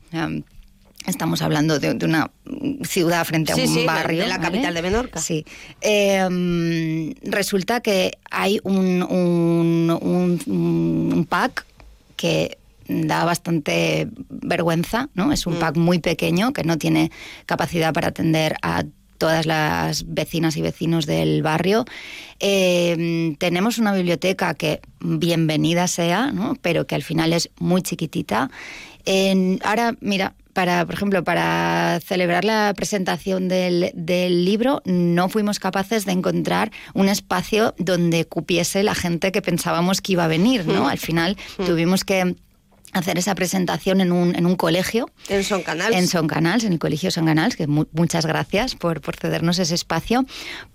Estamos 1.07 1.41
hablando 1.41 1.79
de, 1.79 1.97
una 2.05 2.29
ciudad 2.83 3.25
frente 3.25 3.53
a 3.53 3.55
un 3.55 3.85
barrio. 3.85 4.21
De 4.21 4.27
la 4.27 4.39
capital 4.39 4.73
de 4.73 4.81
Menorca. 4.81 5.19
Sí. 5.19 5.43
Em, 5.81 7.15
resulta 7.23 7.79
que 7.79 8.19
hay 8.29 8.59
un, 8.63 9.01
un, 9.89 11.25
pack 11.27 11.65
que 12.15 12.58
da 12.89 13.23
bastante 13.23 14.09
vergüenza, 14.29 15.09
¿no? 15.13 15.31
Es 15.31 15.47
un 15.47 15.55
mm. 15.55 15.59
pack 15.59 15.77
muy 15.77 15.99
pequeño 15.99 16.51
que 16.51 16.63
no 16.63 16.77
tiene 16.77 17.11
capacidad 17.45 17.93
para 17.93 18.09
atender 18.09 18.55
a 18.61 18.83
todas 19.19 19.45
las 19.45 20.05
vecinas 20.07 20.57
y 20.57 20.61
vecinos 20.61 21.05
del 21.05 21.43
barrio. 21.43 21.85
Eh, 22.39 23.35
tenemos 23.37 23.77
una 23.77 23.93
biblioteca 23.93 24.55
que 24.55 24.81
bienvenida 25.01 25.87
sea, 25.87 26.31
¿no? 26.31 26.55
pero 26.61 26.87
que 26.87 26.95
al 26.95 27.03
final 27.03 27.33
es 27.33 27.49
muy 27.59 27.83
chiquitita. 27.83 28.49
ahora, 29.63 29.95
mira, 29.99 30.33
para, 30.53 30.85
por 30.85 30.95
ejemplo, 30.95 31.23
para 31.23 31.99
celebrar 32.03 32.43
la 32.43 32.73
presentación 32.75 33.47
del, 33.47 33.91
del, 33.93 34.43
libro, 34.45 34.81
no 34.85 35.29
fuimos 35.29 35.59
capaces 35.59 36.05
de 36.05 36.11
encontrar 36.11 36.71
un 36.93 37.07
espacio 37.07 37.75
donde 37.77 38.25
cupiese 38.25 38.83
la 38.83 38.95
gente 38.95 39.31
que 39.31 39.41
pensábamos 39.41 40.01
que 40.01 40.13
iba 40.13 40.25
a 40.25 40.27
venir, 40.27 40.65
¿no? 40.65 40.89
Al 40.89 40.97
final 40.97 41.37
tuvimos 41.65 42.03
que 42.03 42.35
hacer 42.93 43.17
esa 43.17 43.35
presentación 43.35 44.01
en 44.01 44.11
un, 44.11 44.35
en 44.35 44.45
un 44.45 44.55
colegio. 44.55 45.09
En 45.27 45.43
Son 45.43 45.61
Canals. 45.61 45.95
En 45.95 46.07
Son 46.07 46.27
Canals, 46.27 46.63
en 46.63 46.73
el 46.73 46.79
Colegio 46.79 47.11
Son 47.11 47.25
Canals, 47.25 47.55
que 47.55 47.67
muchas 47.67 48.25
gracias 48.25 48.75
por, 48.75 49.01
por 49.01 49.15
cedernos 49.15 49.59
ese 49.59 49.75
espacio, 49.75 50.25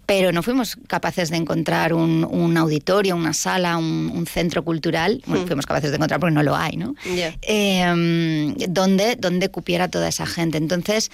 pero 0.07 0.33
no 0.33 0.43
fuimos 0.43 0.77
capaces 0.87 1.31
de 1.31 1.37
encontrar 1.37 1.95
un, 1.95 2.27
un 2.29 2.57
auditorio, 2.57 3.17
una 3.17 3.33
sala, 3.33 3.77
un, 3.79 4.25
centro 4.27 4.65
cultural, 4.65 5.23
bueno, 5.27 5.45
hmm. 5.45 5.47
fuimos 5.47 5.67
capaces 5.67 5.91
de 5.91 5.97
encontrar 5.97 6.19
porque 6.19 6.35
no 6.35 6.43
lo 6.43 6.57
hay, 6.57 6.77
¿no? 6.77 6.95
Eh, 7.05 8.55
donde, 8.69 9.17
donde 9.17 9.49
cupiera 9.51 9.89
toda 9.89 10.09
esa 10.09 10.27
gente. 10.27 10.57
Entonces, 10.57 11.11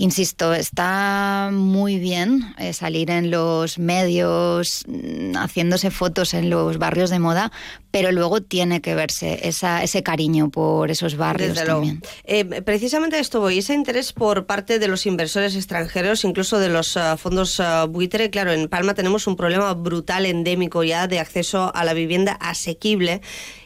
Insisto, 0.00 0.54
está 0.54 1.50
muy 1.52 1.98
bien 1.98 2.54
eh, 2.56 2.72
salir 2.72 3.10
en 3.10 3.30
los 3.30 3.78
medios 3.78 4.84
mm, 4.88 5.36
haciéndose 5.36 5.90
fotos 5.90 6.32
en 6.32 6.48
los 6.48 6.78
barrios 6.78 7.10
de 7.10 7.18
moda, 7.18 7.52
pero 7.90 8.10
luego 8.10 8.40
tiene 8.40 8.80
que 8.80 8.94
verse 8.94 9.46
esa, 9.46 9.82
ese 9.82 10.02
cariño 10.02 10.48
por 10.48 10.90
esos 10.90 11.18
barrios 11.18 11.62
también. 11.62 12.00
Eh, 12.24 12.46
precisamente 12.62 13.18
esto 13.18 13.40
voy, 13.40 13.58
ese 13.58 13.74
interés 13.74 14.14
por 14.14 14.46
parte 14.46 14.78
de 14.78 14.88
los 14.88 15.04
inversores 15.04 15.54
extranjeros, 15.54 16.24
incluso 16.24 16.58
de 16.58 16.70
los 16.70 16.96
ah, 16.96 17.18
fondos 17.18 17.60
uh, 17.60 17.86
buitre. 17.86 18.30
Claro, 18.30 18.52
en 18.52 18.70
Palma 18.70 18.94
tenemos 18.94 19.26
un 19.26 19.36
problema 19.36 19.74
brutal, 19.74 20.24
endémico 20.24 20.82
ya, 20.82 21.08
de 21.08 21.18
acceso 21.18 21.72
a 21.74 21.84
la 21.84 21.92
vivienda 21.92 22.32
asequible 22.40 23.20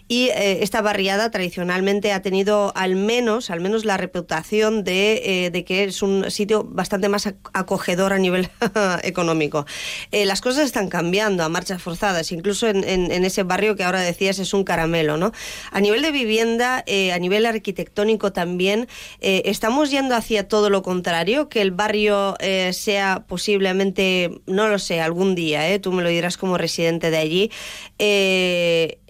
y 0.07 0.29
eh, 0.29 0.63
esta 0.63 0.83
barriada 0.83 1.31
tradicionalmente 1.31 2.13
ha 2.13 2.21
tenido 2.21 2.73
al 2.77 2.95
menos, 2.95 3.49
al 3.49 3.61
menos 3.61 3.85
la 3.85 3.97
reputación 3.97 4.85
de, 4.85 5.47
eh, 5.47 5.65
que 5.65 5.85
es 5.85 6.03
un 6.03 6.31
sitio 6.31 6.65
bastante 6.65 7.09
más 7.09 7.27
acogedor 7.55 8.13
a 8.13 8.19
nivel 8.19 8.51
económico. 9.03 9.65
Eh, 10.13 10.27
las 10.27 10.43
cosas 10.43 10.67
están 10.67 10.89
cambiando 10.89 11.43
a 11.43 11.49
marchas 11.49 11.83
forzadas, 11.83 12.33
incluso 12.33 12.69
en, 12.69 12.85
ese 13.25 13.43
barrio 13.45 13.77
que 13.77 13.85
ahora 13.85 14.01
decías 14.01 14.39
es 14.39 14.53
un 14.53 14.65
caramelo, 14.65 15.17
¿no? 15.17 15.33
A 15.71 15.81
nivel 15.81 16.03
de 16.03 16.11
vivienda, 16.11 16.85
a 17.13 17.19
nivel 17.19 17.47
arquitectónico 17.47 18.33
también, 18.33 18.87
estamos 19.21 19.91
yendo 19.91 20.15
hacia 20.15 20.49
todo 20.49 20.69
lo 20.69 20.83
contrario, 20.83 21.49
que 21.49 21.63
el 21.63 21.71
barrio 21.71 22.37
sea 22.73 23.25
posiblemente, 23.27 24.43
no 24.47 24.69
lo 24.69 24.79
sé, 24.79 25.01
algún 25.01 25.35
día, 25.35 25.81
tú 25.81 25.93
me 25.93 26.03
lo 26.03 26.09
dirás 26.09 26.37
como 26.37 26.59
residente 26.59 27.11
de 27.11 27.17
allí, 27.17 27.51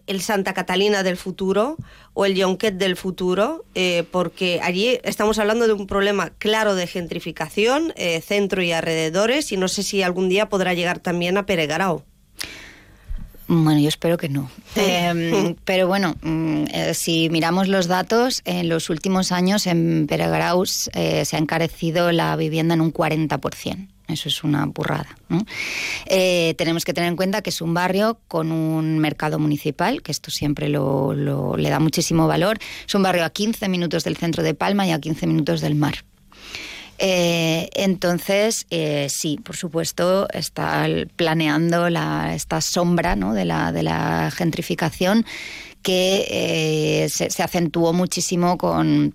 el 0.07 0.21
Santa 0.21 0.55
Catalina 0.55 1.03
del 1.03 1.17
futuro 1.17 1.77
o 2.13 2.27
el 2.27 2.35
Yonquet 2.35 2.77
del 2.77 2.97
futuro, 2.97 3.65
eh, 3.75 4.05
porque 4.11 4.61
allí 4.63 4.99
estamos 5.03 5.39
hablando 5.39 5.67
de 5.67 5.73
un 5.73 5.87
problema 5.87 6.31
claro 6.39 6.75
de 6.75 6.87
gentrificación, 6.87 7.93
eh, 7.97 8.21
centro 8.21 8.63
y 8.63 8.73
alrededores, 8.73 9.53
y 9.53 9.57
no 9.57 9.69
sé 9.69 9.83
si 9.83 10.03
algún 10.03 10.29
día 10.29 10.49
podrá 10.49 10.75
llegar 10.75 10.99
también 10.99 11.37
a 11.37 11.47
Peregarao. 11.47 12.05
Bueno, 13.47 13.79
yo 13.79 13.89
espero 13.89 14.17
que 14.17 14.29
no. 14.29 14.51
Em, 14.75 15.55
pero 15.65 15.87
bueno, 15.87 16.15
mm, 16.23 16.65
eh, 16.73 16.95
si 16.95 17.29
miramos 17.29 17.69
los 17.69 17.89
datos, 17.89 18.43
en 18.45 18.69
los 18.69 18.89
últimos 18.91 19.33
años 19.33 19.67
en 19.67 20.07
Peregarau 20.07 20.65
se 20.67 20.91
ha 20.93 21.39
encarecido 21.39 22.11
la 22.13 22.37
vivienda 22.37 22.75
en 22.75 22.81
un 22.81 22.93
40%. 22.93 23.94
Eso 24.07 24.29
es 24.29 24.45
una 24.45 24.67
burrada. 24.67 25.17
Eh, 26.07 26.55
tenemos 26.59 26.85
que 26.85 26.93
tener 26.93 27.09
en 27.09 27.17
cuenta 27.17 27.41
que 27.41 27.51
es 27.51 27.63
un 27.63 27.73
barrio 27.73 28.19
con 28.29 28.53
un 28.53 28.99
mercado 28.99 29.39
municipal, 29.39 30.03
que 30.03 30.13
esto 30.13 30.31
siempre 30.31 30.69
lo, 30.69 31.15
le 31.15 31.71
da 31.71 31.81
muchísimo 31.81 32.27
valor. 32.27 32.59
Es 32.87 32.95
un 32.95 33.03
barrio 33.03 33.25
a 33.25 33.31
15 33.31 33.69
minutos 33.69 34.05
del 34.05 34.17
centro 34.17 34.43
de 34.43 34.55
Palma 34.55 34.87
y 34.87 34.93
a 34.93 35.01
15 35.01 35.27
minutos 35.27 35.63
del 35.63 35.75
mar. 35.75 36.05
Eh, 36.99 37.71
entonces, 37.75 38.67
eh, 38.71 39.09
sí, 39.09 39.39
por 39.43 39.57
supuesto, 39.57 40.29
está 40.33 40.87
planeando 41.17 41.89
la, 41.89 42.35
esta 42.35 42.61
sombra 42.61 43.17
de, 43.17 43.45
la, 43.47 43.73
de 43.73 43.83
la 43.83 44.31
gentrificación 44.31 45.25
que 45.83 47.09
se 47.11 47.43
acentuó 47.43 47.93
muchísimo 47.93 48.57
con 48.57 49.15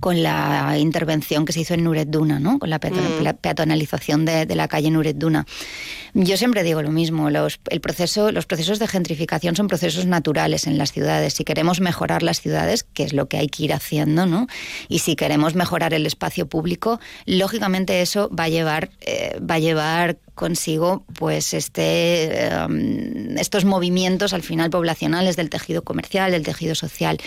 con 0.00 0.22
la 0.22 0.76
intervención 0.78 1.44
que 1.44 1.52
se 1.52 1.60
hizo 1.60 1.74
en 1.74 1.84
Nuret 1.84 2.08
Duna, 2.08 2.38
¿no? 2.38 2.58
con 2.58 2.70
la, 2.70 2.78
mm. 2.78 3.36
peatonalización 3.40 4.24
de, 4.24 4.46
de, 4.46 4.54
la 4.54 4.68
calle 4.68 4.90
Nuret 4.90 5.16
Duna. 5.16 5.46
Yo 6.14 6.36
siempre 6.36 6.62
digo 6.62 6.82
lo 6.82 6.90
mismo, 6.90 7.30
los, 7.30 7.60
el 7.70 7.80
proceso, 7.80 8.30
los 8.30 8.46
procesos 8.46 8.78
de 8.78 8.86
gentrificación 8.86 9.56
son 9.56 9.68
procesos 9.68 10.06
naturales 10.06 10.66
en 10.66 10.78
las 10.78 10.92
ciudades. 10.92 11.34
Si 11.34 11.44
queremos 11.44 11.80
mejorar 11.80 12.22
las 12.22 12.40
ciudades, 12.40 12.84
que 12.84 13.04
es 13.04 13.12
lo 13.12 13.28
que 13.28 13.38
hay 13.38 13.48
que 13.48 13.64
ir 13.64 13.72
haciendo, 13.72 14.26
¿no? 14.26 14.46
y 14.88 15.00
si 15.00 15.16
queremos 15.16 15.54
mejorar 15.54 15.94
el 15.94 16.06
espacio 16.06 16.46
público, 16.46 17.00
lógicamente 17.26 18.02
eso 18.02 18.30
va 18.30 18.44
a 18.44 18.48
llevar, 18.48 18.90
eh, 19.00 19.38
va 19.40 19.56
a 19.56 19.58
llevar 19.58 20.18
consigo 20.34 21.04
pues 21.14 21.54
este 21.54 22.46
em, 22.46 23.36
estos 23.38 23.64
movimientos 23.64 24.32
al 24.32 24.42
final 24.42 24.70
poblacionales 24.70 25.36
del 25.36 25.50
tejido 25.50 25.82
comercial, 25.82 26.32
del 26.32 26.42
tejido 26.42 26.74
social, 26.74 27.18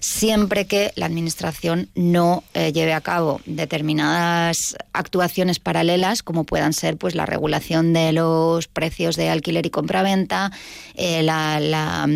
siempre 0.00 0.66
que 0.66 0.92
la 0.96 1.06
administración 1.06 1.88
no 1.94 2.44
eh, 2.54 2.72
lleve 2.72 2.94
a 2.94 3.00
cabo 3.00 3.40
determinadas 3.46 4.76
actuaciones 4.92 5.58
paralelas 5.58 6.22
como 6.22 6.44
puedan 6.44 6.72
ser 6.72 6.96
pues 6.96 7.14
la 7.14 7.26
regulación 7.26 7.92
de 7.92 8.12
los 8.12 8.68
precios 8.68 9.16
de 9.16 9.28
alquiler 9.28 9.66
y 9.66 9.70
compraventa, 9.70 10.50
eh, 10.94 11.22
la 11.22 11.60
la 11.60 12.08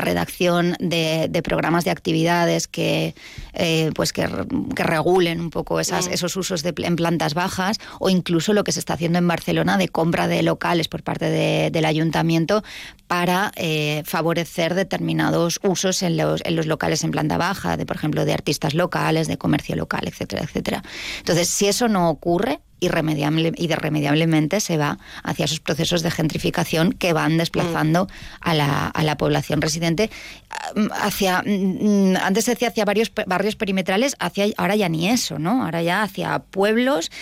redacción 0.00 0.76
de, 0.78 1.28
programas 1.42 1.84
de 1.84 1.90
actividades 1.90 2.68
que, 2.68 3.14
eh, 3.52 3.90
pues 3.94 4.12
que, 4.12 4.26
regulen 4.26 5.40
un 5.40 5.50
poco 5.50 5.80
esas, 5.80 6.08
mm. 6.08 6.12
esos 6.12 6.36
usos 6.36 6.62
de, 6.62 6.74
en 6.76 6.96
plantas 6.96 7.34
bajas 7.34 7.78
o 7.98 8.10
incluso 8.10 8.52
lo 8.52 8.64
que 8.64 8.72
se 8.72 8.80
está 8.80 8.94
haciendo 8.94 9.18
en 9.18 9.26
Barcelona 9.26 9.76
de 9.78 9.88
compra 9.88 10.28
de 10.28 10.42
locales 10.42 10.88
por 10.88 11.02
parte 11.02 11.70
del 11.70 11.84
ayuntamiento 11.84 12.62
para 13.06 13.52
eh, 13.56 14.02
favorecer 14.06 14.74
determinados 14.74 15.60
usos 15.62 16.02
en 16.02 16.16
los, 16.16 16.40
en 16.44 16.56
los 16.56 16.66
locales 16.66 17.04
en 17.04 17.10
planta 17.10 17.36
baja, 17.36 17.76
de 17.76 17.86
por 17.86 17.96
ejemplo 17.96 18.24
de 18.24 18.32
artistas 18.32 18.74
locales, 18.74 19.26
de 19.28 19.36
comercio 19.38 19.76
local, 19.76 20.02
etcétera, 20.06 20.42
etcétera. 20.42 20.82
Entonces, 21.18 21.48
si 21.48 21.66
eso 21.66 21.88
no 21.88 22.08
ocurre, 22.10 22.60
irremediable, 22.82 23.52
irremediablemente 23.56 24.60
se 24.60 24.76
va 24.76 24.98
hacia 25.22 25.44
esos 25.44 25.60
procesos 25.60 26.02
de 26.02 26.10
gentrificación 26.10 26.92
que 26.92 27.12
van 27.12 27.38
desplazando 27.38 28.04
mm. 28.04 28.08
a, 28.40 28.54
la, 28.54 28.88
a, 28.88 29.02
la, 29.04 29.16
población 29.16 29.62
residente 29.62 30.10
mm, 30.74 30.86
hacia 30.92 31.42
mm, 31.42 32.16
antes 32.20 32.44
se 32.44 32.52
decía 32.52 32.68
hacia 32.68 32.84
varios 32.84 33.12
barrios 33.26 33.54
perimetrales 33.54 34.16
hacia 34.18 34.46
ahora 34.56 34.74
ya 34.74 34.88
ni 34.88 35.08
eso 35.08 35.38
no 35.38 35.64
ahora 35.64 35.82
ya 35.82 36.02
hacia 36.02 36.40
pueblos 36.40 37.12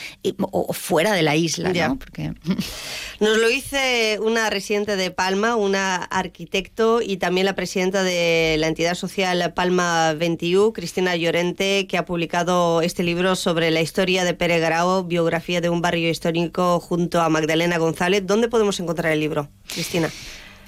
o, 0.40 0.72
fuera 0.72 1.12
de 1.12 1.22
la 1.22 1.36
isla 1.36 1.72
¿no? 1.72 1.98
Porque... 1.98 2.32
nos 3.20 3.36
lo 3.36 3.48
dice 3.48 4.18
una 4.22 4.48
residente 4.48 4.96
de 4.96 5.10
Palma 5.10 5.56
una 5.56 5.96
arquitecto 5.96 7.02
y 7.02 7.18
también 7.18 7.44
la 7.44 7.54
presidenta 7.54 8.02
de 8.02 8.56
la 8.58 8.68
entidad 8.68 8.94
social 8.94 9.52
Palma 9.52 10.14
21 10.14 10.72
Cristina 10.72 11.16
Llorente 11.16 11.86
que 11.86 11.98
ha 11.98 12.06
publicado 12.06 12.80
este 12.80 13.02
libro 13.02 13.36
sobre 13.36 13.70
la 13.70 13.82
historia 13.82 14.24
de 14.24 14.32
Pere 14.32 14.58
Grau 14.58 15.04
biografía 15.04 15.49
de 15.60 15.68
un 15.68 15.82
barrio 15.82 16.08
histórico 16.08 16.78
junto 16.78 17.20
a 17.20 17.28
Magdalena 17.28 17.78
González. 17.78 18.24
¿Dónde 18.24 18.48
podemos 18.48 18.78
encontrar 18.78 19.12
el 19.12 19.18
libro, 19.18 19.48
Cristina? 19.66 20.08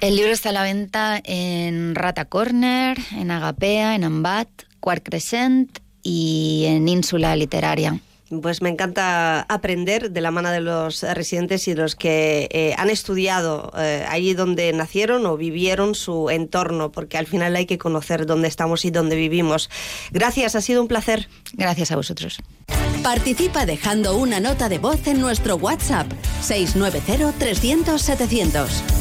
El 0.01 0.17
libro 0.17 0.31
está 0.33 0.49
a 0.49 0.51
la 0.51 0.63
venta 0.63 1.21
en 1.23 1.95
Rata 1.95 2.25
Corner, 2.25 2.97
en 3.17 3.31
Agapea, 3.31 3.95
en 3.95 4.03
Ambat, 4.03 4.49
Quart 4.81 5.01
Crescent 5.01 5.79
y 6.01 6.65
en 6.67 6.89
Ínsula 6.89 7.33
Literaria. 7.37 8.01
Pues 8.41 8.61
me 8.61 8.69
encanta 8.69 9.41
aprender 9.41 10.11
de 10.11 10.21
la 10.21 10.31
mano 10.31 10.49
de 10.49 10.61
los 10.61 11.03
residentes 11.03 11.67
y 11.67 11.73
de 11.73 11.81
los 11.81 11.95
que 11.95 12.47
eh, 12.51 12.73
han 12.77 12.89
estudiado 12.89 13.71
eh, 13.77 14.05
allí 14.09 14.33
donde 14.33 14.71
nacieron 14.73 15.25
o 15.25 15.37
vivieron 15.37 15.95
su 15.95 16.29
entorno, 16.29 16.91
porque 16.91 17.17
al 17.17 17.27
final 17.27 17.55
hay 17.55 17.65
que 17.65 17.77
conocer 17.77 18.25
dónde 18.25 18.47
estamos 18.47 18.85
y 18.85 18.91
dónde 18.91 19.15
vivimos. 19.15 19.69
Gracias, 20.11 20.55
ha 20.55 20.61
sido 20.61 20.81
un 20.81 20.87
placer. 20.87 21.27
Gracias 21.53 21.91
a 21.91 21.95
vosotros. 21.95 22.39
Participa 23.03 23.65
dejando 23.65 24.15
una 24.17 24.39
nota 24.39 24.69
de 24.69 24.79
voz 24.79 25.05
en 25.07 25.19
nuestro 25.19 25.57
WhatsApp 25.57 26.07
690 26.41 27.37
300 27.37 28.01
700. 28.01 28.92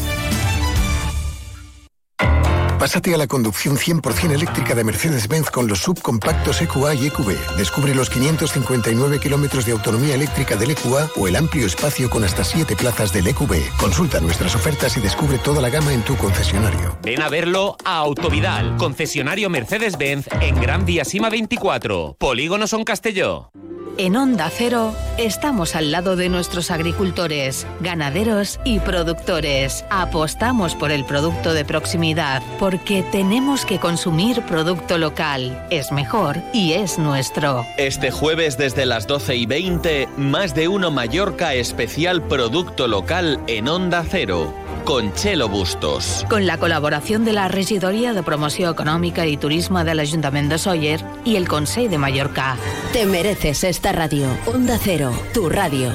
Pásate 2.83 3.15
a 3.15 3.17
la 3.17 3.29
conducción 3.29 3.77
100% 3.77 4.33
eléctrica 4.33 4.75
de 4.75 4.83
Mercedes-Benz 4.83 5.51
con 5.51 5.69
los 5.69 5.79
subcompactos 5.79 6.61
EQA 6.63 6.95
y 6.97 7.07
EQB. 7.07 7.57
Descubre 7.57 7.95
los 7.95 8.11
559 8.11 9.21
kilómetros 9.21 9.65
de 9.65 9.71
autonomía 9.71 10.17
eléctrica 10.17 10.57
del 10.57 10.73
EQA 10.73 11.09
o 11.15 11.29
el 11.29 11.37
amplio 11.37 11.65
espacio 11.65 12.11
con 12.11 12.25
hasta 12.25 12.43
7 12.43 12.75
plazas 12.75 13.13
del 13.13 13.29
EQB. 13.29 13.77
Consulta 13.79 14.19
nuestras 14.19 14.57
ofertas 14.57 14.97
y 14.97 15.01
descubre 15.01 15.39
toda 15.39 15.63
la 15.63 15.71
gama 15.71 15.93
en 15.93 16.03
tu 16.03 16.17
concesionario. 16.17 16.99
Ven 17.05 17.23
a 17.23 17.29
verlo 17.29 17.77
a 17.85 17.99
Autovidal, 17.99 18.77
concesionario 18.79 19.49
Mercedes-Benz 19.49 20.27
en 20.41 20.61
Gran 20.61 20.85
Vía 20.85 21.05
Sima 21.05 21.31
24, 21.31 22.17
Polígono 22.19 22.67
Son 22.67 22.83
Castelló. 22.83 23.53
En 23.99 24.17
Onda 24.17 24.49
Cero 24.51 24.95
estamos 25.19 25.77
al 25.77 25.91
lado 25.91 26.17
de 26.17 26.31
nuestros 26.31 26.71
agricultores, 26.71 27.67
ganaderos 27.81 28.59
y 28.65 28.81
productores. 28.81 29.85
Apostamos 29.91 30.75
por 30.75 30.91
el 30.91 31.05
producto 31.05 31.53
de 31.53 31.67
proximidad 31.67 32.43
porque 32.59 33.03
tenemos 33.13 33.67
que 33.67 33.79
consumir 33.79 34.41
producto 34.43 34.97
local. 34.97 35.67
Es 35.71 35.93
mejor 35.93 36.39
y 36.55 36.73
es 36.73 36.99
nuestro. 36.99 37.67
Este 37.77 38.11
jueves 38.11 38.57
desde 38.57 38.87
las 38.87 39.07
12 39.07 39.37
y 39.37 39.47
20, 39.47 40.09
más 40.17 40.55
de 40.55 40.69
uno 40.69 40.91
Mallorca 40.91 41.53
especial 41.53 42.23
producto 42.23 42.89
local 42.89 43.41
en 43.47 43.69
Onda 43.69 44.05
Cero 44.09 44.55
con 44.85 45.13
Chelo 45.15 45.49
Bustos. 45.49 46.25
Con 46.29 46.47
la 46.47 46.59
colaboración 46.59 47.25
de 47.25 47.33
la 47.33 47.49
Regidoria 47.49 48.13
de 48.13 48.23
Promoción 48.23 48.73
Económica 48.73 49.27
y 49.27 49.37
Turismo 49.37 49.85
del 49.85 50.01
Ayuntamiento 50.01 50.55
de 50.55 50.59
Sóller 50.59 51.05
y 51.25 51.37
el 51.37 51.49
Consejo 51.49 51.91
de 51.91 51.99
Mallorca. 51.99 52.57
Te 52.93 53.07
mereces 53.07 53.65
esta 53.65 53.93
radio. 53.93 54.27
Onda 54.47 54.79
Cero, 54.83 55.13
tu 55.33 55.49
radio. 55.49 55.93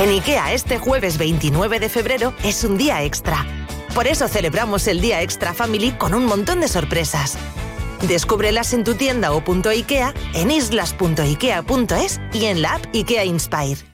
En 0.00 0.08
IKEA 0.10 0.52
este 0.52 0.78
jueves 0.78 1.18
29 1.18 1.80
de 1.80 1.88
febrero 1.88 2.34
es 2.42 2.64
un 2.64 2.76
día 2.76 3.02
extra. 3.04 3.46
Por 3.94 4.06
eso 4.06 4.26
celebramos 4.26 4.88
el 4.88 5.00
Día 5.00 5.22
Extra 5.22 5.54
Family 5.54 5.92
con 5.92 6.14
un 6.14 6.26
montón 6.26 6.60
de 6.60 6.68
sorpresas. 6.68 7.38
Descúbrelas 8.08 8.72
en 8.74 8.82
tu 8.82 8.94
tienda 8.94 9.32
o 9.32 9.42
punto 9.44 9.68
IKEA, 9.68 10.12
en 10.34 10.50
islas.ikea.es 10.50 12.20
y 12.32 12.46
en 12.46 12.60
la 12.60 12.74
app 12.74 12.86
IKEA 12.92 13.24
Inspire. 13.24 13.93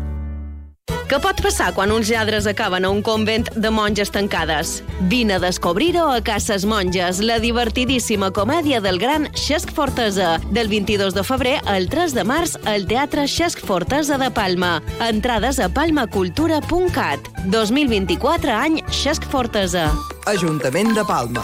Què 1.11 1.17
pot 1.19 1.41
passar 1.43 1.73
quan 1.75 1.91
uns 1.91 2.07
lladres 2.07 2.45
acaben 2.47 2.85
a 2.87 2.89
un 2.93 3.01
convent 3.03 3.49
de 3.59 3.67
monges 3.67 4.13
tancades? 4.15 4.77
Vine 5.11 5.33
a 5.35 5.39
descobrir-ho 5.43 6.05
a 6.07 6.21
Cases 6.23 6.63
Monges, 6.63 7.19
la 7.19 7.35
divertidíssima 7.43 8.29
comèdia 8.31 8.79
del 8.79 8.95
gran 8.95 9.27
Xesc 9.35 9.73
Fortesa, 9.75 10.37
del 10.55 10.71
22 10.71 11.11
de 11.17 11.25
febrer 11.27 11.57
al 11.67 11.89
3 11.91 12.15
de 12.15 12.23
març 12.23 12.55
al 12.63 12.87
Teatre 12.87 13.27
Xesc 13.27 13.59
Fortesa 13.59 14.15
de 14.23 14.31
Palma. 14.31 14.77
Entrades 15.09 15.59
a 15.59 15.67
palmacultura.cat. 15.67 17.27
2024 17.51 18.55
any 18.55 18.79
Xesc 18.87 19.27
Fortesa. 19.27 19.89
Ajuntament 20.31 20.95
de 20.95 21.03
Palma. 21.03 21.43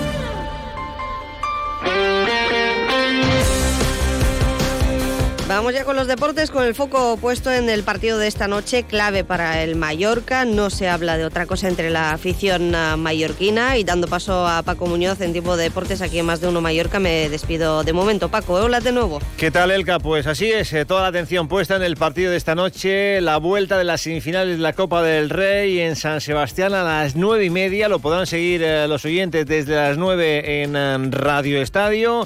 Vamos 5.51 5.73
ya 5.73 5.83
con 5.83 5.97
los 5.97 6.07
deportes, 6.07 6.49
con 6.49 6.63
el 6.63 6.73
foco 6.73 7.17
puesto 7.17 7.51
en 7.51 7.69
el 7.69 7.83
partido 7.83 8.17
de 8.17 8.25
esta 8.27 8.47
noche, 8.47 8.83
clave 8.83 9.25
para 9.25 9.61
el 9.61 9.75
Mallorca. 9.75 10.45
No 10.45 10.69
se 10.69 10.87
habla 10.87 11.17
de 11.17 11.25
otra 11.25 11.45
cosa 11.45 11.67
entre 11.67 11.89
la 11.89 12.13
afición 12.13 12.73
ah, 12.73 12.95
mallorquina 12.95 13.75
y 13.75 13.83
dando 13.83 14.07
paso 14.07 14.47
a 14.47 14.63
Paco 14.63 14.87
Muñoz 14.87 15.19
en 15.19 15.33
tipo 15.33 15.57
de 15.57 15.63
deportes 15.63 16.01
aquí 16.01 16.19
en 16.19 16.25
Más 16.25 16.39
de 16.39 16.47
Uno 16.47 16.61
Mallorca, 16.61 17.01
me 17.01 17.27
despido 17.27 17.83
de 17.83 17.91
momento. 17.91 18.29
Paco, 18.29 18.53
hola 18.53 18.79
de 18.79 18.93
nuevo. 18.93 19.19
¿Qué 19.35 19.51
tal, 19.51 19.71
Elka? 19.71 19.99
Pues 19.99 20.25
así 20.25 20.49
es, 20.49 20.71
eh, 20.71 20.85
toda 20.85 21.01
la 21.01 21.07
atención 21.09 21.49
puesta 21.49 21.75
en 21.75 21.83
el 21.83 21.97
partido 21.97 22.31
de 22.31 22.37
esta 22.37 22.55
noche, 22.55 23.19
la 23.19 23.35
vuelta 23.35 23.77
de 23.77 23.83
las 23.83 23.99
semifinales 23.99 24.55
de 24.55 24.63
la 24.63 24.71
Copa 24.71 25.03
del 25.03 25.29
Rey 25.29 25.81
en 25.81 25.97
San 25.97 26.21
Sebastián 26.21 26.73
a 26.73 26.83
las 26.83 27.17
nueve 27.17 27.43
y 27.43 27.49
media. 27.49 27.89
Lo 27.89 27.99
podrán 27.99 28.25
seguir 28.25 28.63
eh, 28.63 28.87
los 28.87 29.03
oyentes 29.03 29.45
desde 29.45 29.75
las 29.75 29.97
nueve 29.97 30.63
en 30.63 30.77
eh, 30.77 30.97
Radio 31.11 31.61
Estadio. 31.61 32.25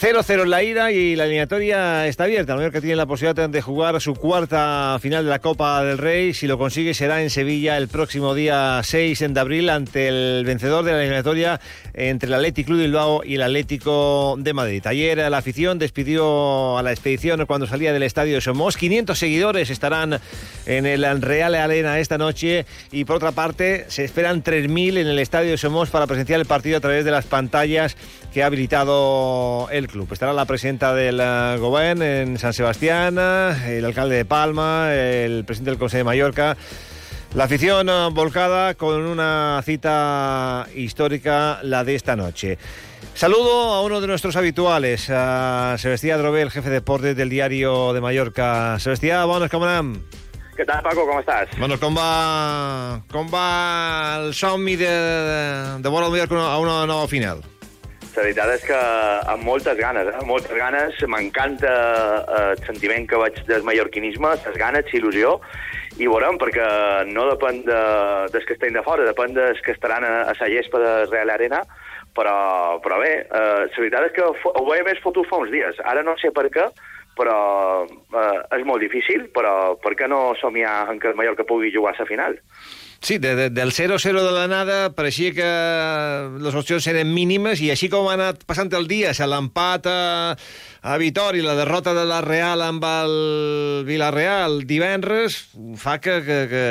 0-0 0.00 0.44
en 0.44 0.48
la 0.48 0.62
ida 0.62 0.90
y 0.92 1.14
la 1.14 1.24
eliminatoria 1.24 2.06
está 2.06 2.24
abierta. 2.24 2.56
Que 2.70 2.80
tiene 2.80 2.96
la 2.96 3.04
posibilidad 3.04 3.50
de 3.50 3.60
jugar 3.60 4.00
su 4.00 4.14
cuarta 4.14 4.96
final 4.98 5.24
de 5.24 5.30
la 5.30 5.40
Copa 5.40 5.84
del 5.84 5.98
Rey. 5.98 6.32
Si 6.32 6.46
lo 6.46 6.56
consigue 6.56 6.94
será 6.94 7.20
en 7.20 7.28
Sevilla 7.28 7.76
el 7.76 7.88
próximo 7.88 8.34
día 8.34 8.80
6 8.82 9.26
de 9.28 9.40
abril 9.40 9.68
ante 9.68 10.08
el 10.08 10.46
vencedor 10.46 10.86
de 10.86 10.92
la 10.92 11.00
eliminatoria 11.00 11.60
entre 11.92 12.28
el 12.28 12.34
Atlético 12.34 12.68
Club 12.68 12.78
de 12.78 12.84
Bilbao 12.84 13.22
y 13.26 13.34
el 13.34 13.42
Atlético 13.42 14.36
de 14.38 14.54
Madrid. 14.54 14.86
Ayer 14.86 15.18
la 15.18 15.36
afición 15.36 15.78
despidió 15.78 16.78
a 16.78 16.82
la 16.82 16.92
expedición 16.92 17.44
cuando 17.44 17.66
salía 17.66 17.92
del 17.92 18.02
estadio 18.02 18.36
de 18.36 18.40
Somos. 18.40 18.78
500 18.78 19.18
seguidores 19.18 19.68
estarán 19.68 20.18
en 20.64 20.86
el 20.86 21.20
Real 21.20 21.54
Arena 21.54 21.98
esta 21.98 22.16
noche 22.16 22.64
y 22.90 23.04
por 23.04 23.16
otra 23.16 23.32
parte 23.32 23.84
se 23.88 24.04
esperan 24.04 24.42
3.000 24.42 24.96
en 24.96 25.08
el 25.08 25.18
estadio 25.18 25.50
de 25.50 25.58
Somos 25.58 25.90
para 25.90 26.06
presenciar 26.06 26.40
el 26.40 26.46
partido 26.46 26.78
a 26.78 26.80
través 26.80 27.04
de 27.04 27.10
las 27.10 27.26
pantallas 27.26 27.98
que 28.32 28.42
ha 28.42 28.46
habilitado 28.46 29.68
el 29.70 29.89
club. 29.90 30.08
Estará 30.12 30.32
la 30.32 30.44
presidenta 30.44 30.94
del 30.94 31.20
uh, 31.20 31.60
Gobierno 31.60 32.04
en 32.04 32.38
San 32.38 32.52
Sebastián, 32.52 33.18
el 33.18 33.84
alcalde 33.84 34.16
de 34.16 34.24
Palma, 34.24 34.94
el 34.94 35.44
presidente 35.44 35.70
del 35.70 35.78
Consejo 35.78 35.98
de 35.98 36.04
Mallorca. 36.04 36.56
La 37.34 37.44
afición 37.44 37.88
eh, 37.88 38.08
volcada 38.10 38.74
con 38.74 39.06
una 39.06 39.62
cita 39.64 40.66
histórica, 40.74 41.60
la 41.62 41.84
de 41.84 41.94
esta 41.94 42.16
noche. 42.16 42.58
Saludo 43.14 43.72
a 43.72 43.82
uno 43.82 44.00
de 44.00 44.08
nuestros 44.08 44.34
habituales, 44.34 45.08
a 45.10 45.76
Sebastián 45.78 46.18
Drobé, 46.18 46.42
el 46.42 46.50
jefe 46.50 46.68
de 46.68 46.76
deportes 46.76 47.16
del 47.16 47.30
diario 47.30 47.92
de 47.92 48.00
Mallorca. 48.00 48.78
Sebastián, 48.80 49.28
buenos, 49.28 49.48
com 49.48 49.62
anem? 49.62 49.94
Què 50.58 50.66
tal, 50.66 50.82
Paco, 50.82 51.06
com 51.06 51.22
estàs? 51.22 51.54
Bueno, 51.56 51.78
com 51.80 51.94
va, 51.94 52.98
com 53.14 53.30
va 53.30 53.46
el 54.18 54.34
somni 54.34 54.74
de, 54.76 54.90
de, 54.90 55.38
de 55.78 55.88
veure 55.88 56.10
el 56.10 56.12
Mallorca 56.12 56.42
a 56.50 56.58
una 56.58 56.82
nova 56.90 57.06
final? 57.06 57.46
La 58.10 58.24
veritat 58.24 58.50
és 58.56 58.62
que 58.66 58.78
amb 59.30 59.44
moltes 59.46 59.76
ganes, 59.78 60.08
eh? 60.10 60.22
moltes 60.26 60.56
ganes. 60.58 60.96
M'encanta 61.12 61.70
eh, 61.70 62.40
el 62.56 62.64
sentiment 62.66 63.06
que 63.06 63.20
veig 63.22 63.38
del 63.46 63.62
mallorquinisme, 63.68 64.32
les 64.46 64.58
ganes, 64.58 64.90
il·lusió, 64.98 65.36
i 66.00 66.08
veurem, 66.10 66.38
perquè 66.40 66.66
no 67.12 67.28
depèn 67.30 67.62
de, 67.68 67.78
dels 68.34 68.48
que 68.48 68.56
estem 68.56 68.74
de 68.74 68.82
fora, 68.82 69.06
depèn 69.06 69.36
dels 69.36 69.62
que 69.62 69.76
estaran 69.76 70.06
a, 70.06 70.14
a 70.32 70.34
la 70.40 70.50
gespa 70.50 70.82
de 70.82 70.92
Real 71.12 71.30
Arena, 71.36 71.62
però, 72.18 72.80
però 72.82 72.98
bé, 72.98 73.12
eh, 73.22 73.62
la 73.70 73.78
veritat 73.78 74.08
és 74.08 74.16
que 74.18 74.26
ho 74.26 74.66
veia 74.66 74.86
més 74.90 75.02
fotut 75.04 75.30
fa 75.30 75.44
uns 75.44 75.54
dies. 75.54 75.78
Ara 75.86 76.02
no 76.02 76.18
sé 76.18 76.34
per 76.34 76.48
què, 76.50 76.66
però 77.14 77.38
eh, 77.86 78.38
és 78.58 78.66
molt 78.66 78.82
difícil, 78.82 79.28
però 79.34 79.76
per 79.78 79.94
què 79.94 80.10
no 80.10 80.32
somiar 80.42 80.88
en 80.90 80.98
que 80.98 81.12
el 81.12 81.18
Mallorca 81.18 81.46
pugui 81.46 81.70
jugar 81.74 81.94
a 81.94 82.02
la 82.02 82.10
final? 82.10 82.40
Sí, 83.02 83.16
de, 83.16 83.34
de, 83.34 83.48
del 83.48 83.72
0-0 83.72 84.20
de 84.20 84.32
la 84.32 84.44
nada 84.46 84.90
pareixia 84.92 85.32
que 85.32 85.48
les 86.44 86.56
opcions 86.58 86.84
eren 86.92 87.08
mínimes 87.16 87.62
i 87.64 87.70
així 87.72 87.88
com 87.88 88.10
ha 88.10 88.16
anat 88.18 88.44
passant 88.44 88.68
el 88.76 88.84
dia, 88.90 89.14
l'empat 89.24 89.88
a, 89.88 90.00
a 90.84 90.98
Vitori, 91.00 91.40
la 91.40 91.56
derrota 91.56 91.94
de 91.96 92.04
la 92.04 92.20
Real 92.20 92.60
amb 92.60 92.84
el 92.84 93.14
Villarreal 93.88 94.66
divendres, 94.68 95.40
fa 95.80 95.96
que, 95.96 96.20
que, 96.28 96.40
que, 96.52 96.64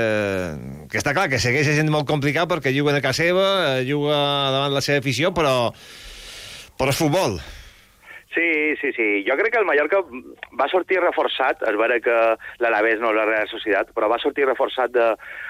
que 0.93 1.01
està 1.01 1.17
clar 1.17 1.31
que 1.33 1.41
segueix 1.41 1.65
sent 1.73 1.89
molt 1.89 2.05
complicat 2.05 2.45
perquè 2.51 2.75
juga 2.77 2.93
a 2.93 3.01
casa 3.01 3.25
seva, 3.25 3.81
juga 3.81 4.21
davant 4.53 4.77
la 4.77 4.85
seva 4.85 5.01
afició, 5.01 5.33
però, 5.33 5.73
però 6.77 6.93
és 6.93 7.01
futbol. 7.01 7.41
Sí, 8.33 8.75
sí, 8.77 8.91
sí. 8.93 9.25
Jo 9.25 9.33
crec 9.39 9.55
que 9.55 9.59
el 9.59 9.65
Mallorca 9.65 10.03
va 10.59 10.67
sortir 10.69 10.99
reforçat, 11.01 11.63
és 11.65 11.77
vera 11.81 11.97
que 12.03 12.17
l'Alavés 12.61 13.01
no 13.01 13.09
la 13.15 13.25
Real 13.25 13.49
Societat, 13.49 13.89
però 13.95 14.09
va 14.11 14.19
sortir 14.21 14.45
reforçat 14.45 14.93
de, 14.93 15.07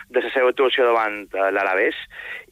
de 0.08 0.24
la 0.24 0.32
seva 0.32 0.54
actuació 0.54 0.88
davant 0.88 1.26
eh, 1.28 1.50
l'Alavés 1.52 2.00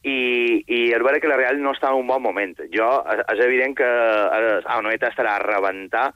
i, 0.08 0.64
i 0.64 0.80
és 0.96 1.04
vera 1.04 1.20
que 1.22 1.30
la 1.30 1.38
Real 1.40 1.60
no 1.62 1.74
està 1.76 1.92
en 1.92 2.02
un 2.02 2.08
bon 2.08 2.22
moment. 2.24 2.56
Jo, 2.74 2.88
és 3.18 3.42
evident 3.44 3.76
que 3.78 3.88
el 3.88 4.48
Anoeta 4.78 5.12
estarà 5.12 5.36
a 5.38 5.44
rebentar, 5.44 6.08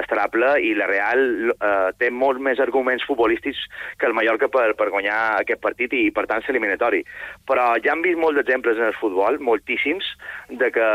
estarà 0.00 0.28
ple, 0.32 0.52
i 0.66 0.72
la 0.78 0.88
Real 0.90 1.50
eh, 1.52 1.90
té 1.98 2.10
molts 2.14 2.42
més 2.42 2.60
arguments 2.62 3.04
futbolístics 3.08 3.62
que 3.98 4.08
el 4.08 4.14
Mallorca 4.16 4.50
per, 4.52 4.70
per 4.78 4.90
guanyar 4.92 5.18
aquest 5.40 5.62
partit 5.64 5.94
i, 5.96 6.06
per 6.14 6.26
tant, 6.30 6.44
ser 6.44 6.54
eliminatori. 6.54 7.02
Però 7.48 7.72
ja 7.82 7.94
han 7.94 8.04
vist 8.04 8.20
molts 8.20 8.42
exemples 8.44 8.78
en 8.78 8.90
el 8.90 8.98
futbol, 9.00 9.40
moltíssims, 9.42 10.06
de 10.50 10.70
que 10.74 10.86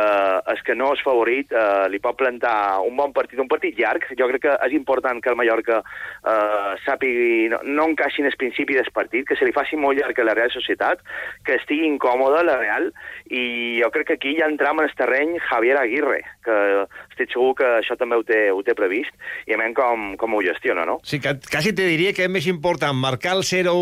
el 0.54 0.64
que 0.66 0.78
no 0.78 0.94
és 0.96 1.04
favorit 1.06 1.52
eh, 1.52 1.86
li 1.92 2.02
pot 2.04 2.18
plantar 2.20 2.56
un 2.86 2.96
bon 2.98 3.14
partit, 3.16 3.40
un 3.42 3.52
partit 3.52 3.76
llarg. 3.80 4.08
Jo 4.18 4.30
crec 4.32 4.46
que 4.48 4.56
és 4.70 4.78
important 4.78 5.20
que 5.22 5.34
el 5.34 5.40
Mallorca 5.40 5.82
eh, 5.82 6.72
sàpigui, 6.86 7.50
no, 7.52 7.62
no 7.66 7.90
encaixi 7.92 8.24
en 8.24 8.32
el 8.32 8.40
principi 8.40 8.78
del 8.78 8.92
partit, 8.96 9.28
que 9.28 9.38
se 9.40 9.48
li 9.48 9.56
faci 9.56 9.80
molt 9.80 10.00
llarg 10.00 10.20
a 10.22 10.30
la 10.30 10.38
Real 10.38 10.54
Societat, 10.54 11.04
que 11.46 11.60
estigui 11.60 11.88
incòmode 11.90 12.45
la 12.46 12.58
Real, 12.60 12.90
i 13.30 13.80
jo 13.82 13.90
crec 13.94 14.10
que 14.10 14.18
aquí 14.20 14.36
ja 14.38 14.50
entram 14.50 14.80
en 14.80 14.90
el 14.90 14.96
terreny 14.98 15.36
Javier 15.50 15.78
Aguirre, 15.82 16.22
que 16.46 16.58
estic 17.12 17.34
segur 17.34 17.54
que 17.60 17.70
això 17.80 17.98
també 18.00 18.20
ho 18.20 18.26
té, 18.28 18.42
ho 18.54 18.62
té 18.66 18.76
previst, 18.78 19.14
i 19.50 19.56
a 19.56 19.60
menys 19.62 19.78
com, 19.78 20.12
com 20.22 20.38
ho 20.38 20.44
gestiona, 20.46 20.86
no? 20.88 21.00
Sí, 21.04 21.20
que 21.24 21.36
quasi 21.52 21.74
te 21.76 21.88
diria 21.90 22.14
que 22.16 22.28
és 22.28 22.32
més 22.32 22.48
important 22.52 22.96
marcar 22.98 23.36
el 23.40 23.44
0 23.48 23.76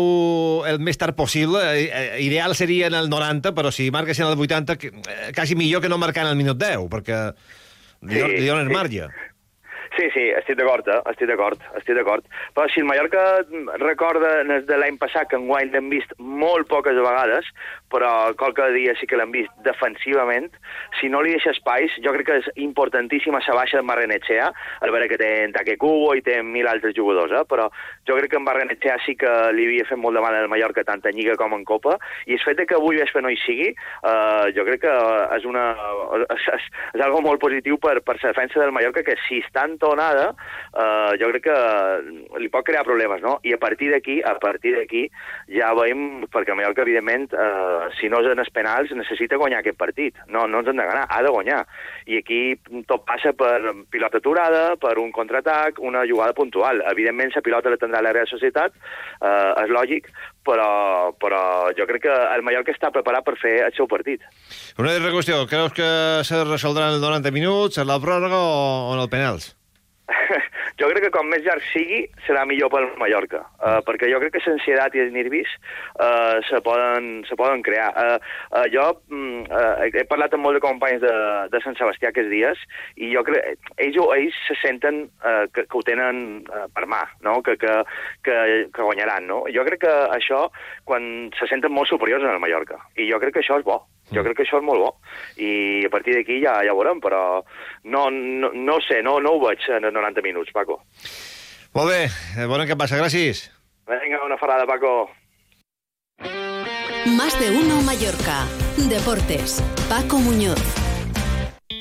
el 0.70 0.80
més 0.80 1.00
tard 1.00 1.16
possible, 1.18 1.60
eh, 1.74 1.90
eh, 1.90 2.08
ideal 2.24 2.56
seria 2.56 2.88
en 2.88 2.98
el 2.98 3.10
90, 3.12 3.54
però 3.56 3.72
si 3.74 3.90
marques 3.94 4.18
en 4.20 4.30
el 4.30 4.40
80, 4.40 4.78
eh, 4.80 5.30
quasi 5.34 5.56
millor 5.56 5.82
que 5.82 5.92
no 5.92 6.00
marcar 6.00 6.24
en 6.24 6.32
el 6.32 6.40
minut 6.40 6.58
10, 6.60 6.88
perquè 6.92 7.20
li, 8.08 8.18
sí, 8.20 8.34
li 8.40 8.48
dones 8.48 8.68
sí. 8.68 8.74
marge. 8.74 9.12
Sí, 9.94 10.08
sí, 10.10 10.24
estic 10.34 10.56
d'acord, 10.58 10.88
eh? 10.90 10.98
estic 11.12 11.28
d'acord, 11.30 11.60
estic 11.78 11.94
d'acord. 11.94 12.24
Però 12.56 12.66
si 12.72 12.80
el 12.82 12.86
Mallorca 12.88 13.22
recorda 13.78 14.32
de 14.66 14.78
l'any 14.80 14.96
passat 14.98 15.28
que 15.30 15.38
enguany 15.38 15.70
l'hem 15.70 15.86
vist 15.92 16.10
molt 16.18 16.66
poques 16.66 16.98
vegades, 16.98 17.46
però 17.94 18.10
qualque 18.34 18.72
dia 18.74 18.96
sí 18.98 19.06
que 19.06 19.14
l'hem 19.20 19.30
vist 19.30 19.52
defensivament, 19.62 20.48
si 20.98 21.06
no 21.12 21.20
li 21.22 21.36
deixa 21.36 21.52
espais, 21.54 21.94
jo 22.02 22.10
crec 22.16 22.26
que 22.26 22.38
és 22.40 22.48
importantíssima 22.64 23.38
la 23.44 23.54
baixa 23.60 23.78
de 23.78 23.86
Barrenetxea, 23.86 24.48
al 24.82 24.94
veure 24.94 25.06
que 25.12 25.18
té 25.20 25.28
en 25.44 25.54
Take 25.54 25.76
Cubo 25.78 26.10
i 26.18 26.24
té 26.26 26.40
mil 26.42 26.66
altres 26.66 26.96
jugadors, 26.96 27.30
eh? 27.30 27.44
però 27.46 27.68
jo 28.08 28.18
crec 28.18 28.32
que 28.32 28.40
en 28.40 28.48
Barrenetxea 28.48 28.98
sí 29.06 29.14
que 29.20 29.30
li 29.54 29.68
havia 29.68 29.86
fet 29.86 30.00
molt 30.00 30.18
de 30.18 30.24
mal 30.26 30.34
al 30.34 30.50
Mallorca, 30.50 30.82
tant 30.82 31.06
en 31.06 31.14
Lliga 31.14 31.38
com 31.38 31.54
en 31.54 31.62
Copa, 31.68 32.00
i 32.26 32.34
el 32.34 32.42
fet 32.42 32.64
que 32.66 32.80
avui 32.80 32.98
Vespa 32.98 33.22
no 33.22 33.30
hi 33.30 33.38
sigui, 33.44 33.70
eh, 33.70 34.44
jo 34.58 34.66
crec 34.66 34.82
que 34.88 34.98
és, 35.38 35.46
una, 35.46 35.68
és, 36.24 36.50
és, 36.58 36.68
és 36.98 37.06
algo 37.06 37.22
molt 37.22 37.38
positiu 37.42 37.78
per, 37.78 38.00
per 38.02 38.18
la 38.18 38.34
defensa 38.34 38.58
del 38.58 38.74
Mallorca, 38.74 39.06
que 39.06 39.14
si 39.28 39.38
estan 39.44 39.78
tonada, 39.84 40.32
eh, 40.72 41.12
jo 41.20 41.30
crec 41.32 41.44
que 41.44 41.58
li 42.40 42.50
pot 42.52 42.64
crear 42.66 42.84
problemes, 42.86 43.22
no? 43.22 43.36
I 43.44 43.54
a 43.54 43.60
partir 43.60 43.90
d'aquí, 43.92 44.20
a 44.24 44.34
partir 44.42 44.74
d'aquí, 44.78 45.04
ja 45.52 45.72
veiem, 45.76 46.24
perquè 46.32 46.56
Mallorca, 46.56 46.82
evidentment, 46.82 47.28
eh, 47.32 47.88
si 48.00 48.08
no 48.08 48.22
és 48.24 48.30
en 48.32 48.42
els 48.42 48.52
penals, 48.54 48.92
necessita 48.96 49.38
guanyar 49.40 49.60
aquest 49.62 49.78
partit. 49.78 50.18
No, 50.26 50.46
no 50.48 50.62
ens 50.62 50.72
hem 50.72 50.80
de 50.80 50.88
ganar, 50.88 51.06
ha 51.08 51.22
de 51.22 51.32
guanyar. 51.34 51.62
I 52.06 52.20
aquí 52.22 52.40
tot 52.88 53.04
passa 53.06 53.34
per 53.36 53.74
pilota 53.90 54.20
aturada, 54.22 54.64
per 54.80 54.96
un 54.98 55.12
contraatac, 55.12 55.80
una 55.80 56.04
jugada 56.08 56.36
puntual. 56.36 56.82
Evidentment, 56.92 57.34
la 57.34 57.44
pilota 57.44 57.72
la 57.72 57.80
tindrà 57.80 58.02
la 58.02 58.14
Real 58.16 58.30
Societat, 58.30 58.74
eh, 59.20 59.64
és 59.64 59.72
lògic, 59.72 60.10
però, 60.44 61.14
però 61.20 61.72
jo 61.76 61.86
crec 61.88 62.04
que 62.06 62.14
el 62.36 62.44
Mallorca 62.44 62.74
està 62.74 62.92
preparat 62.94 63.24
per 63.26 63.36
fer 63.40 63.56
el 63.68 63.74
seu 63.76 63.88
partit. 63.90 64.22
Una 64.78 64.92
altra 64.92 65.12
qüestió, 65.14 65.42
creus 65.50 65.74
que 65.76 65.90
se 66.24 66.44
resoldrà 66.44 66.90
en 66.90 66.98
el 66.98 67.04
90 67.04 67.34
minuts, 67.34 67.78
en 67.80 67.88
la 67.88 68.00
pròrroga 68.00 68.40
o 68.40 68.94
en 68.94 69.04
el 69.04 69.12
penals? 69.12 69.54
jo 70.80 70.88
crec 70.90 71.06
que 71.06 71.12
com 71.14 71.28
més 71.30 71.44
llarg 71.44 71.64
sigui, 71.70 72.02
serà 72.26 72.44
millor 72.48 72.70
pel 72.72 72.86
Mallorca, 73.00 73.40
uh, 73.60 73.78
perquè 73.86 74.10
jo 74.10 74.20
crec 74.20 74.34
que 74.36 74.42
l'ansietat 74.44 74.96
i 74.96 75.02
els 75.04 75.14
nervis 75.14 75.50
uh, 75.56 76.40
se, 76.48 76.60
poden, 76.66 77.22
se 77.28 77.38
poden 77.40 77.64
crear. 77.64 77.88
Uh, 77.96 78.18
uh, 78.52 78.66
jo 78.72 78.84
uh, 78.92 79.86
he 79.88 80.04
parlat 80.10 80.36
amb 80.36 80.44
molts 80.44 80.60
de 80.60 80.64
companys 80.64 81.00
de, 81.04 81.14
de 81.52 81.62
Sant 81.64 81.78
Sebastià 81.80 82.12
aquests 82.12 82.32
dies 82.32 82.66
i 83.00 83.10
jo 83.14 83.24
crec 83.26 83.72
ells, 83.80 84.00
ells 84.18 84.42
se 84.48 84.58
senten 84.60 85.06
uh, 85.24 85.46
que, 85.54 85.64
que 85.64 85.80
ho 85.80 85.84
tenen 85.86 86.44
uh, 86.52 86.66
per 86.74 86.84
mà, 86.90 87.04
no? 87.24 87.40
que, 87.46 87.56
que, 87.60 87.80
que, 88.26 88.38
que 88.74 88.84
guanyaran. 88.84 89.28
No? 89.30 89.44
Jo 89.54 89.64
crec 89.66 89.86
que 89.86 89.96
això, 90.12 90.46
quan 90.84 91.30
se 91.38 91.48
senten 91.50 91.72
molt 91.72 91.88
superiors 91.88 92.24
en 92.24 92.34
el 92.34 92.42
Mallorca, 92.44 92.82
i 93.00 93.08
jo 93.08 93.20
crec 93.22 93.38
que 93.38 93.44
això 93.44 93.60
és 93.60 93.66
bo. 93.66 93.80
Jo 94.12 94.22
crec 94.26 94.36
que 94.36 94.44
això 94.44 94.60
és 94.60 94.66
molt 94.66 94.82
bo. 94.82 94.90
I 95.40 95.86
a 95.86 95.90
partir 95.92 96.16
d'aquí 96.18 96.40
ja, 96.42 96.58
ja 96.66 96.76
veurem, 96.76 97.00
però 97.00 97.42
no, 97.84 98.06
no, 98.10 98.52
no 98.52 98.78
sé, 98.84 99.00
no, 99.06 99.18
no 99.24 99.36
ho 99.36 99.42
veig 99.46 99.64
en 99.72 99.88
90 99.88 100.24
minuts, 100.26 100.52
Paco. 100.52 100.82
Molt 101.74 101.90
bé, 101.90 102.00
veurem 102.44 102.68
què 102.68 102.78
passa. 102.78 103.00
Gràcies. 103.00 103.48
Vinga, 103.88 104.24
una 104.24 104.38
farada, 104.38 104.66
Paco. 104.68 105.10
Más 107.16 107.38
de 107.40 107.50
uno 107.50 107.82
Mallorca. 107.82 108.44
Deportes. 108.88 109.62
Paco 109.88 110.18
Muñoz. 110.18 110.83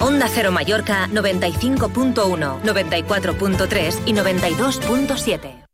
Onda 0.00 0.28
Cero 0.32 0.52
Mallorca 0.52 1.08
95.1, 1.08 2.62
94.3 2.62 3.98
y 4.06 4.12
92.7. 4.12 5.66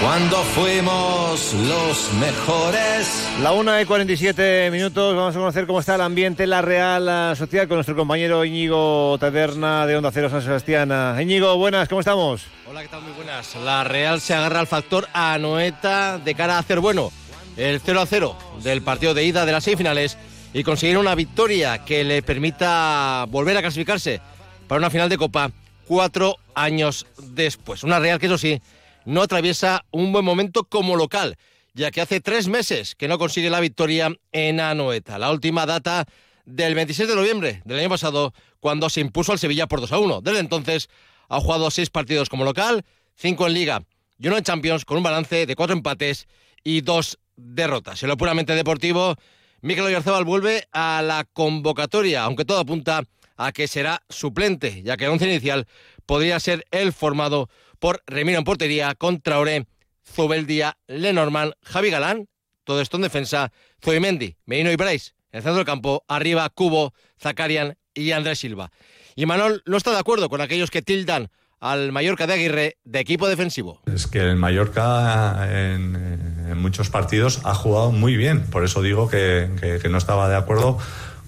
cuando 0.00 0.38
fuimos 0.38 1.52
los 1.52 2.12
mejores. 2.14 3.28
La 3.42 3.52
1 3.52 3.82
y 3.82 3.84
47 3.84 4.70
minutos, 4.72 5.14
vamos 5.14 5.36
a 5.36 5.38
conocer 5.38 5.66
cómo 5.66 5.80
está 5.80 5.96
el 5.96 6.00
ambiente 6.00 6.44
en 6.44 6.50
la 6.50 6.62
Real 6.62 7.36
Sociedad 7.36 7.68
con 7.68 7.76
nuestro 7.76 7.94
compañero 7.94 8.42
Íñigo 8.42 9.18
Taberna 9.20 9.86
de 9.86 9.96
Onda 9.98 10.10
Cero 10.12 10.30
San 10.30 10.40
Sebastián. 10.40 10.90
Íñigo, 11.20 11.54
buenas, 11.58 11.90
¿cómo 11.90 12.00
estamos? 12.00 12.46
Hola, 12.70 12.80
¿qué 12.80 12.88
tal? 12.88 13.02
Muy 13.02 13.12
buenas. 13.12 13.54
La 13.56 13.84
Real 13.84 14.22
se 14.22 14.32
agarra 14.32 14.60
al 14.60 14.66
factor 14.66 15.06
Anoeta 15.12 16.16
de 16.16 16.34
cara 16.34 16.56
a 16.56 16.60
hacer 16.60 16.80
bueno 16.80 17.12
el 17.58 17.80
0 17.84 18.00
a 18.00 18.06
0 18.06 18.36
del 18.62 18.80
partido 18.80 19.12
de 19.12 19.24
ida 19.24 19.44
de 19.44 19.52
las 19.52 19.64
semifinales 19.64 20.16
y 20.54 20.62
conseguir 20.64 20.98
una 20.98 21.14
victoria 21.14 21.84
que 21.84 22.04
le 22.04 22.22
permita 22.22 23.26
volver 23.28 23.56
a 23.56 23.62
clasificarse 23.62 24.20
para 24.68 24.78
una 24.78 24.90
final 24.90 25.08
de 25.08 25.18
Copa 25.18 25.50
cuatro 25.86 26.36
años 26.54 27.06
después. 27.18 27.82
Una 27.82 27.98
Real 27.98 28.18
que, 28.18 28.26
eso 28.26 28.38
sí, 28.38 28.60
no 29.04 29.22
atraviesa 29.22 29.84
un 29.90 30.12
buen 30.12 30.24
momento 30.24 30.64
como 30.64 30.96
local, 30.96 31.36
ya 31.74 31.90
que 31.90 32.00
hace 32.00 32.20
tres 32.20 32.48
meses 32.48 32.94
que 32.94 33.08
no 33.08 33.18
consigue 33.18 33.50
la 33.50 33.60
victoria 33.60 34.14
en 34.32 34.60
Anoeta. 34.60 35.18
La 35.18 35.30
última 35.30 35.66
data 35.66 36.06
del 36.44 36.74
26 36.74 37.08
de 37.08 37.16
noviembre 37.16 37.62
del 37.64 37.78
año 37.78 37.88
pasado, 37.88 38.34
cuando 38.60 38.90
se 38.90 39.00
impuso 39.00 39.32
al 39.32 39.38
Sevilla 39.38 39.66
por 39.66 39.80
2 39.80 39.92
a 39.92 39.98
1. 39.98 40.20
Desde 40.20 40.40
entonces 40.40 40.88
ha 41.28 41.40
jugado 41.40 41.70
seis 41.70 41.88
partidos 41.88 42.28
como 42.28 42.44
local, 42.44 42.84
cinco 43.14 43.46
en 43.46 43.54
Liga 43.54 43.82
y 44.18 44.28
uno 44.28 44.36
en 44.36 44.44
Champions, 44.44 44.84
con 44.84 44.98
un 44.98 45.02
balance 45.02 45.46
de 45.46 45.56
cuatro 45.56 45.74
empates 45.74 46.28
y 46.62 46.82
dos 46.82 47.18
derrotas. 47.36 48.02
En 48.02 48.08
lo 48.08 48.16
puramente 48.16 48.54
deportivo, 48.54 49.16
Mikel 49.64 49.84
Oyarzabal 49.84 50.24
vuelve 50.24 50.66
a 50.72 51.02
la 51.02 51.22
convocatoria, 51.22 52.24
aunque 52.24 52.44
todo 52.44 52.58
apunta 52.58 53.04
a 53.36 53.52
que 53.52 53.68
será 53.68 54.02
suplente, 54.08 54.82
ya 54.82 54.96
que 54.96 55.04
el 55.04 55.12
once 55.12 55.24
inicial 55.24 55.68
podría 56.04 56.40
ser 56.40 56.66
el 56.72 56.92
formado 56.92 57.48
por 57.78 58.02
Remiro 58.08 58.38
en 58.38 58.44
portería, 58.44 58.96
contra 58.96 59.34
Traoré, 59.34 59.68
Zubeldia, 60.04 60.78
Lenormand, 60.88 61.52
Javi 61.62 61.90
Galán, 61.90 62.28
todo 62.64 62.80
esto 62.80 62.96
en 62.96 63.04
defensa, 63.04 63.52
Zubimendi, 63.80 64.36
Merino 64.46 64.72
y 64.72 64.76
Bryce. 64.76 65.12
En 65.30 65.38
el 65.38 65.42
centro 65.44 65.58
del 65.58 65.64
campo, 65.64 66.04
arriba 66.08 66.50
Cubo, 66.50 66.92
Zakarian 67.20 67.78
y 67.94 68.10
Andrés 68.10 68.40
Silva. 68.40 68.72
Y 69.14 69.26
Manuel 69.26 69.62
no 69.64 69.76
está 69.76 69.92
de 69.92 69.98
acuerdo 69.98 70.28
con 70.28 70.40
aquellos 70.40 70.72
que 70.72 70.82
tildan 70.82 71.30
al 71.62 71.92
Mallorca 71.92 72.26
de 72.26 72.34
Aguirre 72.34 72.76
de 72.84 73.00
equipo 73.00 73.26
defensivo. 73.28 73.80
Es 73.86 74.06
que 74.06 74.20
el 74.20 74.36
Mallorca 74.36 75.48
en, 75.50 76.58
muchos 76.58 76.90
partidos 76.90 77.40
ha 77.44 77.54
jugado 77.54 77.90
muy 77.90 78.16
bien, 78.16 78.42
por 78.42 78.64
eso 78.64 78.82
digo 78.82 79.08
que 79.08 79.48
no 79.90 79.96
estaba 79.96 80.28
de 80.28 80.36
acuerdo 80.36 80.78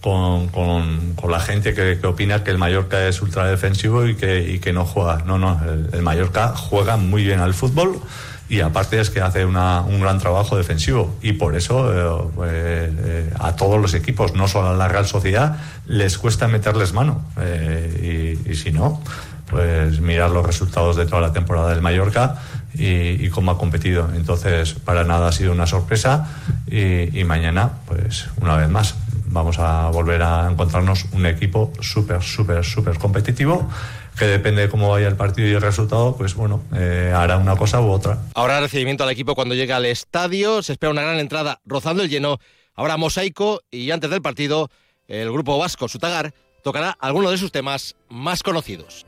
con, 0.04 0.48
con, 0.48 1.30
la 1.30 1.40
gente 1.40 1.72
que, 1.72 2.06
opina 2.06 2.44
que 2.44 2.50
el 2.50 2.58
Mallorca 2.58 3.08
es 3.08 3.22
ultra 3.22 3.46
defensivo 3.46 4.06
y 4.06 4.14
que, 4.14 4.50
y 4.50 4.58
que 4.58 4.74
no 4.74 4.84
juega. 4.84 5.22
No, 5.24 5.38
no, 5.38 5.58
el, 5.92 6.02
Mallorca 6.02 6.48
juega 6.48 6.98
muy 6.98 7.24
bien 7.24 7.40
al 7.40 7.54
fútbol 7.54 8.02
y 8.50 8.60
aparte 8.60 9.00
es 9.00 9.08
que 9.08 9.22
hace 9.22 9.46
una, 9.46 9.80
un 9.80 10.00
gran 10.00 10.18
trabajo 10.18 10.58
defensivo 10.58 11.16
y 11.22 11.32
por 11.32 11.56
eso 11.56 11.90
eh, 12.44 12.92
eh, 12.98 13.30
a 13.38 13.56
todos 13.56 13.80
los 13.80 13.94
equipos, 13.94 14.34
no 14.34 14.46
solo 14.46 14.68
a 14.68 14.74
la 14.74 14.88
Real 14.88 15.06
Sociedad, 15.06 15.56
les 15.86 16.18
cuesta 16.18 16.48
meterles 16.48 16.92
mano 16.92 17.24
eh, 17.40 18.36
y, 18.44 18.54
si 18.56 18.72
no, 18.72 19.02
pues 19.54 20.00
mirar 20.00 20.30
los 20.30 20.44
resultados 20.44 20.96
de 20.96 21.06
toda 21.06 21.20
la 21.20 21.32
temporada 21.32 21.70
del 21.70 21.80
Mallorca 21.80 22.42
y, 22.74 23.28
cómo 23.28 23.52
ha 23.52 23.58
competido. 23.58 24.10
Entonces, 24.16 24.72
para 24.72 25.04
nada 25.04 25.28
ha 25.28 25.32
sido 25.32 25.52
una 25.52 25.68
sorpresa 25.68 26.28
y, 26.66 27.16
y 27.16 27.22
mañana, 27.22 27.70
pues 27.86 28.26
una 28.40 28.56
vez 28.56 28.68
más, 28.68 28.96
vamos 29.26 29.60
a 29.60 29.90
volver 29.90 30.24
a 30.24 30.50
encontrarnos 30.50 31.06
un 31.12 31.26
equipo 31.26 31.72
súper, 31.78 32.20
súper, 32.20 32.64
súper 32.64 32.98
competitivo 32.98 33.70
que 34.18 34.24
depende 34.24 34.62
de 34.62 34.68
cómo 34.68 34.90
vaya 34.90 35.06
el 35.06 35.14
partido 35.14 35.46
y 35.46 35.52
el 35.52 35.62
resultado, 35.62 36.16
pues 36.16 36.34
bueno, 36.34 36.64
eh, 36.74 37.12
hará 37.14 37.36
una 37.36 37.54
cosa 37.54 37.80
u 37.80 37.92
otra. 37.92 38.18
Ahora 38.34 38.58
recibimiento 38.58 39.04
al 39.04 39.10
equipo 39.10 39.36
cuando 39.36 39.54
llega 39.54 39.76
al 39.76 39.86
estadio, 39.86 40.64
se 40.64 40.72
espera 40.72 40.90
una 40.90 41.02
gran 41.02 41.20
entrada 41.20 41.60
rozando 41.64 42.02
el 42.02 42.08
lleno, 42.08 42.40
ahora 42.74 42.96
mosaico 42.96 43.60
y 43.70 43.92
antes 43.92 44.10
del 44.10 44.20
partido 44.20 44.68
el 45.06 45.30
grupo 45.30 45.58
vasco 45.58 45.86
Sutagar 45.86 46.34
tocará 46.64 46.96
algunos 46.98 47.30
de 47.30 47.38
sus 47.38 47.52
temas 47.52 47.94
más 48.08 48.42
conocidos. 48.42 49.06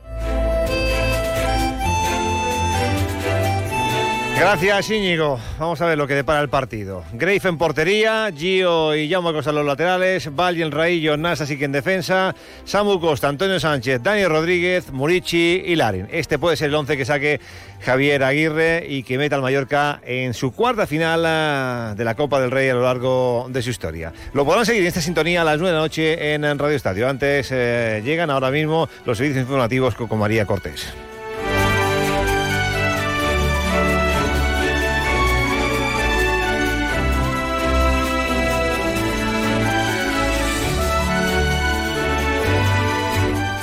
Gracias, 4.39 4.91
Íñigo. 4.91 5.41
Vamos 5.59 5.81
a 5.81 5.87
ver 5.87 5.97
lo 5.97 6.07
que 6.07 6.15
depara 6.15 6.43
el 6.43 6.51
partido. 6.51 7.03
Grave 7.15 7.41
en 7.43 7.57
portería, 7.57 8.31
Gio 8.37 8.95
y 8.95 9.09
Jaume 9.09 9.33
Costa 9.33 9.49
en 9.49 9.57
los 9.57 9.65
laterales, 9.65 10.29
Valle 10.37 10.63
en 10.63 10.73
Raillo, 10.73 11.17
Nasa 11.17 11.47
que 11.47 11.65
en 11.65 11.73
defensa, 11.73 12.35
Samu 12.67 13.01
Costa, 13.01 13.29
Antonio 13.29 13.59
Sánchez, 13.59 14.03
Dani 14.03 14.27
Rodríguez, 14.27 14.93
Murici 14.93 15.63
y 15.65 15.75
Larin. 15.75 16.07
Este 16.13 16.39
puede 16.39 16.59
ser 16.59 16.69
el 16.69 16.75
once 16.75 16.99
que 16.99 17.07
saque 17.07 17.41
Javier 17.81 18.23
Aguirre 18.25 18.85
y 18.87 19.05
que 19.05 19.17
meta 19.17 19.37
al 19.37 19.43
Mallorca 19.43 20.01
en 20.05 20.35
su 20.35 20.53
cuarta 20.53 20.87
final 20.87 21.25
ah, 21.25 21.95
de 21.97 22.05
la 22.05 22.15
Copa 22.15 22.39
del 22.39 22.51
Rey 22.51 22.69
a 22.69 22.75
lo 22.75 22.83
largo 22.83 23.47
de 23.49 23.63
su 23.63 23.71
historia. 23.71 24.13
Lo 24.35 24.45
podrán 24.45 24.67
seguir 24.67 24.83
en 24.83 24.89
esta 24.89 25.01
sintonía 25.01 25.41
a 25.41 25.45
las 25.45 25.59
9 25.59 25.71
de 25.71 25.75
la 25.75 25.83
noche 25.83 26.35
en 26.35 26.59
Radio 26.59 26.77
Estadio. 26.77 27.09
Antes 27.09 27.49
eh, 27.53 28.03
llegan 28.05 28.29
ahora 28.29 28.51
mismo 28.51 28.87
los 29.07 29.17
servicios 29.17 29.43
informativos 29.43 29.95
con 29.95 30.19
María 30.19 30.45
Cortés. 30.45 30.93